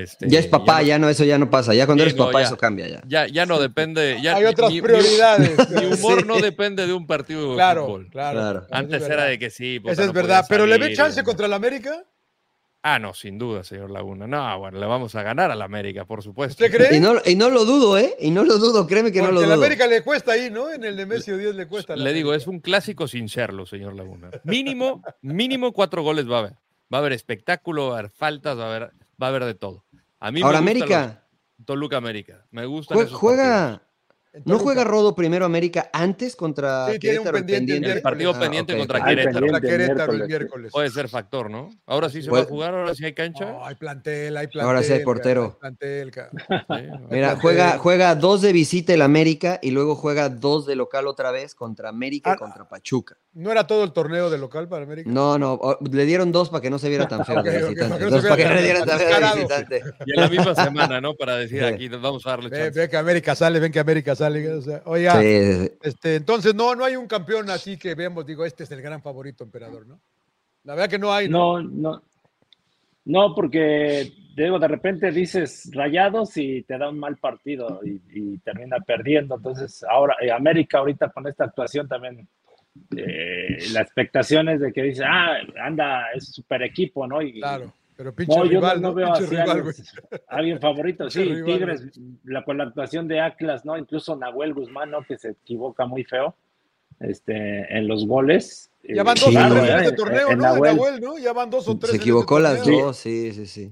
Este, 0.03 0.29
ya 0.29 0.39
es 0.39 0.47
papá, 0.47 0.81
ya 0.83 0.99
no, 0.99 1.09
eso 1.09 1.23
ya 1.23 1.37
no 1.37 1.49
pasa. 1.49 1.73
Ya 1.73 1.85
cuando 1.85 2.03
eres 2.03 2.15
papá, 2.15 2.41
eso 2.41 2.57
cambia 2.57 2.87
ya. 2.87 3.01
Ya, 3.07 3.27
ya 3.27 3.45
no 3.45 3.59
depende. 3.59 4.19
Ya, 4.21 4.35
Hay 4.35 4.45
otras 4.45 4.71
prioridades. 4.71 5.69
Mi, 5.69 5.85
humor 5.85 6.25
no 6.25 6.39
depende 6.39 6.87
de 6.87 6.93
un 6.93 7.07
partido 7.07 7.49
de 7.49 7.55
claro, 7.55 7.85
fútbol. 7.85 8.09
Claro, 8.09 8.39
claro. 8.39 8.67
Antes 8.71 9.03
era 9.03 9.25
de 9.25 9.39
que 9.39 9.49
sí. 9.49 9.81
Eso 9.85 10.03
es 10.03 10.13
verdad. 10.13 10.45
Pero 10.47 10.65
¿le 10.65 10.77
ve 10.77 10.93
chance 10.93 11.23
contra 11.23 11.45
el 11.45 11.53
América? 11.53 12.03
Ah, 12.89 12.99
no, 12.99 13.13
sin 13.13 13.37
duda, 13.37 13.65
señor 13.65 13.91
Laguna. 13.91 14.27
No, 14.27 14.59
bueno, 14.59 14.79
le 14.79 14.85
vamos 14.85 15.13
a 15.15 15.21
ganar 15.21 15.51
al 15.51 15.61
América, 15.61 16.05
por 16.05 16.23
supuesto. 16.23 16.63
¿Usted 16.63 16.77
cree? 16.77 16.97
Y 16.97 17.01
no, 17.01 17.15
y 17.25 17.35
no 17.35 17.49
lo 17.49 17.65
dudo, 17.65 17.97
¿eh? 17.97 18.15
Y 18.19 18.31
no 18.31 18.45
lo 18.45 18.59
dudo, 18.59 18.87
créeme 18.87 19.11
que 19.11 19.21
no 19.21 19.31
lo 19.31 19.41
dudo. 19.41 19.53
al 19.53 19.59
América 19.59 19.87
le 19.87 20.03
cuesta 20.03 20.33
ahí, 20.33 20.49
¿no? 20.49 20.69
En 20.71 20.85
el 20.85 20.95
de 20.95 21.05
Messi 21.05 21.31
o 21.31 21.37
Dios 21.37 21.53
le 21.53 21.67
cuesta. 21.67 21.97
Le 21.97 22.13
digo, 22.13 22.33
es 22.33 22.47
un 22.47 22.61
clásico 22.61 23.07
sin 23.09 23.27
serlo, 23.27 23.65
señor 23.65 23.93
Laguna. 23.95 24.29
Mínimo, 24.45 25.01
mínimo 25.21 25.73
cuatro 25.73 26.01
goles 26.01 26.29
va 26.31 26.37
a 26.37 26.39
haber. 26.39 26.53
Va 26.93 26.99
a 26.99 27.01
haber 27.01 27.11
espectáculo, 27.11 27.89
va 27.89 27.95
a 27.95 27.99
haber 27.99 28.11
faltas, 28.11 28.57
va 28.57 28.63
a 28.63 28.67
haber, 28.69 28.91
va 29.21 29.27
a 29.27 29.29
haber 29.31 29.43
de 29.43 29.55
todo. 29.55 29.83
A 30.19 30.31
mí 30.31 30.41
Ahora, 30.41 30.59
América. 30.59 31.23
Toluca 31.65 31.97
América. 31.97 32.45
Me 32.51 32.65
gusta. 32.65 32.95
Juega, 33.07 33.81
¿No 34.45 34.59
juega 34.59 34.83
Rodo 34.83 35.15
primero 35.15 35.45
América 35.45 35.89
antes 35.93 36.35
contra 36.35 36.91
sí, 36.91 36.99
Querétaro? 36.99 37.37
pendiente, 37.45 37.91
el 37.91 38.01
partido 38.01 38.31
ah, 38.35 38.39
pendiente 38.39 38.77
contra 38.77 39.03
Querétaro. 39.03 40.13
el 40.13 40.27
miércoles. 40.27 40.71
Puede 40.71 40.89
ser 40.89 41.09
factor, 41.09 41.49
¿no? 41.49 41.69
Ahora 41.85 42.09
sí 42.09 42.21
se 42.21 42.31
va 42.31 42.39
a 42.39 42.45
jugar, 42.45 42.73
ahora 42.73 42.95
sí 42.95 43.05
hay 43.05 43.13
cancha. 43.13 43.57
hay 43.63 43.75
plantel, 43.75 44.37
hay 44.37 44.47
plantel. 44.47 44.67
Ahora 44.67 44.83
sí 44.83 44.93
hay 44.93 45.03
portero. 45.03 45.59
Mira, 47.09 47.37
juega, 47.41 47.77
juega 47.77 48.15
dos 48.15 48.41
de 48.41 48.53
visita 48.53 48.93
el 48.93 49.01
América 49.01 49.59
y 49.61 49.71
luego 49.71 49.95
juega 49.95 50.29
dos 50.29 50.65
de 50.65 50.75
local 50.75 51.07
otra 51.07 51.31
vez 51.31 51.55
contra 51.55 51.89
América 51.89 52.31
y 52.31 52.33
ah, 52.33 52.37
contra 52.37 52.67
Pachuca. 52.67 53.17
¿No 53.33 53.51
era 53.51 53.67
todo 53.67 53.83
el 53.83 53.91
torneo 53.93 54.29
de 54.29 54.37
local 54.37 54.67
para 54.67 54.83
América? 54.83 55.09
No, 55.09 55.37
no, 55.37 55.59
le 55.91 56.05
dieron 56.05 56.31
dos 56.31 56.49
para 56.49 56.61
que 56.61 56.69
no 56.69 56.79
se 56.79 56.89
viera 56.89 57.07
tan 57.07 57.23
feo 57.23 57.43
de 57.43 57.59
visitante. 57.59 58.05
dos 58.05 58.23
para 58.23 58.35
que 58.35 58.45
no 58.45 58.55
se 58.55 58.63
viera 58.63 58.85
tan 58.85 58.99
feo 58.99 59.19
de 59.19 59.35
visitante. 59.35 59.83
Y 60.05 60.11
en 60.11 60.21
la 60.21 60.29
misma 60.29 60.55
semana, 60.55 61.01
¿no? 61.01 61.13
Para 61.13 61.37
decir 61.37 61.63
aquí, 61.63 61.87
vamos 61.87 62.25
a 62.25 62.31
darle 62.31 62.49
chance. 62.49 62.79
Ven 62.79 62.89
que 62.89 62.97
América 62.97 63.35
sale, 63.35 63.59
ven 63.59 63.71
que 63.71 63.79
América 63.79 64.15
sale 64.15 64.26
oiga, 64.85 65.23
este, 65.23 66.15
entonces 66.15 66.55
no, 66.55 66.75
no 66.75 66.85
hay 66.85 66.95
un 66.95 67.07
campeón 67.07 67.49
así 67.49 67.77
que 67.77 67.95
vemos, 67.95 68.25
digo, 68.25 68.45
este 68.45 68.63
es 68.63 68.71
el 68.71 68.81
gran 68.81 69.01
favorito 69.01 69.43
emperador, 69.43 69.85
¿no? 69.87 69.99
La 70.63 70.75
verdad 70.75 70.89
que 70.89 70.99
no 70.99 71.13
hay. 71.13 71.29
No, 71.29 71.61
no. 71.61 72.03
No, 73.05 73.33
porque 73.33 74.11
digo, 74.35 74.59
de 74.59 74.67
repente 74.67 75.11
dices 75.11 75.69
rayados 75.73 76.35
y 76.35 76.63
te 76.63 76.77
da 76.77 76.89
un 76.89 76.99
mal 76.99 77.15
partido 77.15 77.79
y, 77.83 78.37
termina 78.39 78.77
perdiendo. 78.81 79.35
Entonces, 79.35 79.83
ahora 79.89 80.17
eh, 80.21 80.29
América 80.29 80.79
ahorita 80.79 81.09
con 81.09 81.25
esta 81.25 81.45
actuación 81.45 81.87
también 81.87 82.27
eh, 82.95 83.57
la 83.71 83.81
expectación 83.81 84.49
es 84.49 84.59
de 84.59 84.73
que 84.73 84.83
dice, 84.83 85.03
ah, 85.05 85.37
anda, 85.63 86.11
es 86.13 86.33
super 86.33 86.61
equipo, 86.63 87.07
¿no? 87.07 87.21
Y, 87.21 87.39
claro. 87.39 87.73
Pero 87.97 88.13
pinche 88.13 88.41
rival, 88.43 88.79
no, 88.79 88.93
veo 88.93 89.11
así 89.11 89.35
alguien, 90.27 90.59
favorito. 90.59 91.09
Sí, 91.09 91.27
Tigres, 91.43 91.83
la, 92.23 92.45
con 92.45 92.59
la 92.59 92.65
actuación 92.65 93.07
de 93.07 93.19
Atlas, 93.19 93.65
¿no? 93.65 93.75
Incluso 93.75 94.15
Nahuel 94.15 94.53
Guzmán, 94.53 94.91
¿no? 94.91 95.03
Que 95.03 95.17
se 95.17 95.31
equivoca 95.31 95.85
muy 95.87 96.03
feo. 96.03 96.35
este, 96.99 97.77
en 97.77 97.87
los 97.87 98.05
goles. 98.07 98.71
Ya 98.83 99.03
van 99.03 99.15
dos 99.15 99.27
o 99.27 99.31
tres 99.31 99.69
en 99.69 99.79
este 99.79 99.91
torneo, 99.93 100.35
¿no? 100.35 100.57
Nahuel, 100.59 101.01
¿no? 101.01 101.17
Ya 101.17 101.33
van 101.33 101.49
dos 101.49 101.67
o 101.67 101.77
tres. 101.77 101.91
Se 101.91 101.97
equivocó 101.97 102.39
las 102.39 102.65
dos, 102.65 102.97
sí, 102.97 103.31
sí, 103.33 103.45
sí. 103.45 103.71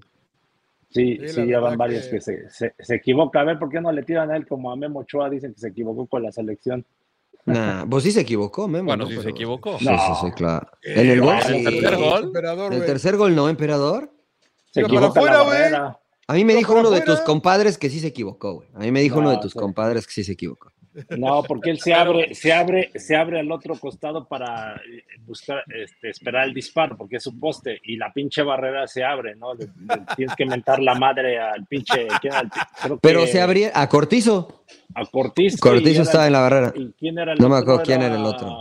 Sí, 0.89 1.19
sí, 1.27 1.47
ya 1.47 1.59
van 1.59 1.77
varios 1.77 2.07
que, 2.07 2.21
se, 2.21 2.49
se, 2.49 2.95
equivoca. 2.95 3.41
A 3.41 3.43
ver, 3.43 3.59
¿por 3.59 3.69
qué 3.69 3.81
no 3.81 3.91
le 3.91 4.03
tiran 4.03 4.31
a 4.31 4.37
él 4.37 4.47
como 4.47 4.71
a 4.71 4.77
Memo 4.77 4.99
Ochoa? 4.99 5.29
Dicen 5.29 5.53
que 5.53 5.59
se 5.59 5.67
equivocó 5.67 6.07
con 6.07 6.23
la 6.23 6.31
selección. 6.31 6.85
Nah, 7.45 7.85
pues 7.85 8.05
sí 8.05 8.11
se 8.11 8.21
equivocó, 8.21 8.67
Memo. 8.67 8.87
Bueno, 8.87 9.05
sí 9.05 9.21
se 9.21 9.29
equivocó. 9.29 9.77
Sí, 9.77 9.85
sí, 9.85 10.13
sí, 10.21 10.31
claro. 10.31 10.67
En 10.81 11.09
el 11.09 11.21
gol, 11.21 11.35
¿El 11.49 11.63
tercer 11.63 11.97
gol? 11.97 12.73
¿El 12.73 12.85
tercer 12.85 13.17
gol 13.17 13.35
no, 13.35 13.49
emperador? 13.49 14.14
Se. 14.75 15.75
A 16.27 16.33
mí 16.33 16.43
me 16.43 16.55
dijo 16.55 16.73
uno 16.73 16.89
de 16.89 17.01
tus 17.01 17.21
compadres 17.21 17.77
que 17.77 17.89
sí 17.89 17.99
se 17.99 18.07
equivocó, 18.07 18.55
güey. 18.55 18.67
A 18.73 18.79
mí 18.79 18.91
me 18.91 19.01
dijo 19.01 19.19
uno 19.19 19.29
de 19.29 19.37
tus 19.37 19.53
compadres 19.53 20.07
que 20.07 20.13
sí 20.13 20.23
se 20.23 20.33
equivocó. 20.33 20.71
No, 21.17 21.43
porque 21.43 21.71
él 21.71 21.79
se 21.79 21.93
abre, 21.93 22.33
se 22.33 22.53
abre, 22.53 22.89
se 22.95 23.17
abre 23.17 23.39
al 23.41 23.51
otro 23.51 23.75
costado 23.75 24.27
para 24.27 24.75
eh, 24.75 25.03
buscar, 25.25 25.61
este, 25.67 26.09
esperar 26.09 26.47
el 26.47 26.53
disparo, 26.53 26.95
porque 26.95 27.17
es 27.17 27.23
su 27.23 27.37
poste, 27.37 27.81
y 27.83 27.97
la 27.97 28.13
pinche 28.13 28.41
barrera 28.43 28.87
se 28.87 29.03
abre, 29.03 29.35
¿no? 29.35 29.55
tienes 30.15 30.35
que 30.37 30.45
mentar 30.45 30.79
la 30.79 30.95
madre 30.95 31.37
al 31.37 31.65
pinche. 31.65 32.07
Pero 33.01 33.27
se 33.27 33.41
abría 33.41 33.71
a 33.73 33.89
Cortizo. 33.89 34.63
A 34.93 35.05
Cortizo. 35.05 35.57
Cortizo 35.59 36.03
estaba 36.03 36.27
en 36.27 36.33
la 36.33 36.39
barrera. 36.39 36.73
no 37.39 37.49
me 37.49 37.57
acuerdo 37.57 37.83
quién 37.83 38.01
era 38.01 38.15
el 38.15 38.25
otro. 38.25 38.57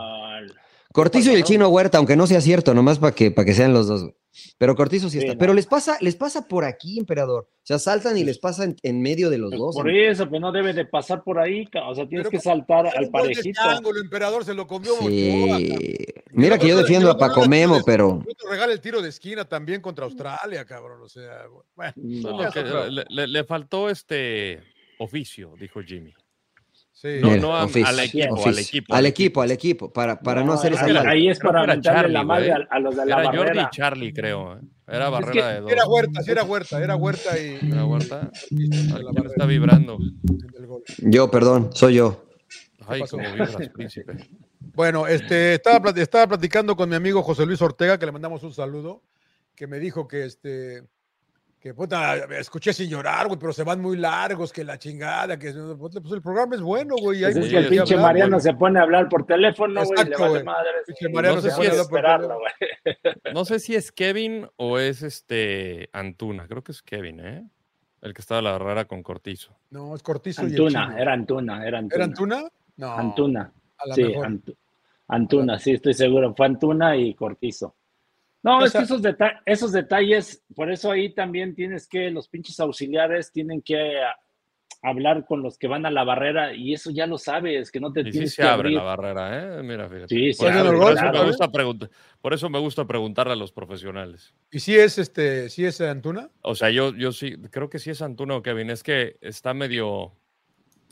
Cortizo 0.92 1.32
y 1.32 1.36
el 1.36 1.44
chino 1.44 1.68
Huerta, 1.68 1.98
aunque 1.98 2.16
no 2.16 2.26
sea 2.26 2.40
cierto, 2.40 2.74
nomás 2.74 2.98
para 2.98 3.14
que, 3.14 3.30
para 3.30 3.46
que 3.46 3.54
sean 3.54 3.72
los 3.72 3.86
dos. 3.86 4.10
Pero 4.58 4.74
Cortizo 4.74 5.08
sí, 5.08 5.18
está. 5.18 5.36
Pero 5.36 5.54
les 5.54 5.66
pasa, 5.66 5.96
les 6.00 6.16
pasa 6.16 6.46
por 6.46 6.64
aquí, 6.64 6.98
emperador. 6.98 7.48
O 7.50 7.66
sea, 7.66 7.78
saltan 7.78 8.16
y 8.18 8.24
les 8.24 8.38
pasa 8.38 8.66
en, 8.82 9.02
medio 9.02 9.30
de 9.30 9.38
los 9.38 9.50
pues 9.50 9.58
dos. 9.58 9.76
Por 9.76 9.90
eso, 9.90 10.28
pues 10.28 10.40
no 10.40 10.52
debe 10.52 10.72
de 10.72 10.84
pasar 10.84 11.22
por 11.22 11.38
ahí. 11.38 11.68
O 11.86 11.94
sea, 11.94 12.06
tienes 12.06 12.28
que 12.28 12.38
saltar 12.38 12.86
al 12.86 13.10
parejito. 13.10 13.60
el 13.90 14.02
emperador 14.02 14.44
se 14.44 14.54
lo 14.54 14.66
comió. 14.66 14.92
Mira 16.32 16.58
que 16.58 16.68
yo 16.68 16.76
defiendo 16.76 17.10
a 17.10 17.16
Paco 17.16 17.48
Memo, 17.48 17.80
pero. 17.84 18.22
regala 18.50 18.72
el 18.72 18.80
tiro 18.80 19.00
de 19.00 19.08
esquina 19.08 19.44
también 19.44 19.80
contra 19.80 20.04
Australia, 20.04 20.64
cabrón. 20.64 21.02
O 21.02 21.08
sea, 21.08 21.44
bueno. 21.74 21.92
le, 23.08 23.44
faltó 23.44 23.88
este 23.88 24.60
oficio, 24.98 25.54
dijo 25.58 25.82
Jimmy. 25.82 26.12
No, 27.20 27.36
no 27.36 27.54
al, 27.54 27.68
equipo, 27.68 27.86
al, 27.86 28.00
equipo, 28.00 28.94
al 28.94 29.06
equipo. 29.06 29.42
Al 29.42 29.50
equipo, 29.50 29.92
para, 29.92 30.18
para 30.18 30.42
no, 30.42 30.54
hacer 30.54 30.72
ese 30.72 30.96
Ahí 31.06 31.28
es 31.28 31.38
para 31.38 31.76
darle 31.76 32.08
la 32.08 32.22
madre 32.22 32.54
a, 32.70 32.78
los 32.78 32.96
de 32.96 33.04
la 33.04 33.20
era 33.20 33.24
barrera. 33.24 33.44
Jordi 33.44 33.60
y 33.60 33.76
Charlie, 33.76 34.12
creo. 34.14 34.56
¿eh? 34.56 34.60
Era 34.88 35.10
barrera 35.10 35.48
de 35.48 35.60
dos. 35.60 35.70
Era 35.70 35.86
Huerta, 35.86 36.22
sí 36.22 36.30
era 36.30 36.44
Huerta, 36.44 36.82
era 36.82 36.96
Huerta 36.96 37.38
y... 37.38 37.70
¿Era 37.70 37.84
Huerta? 37.84 38.30
¿Quién 38.48 38.72
está 39.26 39.44
vibrando? 39.44 39.98
Yo, 40.98 41.30
perdón, 41.30 41.70
soy 41.74 41.96
yo. 41.96 42.24
Ay, 42.86 43.02
como 43.02 43.22
vibras, 43.22 43.54
príncipe. 43.74 44.16
Bueno, 44.74 45.06
este, 45.06 45.54
estaba, 45.54 45.90
estaba 45.90 46.26
platicando 46.28 46.74
con 46.74 46.88
mi 46.88 46.96
amigo 46.96 47.22
José 47.22 47.44
Luis 47.44 47.60
Ortega, 47.60 47.98
que 47.98 48.06
le 48.06 48.12
mandamos 48.12 48.42
un 48.42 48.54
saludo, 48.54 49.02
que 49.54 49.66
me 49.66 49.78
dijo 49.78 50.08
que 50.08 50.24
este 50.24 50.84
que 51.64 51.72
puta, 51.72 52.16
escuché 52.38 52.74
sin 52.74 52.90
llorar, 52.90 53.26
güey, 53.26 53.38
pero 53.38 53.50
se 53.50 53.64
van 53.64 53.80
muy 53.80 53.96
largos, 53.96 54.52
que 54.52 54.62
la 54.64 54.78
chingada, 54.78 55.38
que 55.38 55.50
pues, 55.78 55.96
el 56.12 56.20
programa 56.20 56.56
es 56.56 56.60
bueno, 56.60 56.94
güey. 57.00 57.22
Pues 57.22 57.36
es 57.36 57.48
que 57.48 57.56
el 57.56 57.68
pinche 57.68 57.96
Mariano 57.96 58.38
se 58.38 58.52
pone 58.52 58.78
a 58.78 58.82
hablar 58.82 59.08
por 59.08 59.24
teléfono, 59.24 59.82
güey, 59.82 60.04
le 60.04 60.14
vale 60.14 60.44
madre. 60.44 60.70
Mariano 61.10 61.36
no, 61.36 61.40
sé 61.40 61.50
se 61.50 61.56
si 61.56 61.66
es, 61.66 61.88
no 63.32 63.44
sé 63.46 63.60
si 63.60 63.74
es 63.74 63.92
Kevin 63.92 64.46
o 64.56 64.78
es 64.78 65.02
este 65.02 65.88
Antuna, 65.94 66.46
creo 66.48 66.62
que 66.62 66.72
es 66.72 66.82
Kevin, 66.82 67.20
¿eh? 67.20 67.48
El 68.02 68.12
que 68.12 68.20
estaba 68.20 68.40
a 68.40 68.42
la 68.42 68.52
barrera 68.52 68.84
con 68.84 69.02
Cortizo. 69.02 69.56
No, 69.70 69.94
es 69.94 70.02
Cortizo 70.02 70.42
Antuna, 70.42 70.90
y 70.90 70.96
el 70.96 71.00
era 71.00 71.14
Antuna, 71.14 71.66
era 71.66 71.78
Antuna. 71.78 71.94
¿Era 71.96 72.04
Antuna? 72.04 72.48
No. 72.76 72.92
Antuna. 72.92 73.52
sí, 73.94 74.12
Antuna, 75.08 75.58
sí, 75.58 75.70
estoy 75.70 75.94
seguro. 75.94 76.34
Fue 76.34 76.44
Antuna 76.44 76.94
y 76.94 77.14
Cortizo. 77.14 77.74
No, 78.44 78.62
es 78.62 78.72
que 78.72 78.78
esos, 78.82 79.00
esos 79.46 79.72
detalles, 79.72 80.44
por 80.54 80.70
eso 80.70 80.90
ahí 80.90 81.14
también 81.14 81.54
tienes 81.54 81.88
que, 81.88 82.10
los 82.10 82.28
pinches 82.28 82.60
auxiliares 82.60 83.32
tienen 83.32 83.62
que 83.62 84.00
hablar 84.82 85.24
con 85.24 85.42
los 85.42 85.56
que 85.56 85.66
van 85.66 85.86
a 85.86 85.90
la 85.90 86.04
barrera 86.04 86.52
y 86.52 86.74
eso 86.74 86.90
ya 86.90 87.06
lo 87.06 87.16
sabes, 87.16 87.70
que 87.70 87.80
no 87.80 87.90
te 87.90 88.02
tienes 88.02 88.32
sí 88.32 88.36
se 88.36 88.42
que 88.42 88.48
abre 88.48 88.70
la 88.70 88.82
barrera, 88.82 89.58
¿eh? 89.58 89.62
Mira, 89.62 89.88
fíjate. 89.88 90.08
Sí, 90.08 90.38
por, 90.38 90.52
eso, 90.52 90.62
por, 90.62 90.92
eso 90.92 91.10
me 91.10 91.24
gusta 91.24 91.50
por 92.20 92.34
eso 92.34 92.50
me 92.50 92.58
gusta 92.58 92.86
preguntarle 92.86 93.32
a 93.32 93.36
los 93.36 93.50
profesionales. 93.50 94.34
¿Y 94.50 94.60
si 94.60 94.76
es 94.76 94.98
este, 94.98 95.48
si 95.48 95.64
es 95.64 95.80
Antuna? 95.80 96.30
O 96.42 96.54
sea, 96.54 96.68
yo, 96.68 96.94
yo 96.94 97.12
sí, 97.12 97.36
creo 97.50 97.70
que 97.70 97.78
sí 97.78 97.90
es 97.90 98.02
Antuna 98.02 98.36
o 98.36 98.42
Kevin, 98.42 98.68
es 98.68 98.82
que 98.82 99.16
está 99.22 99.54
medio 99.54 100.12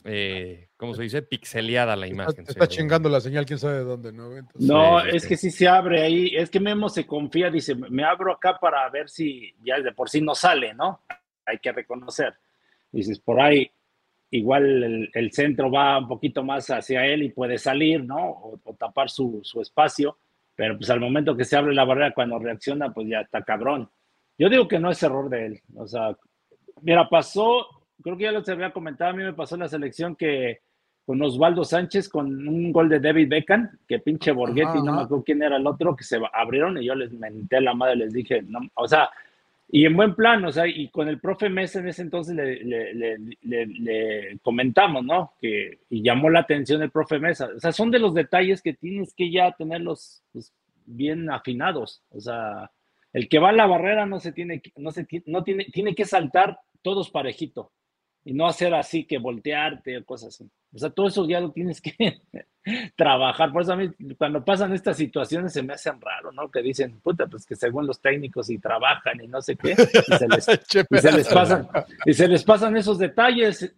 eh, 0.05 0.69
¿cómo 0.75 0.93
se 0.93 1.03
dice? 1.03 1.21
Pixeleada 1.21 1.95
la 1.95 2.07
imagen. 2.07 2.45
Está, 2.47 2.67
chingando 2.67 3.09
la 3.09 3.21
señal, 3.21 3.45
quién 3.45 3.59
sabe 3.59 3.79
de 3.79 3.83
dónde, 3.83 4.11
¿no? 4.11 4.29
no, 4.55 4.99
es 4.99 5.25
que 5.25 5.37
sí 5.37 5.49
se 5.49 5.67
abre 5.67 6.01
ahí, 6.01 6.31
es 6.35 6.49
que 6.49 6.59
Memo 6.59 6.89
se 6.89 7.05
confía, 7.05 7.49
dice, 7.49 7.75
me 7.75 8.03
abro 8.03 8.33
acá 8.33 8.57
para 8.59 8.89
ver 8.89 9.09
si 9.09 9.53
ya 9.63 9.79
de 9.79 9.93
por 9.93 10.09
sí 10.09 10.21
no 10.21 10.35
sale, 10.35 10.73
¿no? 10.73 11.01
Hay 11.45 11.59
que 11.59 11.71
reconocer. 11.71 12.33
Dices, 12.91 13.19
por 13.19 13.41
ahí 13.41 13.69
igual 14.31 15.09
el, 15.13 15.31
centro 15.31 15.71
va 15.71 15.99
un 15.99 16.07
poquito 16.07 16.43
más 16.43 16.67
hacia 16.69 17.05
él 17.05 17.23
y 17.23 17.29
puede 17.29 17.57
salir, 17.57 18.03
¿no? 18.03 18.17
O, 18.63 18.75
tapar 18.77 19.09
su, 19.09 19.39
su, 19.43 19.61
espacio, 19.61 20.17
pero 20.55 20.75
pues 20.75 20.89
al 20.89 20.99
momento 20.99 21.37
que 21.37 21.45
se 21.45 21.55
abre 21.55 21.73
la 21.73 21.85
barrera, 21.85 22.13
cuando 22.13 22.39
reacciona, 22.39 22.91
pues 22.91 23.07
ya 23.07 23.21
está 23.21 23.43
cabrón. 23.43 23.89
Yo 24.37 24.49
digo 24.49 24.67
que 24.67 24.79
no 24.79 24.89
es 24.89 25.01
error 25.03 25.29
de 25.29 25.45
él, 25.45 25.61
o 25.75 25.87
sea, 25.87 26.17
mira, 26.81 27.07
pasó 27.07 27.82
creo 28.03 28.17
que 28.17 28.23
ya 28.23 28.31
lo 28.31 28.43
se 28.43 28.51
había 28.51 28.71
comentado, 28.71 29.11
a 29.11 29.15
mí 29.15 29.23
me 29.23 29.33
pasó 29.33 29.55
en 29.55 29.61
la 29.61 29.67
selección 29.67 30.15
que 30.15 30.61
con 31.05 31.21
Osvaldo 31.21 31.65
Sánchez, 31.65 32.07
con 32.07 32.47
un 32.47 32.71
gol 32.71 32.89
de 32.89 32.99
David 32.99 33.29
Beckham, 33.29 33.69
que 33.87 33.99
pinche 33.99 34.31
Borghetti, 34.31 34.81
no 34.81 34.93
me 34.93 35.01
acuerdo 35.01 35.23
quién 35.23 35.43
era 35.43 35.57
el 35.57 35.67
otro, 35.67 35.95
que 35.95 36.03
se 36.03 36.19
abrieron 36.31 36.77
y 36.77 36.85
yo 36.85 36.95
les 36.95 37.11
menté 37.11 37.59
la 37.59 37.73
madre, 37.73 37.97
les 37.97 38.13
dije, 38.13 38.41
no, 38.43 38.59
o 38.75 38.87
sea, 38.87 39.09
y 39.67 39.85
en 39.85 39.95
buen 39.95 40.15
plan, 40.15 40.45
o 40.45 40.51
sea, 40.51 40.67
y 40.67 40.89
con 40.89 41.09
el 41.09 41.19
profe 41.19 41.49
Mesa 41.49 41.79
en 41.79 41.87
ese 41.87 42.03
entonces 42.03 42.35
le, 42.35 44.39
comentamos, 44.41 45.03
¿no? 45.03 45.33
Que, 45.41 45.79
y 45.89 46.03
llamó 46.03 46.29
la 46.29 46.41
atención 46.41 46.81
el 46.83 46.91
profe 46.91 47.17
Mesa. 47.17 47.49
O 47.55 47.59
sea, 47.59 47.71
son 47.71 47.89
de 47.89 47.99
los 47.99 48.13
detalles 48.13 48.61
que 48.61 48.73
tienes 48.73 49.13
que 49.15 49.31
ya 49.31 49.51
tenerlos 49.53 50.21
pues, 50.31 50.53
bien 50.85 51.31
afinados. 51.31 52.03
O 52.11 52.21
sea, 52.21 52.69
el 53.13 53.27
que 53.27 53.39
va 53.39 53.49
a 53.49 53.53
la 53.53 53.65
barrera 53.65 54.05
no 54.05 54.19
se 54.19 54.31
tiene, 54.31 54.61
no 54.75 54.91
se, 54.91 55.07
no 55.25 55.43
tiene, 55.43 55.65
tiene 55.65 55.95
que 55.95 56.05
saltar 56.05 56.59
todos 56.83 57.09
parejito 57.09 57.71
y 58.25 58.33
no 58.33 58.47
hacer 58.47 58.73
así 58.73 59.05
que 59.05 59.17
voltearte 59.17 59.97
o 59.97 60.05
cosas 60.05 60.35
así. 60.35 60.49
O 60.73 60.77
sea, 60.77 60.89
todo 60.89 61.07
eso 61.07 61.27
ya 61.27 61.39
lo 61.39 61.51
tienes 61.51 61.81
que 61.81 62.21
trabajar. 62.95 63.51
Por 63.51 63.63
eso 63.63 63.73
a 63.73 63.75
mí, 63.75 63.89
cuando 64.17 64.43
pasan 64.43 64.73
estas 64.73 64.97
situaciones, 64.97 65.53
se 65.53 65.61
me 65.61 65.73
hacen 65.73 65.99
raro, 65.99 66.31
¿no? 66.31 66.49
Que 66.49 66.61
dicen, 66.61 66.99
puta, 67.01 67.27
pues 67.27 67.45
que 67.45 67.55
según 67.55 67.85
los 67.85 68.01
técnicos 68.01 68.49
y 68.49 68.59
trabajan 68.59 69.21
y 69.21 69.27
no 69.27 69.41
sé 69.41 69.55
qué, 69.55 69.71
y 69.71 70.17
se 70.17 70.27
les, 70.27 71.27
pasan, 71.33 71.67
y 72.05 72.13
se 72.13 72.27
les 72.27 72.43
pasan 72.43 72.77
esos 72.77 72.97
detalles, 72.97 73.75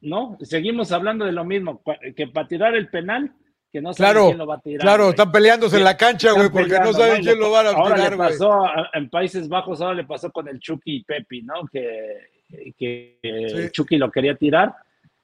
¿no? 0.00 0.38
Seguimos 0.40 0.92
hablando 0.92 1.24
de 1.24 1.32
lo 1.32 1.44
mismo, 1.44 1.82
que 2.14 2.28
para 2.28 2.46
tirar 2.46 2.74
el 2.76 2.88
penal, 2.88 3.32
que 3.72 3.82
no 3.82 3.92
saben 3.92 4.26
quién 4.26 4.38
lo 4.38 4.46
va 4.46 4.54
a 4.54 4.60
tirar. 4.60 4.82
Claro, 4.82 5.10
están 5.10 5.32
peleándose 5.32 5.76
en 5.76 5.84
la 5.84 5.96
cancha, 5.96 6.32
güey, 6.32 6.50
porque 6.50 6.78
no 6.78 6.92
saben 6.92 7.22
quién 7.22 7.38
lo 7.38 7.50
va 7.50 7.60
a 7.60 7.74
tirar. 7.74 7.82
Ahora 7.82 8.10
le 8.10 8.16
pasó 8.16 8.64
en 8.94 9.10
Países 9.10 9.48
Bajos, 9.48 9.80
ahora 9.80 9.94
le 9.94 10.04
pasó 10.04 10.30
con 10.30 10.46
el 10.48 10.60
Chucky 10.60 10.98
y 10.98 11.04
Pepi, 11.04 11.42
¿no? 11.42 11.66
Que 11.70 12.35
que 12.76 13.70
Chucky 13.72 13.96
lo 13.98 14.10
quería 14.10 14.36
tirar 14.36 14.74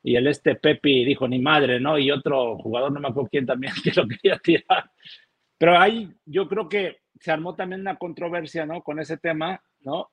y 0.02 0.16
el 0.16 0.26
este 0.26 0.56
Pepi 0.56 1.04
dijo 1.04 1.28
ni 1.28 1.38
madre, 1.38 1.78
¿no? 1.78 1.98
Y 1.98 2.10
otro 2.10 2.58
jugador, 2.58 2.92
no 2.92 3.00
me 3.00 3.08
acuerdo 3.08 3.28
quién 3.30 3.46
también, 3.46 3.72
que 3.84 3.92
lo 3.92 4.06
quería 4.08 4.38
tirar. 4.38 4.90
Pero 5.56 5.78
ahí 5.78 6.12
yo 6.24 6.48
creo 6.48 6.68
que 6.68 7.02
se 7.20 7.30
armó 7.30 7.54
también 7.54 7.82
una 7.82 7.96
controversia, 7.96 8.66
¿no? 8.66 8.82
Con 8.82 8.98
ese 8.98 9.16
tema, 9.16 9.62
¿no? 9.80 10.10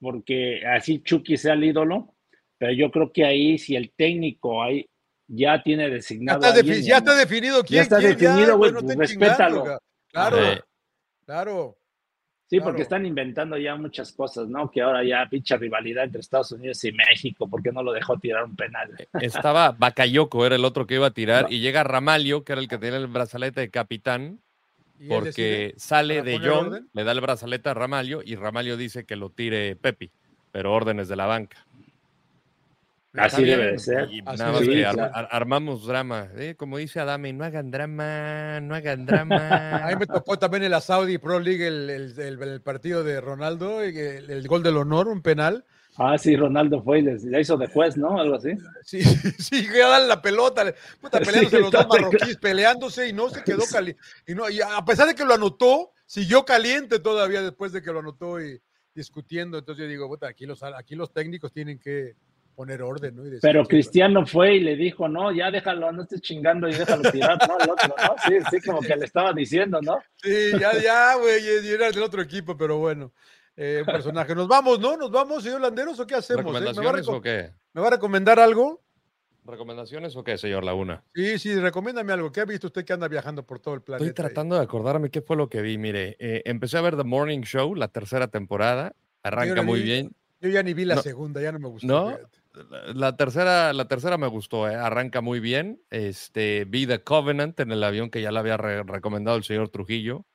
Porque 0.00 0.66
así 0.66 1.02
Chucky 1.02 1.36
sea 1.36 1.54
el 1.54 1.64
ídolo, 1.64 2.14
pero 2.56 2.72
yo 2.72 2.90
creo 2.90 3.12
que 3.12 3.24
ahí 3.24 3.58
si 3.58 3.76
el 3.76 3.92
técnico 3.94 4.62
ahí 4.62 4.88
ya 5.26 5.62
tiene 5.62 5.90
designado. 5.90 6.40
Ya 6.40 6.48
está, 6.48 6.72
ya 6.80 6.96
está 6.96 7.14
definido 7.14 7.62
quién. 7.62 7.76
Ya 7.76 7.82
está 7.82 7.98
definido, 7.98 8.56
güey, 8.56 8.72
pues 8.72 8.96
respétalo. 8.96 9.78
Claro, 10.10 10.38
claro. 11.26 11.77
Sí, 12.48 12.60
porque 12.60 12.80
están 12.80 13.04
inventando 13.04 13.58
ya 13.58 13.76
muchas 13.76 14.10
cosas, 14.10 14.48
¿no? 14.48 14.70
Que 14.70 14.80
ahora 14.80 15.04
ya 15.04 15.28
pincha 15.28 15.58
rivalidad 15.58 16.04
entre 16.04 16.20
Estados 16.20 16.50
Unidos 16.52 16.82
y 16.82 16.92
México, 16.92 17.46
porque 17.46 17.72
no 17.72 17.82
lo 17.82 17.92
dejó 17.92 18.18
tirar 18.18 18.44
un 18.44 18.56
penal. 18.56 18.90
E, 18.98 19.06
estaba 19.20 19.72
Bakayoko, 19.72 20.46
era 20.46 20.56
el 20.56 20.64
otro 20.64 20.86
que 20.86 20.94
iba 20.94 21.08
a 21.08 21.10
tirar, 21.10 21.48
y 21.50 21.60
llega 21.60 21.84
Ramalio, 21.84 22.44
que 22.44 22.52
era 22.52 22.62
el 22.62 22.68
que 22.68 22.78
tenía 22.78 22.96
el 22.96 23.06
brazalete 23.06 23.60
de 23.60 23.70
capitán, 23.70 24.40
porque 25.08 25.74
sale 25.76 26.22
de 26.22 26.38
John, 26.38 26.88
le 26.90 27.04
da 27.04 27.12
el 27.12 27.20
brazalete 27.20 27.68
a 27.68 27.74
Ramalio, 27.74 28.22
y 28.24 28.34
Ramalio 28.34 28.78
dice 28.78 29.04
que 29.04 29.16
lo 29.16 29.28
tire 29.28 29.76
Pepi, 29.76 30.10
pero 30.50 30.72
órdenes 30.72 31.08
de 31.08 31.16
la 31.16 31.26
banca. 31.26 31.66
Así 33.18 33.44
debe 33.44 33.72
de 33.72 33.78
ser. 33.78 34.08
nada 34.24 34.52
más 34.52 34.60
que 34.60 34.84
armamos 35.30 35.86
drama. 35.86 36.28
¿eh? 36.36 36.54
Como 36.56 36.78
dice 36.78 37.00
Adame, 37.00 37.32
no 37.32 37.44
hagan 37.44 37.70
drama, 37.70 38.60
no 38.60 38.74
hagan 38.74 39.06
drama. 39.06 39.36
A 39.84 39.88
mí 39.88 39.96
me 39.98 40.06
tocó 40.06 40.38
también 40.38 40.64
en 40.64 40.70
la 40.70 40.80
Saudi 40.80 41.18
Pro 41.18 41.40
League 41.40 41.66
el, 41.66 41.90
el, 41.90 42.42
el, 42.42 42.60
partido 42.60 43.04
de 43.04 43.20
Ronaldo, 43.20 43.82
el, 43.82 44.46
gol 44.48 44.62
del 44.62 44.76
honor, 44.76 45.08
un 45.08 45.22
penal. 45.22 45.64
Ah, 45.96 46.16
sí, 46.16 46.36
Ronaldo 46.36 46.80
fue 46.82 47.00
y 47.00 47.02
le 47.02 47.40
hizo 47.40 47.56
de 47.56 47.66
juez, 47.66 47.96
¿no? 47.96 48.20
Algo 48.20 48.36
así. 48.36 48.50
Sí, 48.84 49.02
sí, 49.38 49.66
ya 49.66 49.88
dan 49.88 50.06
la 50.06 50.22
pelota, 50.22 50.72
puta, 51.00 51.18
peleándose 51.20 51.60
los 51.60 51.72
dos 51.72 51.88
marroquíes, 51.88 52.36
peleándose 52.36 53.08
y 53.08 53.12
no 53.12 53.28
se 53.28 53.42
quedó 53.42 53.64
caliente. 53.70 54.00
Y, 54.26 54.34
no, 54.34 54.48
y 54.48 54.60
a 54.60 54.84
pesar 54.84 55.08
de 55.08 55.14
que 55.14 55.24
lo 55.24 55.34
anotó, 55.34 55.90
siguió 56.06 56.44
caliente 56.44 57.00
todavía 57.00 57.42
después 57.42 57.72
de 57.72 57.82
que 57.82 57.92
lo 57.92 57.98
anotó 57.98 58.40
y 58.40 58.60
discutiendo. 58.94 59.58
Entonces 59.58 59.84
yo 59.84 59.88
digo, 59.88 60.08
puta, 60.08 60.28
aquí 60.28 60.46
los, 60.46 60.62
aquí 60.62 60.94
los 60.94 61.12
técnicos 61.12 61.52
tienen 61.52 61.78
que 61.78 62.14
poner 62.58 62.82
orden, 62.82 63.14
¿no? 63.14 63.22
Pero 63.40 63.64
Cristiano 63.64 64.26
fue 64.26 64.56
y 64.56 64.60
le 64.60 64.74
dijo, 64.74 65.06
no, 65.08 65.30
ya 65.30 65.48
déjalo, 65.48 65.92
no 65.92 66.02
estés 66.02 66.20
chingando 66.20 66.68
y 66.68 66.74
déjalo 66.74 67.08
tirar, 67.12 67.38
¿no? 67.46 67.56
El 67.56 67.70
otro, 67.70 67.94
¿no? 67.96 68.16
Sí, 68.26 68.34
sí, 68.50 68.66
como 68.66 68.80
que 68.80 68.96
le 68.96 69.04
estaba 69.04 69.32
diciendo, 69.32 69.80
¿no? 69.80 70.00
Sí, 70.16 70.50
ya, 70.58 70.72
ya, 70.82 71.14
güey, 71.14 71.40
y 71.64 71.68
era 71.68 71.92
del 71.92 72.02
otro 72.02 72.20
equipo, 72.20 72.56
pero 72.56 72.78
bueno 72.78 73.12
eh, 73.54 73.84
personaje. 73.86 74.34
Nos 74.34 74.48
vamos, 74.48 74.80
¿no? 74.80 74.96
¿Nos 74.96 75.12
vamos, 75.12 75.44
señor 75.44 75.60
Landeros, 75.60 76.00
o 76.00 76.06
qué 76.06 76.16
hacemos? 76.16 76.40
Eh? 76.40 76.46
¿Recomendaciones 76.48 77.06
o 77.06 77.20
qué? 77.20 77.52
¿Me 77.74 77.80
va 77.80 77.86
a 77.86 77.90
recomendar 77.90 78.40
algo? 78.40 78.82
¿Recomendaciones 79.44 80.16
o 80.16 80.24
qué, 80.24 80.36
señor 80.36 80.64
Laguna? 80.64 81.04
Sí, 81.14 81.38
sí, 81.38 81.54
recomiéndame 81.54 82.12
algo. 82.12 82.32
¿Qué 82.32 82.40
ha 82.40 82.44
visto 82.44 82.66
usted 82.66 82.84
que 82.84 82.92
anda 82.92 83.06
viajando 83.06 83.46
por 83.46 83.60
todo 83.60 83.74
el 83.74 83.82
planeta? 83.82 84.04
Estoy 84.04 84.24
tratando 84.24 84.56
de 84.56 84.62
acordarme 84.62 85.10
qué 85.10 85.22
fue 85.22 85.36
lo 85.36 85.48
que 85.48 85.62
vi. 85.62 85.78
Mire, 85.78 86.16
eh, 86.18 86.42
empecé 86.44 86.76
a 86.76 86.80
ver 86.80 86.96
The 86.96 87.04
Morning 87.04 87.42
Show, 87.42 87.76
la 87.76 87.86
tercera 87.86 88.26
temporada. 88.26 88.96
Arranca 89.22 89.62
muy 89.62 89.82
bien. 89.82 90.12
Yo 90.40 90.50
ya 90.50 90.62
ni 90.62 90.74
vi 90.74 90.84
la 90.84 91.02
segunda, 91.02 91.40
ya 91.40 91.52
no 91.52 91.58
me 91.58 91.68
gustó. 91.68 91.86
¿No? 91.86 92.18
La 92.94 93.16
tercera, 93.16 93.72
la 93.72 93.88
tercera 93.88 94.18
me 94.18 94.26
gustó, 94.26 94.68
eh, 94.68 94.74
arranca 94.74 95.20
muy 95.20 95.40
bien. 95.40 95.82
Este, 95.90 96.64
vi 96.64 96.86
The 96.86 97.02
Covenant 97.02 97.58
en 97.60 97.72
el 97.72 97.82
avión 97.84 98.10
que 98.10 98.22
ya 98.22 98.32
le 98.32 98.38
había 98.38 98.56
recomendado 98.56 99.36
el 99.36 99.44
señor 99.44 99.68
Trujillo 99.68 100.26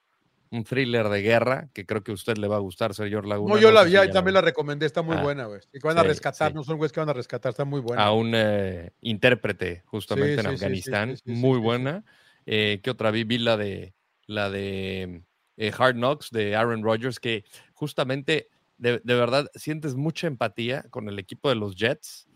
un 0.53 0.63
thriller 0.63 1.09
de 1.09 1.21
guerra 1.23 1.69
que 1.73 1.85
creo 1.85 2.03
que 2.03 2.11
a 2.11 2.13
usted 2.13 2.37
le 2.37 2.47
va 2.47 2.57
a 2.57 2.59
gustar, 2.59 2.93
señor 2.93 3.25
Laguna. 3.25 3.55
No, 3.55 3.59
yo 3.59 3.71
la 3.71 3.83
vi 3.83 3.97
y 3.97 4.11
también 4.11 4.35
la 4.35 4.41
recomendé, 4.41 4.85
está 4.85 5.01
muy 5.01 5.17
ah, 5.17 5.23
buena, 5.23 5.45
güey. 5.45 5.59
Y 5.73 5.79
que 5.79 5.87
van 5.87 5.97
a 5.97 6.03
rescatar, 6.03 6.53
no 6.53 6.63
son 6.63 6.77
güeyes 6.77 6.91
que 6.91 6.99
van 6.99 7.09
a 7.09 7.13
rescatar, 7.13 7.49
está 7.49 7.65
muy 7.65 7.81
buena. 7.81 8.03
A 8.03 8.13
un 8.13 8.33
eh, 8.35 8.91
intérprete 9.01 9.81
justamente 9.85 10.41
en 10.41 10.47
Afganistán, 10.47 11.15
muy 11.25 11.57
buena. 11.57 12.05
Eh, 12.45 12.81
¿Qué 12.83 12.91
otra 12.91 13.09
vi? 13.09 13.23
Vi 13.23 13.39
la 13.39 13.57
de, 13.57 13.95
la 14.27 14.51
de 14.51 15.23
eh, 15.57 15.71
Hard 15.75 15.95
Knocks 15.95 16.29
de 16.29 16.55
Aaron 16.55 16.83
Rodgers, 16.83 17.19
que 17.19 17.45
justamente, 17.73 18.49
de, 18.83 19.15
verdad, 19.15 19.49
sientes 19.55 19.95
mucha 19.95 20.27
empatía 20.27 20.83
con 20.89 21.07
el 21.09 21.19
equipo 21.19 21.49
de 21.49 21.55
los 21.55 21.75
Jets. 21.75 22.27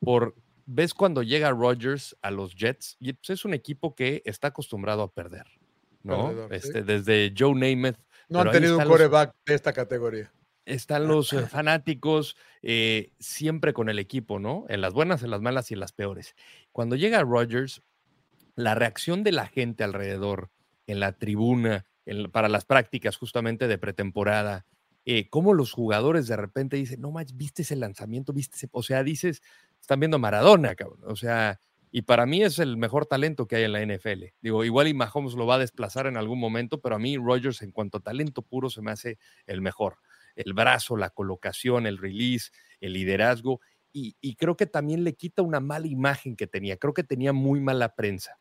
por, 0.00 0.34
ves 0.66 0.92
cuando 0.94 1.22
llega 1.22 1.50
Rodgers 1.50 2.16
a 2.22 2.30
los 2.30 2.54
Jets, 2.54 2.96
y 3.00 3.14
pues, 3.14 3.30
es 3.30 3.44
un 3.44 3.54
equipo 3.54 3.94
que 3.94 4.22
está 4.24 4.48
acostumbrado 4.48 5.02
a 5.02 5.12
perder 5.12 5.46
¿no? 6.02 6.48
este, 6.50 6.82
Desde 6.82 7.32
Joe 7.36 7.54
Namath. 7.54 7.98
No 8.28 8.40
han 8.40 8.50
tenido 8.50 8.78
un 8.78 8.84
coreback 8.84 9.34
de 9.46 9.54
esta 9.54 9.72
categoría. 9.72 10.30
Están 10.66 11.08
los 11.08 11.32
eh, 11.32 11.46
fanáticos 11.46 12.36
eh, 12.60 13.12
siempre 13.18 13.72
con 13.72 13.88
el 13.88 13.98
equipo, 13.98 14.38
¿no? 14.38 14.66
En 14.68 14.82
las 14.82 14.92
buenas, 14.92 15.22
en 15.22 15.30
las 15.30 15.40
malas 15.40 15.70
y 15.70 15.74
en 15.74 15.80
las 15.80 15.92
peores. 15.92 16.36
Cuando 16.72 16.94
llega 16.94 17.22
Rodgers, 17.22 17.82
la 18.54 18.74
reacción 18.74 19.24
de 19.24 19.32
la 19.32 19.46
gente 19.46 19.82
alrededor, 19.82 20.50
en 20.86 21.00
la 21.00 21.12
tribuna, 21.12 21.86
para 22.32 22.50
las 22.50 22.66
prácticas 22.66 23.16
justamente 23.16 23.66
de 23.66 23.78
pretemporada, 23.78 24.66
eh, 25.10 25.30
cómo 25.30 25.54
los 25.54 25.72
jugadores 25.72 26.26
de 26.26 26.36
repente 26.36 26.76
dicen, 26.76 27.00
no 27.00 27.10
más, 27.10 27.34
viste 27.34 27.62
ese 27.62 27.76
lanzamiento, 27.76 28.34
viste 28.34 28.68
o 28.72 28.82
sea, 28.82 29.02
dices, 29.02 29.40
están 29.80 30.00
viendo 30.00 30.18
Maradona, 30.18 30.74
cabrón, 30.74 31.00
o 31.06 31.16
sea, 31.16 31.62
y 31.90 32.02
para 32.02 32.26
mí 32.26 32.42
es 32.42 32.58
el 32.58 32.76
mejor 32.76 33.06
talento 33.06 33.48
que 33.48 33.56
hay 33.56 33.64
en 33.64 33.72
la 33.72 33.80
NFL. 33.80 34.24
Digo, 34.42 34.64
igual 34.66 34.86
y 34.86 34.92
Mahomes 34.92 35.32
lo 35.32 35.46
va 35.46 35.54
a 35.54 35.58
desplazar 35.60 36.08
en 36.08 36.18
algún 36.18 36.38
momento, 36.38 36.82
pero 36.82 36.96
a 36.96 36.98
mí 36.98 37.16
Rodgers 37.16 37.62
en 37.62 37.72
cuanto 37.72 37.96
a 37.96 38.00
talento 38.02 38.42
puro 38.42 38.68
se 38.68 38.82
me 38.82 38.90
hace 38.90 39.16
el 39.46 39.62
mejor. 39.62 39.96
El 40.36 40.52
brazo, 40.52 40.98
la 40.98 41.08
colocación, 41.08 41.86
el 41.86 41.96
release, 41.96 42.50
el 42.82 42.92
liderazgo. 42.92 43.62
Y, 43.94 44.36
creo 44.36 44.58
que 44.58 44.66
también 44.66 45.04
le 45.04 45.14
quita 45.14 45.40
una 45.40 45.58
mala 45.58 45.86
imagen 45.86 46.36
que 46.36 46.46
tenía. 46.46 46.76
Creo 46.76 46.92
que 46.92 47.02
tenía 47.02 47.32
muy 47.32 47.60
mala 47.60 47.94
prensa, 47.94 48.38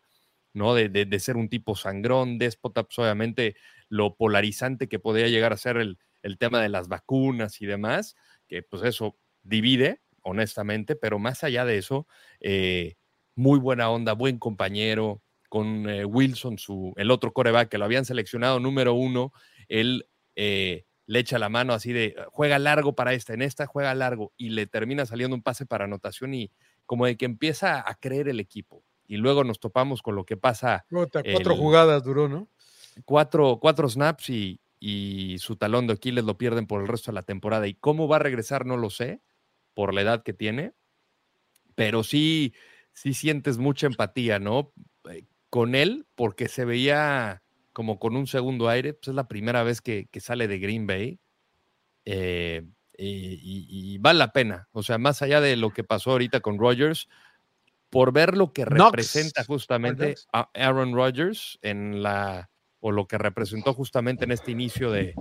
¿no? 0.53 0.75
De, 0.75 0.89
de, 0.89 1.19
ser 1.21 1.37
un 1.37 1.47
tipo 1.47 1.77
sangrón, 1.77 2.37
déspota, 2.37 2.83
pues 2.83 2.99
obviamente 2.99 3.55
lo 3.87 4.17
polarizante 4.17 4.89
que 4.89 4.99
podía 4.99 5.29
llegar 5.29 5.53
a 5.53 5.57
ser 5.57 5.77
el, 5.77 5.97
el 6.27 6.37
tema 6.37 6.61
de 6.61 6.69
las 6.69 6.89
vacunas 6.89 7.61
y 7.61 7.65
demás, 7.65 8.15
que 8.47 8.61
pues 8.61 8.83
eso 8.83 9.17
divide, 9.43 10.01
honestamente, 10.21 10.95
pero 10.95 11.19
más 11.19 11.43
allá 11.43 11.63
de 11.63 11.77
eso, 11.77 12.05
eh, 12.41 12.95
muy 13.35 13.59
buena 13.59 13.89
onda, 13.89 14.13
buen 14.13 14.37
compañero, 14.37 15.21
con 15.47 15.89
eh, 15.89 16.03
Wilson, 16.03 16.57
su, 16.57 16.93
el 16.97 17.11
otro 17.11 17.31
coreback 17.31 17.69
que 17.69 17.77
lo 17.77 17.85
habían 17.85 18.03
seleccionado 18.03 18.59
número 18.59 18.93
uno, 18.93 19.31
él 19.69 20.09
eh, 20.35 20.85
le 21.05 21.19
echa 21.19 21.39
la 21.39 21.47
mano 21.47 21.73
así 21.73 21.93
de, 21.93 22.15
juega 22.29 22.59
largo 22.59 22.93
para 22.93 23.13
esta, 23.13 23.33
en 23.33 23.41
esta 23.41 23.65
juega 23.65 23.95
largo, 23.95 24.33
y 24.35 24.49
le 24.49 24.67
termina 24.67 25.05
saliendo 25.05 25.33
un 25.33 25.41
pase 25.41 25.65
para 25.65 25.85
anotación 25.85 26.33
y 26.33 26.51
como 26.85 27.05
de 27.05 27.15
que 27.15 27.25
empieza 27.25 27.89
a 27.89 27.95
creer 27.95 28.27
el 28.27 28.41
equipo. 28.41 28.83
Y 29.07 29.15
luego 29.15 29.45
nos 29.45 29.61
topamos 29.61 30.01
con 30.01 30.15
lo 30.15 30.25
que 30.25 30.35
pasa. 30.35 30.85
cuatro 30.89 31.55
jugadas 31.55 32.03
duró, 32.03 32.27
¿no? 32.27 32.49
Cuatro, 33.05 33.59
cuatro 33.61 33.87
snaps 33.87 34.29
y, 34.29 34.59
y 34.79 35.37
su 35.39 35.55
talón 35.55 35.87
de 35.87 35.93
Aquiles 35.93 36.23
lo 36.23 36.37
pierden 36.37 36.67
por 36.67 36.81
el 36.81 36.87
resto 36.87 37.11
de 37.11 37.15
la 37.15 37.23
temporada. 37.23 37.67
Y 37.67 37.73
cómo 37.73 38.07
va 38.07 38.17
a 38.17 38.19
regresar, 38.19 38.65
no 38.65 38.77
lo 38.77 38.89
sé, 38.89 39.21
por 39.73 39.93
la 39.93 40.01
edad 40.01 40.23
que 40.23 40.33
tiene, 40.33 40.73
pero 41.75 42.03
sí 42.03 42.53
sí 42.97 43.13
sientes 43.13 43.59
mucha 43.59 43.85
empatía, 43.85 44.39
¿no? 44.39 44.73
Eh, 45.11 45.25
con 45.51 45.75
él, 45.75 46.07
porque 46.15 46.47
se 46.47 46.65
veía 46.65 47.43
como 47.71 47.99
con 47.99 48.15
un 48.15 48.25
segundo 48.25 48.69
aire, 48.69 48.95
pues 48.95 49.09
es 49.09 49.13
la 49.13 49.27
primera 49.27 49.61
vez 49.61 49.81
que, 49.81 50.09
sale 50.19 50.47
de 50.47 50.57
Green 50.57 50.87
Bay. 50.87 51.19
Eh, 52.05 52.65
y, 52.97 53.99
vale 53.99 54.17
la 54.17 54.31
pena. 54.33 54.67
O 54.71 54.81
sea, 54.81 54.97
más 54.97 55.21
allá 55.21 55.41
de 55.41 55.55
lo 55.57 55.69
que 55.69 55.83
pasó 55.83 56.11
ahorita 56.11 56.39
con 56.39 56.57
Rodgers, 56.57 57.07
por 57.91 58.11
ver 58.11 58.35
lo 58.35 58.51
que 58.51 58.65
representa 58.65 59.43
justamente 59.43 60.15
a 60.33 60.49
Aaron 60.55 60.95
Rodgers 60.95 61.59
en 61.61 62.01
la 62.01 62.49
o 62.79 62.91
lo 62.91 63.07
que 63.07 63.17
representó 63.17 63.73
justamente 63.73 64.25
en 64.25 64.31
este 64.31 64.51
inicio 64.51 64.91
de, 64.91 65.15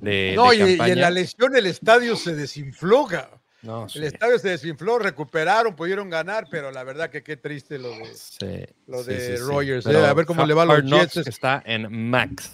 de 0.00 0.34
no, 0.36 0.52
y, 0.52 0.60
en 0.60 1.00
la 1.00 1.10
lesión 1.10 1.56
el 1.56 1.66
estadio 1.66 2.16
se 2.16 2.34
desinfloga 2.34 3.40
el 3.94 4.04
estadio 4.04 4.38
se 4.38 4.48
desinfló, 4.50 4.98
recuperaron, 4.98 5.76
pudieron 5.76 6.08
ganar, 6.08 6.46
pero 6.50 6.70
la 6.70 6.82
verdad 6.82 7.10
que 7.10 7.22
qué 7.22 7.36
triste 7.36 7.78
lo 7.78 7.90
de, 7.90 8.74
lo 8.86 9.04
de 9.04 9.36
Rogers. 9.36 9.84
Eh, 9.86 9.96
a 9.96 10.14
ver 10.14 10.24
cómo 10.24 10.46
le 10.46 10.54
va 10.54 10.62
a 10.62 10.66
los 10.66 10.84
Jets. 10.84 11.18
Está 11.26 11.62
en 11.66 12.10
Max. 12.10 12.52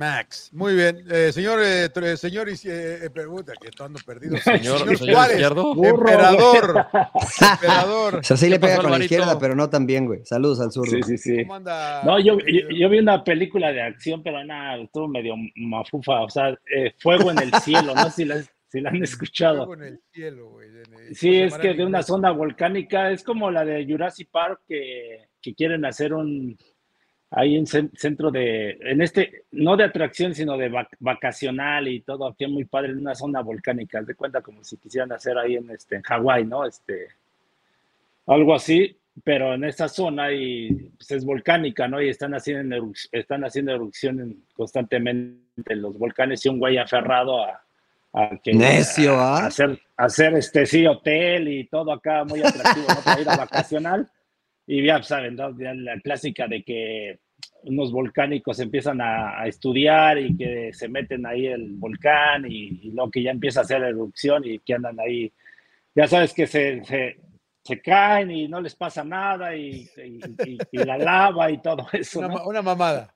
Max, 0.00 0.48
muy 0.54 0.74
bien. 0.74 1.04
Eh, 1.10 1.30
señor, 1.30 1.60
eh, 1.62 2.16
señor, 2.16 2.48
eh, 2.48 3.10
pregunta, 3.12 3.52
que 3.60 3.68
estoy 3.68 3.92
perdido. 4.06 4.38
Señor, 4.38 4.78
señor, 4.78 4.96
Suárez, 4.96 5.36
emperador. 5.36 6.86
emperador. 7.52 8.14
O 8.16 8.22
sea, 8.22 8.38
sí 8.38 8.48
le 8.48 8.58
pega 8.58 8.78
con 8.78 8.90
la 8.90 8.98
izquierda, 8.98 9.38
pero 9.38 9.54
no 9.54 9.68
tan 9.68 9.84
bien, 9.84 10.06
güey. 10.06 10.24
Saludos 10.24 10.58
al 10.62 10.72
sur. 10.72 10.88
Sí, 10.88 11.02
sí, 11.02 11.18
sí. 11.18 11.42
¿Cómo 11.42 11.56
anda? 11.56 12.02
No, 12.02 12.18
yo, 12.18 12.38
yo, 12.38 12.88
vi 12.88 12.98
una 12.98 13.22
película 13.22 13.72
de 13.72 13.82
acción, 13.82 14.22
pero 14.22 14.42
nada, 14.42 14.76
estuvo 14.76 15.06
medio 15.06 15.34
mafufa. 15.54 16.22
O 16.22 16.30
sea, 16.30 16.58
Fuego 16.98 17.30
en 17.30 17.40
el 17.40 17.52
cielo, 17.60 17.94
no 17.94 18.04
sé 18.04 18.10
si 18.10 18.24
la 18.24 18.42
si 18.70 18.80
la 18.80 18.90
han 18.90 19.02
escuchado. 19.02 19.68
Sí, 21.12 21.40
es 21.40 21.58
que 21.58 21.74
de 21.74 21.84
una 21.84 22.02
zona 22.02 22.30
volcánica, 22.30 23.10
es 23.10 23.24
como 23.24 23.50
la 23.50 23.64
de 23.64 23.84
Jurassic 23.84 24.30
Park 24.30 24.60
que, 24.66 25.28
quieren 25.56 25.84
hacer 25.84 26.14
un 26.14 26.56
ahí 27.30 27.56
en 27.56 27.66
centro 27.66 28.30
de, 28.30 28.76
en 28.80 29.02
este, 29.02 29.44
no 29.52 29.76
de 29.76 29.84
atracción, 29.84 30.34
sino 30.34 30.56
de 30.56 30.72
vacacional 30.98 31.86
y 31.86 32.00
todo, 32.00 32.26
aquí 32.26 32.46
muy 32.46 32.64
padre, 32.64 32.90
en 32.90 32.98
una 32.98 33.14
zona 33.14 33.40
volcánica, 33.40 34.02
de 34.02 34.14
cuenta 34.14 34.40
como 34.40 34.64
si 34.64 34.76
quisieran 34.76 35.12
hacer 35.12 35.38
ahí 35.38 35.56
en 35.56 35.70
este, 35.70 35.96
en 35.96 36.02
Hawái, 36.02 36.44
¿no? 36.44 36.66
Este, 36.66 37.08
algo 38.26 38.54
así, 38.54 38.96
pero 39.22 39.54
en 39.54 39.64
esta 39.64 39.88
zona 39.88 40.32
y 40.32 40.72
pues, 40.96 41.10
es 41.12 41.24
volcánica, 41.24 41.86
¿no? 41.86 42.02
Y 42.02 42.08
están 42.08 42.34
haciendo, 42.34 42.92
están 43.12 43.44
haciendo 43.44 43.72
erupción 43.72 44.44
constantemente 44.54 45.76
los 45.76 45.96
volcanes 45.98 46.44
y 46.44 46.48
un 46.48 46.58
güey 46.58 46.78
aferrado 46.78 47.44
a, 47.44 47.62
Necio, 48.44 49.14
¿ah? 49.20 49.46
hacer, 49.46 49.78
hacer 49.96 50.34
este 50.34 50.66
sí, 50.66 50.84
hotel 50.84 51.46
y 51.46 51.64
todo 51.68 51.92
acá 51.92 52.24
muy 52.24 52.40
atractivo, 52.40 52.86
¿no? 52.88 53.00
Para 53.04 53.20
ir 53.20 53.28
a 53.28 53.36
vacacional. 53.36 54.10
Y 54.72 54.84
ya 54.84 55.02
saben, 55.02 55.36
la 55.36 55.98
clásica 56.00 56.46
de 56.46 56.62
que 56.62 57.18
unos 57.64 57.90
volcánicos 57.90 58.60
empiezan 58.60 59.00
a, 59.00 59.44
estudiar 59.48 60.16
y 60.16 60.36
que 60.36 60.72
se 60.72 60.88
meten 60.88 61.26
ahí 61.26 61.48
el 61.48 61.72
volcán 61.72 62.44
y, 62.48 62.92
lo 62.92 63.10
que 63.10 63.20
ya 63.20 63.32
empieza 63.32 63.58
a 63.58 63.62
hacer 63.64 63.82
erupción 63.82 64.44
y 64.44 64.60
que 64.60 64.74
andan 64.74 65.00
ahí, 65.00 65.32
ya 65.92 66.06
sabes 66.06 66.32
que 66.32 66.46
se, 66.46 66.84
se, 66.84 67.80
caen 67.82 68.30
y 68.30 68.46
no 68.46 68.60
les 68.60 68.76
pasa 68.76 69.02
nada 69.02 69.56
y, 69.56 69.90
la 70.70 70.96
lava 70.98 71.50
y 71.50 71.60
todo 71.60 71.88
eso. 71.92 72.20
Una, 72.20 72.46
una 72.46 72.62
mamada. 72.62 73.12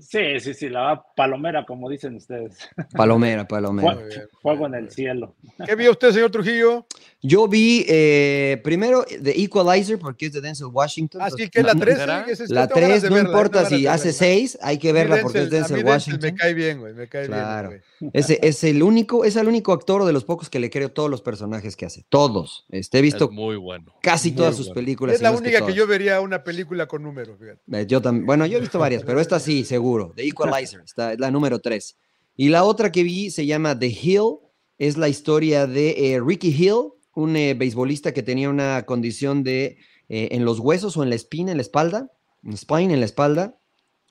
Sí, 0.00 0.40
sí, 0.40 0.54
sí, 0.54 0.70
la 0.70 1.04
palomera, 1.14 1.66
como 1.66 1.90
dicen 1.90 2.16
ustedes. 2.16 2.56
Palomera, 2.94 3.46
palomera. 3.46 3.98
Fuego 4.40 4.66
en 4.66 4.74
el 4.74 4.90
cielo. 4.90 5.34
¿Qué 5.66 5.74
vio 5.74 5.90
usted, 5.90 6.12
señor 6.12 6.30
Trujillo? 6.30 6.86
Yo 7.20 7.46
vi 7.46 7.84
eh, 7.86 8.60
primero 8.64 9.04
The 9.04 9.38
Equalizer, 9.42 9.98
porque 9.98 10.26
es 10.26 10.32
de 10.32 10.40
Denzel 10.40 10.68
Washington. 10.68 11.20
Así 11.20 11.44
ah, 11.44 11.48
que 11.48 11.62
la 11.62 11.74
3. 11.74 12.50
la 12.50 12.68
3, 12.68 13.10
no 13.10 13.18
importa 13.18 13.66
si 13.66 13.86
hace 13.86 14.12
6, 14.12 14.58
hay 14.62 14.78
que 14.78 14.92
verla 14.92 15.18
porque 15.20 15.42
es 15.42 15.50
Denzel 15.50 15.84
Washington. 15.84 16.32
Me 16.32 16.34
cae 16.34 16.54
bien, 16.54 16.80
güey, 16.80 16.94
me 16.94 17.06
cae 17.06 17.26
claro. 17.26 17.68
bien. 17.68 17.82
Ese 18.14 18.38
es 18.42 18.64
el 18.64 18.82
único, 18.82 19.24
es 19.24 19.36
el 19.36 19.46
único 19.46 19.72
actor 19.72 20.04
de 20.04 20.12
los 20.12 20.24
pocos 20.24 20.48
que 20.48 20.58
le 20.58 20.70
creo 20.70 20.90
todos 20.90 21.10
los 21.10 21.20
personajes 21.20 21.76
que 21.76 21.84
hace. 21.84 22.04
Todos. 22.08 22.66
Este, 22.70 22.98
he 22.98 23.02
visto 23.02 23.30
muy 23.30 23.56
bueno. 23.56 23.94
casi 24.02 24.32
todas 24.32 24.56
sus 24.56 24.70
películas. 24.70 25.16
Es 25.16 25.22
la 25.22 25.32
única 25.32 25.64
que, 25.66 25.74
yo 25.74 25.86
vería 25.86 26.20
una 26.20 26.42
película 26.42 26.86
con 26.86 27.02
números. 27.02 27.38
Eh, 27.72 27.86
yo 27.86 28.00
también, 28.00 28.26
bueno, 28.26 28.46
yo 28.46 28.56
he 28.56 28.60
visto 28.60 28.78
varias, 28.78 29.04
pero 29.04 29.20
esta 29.20 29.38
sí, 29.38 29.64
seguro 29.64 29.81
seguro. 29.82 30.12
The 30.14 30.26
Equalizer, 30.26 30.80
está, 30.84 31.12
es 31.12 31.18
la 31.18 31.30
número 31.30 31.58
3. 31.58 31.96
Y 32.36 32.48
la 32.48 32.64
otra 32.64 32.92
que 32.92 33.02
vi 33.02 33.30
se 33.30 33.46
llama 33.46 33.78
The 33.78 33.88
Hill, 33.88 34.38
es 34.78 34.96
la 34.96 35.08
historia 35.08 35.66
de 35.66 36.14
eh, 36.14 36.20
Ricky 36.20 36.48
Hill, 36.48 36.92
un 37.14 37.36
eh, 37.36 37.54
beisbolista 37.54 38.12
que 38.12 38.22
tenía 38.22 38.48
una 38.48 38.84
condición 38.84 39.42
de 39.42 39.78
eh, 40.08 40.28
en 40.32 40.44
los 40.44 40.58
huesos 40.58 40.96
o 40.96 41.02
en 41.02 41.10
la 41.10 41.14
espina, 41.14 41.50
en 41.50 41.58
la 41.58 41.62
espalda, 41.62 42.10
en 42.42 42.56
spine, 42.56 42.94
en 42.94 43.00
la 43.00 43.06
espalda, 43.06 43.58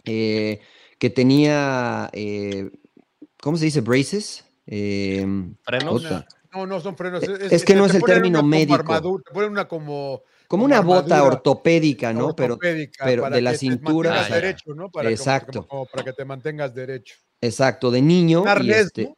que 0.03 1.09
tenía, 1.13 2.09
¿cómo 3.41 3.57
se 3.57 3.65
dice? 3.65 3.81
Braces. 3.81 4.45
¿Frenos? 4.65 6.03
No, 6.53 6.65
no 6.65 6.79
son 6.79 6.97
frenos. 6.97 7.23
Es, 7.23 7.63
que 7.63 7.75
no 7.75 7.85
es 7.85 7.93
el 7.93 8.03
término 8.03 8.41
médico. 8.41 9.21
te 9.23 9.31
ponen 9.31 9.51
una 9.51 9.67
como 9.67 10.23
como 10.51 10.65
una 10.65 10.81
bota 10.81 11.23
ortopédica, 11.23 12.11
¿no? 12.11 12.35
pero, 12.35 12.59
pero 12.59 13.29
de 13.29 13.41
la 13.41 13.55
cintura. 13.55 14.27
derecho, 14.27 14.75
¿no? 14.75 14.91
Para 14.91 15.09
Exacto. 15.09 15.65
para 15.89 16.03
que 16.03 16.11
te 16.11 16.25
mantengas 16.25 16.75
derecho. 16.75 17.15
Exacto, 17.39 17.89
de 17.89 18.01
niño. 18.01 18.41
Un 18.41 18.49
arnés, 18.49 18.87
este, 18.87 19.15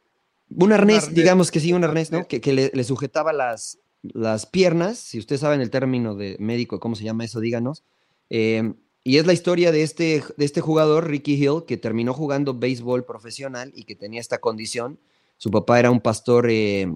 un, 0.56 0.72
arnés 0.72 1.12
digamos 1.12 1.50
que 1.50 1.58
sí, 1.58 1.72
un 1.72 1.82
arnés, 1.82 2.12
¿no? 2.12 2.28
Que, 2.28 2.70
le, 2.72 2.84
sujetaba 2.84 3.32
las, 3.32 3.80
las 4.02 4.46
piernas, 4.46 4.96
si 4.98 5.18
usted 5.18 5.36
sabe 5.36 5.60
el 5.60 5.70
término 5.70 6.14
de 6.14 6.36
médico, 6.38 6.78
¿cómo 6.78 6.94
se 6.94 7.02
llama 7.02 7.24
eso? 7.24 7.40
Díganos. 7.40 7.82
Em, 8.30 8.76
y 9.02 9.18
es 9.18 9.26
la 9.26 9.32
historia 9.32 9.72
de 9.72 9.82
este, 9.82 10.22
de 10.36 10.44
este 10.44 10.60
jugador, 10.60 11.08
Ricky 11.08 11.34
Hill, 11.34 11.64
que 11.66 11.76
terminó 11.76 12.14
jugando 12.14 12.54
béisbol 12.54 13.04
profesional 13.04 13.72
y 13.74 13.86
que 13.86 13.96
tenía 13.96 14.20
esta 14.20 14.38
condición. 14.38 15.00
Su 15.36 15.50
papá 15.50 15.80
era 15.80 15.90
un 15.90 16.00
pastor 16.00 16.46
eh, 16.48 16.94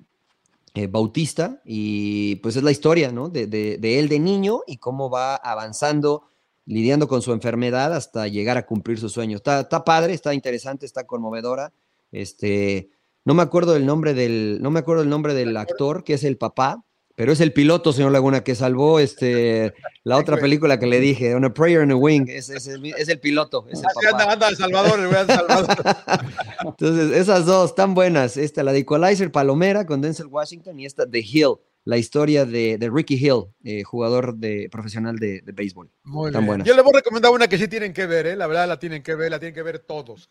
eh, 0.78 0.86
Bautista 0.86 1.60
y 1.64 2.36
pues 2.36 2.54
es 2.54 2.62
la 2.62 2.70
historia, 2.70 3.10
¿no? 3.10 3.28
De, 3.28 3.48
él 3.82 4.08
de 4.08 4.18
niño 4.20 4.60
y 4.64 4.76
cómo 4.76 5.10
va 5.10 5.34
avanzando, 5.34 6.28
lidiando 6.66 7.08
con 7.08 7.20
su 7.20 7.32
enfermedad 7.32 7.92
hasta 7.92 8.28
llegar 8.28 8.58
a 8.58 8.64
cumplir 8.64 8.96
sus 9.00 9.10
sueños. 9.10 9.40
Está, 9.40 9.60
está 9.60 9.84
padre, 9.84 10.14
está 10.14 10.34
interesante, 10.34 10.86
está 10.86 11.04
conmovedora. 11.04 11.72
Este, 12.12 12.90
no 13.24 13.34
me 13.34 13.42
acuerdo 13.42 13.72
del 13.72 13.86
nombre 13.86 14.14
del, 14.14 14.58
no 14.62 14.70
me 14.70 14.78
acuerdo 14.78 15.02
el 15.02 15.08
nombre 15.08 15.34
del 15.34 15.56
actor, 15.56 16.04
que 16.04 16.14
es 16.14 16.22
el 16.22 16.38
papá, 16.38 16.84
pero 17.18 17.32
es 17.32 17.40
el 17.40 17.52
piloto, 17.52 17.92
señor 17.92 18.12
Laguna, 18.12 18.44
que 18.44 18.54
salvó 18.54 19.00
este, 19.00 19.74
la 20.04 20.18
otra 20.18 20.36
película 20.36 20.78
que 20.78 20.86
le 20.86 21.00
dije, 21.00 21.34
On 21.34 21.44
a 21.44 21.52
Prayer 21.52 21.82
in 21.82 21.90
a 21.90 21.96
Wing. 21.96 22.28
Es, 22.28 22.48
es, 22.48 22.68
el 22.68 23.18
piloto. 23.18 23.66
Es 23.68 23.80
el 23.80 23.86
papá. 24.12 24.32
Anda, 24.34 24.54
Salvador, 24.54 25.00
el 25.00 25.26
Salvador. 25.26 25.66
Entonces, 26.64 27.16
esas 27.16 27.44
dos 27.44 27.70
están 27.70 27.92
buenas. 27.94 28.36
Esta, 28.36 28.62
la 28.62 28.72
de 28.72 28.78
Equalizer 28.78 29.32
Palomera 29.32 29.84
con 29.84 30.00
Denzel 30.00 30.28
Washington 30.28 30.78
y 30.78 30.86
esta 30.86 31.10
The 31.10 31.18
Hill, 31.18 31.56
la 31.88 31.96
historia 31.96 32.44
de, 32.44 32.76
de 32.76 32.90
Ricky 32.90 33.14
Hill, 33.14 33.46
eh, 33.64 33.82
jugador 33.82 34.36
de, 34.36 34.68
profesional 34.70 35.16
de, 35.16 35.40
de 35.40 35.52
béisbol. 35.52 35.90
Muy 36.04 36.30
Buenas. 36.30 36.66
Yo 36.66 36.76
le 36.76 36.82
voy 36.82 36.92
a 36.94 36.98
recomendar 36.98 37.32
una 37.32 37.48
que 37.48 37.56
sí 37.56 37.66
tienen 37.66 37.94
que 37.94 38.04
ver, 38.04 38.26
¿eh? 38.26 38.36
la 38.36 38.46
verdad 38.46 38.68
la 38.68 38.78
tienen 38.78 39.02
que 39.02 39.14
ver, 39.14 39.30
la 39.30 39.38
tienen 39.38 39.54
que 39.54 39.62
ver 39.62 39.78
todos. 39.78 40.28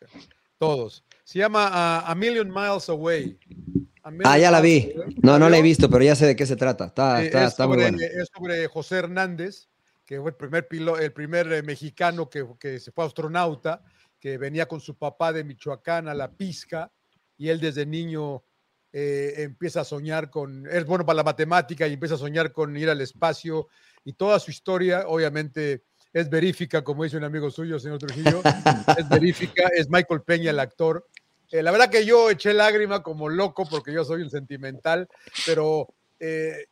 Todos. 0.60 1.04
Se 1.24 1.40
llama 1.40 1.66
uh, 1.66 2.12
A 2.12 2.14
Million 2.14 2.48
Miles 2.48 2.88
Away. 2.90 3.40
Ah, 4.24 4.38
ya 4.38 4.52
la 4.52 4.62
vi. 4.62 4.94
No, 5.24 5.40
no 5.40 5.50
la 5.50 5.58
he 5.58 5.64
visto, 5.64 5.90
pero 5.90 6.04
ya 6.04 6.16
sé 6.16 6.28
de 6.28 6.36
qué 6.36 6.46
se 6.46 6.56
trata. 6.56 6.86
Está, 6.86 7.24
está, 7.24 7.46
es, 7.46 7.56
sobre, 7.56 7.92
muy 7.92 8.04
es 8.04 8.30
sobre 8.32 8.68
José 8.68 8.98
Hernández, 8.98 9.68
que 10.06 10.22
fue 10.22 10.30
el 10.30 10.36
primer, 10.36 10.68
el 11.02 11.12
primer 11.12 11.52
eh, 11.52 11.64
mexicano 11.64 12.30
que, 12.30 12.46
que, 12.60 12.80
se 12.80 12.92
fue 12.92 13.04
astronauta, 13.04 13.84
que 14.20 14.38
venía 14.38 14.68
con 14.68 14.80
su 14.80 14.96
papá 14.96 15.34
de 15.34 15.44
Michoacán 15.44 16.08
a 16.08 16.14
la 16.14 16.32
pizca, 16.32 16.92
y 17.36 17.50
él 17.50 17.60
desde 17.60 17.88
niño 17.88 18.44
eh, 19.00 19.44
empieza 19.44 19.82
a 19.82 19.86
soñar 19.86 20.32
con, 20.32 20.66
es 20.66 20.84
bueno 20.88 21.06
para 21.06 21.18
la 21.18 21.24
matemática 21.24 21.86
y 21.86 21.94
empieza 21.94 22.16
a 22.16 22.18
soñar 22.18 22.52
con 22.52 22.76
ir 22.76 22.90
al 22.90 23.00
espacio, 23.00 23.68
y 24.04 24.14
toda 24.14 24.40
su 24.40 24.50
historia, 24.50 25.04
obviamente, 25.06 25.84
es 26.12 26.28
verífica, 26.32 26.84
como 26.84 27.04
dice 27.04 27.16
un 27.16 27.24
amigo 27.24 27.52
suyo, 27.52 27.78
señor 27.78 28.00
Trujillo, 28.00 28.42
es 28.98 29.08
verífica, 29.10 29.68
es 29.76 29.88
Michael 29.88 30.24
Peña 30.24 30.50
el 30.50 30.60
actor, 30.60 31.06
eh, 31.52 31.62
la 31.62 31.70
verdad 31.70 31.92
que 31.92 32.08
yo 32.08 32.32
eché 32.32 32.56
lágrima 32.56 33.04
como 33.04 33.30
loco 33.30 33.68
porque 33.70 33.94
yo 33.94 34.04
soy 34.04 34.24
un 34.24 34.32
sentimental, 34.32 35.08
pero 35.46 35.94
eh, 36.20 36.66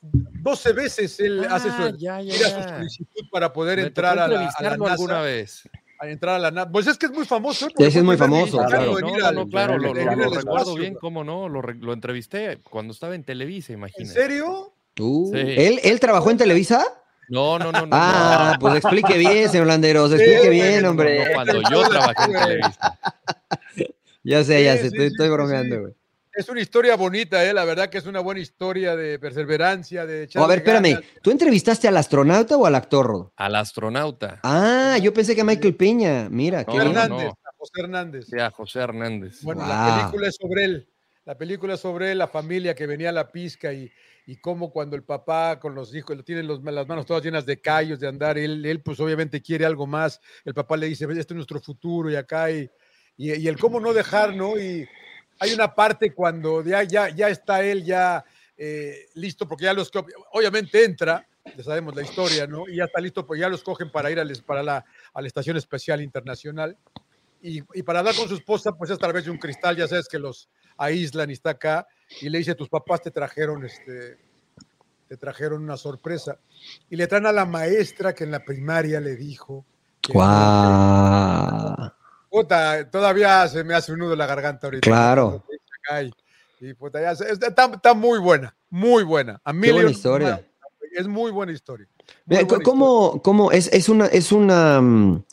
12 0.00 0.72
veces 0.74 1.18
él 1.18 1.44
hace 1.50 1.68
su, 1.68 1.82
ah, 1.82 2.78
solicitud 2.78 3.28
para 3.32 3.52
poder 3.52 3.80
entrar 3.80 4.20
a 4.20 4.28
la, 4.28 4.40
a 4.40 4.62
NASA. 4.62 4.92
alguna 4.92 5.20
vez. 5.22 5.68
A 6.02 6.08
entrar 6.08 6.34
a 6.34 6.38
la 6.40 6.50
NASA. 6.50 6.68
Pues 6.68 6.88
es 6.88 6.98
que 6.98 7.06
es 7.06 7.12
muy 7.12 7.24
famoso. 7.24 7.68
¿eh? 7.68 7.72
es 7.78 8.02
muy 8.02 8.16
famoso, 8.16 8.58
claro. 8.66 8.98
No, 8.98 9.32
no, 9.32 9.46
claro, 9.46 9.78
lo, 9.78 9.94
recuerdo 9.94 10.74
bien, 10.74 10.96
cómo 10.96 11.22
no, 11.22 11.48
lo, 11.48 11.62
lo, 11.62 11.92
entrevisté 11.92 12.58
cuando 12.68 12.92
estaba 12.92 13.14
en 13.14 13.22
Televisa, 13.22 13.72
imagínate. 13.72 14.02
¿En 14.02 14.08
serio? 14.08 14.74
Uh, 14.98 15.32
¿él, 15.32 15.78
¿Él 15.84 16.00
trabajó 16.00 16.32
en 16.32 16.38
Televisa? 16.38 16.84
No, 17.28 17.56
no, 17.56 17.70
no. 17.70 17.86
ah, 17.92 18.56
pues 18.58 18.74
explique 18.78 19.16
bien, 19.16 19.48
señor 19.52 19.68
Landeros, 19.68 20.12
explique 20.12 20.48
bien, 20.48 20.84
hombre. 20.86 21.32
cuando 21.34 21.62
yo 21.70 21.88
trabajé 21.88 22.24
en 22.24 22.32
Televisa. 22.32 22.98
Ya 24.24 24.42
sé, 24.42 24.64
ya 24.64 24.76
sé, 24.78 24.90
estoy, 25.06 25.28
bromeando, 25.28 25.82
güey. 25.82 25.92
Es 26.34 26.48
una 26.48 26.60
historia 26.60 26.96
bonita, 26.96 27.44
¿eh? 27.44 27.52
la 27.52 27.64
verdad 27.64 27.90
que 27.90 27.98
es 27.98 28.06
una 28.06 28.20
buena 28.20 28.40
historia 28.40 28.96
de 28.96 29.18
perseverancia, 29.18 30.06
de 30.06 30.28
a 30.34 30.46
ver, 30.46 30.58
espérame, 30.58 30.98
¿tú 31.22 31.30
entrevistaste 31.30 31.88
al 31.88 31.96
astronauta 31.96 32.56
o 32.56 32.64
al 32.64 32.74
actor, 32.74 33.32
Al 33.36 33.54
astronauta. 33.54 34.40
Ah, 34.42 34.96
yo 35.02 35.12
pensé 35.12 35.34
que 35.34 35.42
a 35.42 35.44
Michael 35.44 35.76
Peña, 35.76 36.28
mira. 36.30 36.64
qué 36.64 36.76
Hernández, 36.76 37.28
a 37.28 37.52
José 37.56 37.80
Hernández. 37.80 38.26
Sí, 38.30 38.38
a 38.38 38.50
José 38.50 38.80
Hernández. 38.80 39.42
Bueno, 39.42 39.66
la 39.66 39.98
película 40.00 40.28
es 40.28 40.36
sobre 40.40 40.64
él. 40.64 40.88
La 41.24 41.36
película 41.36 41.74
es 41.74 41.80
sobre 41.80 42.12
él, 42.12 42.18
la 42.18 42.28
familia 42.28 42.74
que 42.74 42.86
venía 42.86 43.10
a 43.10 43.12
la 43.12 43.30
pizca 43.30 43.72
y, 43.72 43.92
y 44.26 44.36
cómo 44.36 44.72
cuando 44.72 44.96
el 44.96 45.04
papá 45.04 45.60
con 45.60 45.74
los 45.74 45.94
hijos 45.94 46.16
tienen 46.24 46.46
los, 46.46 46.62
las 46.64 46.88
manos 46.88 47.06
todas 47.06 47.22
llenas 47.22 47.46
de 47.46 47.60
callos 47.60 48.00
de 48.00 48.08
andar, 48.08 48.38
él, 48.38 48.64
él 48.64 48.80
pues 48.82 48.98
obviamente 49.00 49.42
quiere 49.42 49.66
algo 49.66 49.86
más. 49.86 50.20
El 50.44 50.54
papá 50.54 50.76
le 50.76 50.86
dice, 50.86 51.04
este 51.04 51.20
es 51.20 51.36
nuestro 51.36 51.60
futuro 51.60 52.10
y 52.10 52.16
acá 52.16 52.50
y 52.50 52.68
y, 53.16 53.48
el 53.48 53.58
cómo 53.58 53.80
no 53.80 53.92
dejar, 53.92 54.34
¿no? 54.34 54.58
Y 54.58 54.88
hay 55.42 55.52
una 55.52 55.74
parte 55.74 56.14
cuando 56.14 56.62
ya, 56.62 56.84
ya, 56.84 57.08
ya 57.08 57.28
está 57.28 57.64
él 57.64 57.84
ya 57.84 58.24
eh, 58.56 59.08
listo, 59.14 59.48
porque 59.48 59.64
ya 59.64 59.72
los, 59.72 59.90
obviamente 60.30 60.84
entra, 60.84 61.26
ya 61.56 61.64
sabemos 61.64 61.96
la 61.96 62.02
historia, 62.02 62.46
¿no? 62.46 62.68
Y 62.68 62.76
ya 62.76 62.84
está 62.84 63.00
listo, 63.00 63.26
pues 63.26 63.40
ya 63.40 63.48
los 63.48 63.64
cogen 63.64 63.90
para 63.90 64.08
ir 64.12 64.20
a, 64.20 64.24
para 64.46 64.62
la, 64.62 64.84
Estación 65.24 65.56
Especial 65.56 66.00
Internacional. 66.00 66.76
Y, 67.42 67.60
para 67.82 67.98
hablar 67.98 68.14
con 68.14 68.28
su 68.28 68.36
esposa, 68.36 68.70
pues 68.70 68.90
es 68.90 68.96
a 68.98 69.00
través 69.00 69.24
de 69.24 69.32
un 69.32 69.38
cristal, 69.38 69.76
ya 69.76 69.88
sabes 69.88 70.06
que 70.06 70.20
los 70.20 70.48
aíslan 70.76 71.30
y 71.30 71.32
está 71.32 71.50
acá, 71.50 71.88
y 72.20 72.28
le 72.28 72.38
dice, 72.38 72.54
tus 72.54 72.68
papás 72.68 73.02
te 73.02 73.10
trajeron, 73.10 73.64
este, 73.64 74.18
te 75.08 75.16
trajeron 75.16 75.64
una 75.64 75.76
sorpresa. 75.76 76.38
Y 76.88 76.94
le 76.94 77.08
traen 77.08 77.26
a 77.26 77.32
la 77.32 77.46
maestra 77.46 78.14
que 78.14 78.22
en 78.22 78.30
la 78.30 78.44
primaria 78.44 79.00
le 79.00 79.16
dijo. 79.16 79.66
¡Guau! 80.08 81.90
Puta, 82.32 82.90
todavía 82.90 83.46
se 83.46 83.62
me 83.62 83.74
hace 83.74 83.92
un 83.92 83.98
nudo 83.98 84.14
en 84.14 84.18
la 84.18 84.24
garganta 84.24 84.66
ahorita. 84.66 84.88
Claro. 84.88 85.44
Y 86.60 86.72
puta, 86.72 86.98
ya, 86.98 87.10
está, 87.12 87.92
muy 87.92 88.18
buena, 88.18 88.56
muy 88.70 89.02
buena. 89.04 89.38
A 89.44 89.52
Qué 89.52 89.70
buena 89.70 89.90
historia. 89.90 90.48
Es 90.92 91.06
muy 91.06 91.30
buena 91.30 91.52
historia. 91.52 91.86
¿Cómo, 92.64 93.20
¿Cómo, 93.20 93.52
es, 93.52 93.70
es 93.70 93.90
una, 93.90 94.06
es 94.06 94.32
una, 94.32 94.80
mm, 94.80 95.24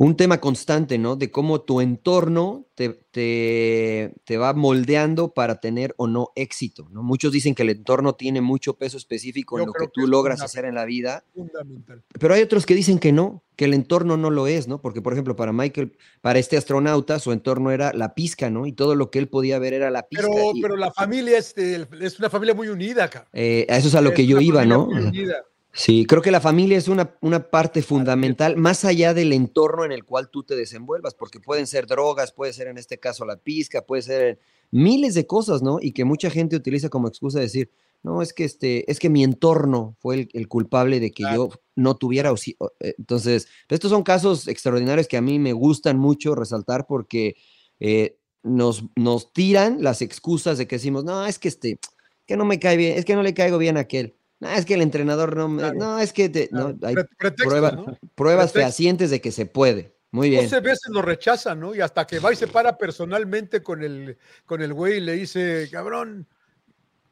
un 0.00 0.16
tema 0.16 0.40
constante, 0.40 0.96
¿no? 0.96 1.14
De 1.14 1.30
cómo 1.30 1.60
tu 1.60 1.82
entorno 1.82 2.66
te, 2.74 2.88
te, 2.88 4.36
va 4.38 4.54
moldeando 4.54 5.34
para 5.34 5.60
tener 5.60 5.94
o 5.98 6.06
no 6.06 6.32
éxito, 6.36 6.88
¿no? 6.90 7.02
Muchos 7.02 7.32
dicen 7.32 7.54
que 7.54 7.64
el 7.64 7.68
entorno 7.68 8.14
tiene 8.14 8.40
mucho 8.40 8.78
peso 8.78 8.96
específico 8.96 9.58
en 9.58 9.66
lo 9.66 9.74
que 9.74 9.88
tú 9.92 10.06
logras 10.06 10.40
hacer 10.40 10.64
en 10.64 10.76
la 10.76 10.86
vida. 10.86 11.26
Fundamental. 11.34 12.02
Pero 12.18 12.32
hay 12.32 12.40
otros 12.40 12.64
que 12.64 12.74
dicen 12.74 12.98
que 12.98 13.12
no, 13.12 13.44
que 13.56 13.66
el 13.66 13.74
entorno 13.74 14.16
no 14.16 14.30
lo 14.30 14.46
es, 14.46 14.68
¿no? 14.68 14.80
Porque, 14.80 15.02
por 15.02 15.12
ejemplo, 15.12 15.36
para 15.36 15.52
Michael, 15.52 15.92
para 16.22 16.38
este 16.38 16.56
astronauta, 16.56 17.18
su 17.18 17.30
entorno 17.32 17.70
era 17.70 17.92
la 17.92 18.14
pizca, 18.14 18.48
¿no? 18.48 18.64
Y 18.64 18.72
todo 18.72 18.94
lo 18.94 19.10
que 19.10 19.18
él 19.18 19.28
podía 19.28 19.58
ver 19.58 19.74
era 19.74 19.90
la 19.90 20.08
pizca. 20.08 20.28
Pero, 20.32 20.52
pero 20.62 20.76
la 20.78 20.92
familia 20.92 21.36
es, 21.36 21.54
es, 21.58 22.18
una 22.18 22.30
familia 22.30 22.54
muy 22.54 22.68
unida 22.68 23.04
acá. 23.04 23.28
Eh, 23.34 23.66
a 23.68 23.76
eso 23.76 23.88
es 23.88 23.94
a 23.94 24.00
lo 24.00 24.14
que 24.14 24.24
yo 24.26 24.40
iba, 24.40 24.64
¿no? 24.64 24.88
Sí, 25.72 26.04
creo 26.04 26.20
que 26.20 26.32
la 26.32 26.40
familia 26.40 26.76
es 26.76 26.88
una, 26.88 27.16
una, 27.20 27.48
parte 27.48 27.82
fundamental, 27.82 28.56
más 28.56 28.84
allá 28.84 29.14
del 29.14 29.32
entorno 29.32 29.84
en 29.84 29.92
el 29.92 30.04
cual 30.04 30.28
tú 30.28 30.42
te 30.42 30.56
desenvuelvas, 30.56 31.14
porque 31.14 31.38
pueden 31.38 31.68
ser 31.68 31.86
drogas, 31.86 32.32
puede 32.32 32.52
ser 32.52 32.66
en 32.66 32.76
este 32.76 32.98
caso 32.98 33.24
la 33.24 33.36
pizca, 33.36 33.86
puede 33.86 34.02
ser 34.02 34.40
miles 34.72 35.14
de 35.14 35.26
cosas, 35.26 35.62
¿no? 35.62 35.78
Y 35.80 35.92
que 35.92 36.04
mucha 36.04 36.28
gente 36.28 36.56
utiliza 36.56 36.88
como 36.88 37.06
excusa 37.06 37.38
decir, 37.38 37.70
no, 38.02 38.22
es 38.22 38.32
que 38.32 38.44
este, 38.44 38.90
es 38.90 38.98
que 38.98 39.10
mi 39.10 39.22
entorno 39.22 39.96
fue 40.00 40.28
el, 40.32 40.48
culpable 40.48 41.00
de 41.00 41.12
que 41.12 41.22
yo 41.34 41.50
no 41.76 41.96
tuviera. 41.96 42.32
Eh, 42.32 42.94
entonces, 42.98 43.46
estos 43.68 43.90
son 43.90 44.02
casos 44.02 44.48
extraordinarios 44.48 45.06
que 45.06 45.18
a 45.18 45.22
mí 45.22 45.38
me 45.38 45.52
gustan 45.52 45.98
mucho 45.98 46.34
resaltar 46.34 46.86
porque 46.86 47.36
eh, 47.78 48.16
nos, 48.42 48.84
nos 48.96 49.32
tiran 49.32 49.82
las 49.82 50.00
excusas 50.00 50.56
de 50.56 50.66
que 50.66 50.76
decimos, 50.76 51.04
no, 51.04 51.26
es 51.26 51.38
que 51.38 51.48
este, 51.48 51.78
que 52.26 52.36
no 52.36 52.44
me 52.44 52.58
cae 52.58 52.76
bien, 52.76 52.96
es 52.96 53.04
que 53.04 53.14
no 53.14 53.22
le 53.22 53.34
caigo 53.34 53.58
bien 53.58 53.76
a 53.76 53.80
aquel. 53.80 54.16
No, 54.40 54.48
es 54.48 54.64
que 54.64 54.74
el 54.74 54.82
entrenador 54.82 55.36
no, 55.36 55.48
no, 55.48 55.98
es 55.98 56.12
que 56.12 56.48
no, 56.50 56.76
hay 56.82 56.96
pruebas 58.14 58.52
fehacientes 58.52 59.10
de 59.10 59.20
que 59.20 59.32
se 59.32 59.46
puede. 59.46 59.94
Muy 60.12 60.28
bien. 60.28 60.42
12 60.44 60.60
veces 60.60 60.88
lo 60.88 61.02
rechazan, 61.02 61.60
¿no? 61.60 61.74
Y 61.74 61.80
hasta 61.80 62.06
que 62.06 62.18
va 62.18 62.32
y 62.32 62.36
se 62.36 62.48
para 62.48 62.76
personalmente 62.76 63.62
con 63.62 63.84
el, 63.84 64.18
con 64.44 64.60
el 64.60 64.74
güey 64.74 64.96
y 64.96 65.00
le 65.00 65.12
dice, 65.12 65.68
cabrón, 65.70 66.26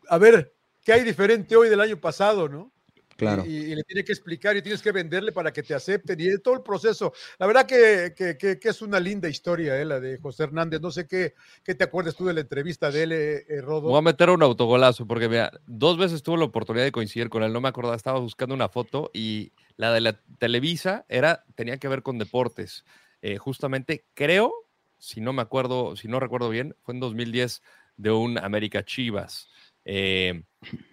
a 0.09 0.19
ver, 0.19 0.55
¿qué 0.83 0.95
hay 0.95 1.05
diferente 1.05 1.55
hoy 1.55 1.69
del 1.69 1.81
año 1.81 2.01
pasado, 2.01 2.49
no? 2.49 2.73
Claro. 3.19 3.45
Y, 3.45 3.75
le 3.75 3.83
tiene 3.83 4.05
que 4.05 4.13
explicar 4.13 4.57
y 4.57 4.63
tienes 4.63 4.81
que 4.81 4.93
venderle 4.93 5.33
para 5.33 5.53
que 5.53 5.65
te 5.65 5.75
acepten 5.75 6.21
y 6.21 6.39
todo 6.39 6.55
el 6.55 6.63
proceso. 6.63 7.13
La 7.41 7.49
verdad 7.49 7.67
que, 7.67 8.15
es 8.63 8.83
una 8.83 9.01
linda 9.01 9.29
historia, 9.29 9.77
eh, 9.81 9.85
la 9.85 9.99
de 9.99 10.19
José 10.19 10.45
Hernández. 10.45 10.81
No 10.81 10.93
sé 10.93 11.09
qué, 11.09 11.35
qué 11.65 11.75
te 11.75 11.83
acuerdas 11.83 12.15
tú 12.15 12.27
de 12.27 12.35
la 12.35 12.43
entrevista 12.43 12.93
de 12.93 13.03
él, 13.03 13.13
eh, 13.13 13.45
eh, 13.49 13.61
Rodo. 13.61 13.89
Voy 13.89 13.99
a 13.99 14.03
meter 14.03 14.31
un 14.31 14.41
autogolazo 14.45 15.05
porque, 15.05 15.27
vea, 15.27 15.51
dos 15.67 15.99
veces 15.99 16.23
tuve 16.23 16.39
la 16.39 16.45
oportunidad 16.45 16.85
de 16.85 16.93
coincidir 16.93 17.29
con 17.29 17.43
él. 17.43 17.53
No 17.53 17.61
me 17.61 17.69
acordaba, 17.69 17.97
estaba 17.97 18.21
buscando 18.21 18.55
una 18.55 18.69
foto 18.69 19.11
y 19.13 19.51
la 19.77 19.93
de 19.93 20.01
la 20.01 20.21
Televisa 20.39 21.05
era, 21.09 21.45
tenía 21.57 21.79
que 21.79 21.89
ver 21.89 22.05
con 22.05 22.19
deportes. 22.19 22.85
Eh, 23.21 23.37
justamente, 23.39 24.05
creo, 24.15 24.53
si 24.97 25.21
no 25.21 25.33
me 25.33 25.43
acuerdo, 25.43 25.97
si 25.97 26.07
no 26.07 26.21
recuerdo 26.21 26.51
bien, 26.51 26.77
fue 26.83 26.95
en 26.95 27.01
2010 27.01 27.63
de 27.97 28.13
un 28.13 28.39
América 28.39 28.85
Chivas. 28.85 29.49
Eh, 29.91 30.43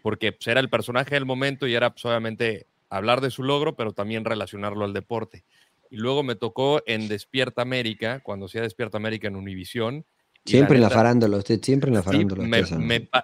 porque 0.02 0.32
pues, 0.32 0.48
era 0.48 0.62
el 0.62 0.70
personaje 0.70 1.16
del 1.16 1.26
momento 1.26 1.68
y 1.68 1.76
era 1.76 1.90
pues, 1.92 2.06
obviamente 2.06 2.66
hablar 2.90 3.20
de 3.20 3.30
su 3.30 3.44
logro, 3.44 3.76
pero 3.76 3.92
también 3.92 4.24
relacionarlo 4.24 4.86
al 4.86 4.94
deporte. 4.94 5.44
Y 5.92 5.98
luego 5.98 6.24
me 6.24 6.36
tocó 6.36 6.82
en 6.88 7.10
Despierta 7.10 7.62
América, 7.62 8.22
cuando 8.22 8.46
hacía 8.46 8.62
Despierta 8.62 8.98
América 8.98 9.28
en 9.28 9.36
Univisión. 9.36 10.06
Siempre 10.46 10.78
en 10.78 10.84
la 10.84 10.90
farándula, 10.90 11.38
usted 11.38 11.60
siempre 11.62 11.90
en 11.90 11.96
la 11.96 12.04
farándula. 12.04 12.44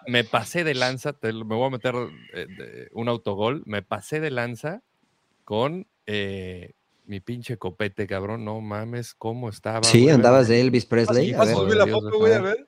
me, 0.08 0.24
pasé 0.26 0.66
de 0.66 0.74
lanza, 0.74 1.16
me 1.22 1.56
voy 1.56 1.68
a 1.68 1.70
meter 1.70 1.96
eh, 2.34 2.90
un 2.92 3.08
autogol, 3.08 3.64
me 3.66 3.82
pasé 3.82 4.20
de 4.20 4.32
lanza 4.32 4.82
con 5.46 5.88
eh, 6.06 6.74
mi 7.06 7.22
pinche 7.22 7.58
copete, 7.58 8.08
cabrón. 8.08 8.44
No 8.44 8.60
mames, 8.60 9.14
¿cómo 9.14 9.48
estaba? 9.48 9.84
Sí, 9.84 10.10
andabas 10.10 10.50
de 10.50 10.60
Elvis 10.60 10.86
Presley. 10.86 11.34
A 11.34 11.46
ver, 11.46 11.56
la 11.78 11.88
foto, 11.88 12.20
voy 12.20 12.32
a 12.32 12.42
ver. 12.42 12.68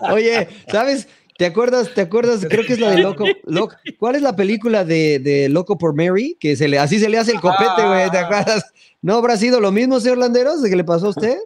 Oye, 0.00 0.48
¿sabes? 0.70 1.08
¿Te 1.40 1.46
acuerdas? 1.46 1.94
¿Te 1.94 2.02
acuerdas? 2.02 2.46
Creo 2.48 2.66
que 2.66 2.74
es 2.74 2.80
la 2.80 2.90
de 2.90 2.98
Loco. 2.98 3.24
¿Cuál 3.98 4.16
es 4.16 4.22
la 4.22 4.36
película 4.36 4.84
de, 4.84 5.18
de, 5.18 5.48
Loco 5.48 5.78
por 5.78 5.94
Mary? 5.94 6.36
Que 6.38 6.54
se 6.54 6.68
le, 6.68 6.78
así 6.78 6.98
se 6.98 7.08
le 7.08 7.16
hace 7.16 7.32
el 7.32 7.40
copete, 7.40 7.86
güey. 7.86 8.10
¿Te 8.10 8.18
ah. 8.18 8.26
acuerdas? 8.26 8.64
¿No 9.02 9.14
habrá 9.14 9.38
sido 9.38 9.60
lo 9.60 9.72
mismo, 9.72 9.98
señor 9.98 10.18
Landeros, 10.18 10.60
de 10.60 10.68
que 10.68 10.76
le 10.76 10.84
pasó 10.84 11.06
a 11.06 11.10
usted? 11.10 11.38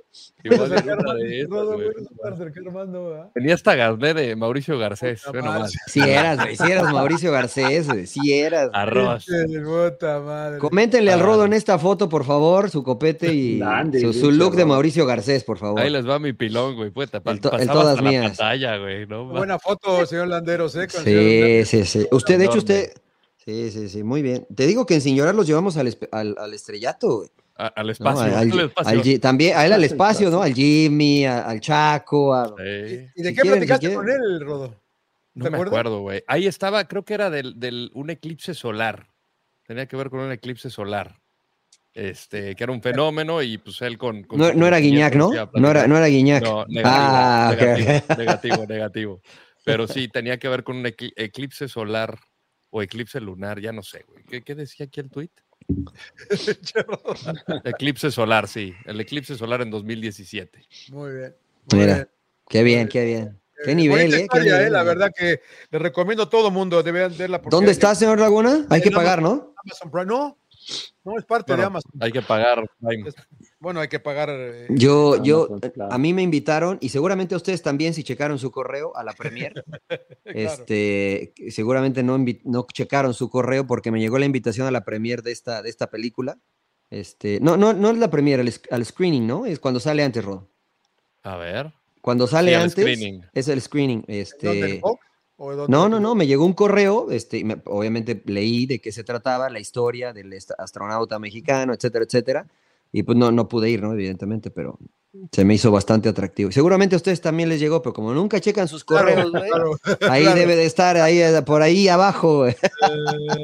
Tenía 3.34 3.54
hasta 3.54 3.76
Garnet 3.76 4.16
de 4.16 4.34
Mauricio 4.34 4.76
Garcés. 4.76 5.22
Si 5.86 6.00
eras, 6.00 6.42
güey, 6.42 6.56
si 6.56 6.70
eras 6.70 6.92
Mauricio 6.92 7.30
Garcés, 7.30 7.86
güey, 7.86 8.08
si 8.08 8.32
eras. 8.32 8.70
Arroz. 8.72 9.26
Coméntenle 10.58 11.12
al 11.12 11.20
Rodo 11.20 11.44
en 11.44 11.52
esta 11.52 11.78
foto, 11.78 12.08
por 12.08 12.24
favor, 12.24 12.70
su 12.70 12.82
copete 12.82 13.32
y 13.32 13.60
su, 14.12 14.32
look 14.32 14.56
de 14.56 14.64
Mauricio 14.64 15.06
Garcés, 15.06 15.44
por 15.44 15.58
favor. 15.58 15.80
Ahí 15.80 15.90
les 15.90 16.08
va 16.08 16.18
mi 16.18 16.32
pilón, 16.32 16.74
güey. 16.74 16.90
Puta, 16.90 17.22
el, 17.24 17.40
todas 17.40 18.02
mías. 18.02 18.36
Pantalla, 18.36 18.78
güey, 18.78 19.04
Buena 19.04 19.60
foto, 19.60 20.04
señor 20.06 20.26
Landeros, 20.26 20.74
¿eh? 20.74 20.88
Sí, 20.88 21.64
sí, 21.64 21.84
sí. 21.84 22.08
Usted, 22.10 22.38
de 22.38 22.46
hecho, 22.46 22.58
usted... 22.58 22.90
Sí, 23.44 23.70
sí, 23.70 23.88
sí, 23.90 24.02
muy 24.02 24.22
bien. 24.22 24.46
Te 24.54 24.66
digo 24.66 24.86
que 24.86 24.94
en 24.94 25.02
Sin 25.02 25.16
Llorar 25.16 25.34
los 25.34 25.46
llevamos 25.46 25.76
al, 25.76 25.94
al, 26.12 26.34
al 26.38 26.54
estrellato, 26.54 27.18
güey 27.18 27.28
al 27.56 27.90
espacio. 27.90 29.20
también 29.20 29.56
a 29.56 29.66
él 29.66 29.72
al 29.72 29.84
espacio, 29.84 30.30
¿no? 30.30 30.42
Al 30.42 30.54
Jimmy, 30.54 31.24
al 31.24 31.60
Chaco. 31.60 32.56
¿Y 32.58 33.22
de 33.22 33.34
qué 33.34 33.42
platicaste 33.42 33.94
con 33.94 34.08
él, 34.08 34.40
Rodo? 34.40 34.74
No 35.34 35.50
me 35.50 35.58
acuerdo, 35.58 36.00
güey. 36.00 36.22
Ahí 36.26 36.46
estaba, 36.46 36.86
creo 36.86 37.04
que 37.04 37.14
era 37.14 37.28
del, 37.28 37.58
del, 37.58 37.90
un 37.94 38.10
eclipse 38.10 38.54
solar. 38.54 39.08
Tenía 39.66 39.86
que 39.86 39.96
ver 39.96 40.10
con 40.10 40.20
un 40.20 40.30
eclipse 40.30 40.70
solar. 40.70 41.20
Este, 41.92 42.56
que 42.56 42.64
era 42.64 42.72
un 42.72 42.82
fenómeno 42.82 43.40
y 43.40 43.58
pues 43.58 43.80
él 43.82 43.96
con. 43.98 44.26
no, 44.32 44.52
no, 44.52 44.66
era 44.66 44.78
Guiñac, 44.78 45.14
¿no? 45.14 45.30
No 45.54 45.70
era, 45.70 45.86
no 45.86 45.96
era 45.96 46.06
Guiñac. 46.06 46.42
No, 46.42 46.64
negativo, 46.66 46.84
ah, 46.84 47.54
negativo, 48.18 48.66
negativo, 48.66 49.20
Pero 49.64 49.86
sí, 49.86 50.08
tenía 50.08 50.38
que 50.38 50.48
ver 50.48 50.64
con 50.64 50.76
un 50.76 50.86
eclipse 50.86 51.68
solar 51.68 52.18
o 52.70 52.82
eclipse 52.82 53.20
lunar, 53.20 53.60
ya 53.60 53.72
no 53.72 53.82
sé, 53.82 54.04
güey. 54.08 54.24
¿Qué, 54.24 54.42
qué 54.42 54.56
decía 54.56 54.86
aquí 54.86 54.98
el 54.98 55.08
tweet? 55.08 55.30
eclipse 57.64 58.10
solar, 58.10 58.48
sí. 58.48 58.74
El 58.84 59.00
eclipse 59.00 59.36
solar 59.36 59.62
en 59.62 59.70
2017. 59.70 60.66
Muy 60.90 61.12
bien. 61.14 61.36
Mira, 61.72 62.08
qué 62.48 62.62
bien, 62.62 62.88
qué 62.88 63.04
bien. 63.04 63.40
Qué 63.64 63.72
eh, 63.72 63.74
nivel, 63.74 64.12
eh, 64.12 64.26
eh, 64.32 64.70
La 64.70 64.82
verdad 64.82 65.10
que 65.16 65.40
le 65.70 65.78
recomiendo 65.78 66.24
a 66.24 66.30
todo 66.30 66.50
mundo, 66.50 66.82
debe 66.82 67.08
verla. 67.08 67.40
¿Dónde 67.48 67.72
está, 67.72 67.94
señor 67.94 68.20
Laguna? 68.20 68.66
Hay 68.68 68.82
que 68.82 68.90
pagar, 68.90 69.22
¿no? 69.22 69.54
Amazon 69.64 69.90
Prime, 69.90 70.06
no. 70.06 70.38
No, 71.04 71.18
es 71.18 71.24
parte 71.24 71.56
de 71.56 71.62
Amazon. 71.62 71.92
Hay 72.00 72.12
que 72.12 72.22
pagar. 72.22 72.64
Bueno, 73.58 73.80
hay 73.80 73.88
que 73.88 74.00
pagar. 74.00 74.30
Eh, 74.30 74.66
yo, 74.70 75.22
yo, 75.22 75.48
a 75.90 75.98
mí 75.98 76.14
me 76.14 76.22
invitaron 76.22 76.78
y 76.80 76.88
seguramente 76.88 77.34
a 77.34 77.36
ustedes 77.36 77.62
también, 77.62 77.92
si 77.94 78.04
checaron 78.04 78.38
su 78.38 78.50
correo 78.50 78.96
a 78.96 79.04
la 79.04 79.12
Premier, 79.12 79.64
este, 80.24 81.34
seguramente 81.50 82.02
no, 82.02 82.18
no 82.44 82.66
checaron 82.72 83.14
su 83.14 83.28
correo 83.28 83.66
porque 83.66 83.90
me 83.90 84.00
llegó 84.00 84.18
la 84.18 84.26
invitación 84.26 84.66
a 84.66 84.70
la 84.70 84.84
Premier 84.84 85.22
de 85.22 85.32
esta, 85.32 85.62
de 85.62 85.70
esta 85.70 85.90
película. 85.90 86.38
Este, 86.90 87.40
no, 87.40 87.56
no, 87.56 87.72
no 87.72 87.90
es 87.90 87.98
la 87.98 88.10
Premier, 88.10 88.40
al 88.70 88.84
screening, 88.84 89.26
¿no? 89.26 89.46
Es 89.46 89.60
cuando 89.60 89.80
sale 89.80 90.02
antes, 90.02 90.24
Rod. 90.24 90.44
A 91.22 91.36
ver. 91.36 91.72
Cuando 92.00 92.26
sale 92.26 92.54
antes, 92.54 92.98
es 93.32 93.48
el 93.48 93.60
screening. 93.62 94.04
Este, 94.08 94.80
no, 95.68 95.88
no, 95.88 96.00
no, 96.00 96.14
me 96.14 96.26
llegó 96.26 96.44
un 96.44 96.52
correo, 96.52 97.10
este, 97.10 97.44
obviamente 97.66 98.22
leí 98.26 98.66
de 98.66 98.80
qué 98.80 98.92
se 98.92 99.04
trataba, 99.04 99.50
la 99.50 99.60
historia 99.60 100.12
del 100.12 100.32
astronauta 100.58 101.18
mexicano, 101.18 101.72
etcétera, 101.74 102.04
etcétera, 102.04 102.46
y 102.92 103.02
pues 103.02 103.18
no, 103.18 103.32
no 103.32 103.48
pude 103.48 103.70
ir, 103.70 103.82
¿no? 103.82 103.92
Evidentemente, 103.92 104.50
pero 104.50 104.78
se 105.30 105.44
me 105.44 105.54
hizo 105.54 105.70
bastante 105.70 106.08
atractivo. 106.08 106.50
Seguramente 106.50 106.94
a 106.94 106.98
ustedes 106.98 107.20
también 107.20 107.48
les 107.48 107.60
llegó, 107.60 107.82
pero 107.82 107.92
como 107.92 108.12
nunca 108.12 108.40
checan 108.40 108.68
sus 108.68 108.84
correos, 108.84 109.32
ahí 110.08 110.24
debe 110.24 110.56
de 110.56 110.64
estar, 110.64 110.96
ahí 110.96 111.20
eh, 111.20 111.42
por 111.42 111.62
ahí 111.62 111.88
abajo. 111.88 112.46
Eh, 112.46 112.56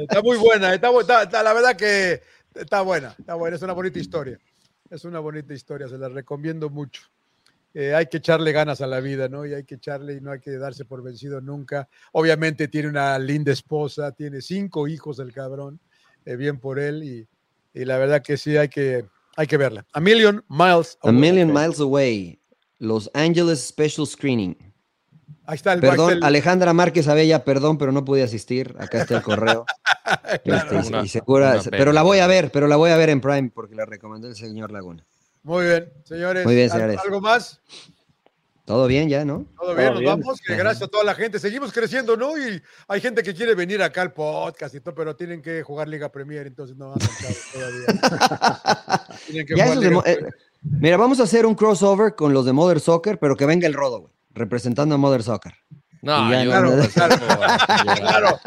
está 0.01 0.21
muy 0.21 0.37
buena, 0.37 0.73
está, 0.73 0.89
está, 1.23 1.43
la 1.43 1.53
verdad 1.53 1.75
que 1.75 2.21
está 2.55 2.81
buena, 2.81 3.15
está 3.17 3.35
buena, 3.35 3.55
es 3.55 3.61
una 3.61 3.73
bonita 3.73 3.99
historia, 3.99 4.39
es 4.89 5.05
una 5.05 5.19
bonita 5.19 5.53
historia, 5.53 5.87
se 5.87 5.97
la 5.97 6.09
recomiendo 6.09 6.69
mucho. 6.69 7.03
Eh, 7.73 7.95
hay 7.95 8.07
que 8.07 8.17
echarle 8.17 8.51
ganas 8.51 8.81
a 8.81 8.87
la 8.87 8.99
vida, 8.99 9.29
¿no? 9.29 9.45
Y 9.45 9.53
hay 9.53 9.63
que 9.63 9.75
echarle 9.75 10.15
y 10.15 10.21
no 10.21 10.31
hay 10.31 10.39
que 10.39 10.51
darse 10.57 10.83
por 10.83 11.01
vencido 11.01 11.39
nunca. 11.39 11.87
Obviamente 12.11 12.67
tiene 12.67 12.89
una 12.89 13.17
linda 13.17 13.53
esposa, 13.53 14.11
tiene 14.11 14.41
cinco 14.41 14.87
hijos 14.87 15.19
el 15.19 15.31
cabrón, 15.31 15.79
eh, 16.25 16.35
bien 16.35 16.59
por 16.59 16.79
él 16.79 17.03
y, 17.03 17.27
la 17.73 17.97
verdad 17.97 18.21
que 18.21 18.35
sí 18.35 18.57
hay 18.57 18.67
que, 18.67 19.05
hay 19.37 19.47
que 19.47 19.55
verla. 19.55 19.85
A 19.93 20.01
Million 20.01 20.43
Miles 20.49 20.97
Away. 21.01 21.15
A 21.15 21.19
Million 21.19 21.53
Miles 21.53 21.79
Away, 21.79 22.41
Los 22.79 23.09
Angeles 23.13 23.65
Special 23.65 24.05
Screening. 24.05 24.57
Ahí 25.45 25.55
está 25.55 25.71
el 25.71 25.79
Perdón, 25.79 26.21
Alejandra 26.21 26.73
Márquez 26.73 27.07
Abella, 27.07 27.45
perdón, 27.45 27.77
pero 27.77 27.93
no 27.93 28.03
pude 28.03 28.23
asistir. 28.23 28.75
Acá 28.77 29.01
está 29.01 29.17
el 29.17 29.23
correo. 29.23 29.65
Este, 30.33 31.71
pero 31.71 31.91
la 31.91 32.01
voy 32.03 32.19
a 32.19 32.27
ver, 32.27 32.51
pero 32.51 32.67
la 32.67 32.75
voy 32.75 32.91
a 32.91 32.97
ver 32.97 33.09
en 33.09 33.21
Prime 33.21 33.51
porque 33.53 33.75
la 33.75 33.85
recomendó 33.85 34.27
el 34.27 34.35
señor 34.35 34.71
Laguna. 34.71 35.05
Muy 35.43 35.65
bien, 35.65 35.91
señores. 36.03 36.45
Muy 36.45 36.55
bien, 36.55 36.69
señores. 36.69 36.99
¿Algo 37.03 37.21
más? 37.21 37.61
Todo 38.65 38.87
bien 38.87 39.09
ya, 39.09 39.25
¿no? 39.25 39.45
Todo 39.59 39.75
bien, 39.75 39.93
nos 39.95 40.03
vamos. 40.03 40.39
gracias 40.47 40.83
a 40.83 40.87
toda 40.87 41.03
la 41.03 41.15
gente. 41.15 41.39
Seguimos 41.39 41.73
creciendo, 41.73 42.15
¿no? 42.15 42.37
Y 42.37 42.61
hay 42.87 43.01
gente 43.01 43.23
que 43.23 43.33
quiere 43.33 43.55
venir 43.55 43.81
acá 43.81 44.01
al 44.03 44.13
podcast 44.13 44.75
y 44.75 44.79
todo, 44.79 44.93
pero 44.93 45.15
tienen 45.15 45.41
que 45.41 45.63
jugar 45.63 45.87
Liga 45.87 46.11
Premier, 46.11 46.47
entonces 46.47 46.77
no 46.77 46.91
van 46.91 46.99
todavía. 47.53 49.07
tienen 49.25 49.45
que 49.45 49.53
jugar 49.55 50.07
eh, 50.07 50.19
mira, 50.61 50.95
vamos 50.97 51.19
a 51.19 51.23
hacer 51.23 51.45
un 51.45 51.55
crossover 51.55 52.15
con 52.15 52.33
los 52.33 52.45
de 52.45 52.53
Mother 52.53 52.79
Soccer, 52.79 53.17
pero 53.17 53.35
que 53.35 53.45
venga 53.45 53.67
el 53.67 53.73
Rodo, 53.73 54.01
güey, 54.01 54.13
representando 54.29 54.95
a 54.95 54.97
Mother 54.97 55.23
Soccer. 55.23 55.53
No, 56.01 56.31
yo, 56.31 56.49
claro, 56.49 56.75
no, 56.75 56.87
claro, 56.89 57.15
claro. 57.95 58.39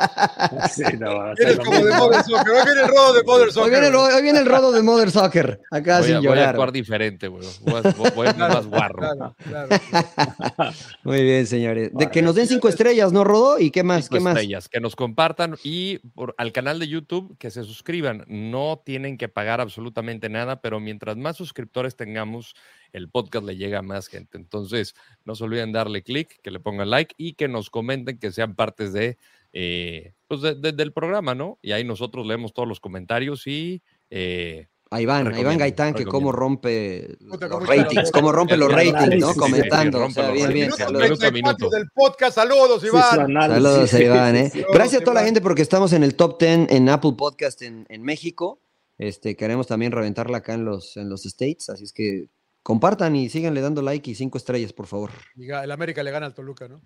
Sí, 0.72 0.82
no, 0.98 1.32
Eres 1.36 1.59
como 1.60 1.85
de 1.85 1.93
Mother 1.93 2.22
Soccer. 2.24 2.52
Hoy 2.52 2.64
viene 2.64 2.81
el 2.81 2.89
rodo 2.89 3.12
de 3.12 3.22
Mother 3.22 3.52
Soccer. 3.52 3.64
Hoy 3.64 3.70
viene, 3.70 3.86
el, 3.86 3.94
hoy 3.94 4.22
viene 4.22 4.39
el 4.40 4.47
rodo 4.47 4.72
de 4.72 4.82
Mother 4.82 5.10
Soccer. 5.12 5.60
Acá 5.70 5.98
voy 5.98 6.09
sin 6.09 6.16
a, 6.16 6.20
llorar. 6.20 6.36
Voy 6.36 6.44
a 6.44 6.51
actuar 6.51 6.72
diferente, 6.72 7.28
güey. 7.28 7.47
Voy 7.60 7.82
a, 7.85 8.10
voy 8.10 8.26
a 8.26 8.32
más 8.35 8.66
guarro. 8.66 9.36
Claro, 9.44 9.68
Muy 11.05 11.22
bien, 11.22 11.47
señores. 11.47 11.93
De 11.94 12.10
que 12.10 12.22
nos 12.22 12.35
den 12.35 12.48
cinco 12.48 12.68
estrellas, 12.68 13.12
¿no, 13.12 13.22
Rodo? 13.22 13.60
¿Y 13.60 13.70
qué 13.70 13.85
más? 13.85 14.06
Cinco 14.06 14.16
¿Qué 14.16 14.20
más? 14.20 14.32
estrellas. 14.32 14.68
Que 14.68 14.81
nos 14.81 14.97
compartan 14.97 15.56
y 15.62 15.98
por, 15.98 16.35
al 16.39 16.51
canal 16.51 16.81
de 16.81 16.89
YouTube 16.89 17.36
que 17.39 17.52
se 17.52 17.62
suscriban. 17.62 18.24
No 18.26 18.82
tienen 18.85 19.16
que 19.16 19.28
pagar 19.28 19.60
absolutamente 19.60 20.28
nada, 20.28 20.60
pero 20.60 20.81
mientras 20.81 21.16
más 21.16 21.36
suscriptores 21.36 21.94
tengamos, 21.94 22.56
el 22.94 23.10
podcast 23.10 23.44
le 23.44 23.56
llega 23.56 23.80
a 23.80 23.82
más 23.82 24.08
gente. 24.08 24.38
Entonces, 24.38 24.94
no 25.24 25.34
se 25.34 25.44
olviden 25.44 25.72
darle 25.72 26.02
clic, 26.02 26.40
que 26.42 26.50
le 26.50 26.60
pongan 26.60 26.88
like 26.88 27.14
y 27.18 27.34
que 27.34 27.48
nos 27.48 27.68
comenten, 27.68 28.18
que 28.18 28.32
sean 28.32 28.54
partes 28.54 28.92
de, 28.92 29.18
eh, 29.52 30.14
pues 30.28 30.40
del 30.40 30.92
programa, 30.92 31.34
¿no? 31.34 31.58
Y 31.60 31.72
ahí 31.72 31.84
nosotros 31.84 32.26
leemos 32.26 32.54
todos 32.54 32.68
los 32.68 32.80
comentarios 32.80 33.46
y 33.46 33.82
eh, 34.10 34.68
Ahí 34.90 35.06
van, 35.06 35.58
Gaitán, 35.58 35.92
que 35.92 36.04
cómo 36.04 36.30
rompe 36.30 37.16
los 37.18 37.66
ratings, 37.66 38.12
cómo 38.12 38.30
rompe 38.30 38.56
los 38.56 38.70
ratings, 38.70 39.16
¿no? 39.18 39.34
Comentando. 39.34 40.06
bien, 40.32 40.52
bien. 40.52 40.70
Saludos. 40.70 41.18
del 41.18 41.90
podcast. 41.92 42.36
Saludos, 42.36 42.84
Iván. 42.84 43.32
Saludos, 43.32 43.92
Iván. 43.94 44.36
¿eh? 44.36 44.52
Gracias 44.72 45.02
a 45.02 45.04
toda 45.04 45.14
la 45.14 45.24
gente 45.24 45.40
porque 45.40 45.62
estamos 45.62 45.92
en 45.94 46.04
el 46.04 46.14
top 46.14 46.38
10 46.38 46.70
en 46.70 46.88
Apple 46.88 47.14
Podcast 47.18 47.62
en, 47.62 47.86
en 47.88 48.02
México. 48.02 48.60
Este, 48.96 49.34
queremos 49.34 49.66
también 49.66 49.90
reventarla 49.90 50.38
acá 50.38 50.54
en 50.54 50.64
los, 50.64 50.96
en 50.96 51.08
los 51.08 51.26
States, 51.26 51.68
así 51.70 51.82
es 51.82 51.92
que 51.92 52.28
compartan 52.64 53.14
y 53.14 53.28
síganle 53.28 53.60
dando 53.60 53.82
like 53.82 54.10
y 54.10 54.16
cinco 54.16 54.38
estrellas, 54.38 54.72
por 54.72 54.86
favor. 54.86 55.10
El 55.36 55.70
América 55.70 56.02
le 56.02 56.10
gana 56.10 56.26
al 56.26 56.34
Toluca, 56.34 56.66
¿no? 56.66 56.80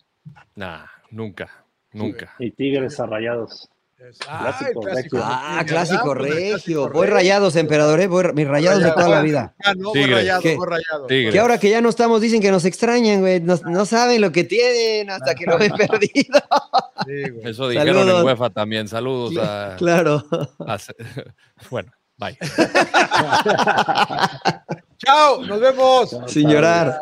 Nah, 0.56 0.84
nunca, 1.10 1.64
nunca. 1.92 2.34
Y 2.38 2.50
Tigres 2.50 3.00
arrayados. 3.00 3.70
Ah, 4.28 4.54
clásico, 4.56 4.86
regio. 4.86 5.20
Ah, 5.22 5.64
clásico 5.66 6.14
regio. 6.14 6.88
Voy 6.90 7.08
rayados, 7.08 7.56
emperador, 7.56 8.00
¿eh? 8.00 8.08
mis 8.32 8.46
rayados 8.46 8.82
de 8.82 8.92
toda 8.92 9.08
la 9.08 9.22
vida. 9.22 9.56
Ah, 9.64 9.74
no, 9.76 9.88
voy 9.88 10.06
rayado, 10.06 10.42
voy 10.42 10.66
rayado. 10.66 11.06
Que 11.08 11.38
ahora 11.38 11.58
que 11.58 11.70
ya 11.70 11.80
no 11.80 11.88
estamos, 11.88 12.20
dicen 12.20 12.40
que 12.40 12.52
nos 12.52 12.64
extrañan, 12.64 13.20
güey. 13.20 13.40
No, 13.40 13.86
saben 13.86 14.20
lo 14.20 14.30
que 14.30 14.44
tienen 14.44 15.10
hasta 15.10 15.34
que 15.34 15.46
lo 15.46 15.58
ven 15.58 15.72
perdido. 15.72 16.40
Eso 17.42 17.68
dijeron 17.68 18.08
en 18.08 18.24
UEFA 18.24 18.50
también. 18.50 18.86
Saludos 18.86 19.36
a. 19.36 19.74
Claro. 19.76 20.24
bueno, 21.70 21.92
bye. 22.18 22.38
Chao, 24.98 25.44
nos 25.46 25.60
vemos. 25.60 26.16
Sin 26.26 26.48
llorar. 26.48 26.98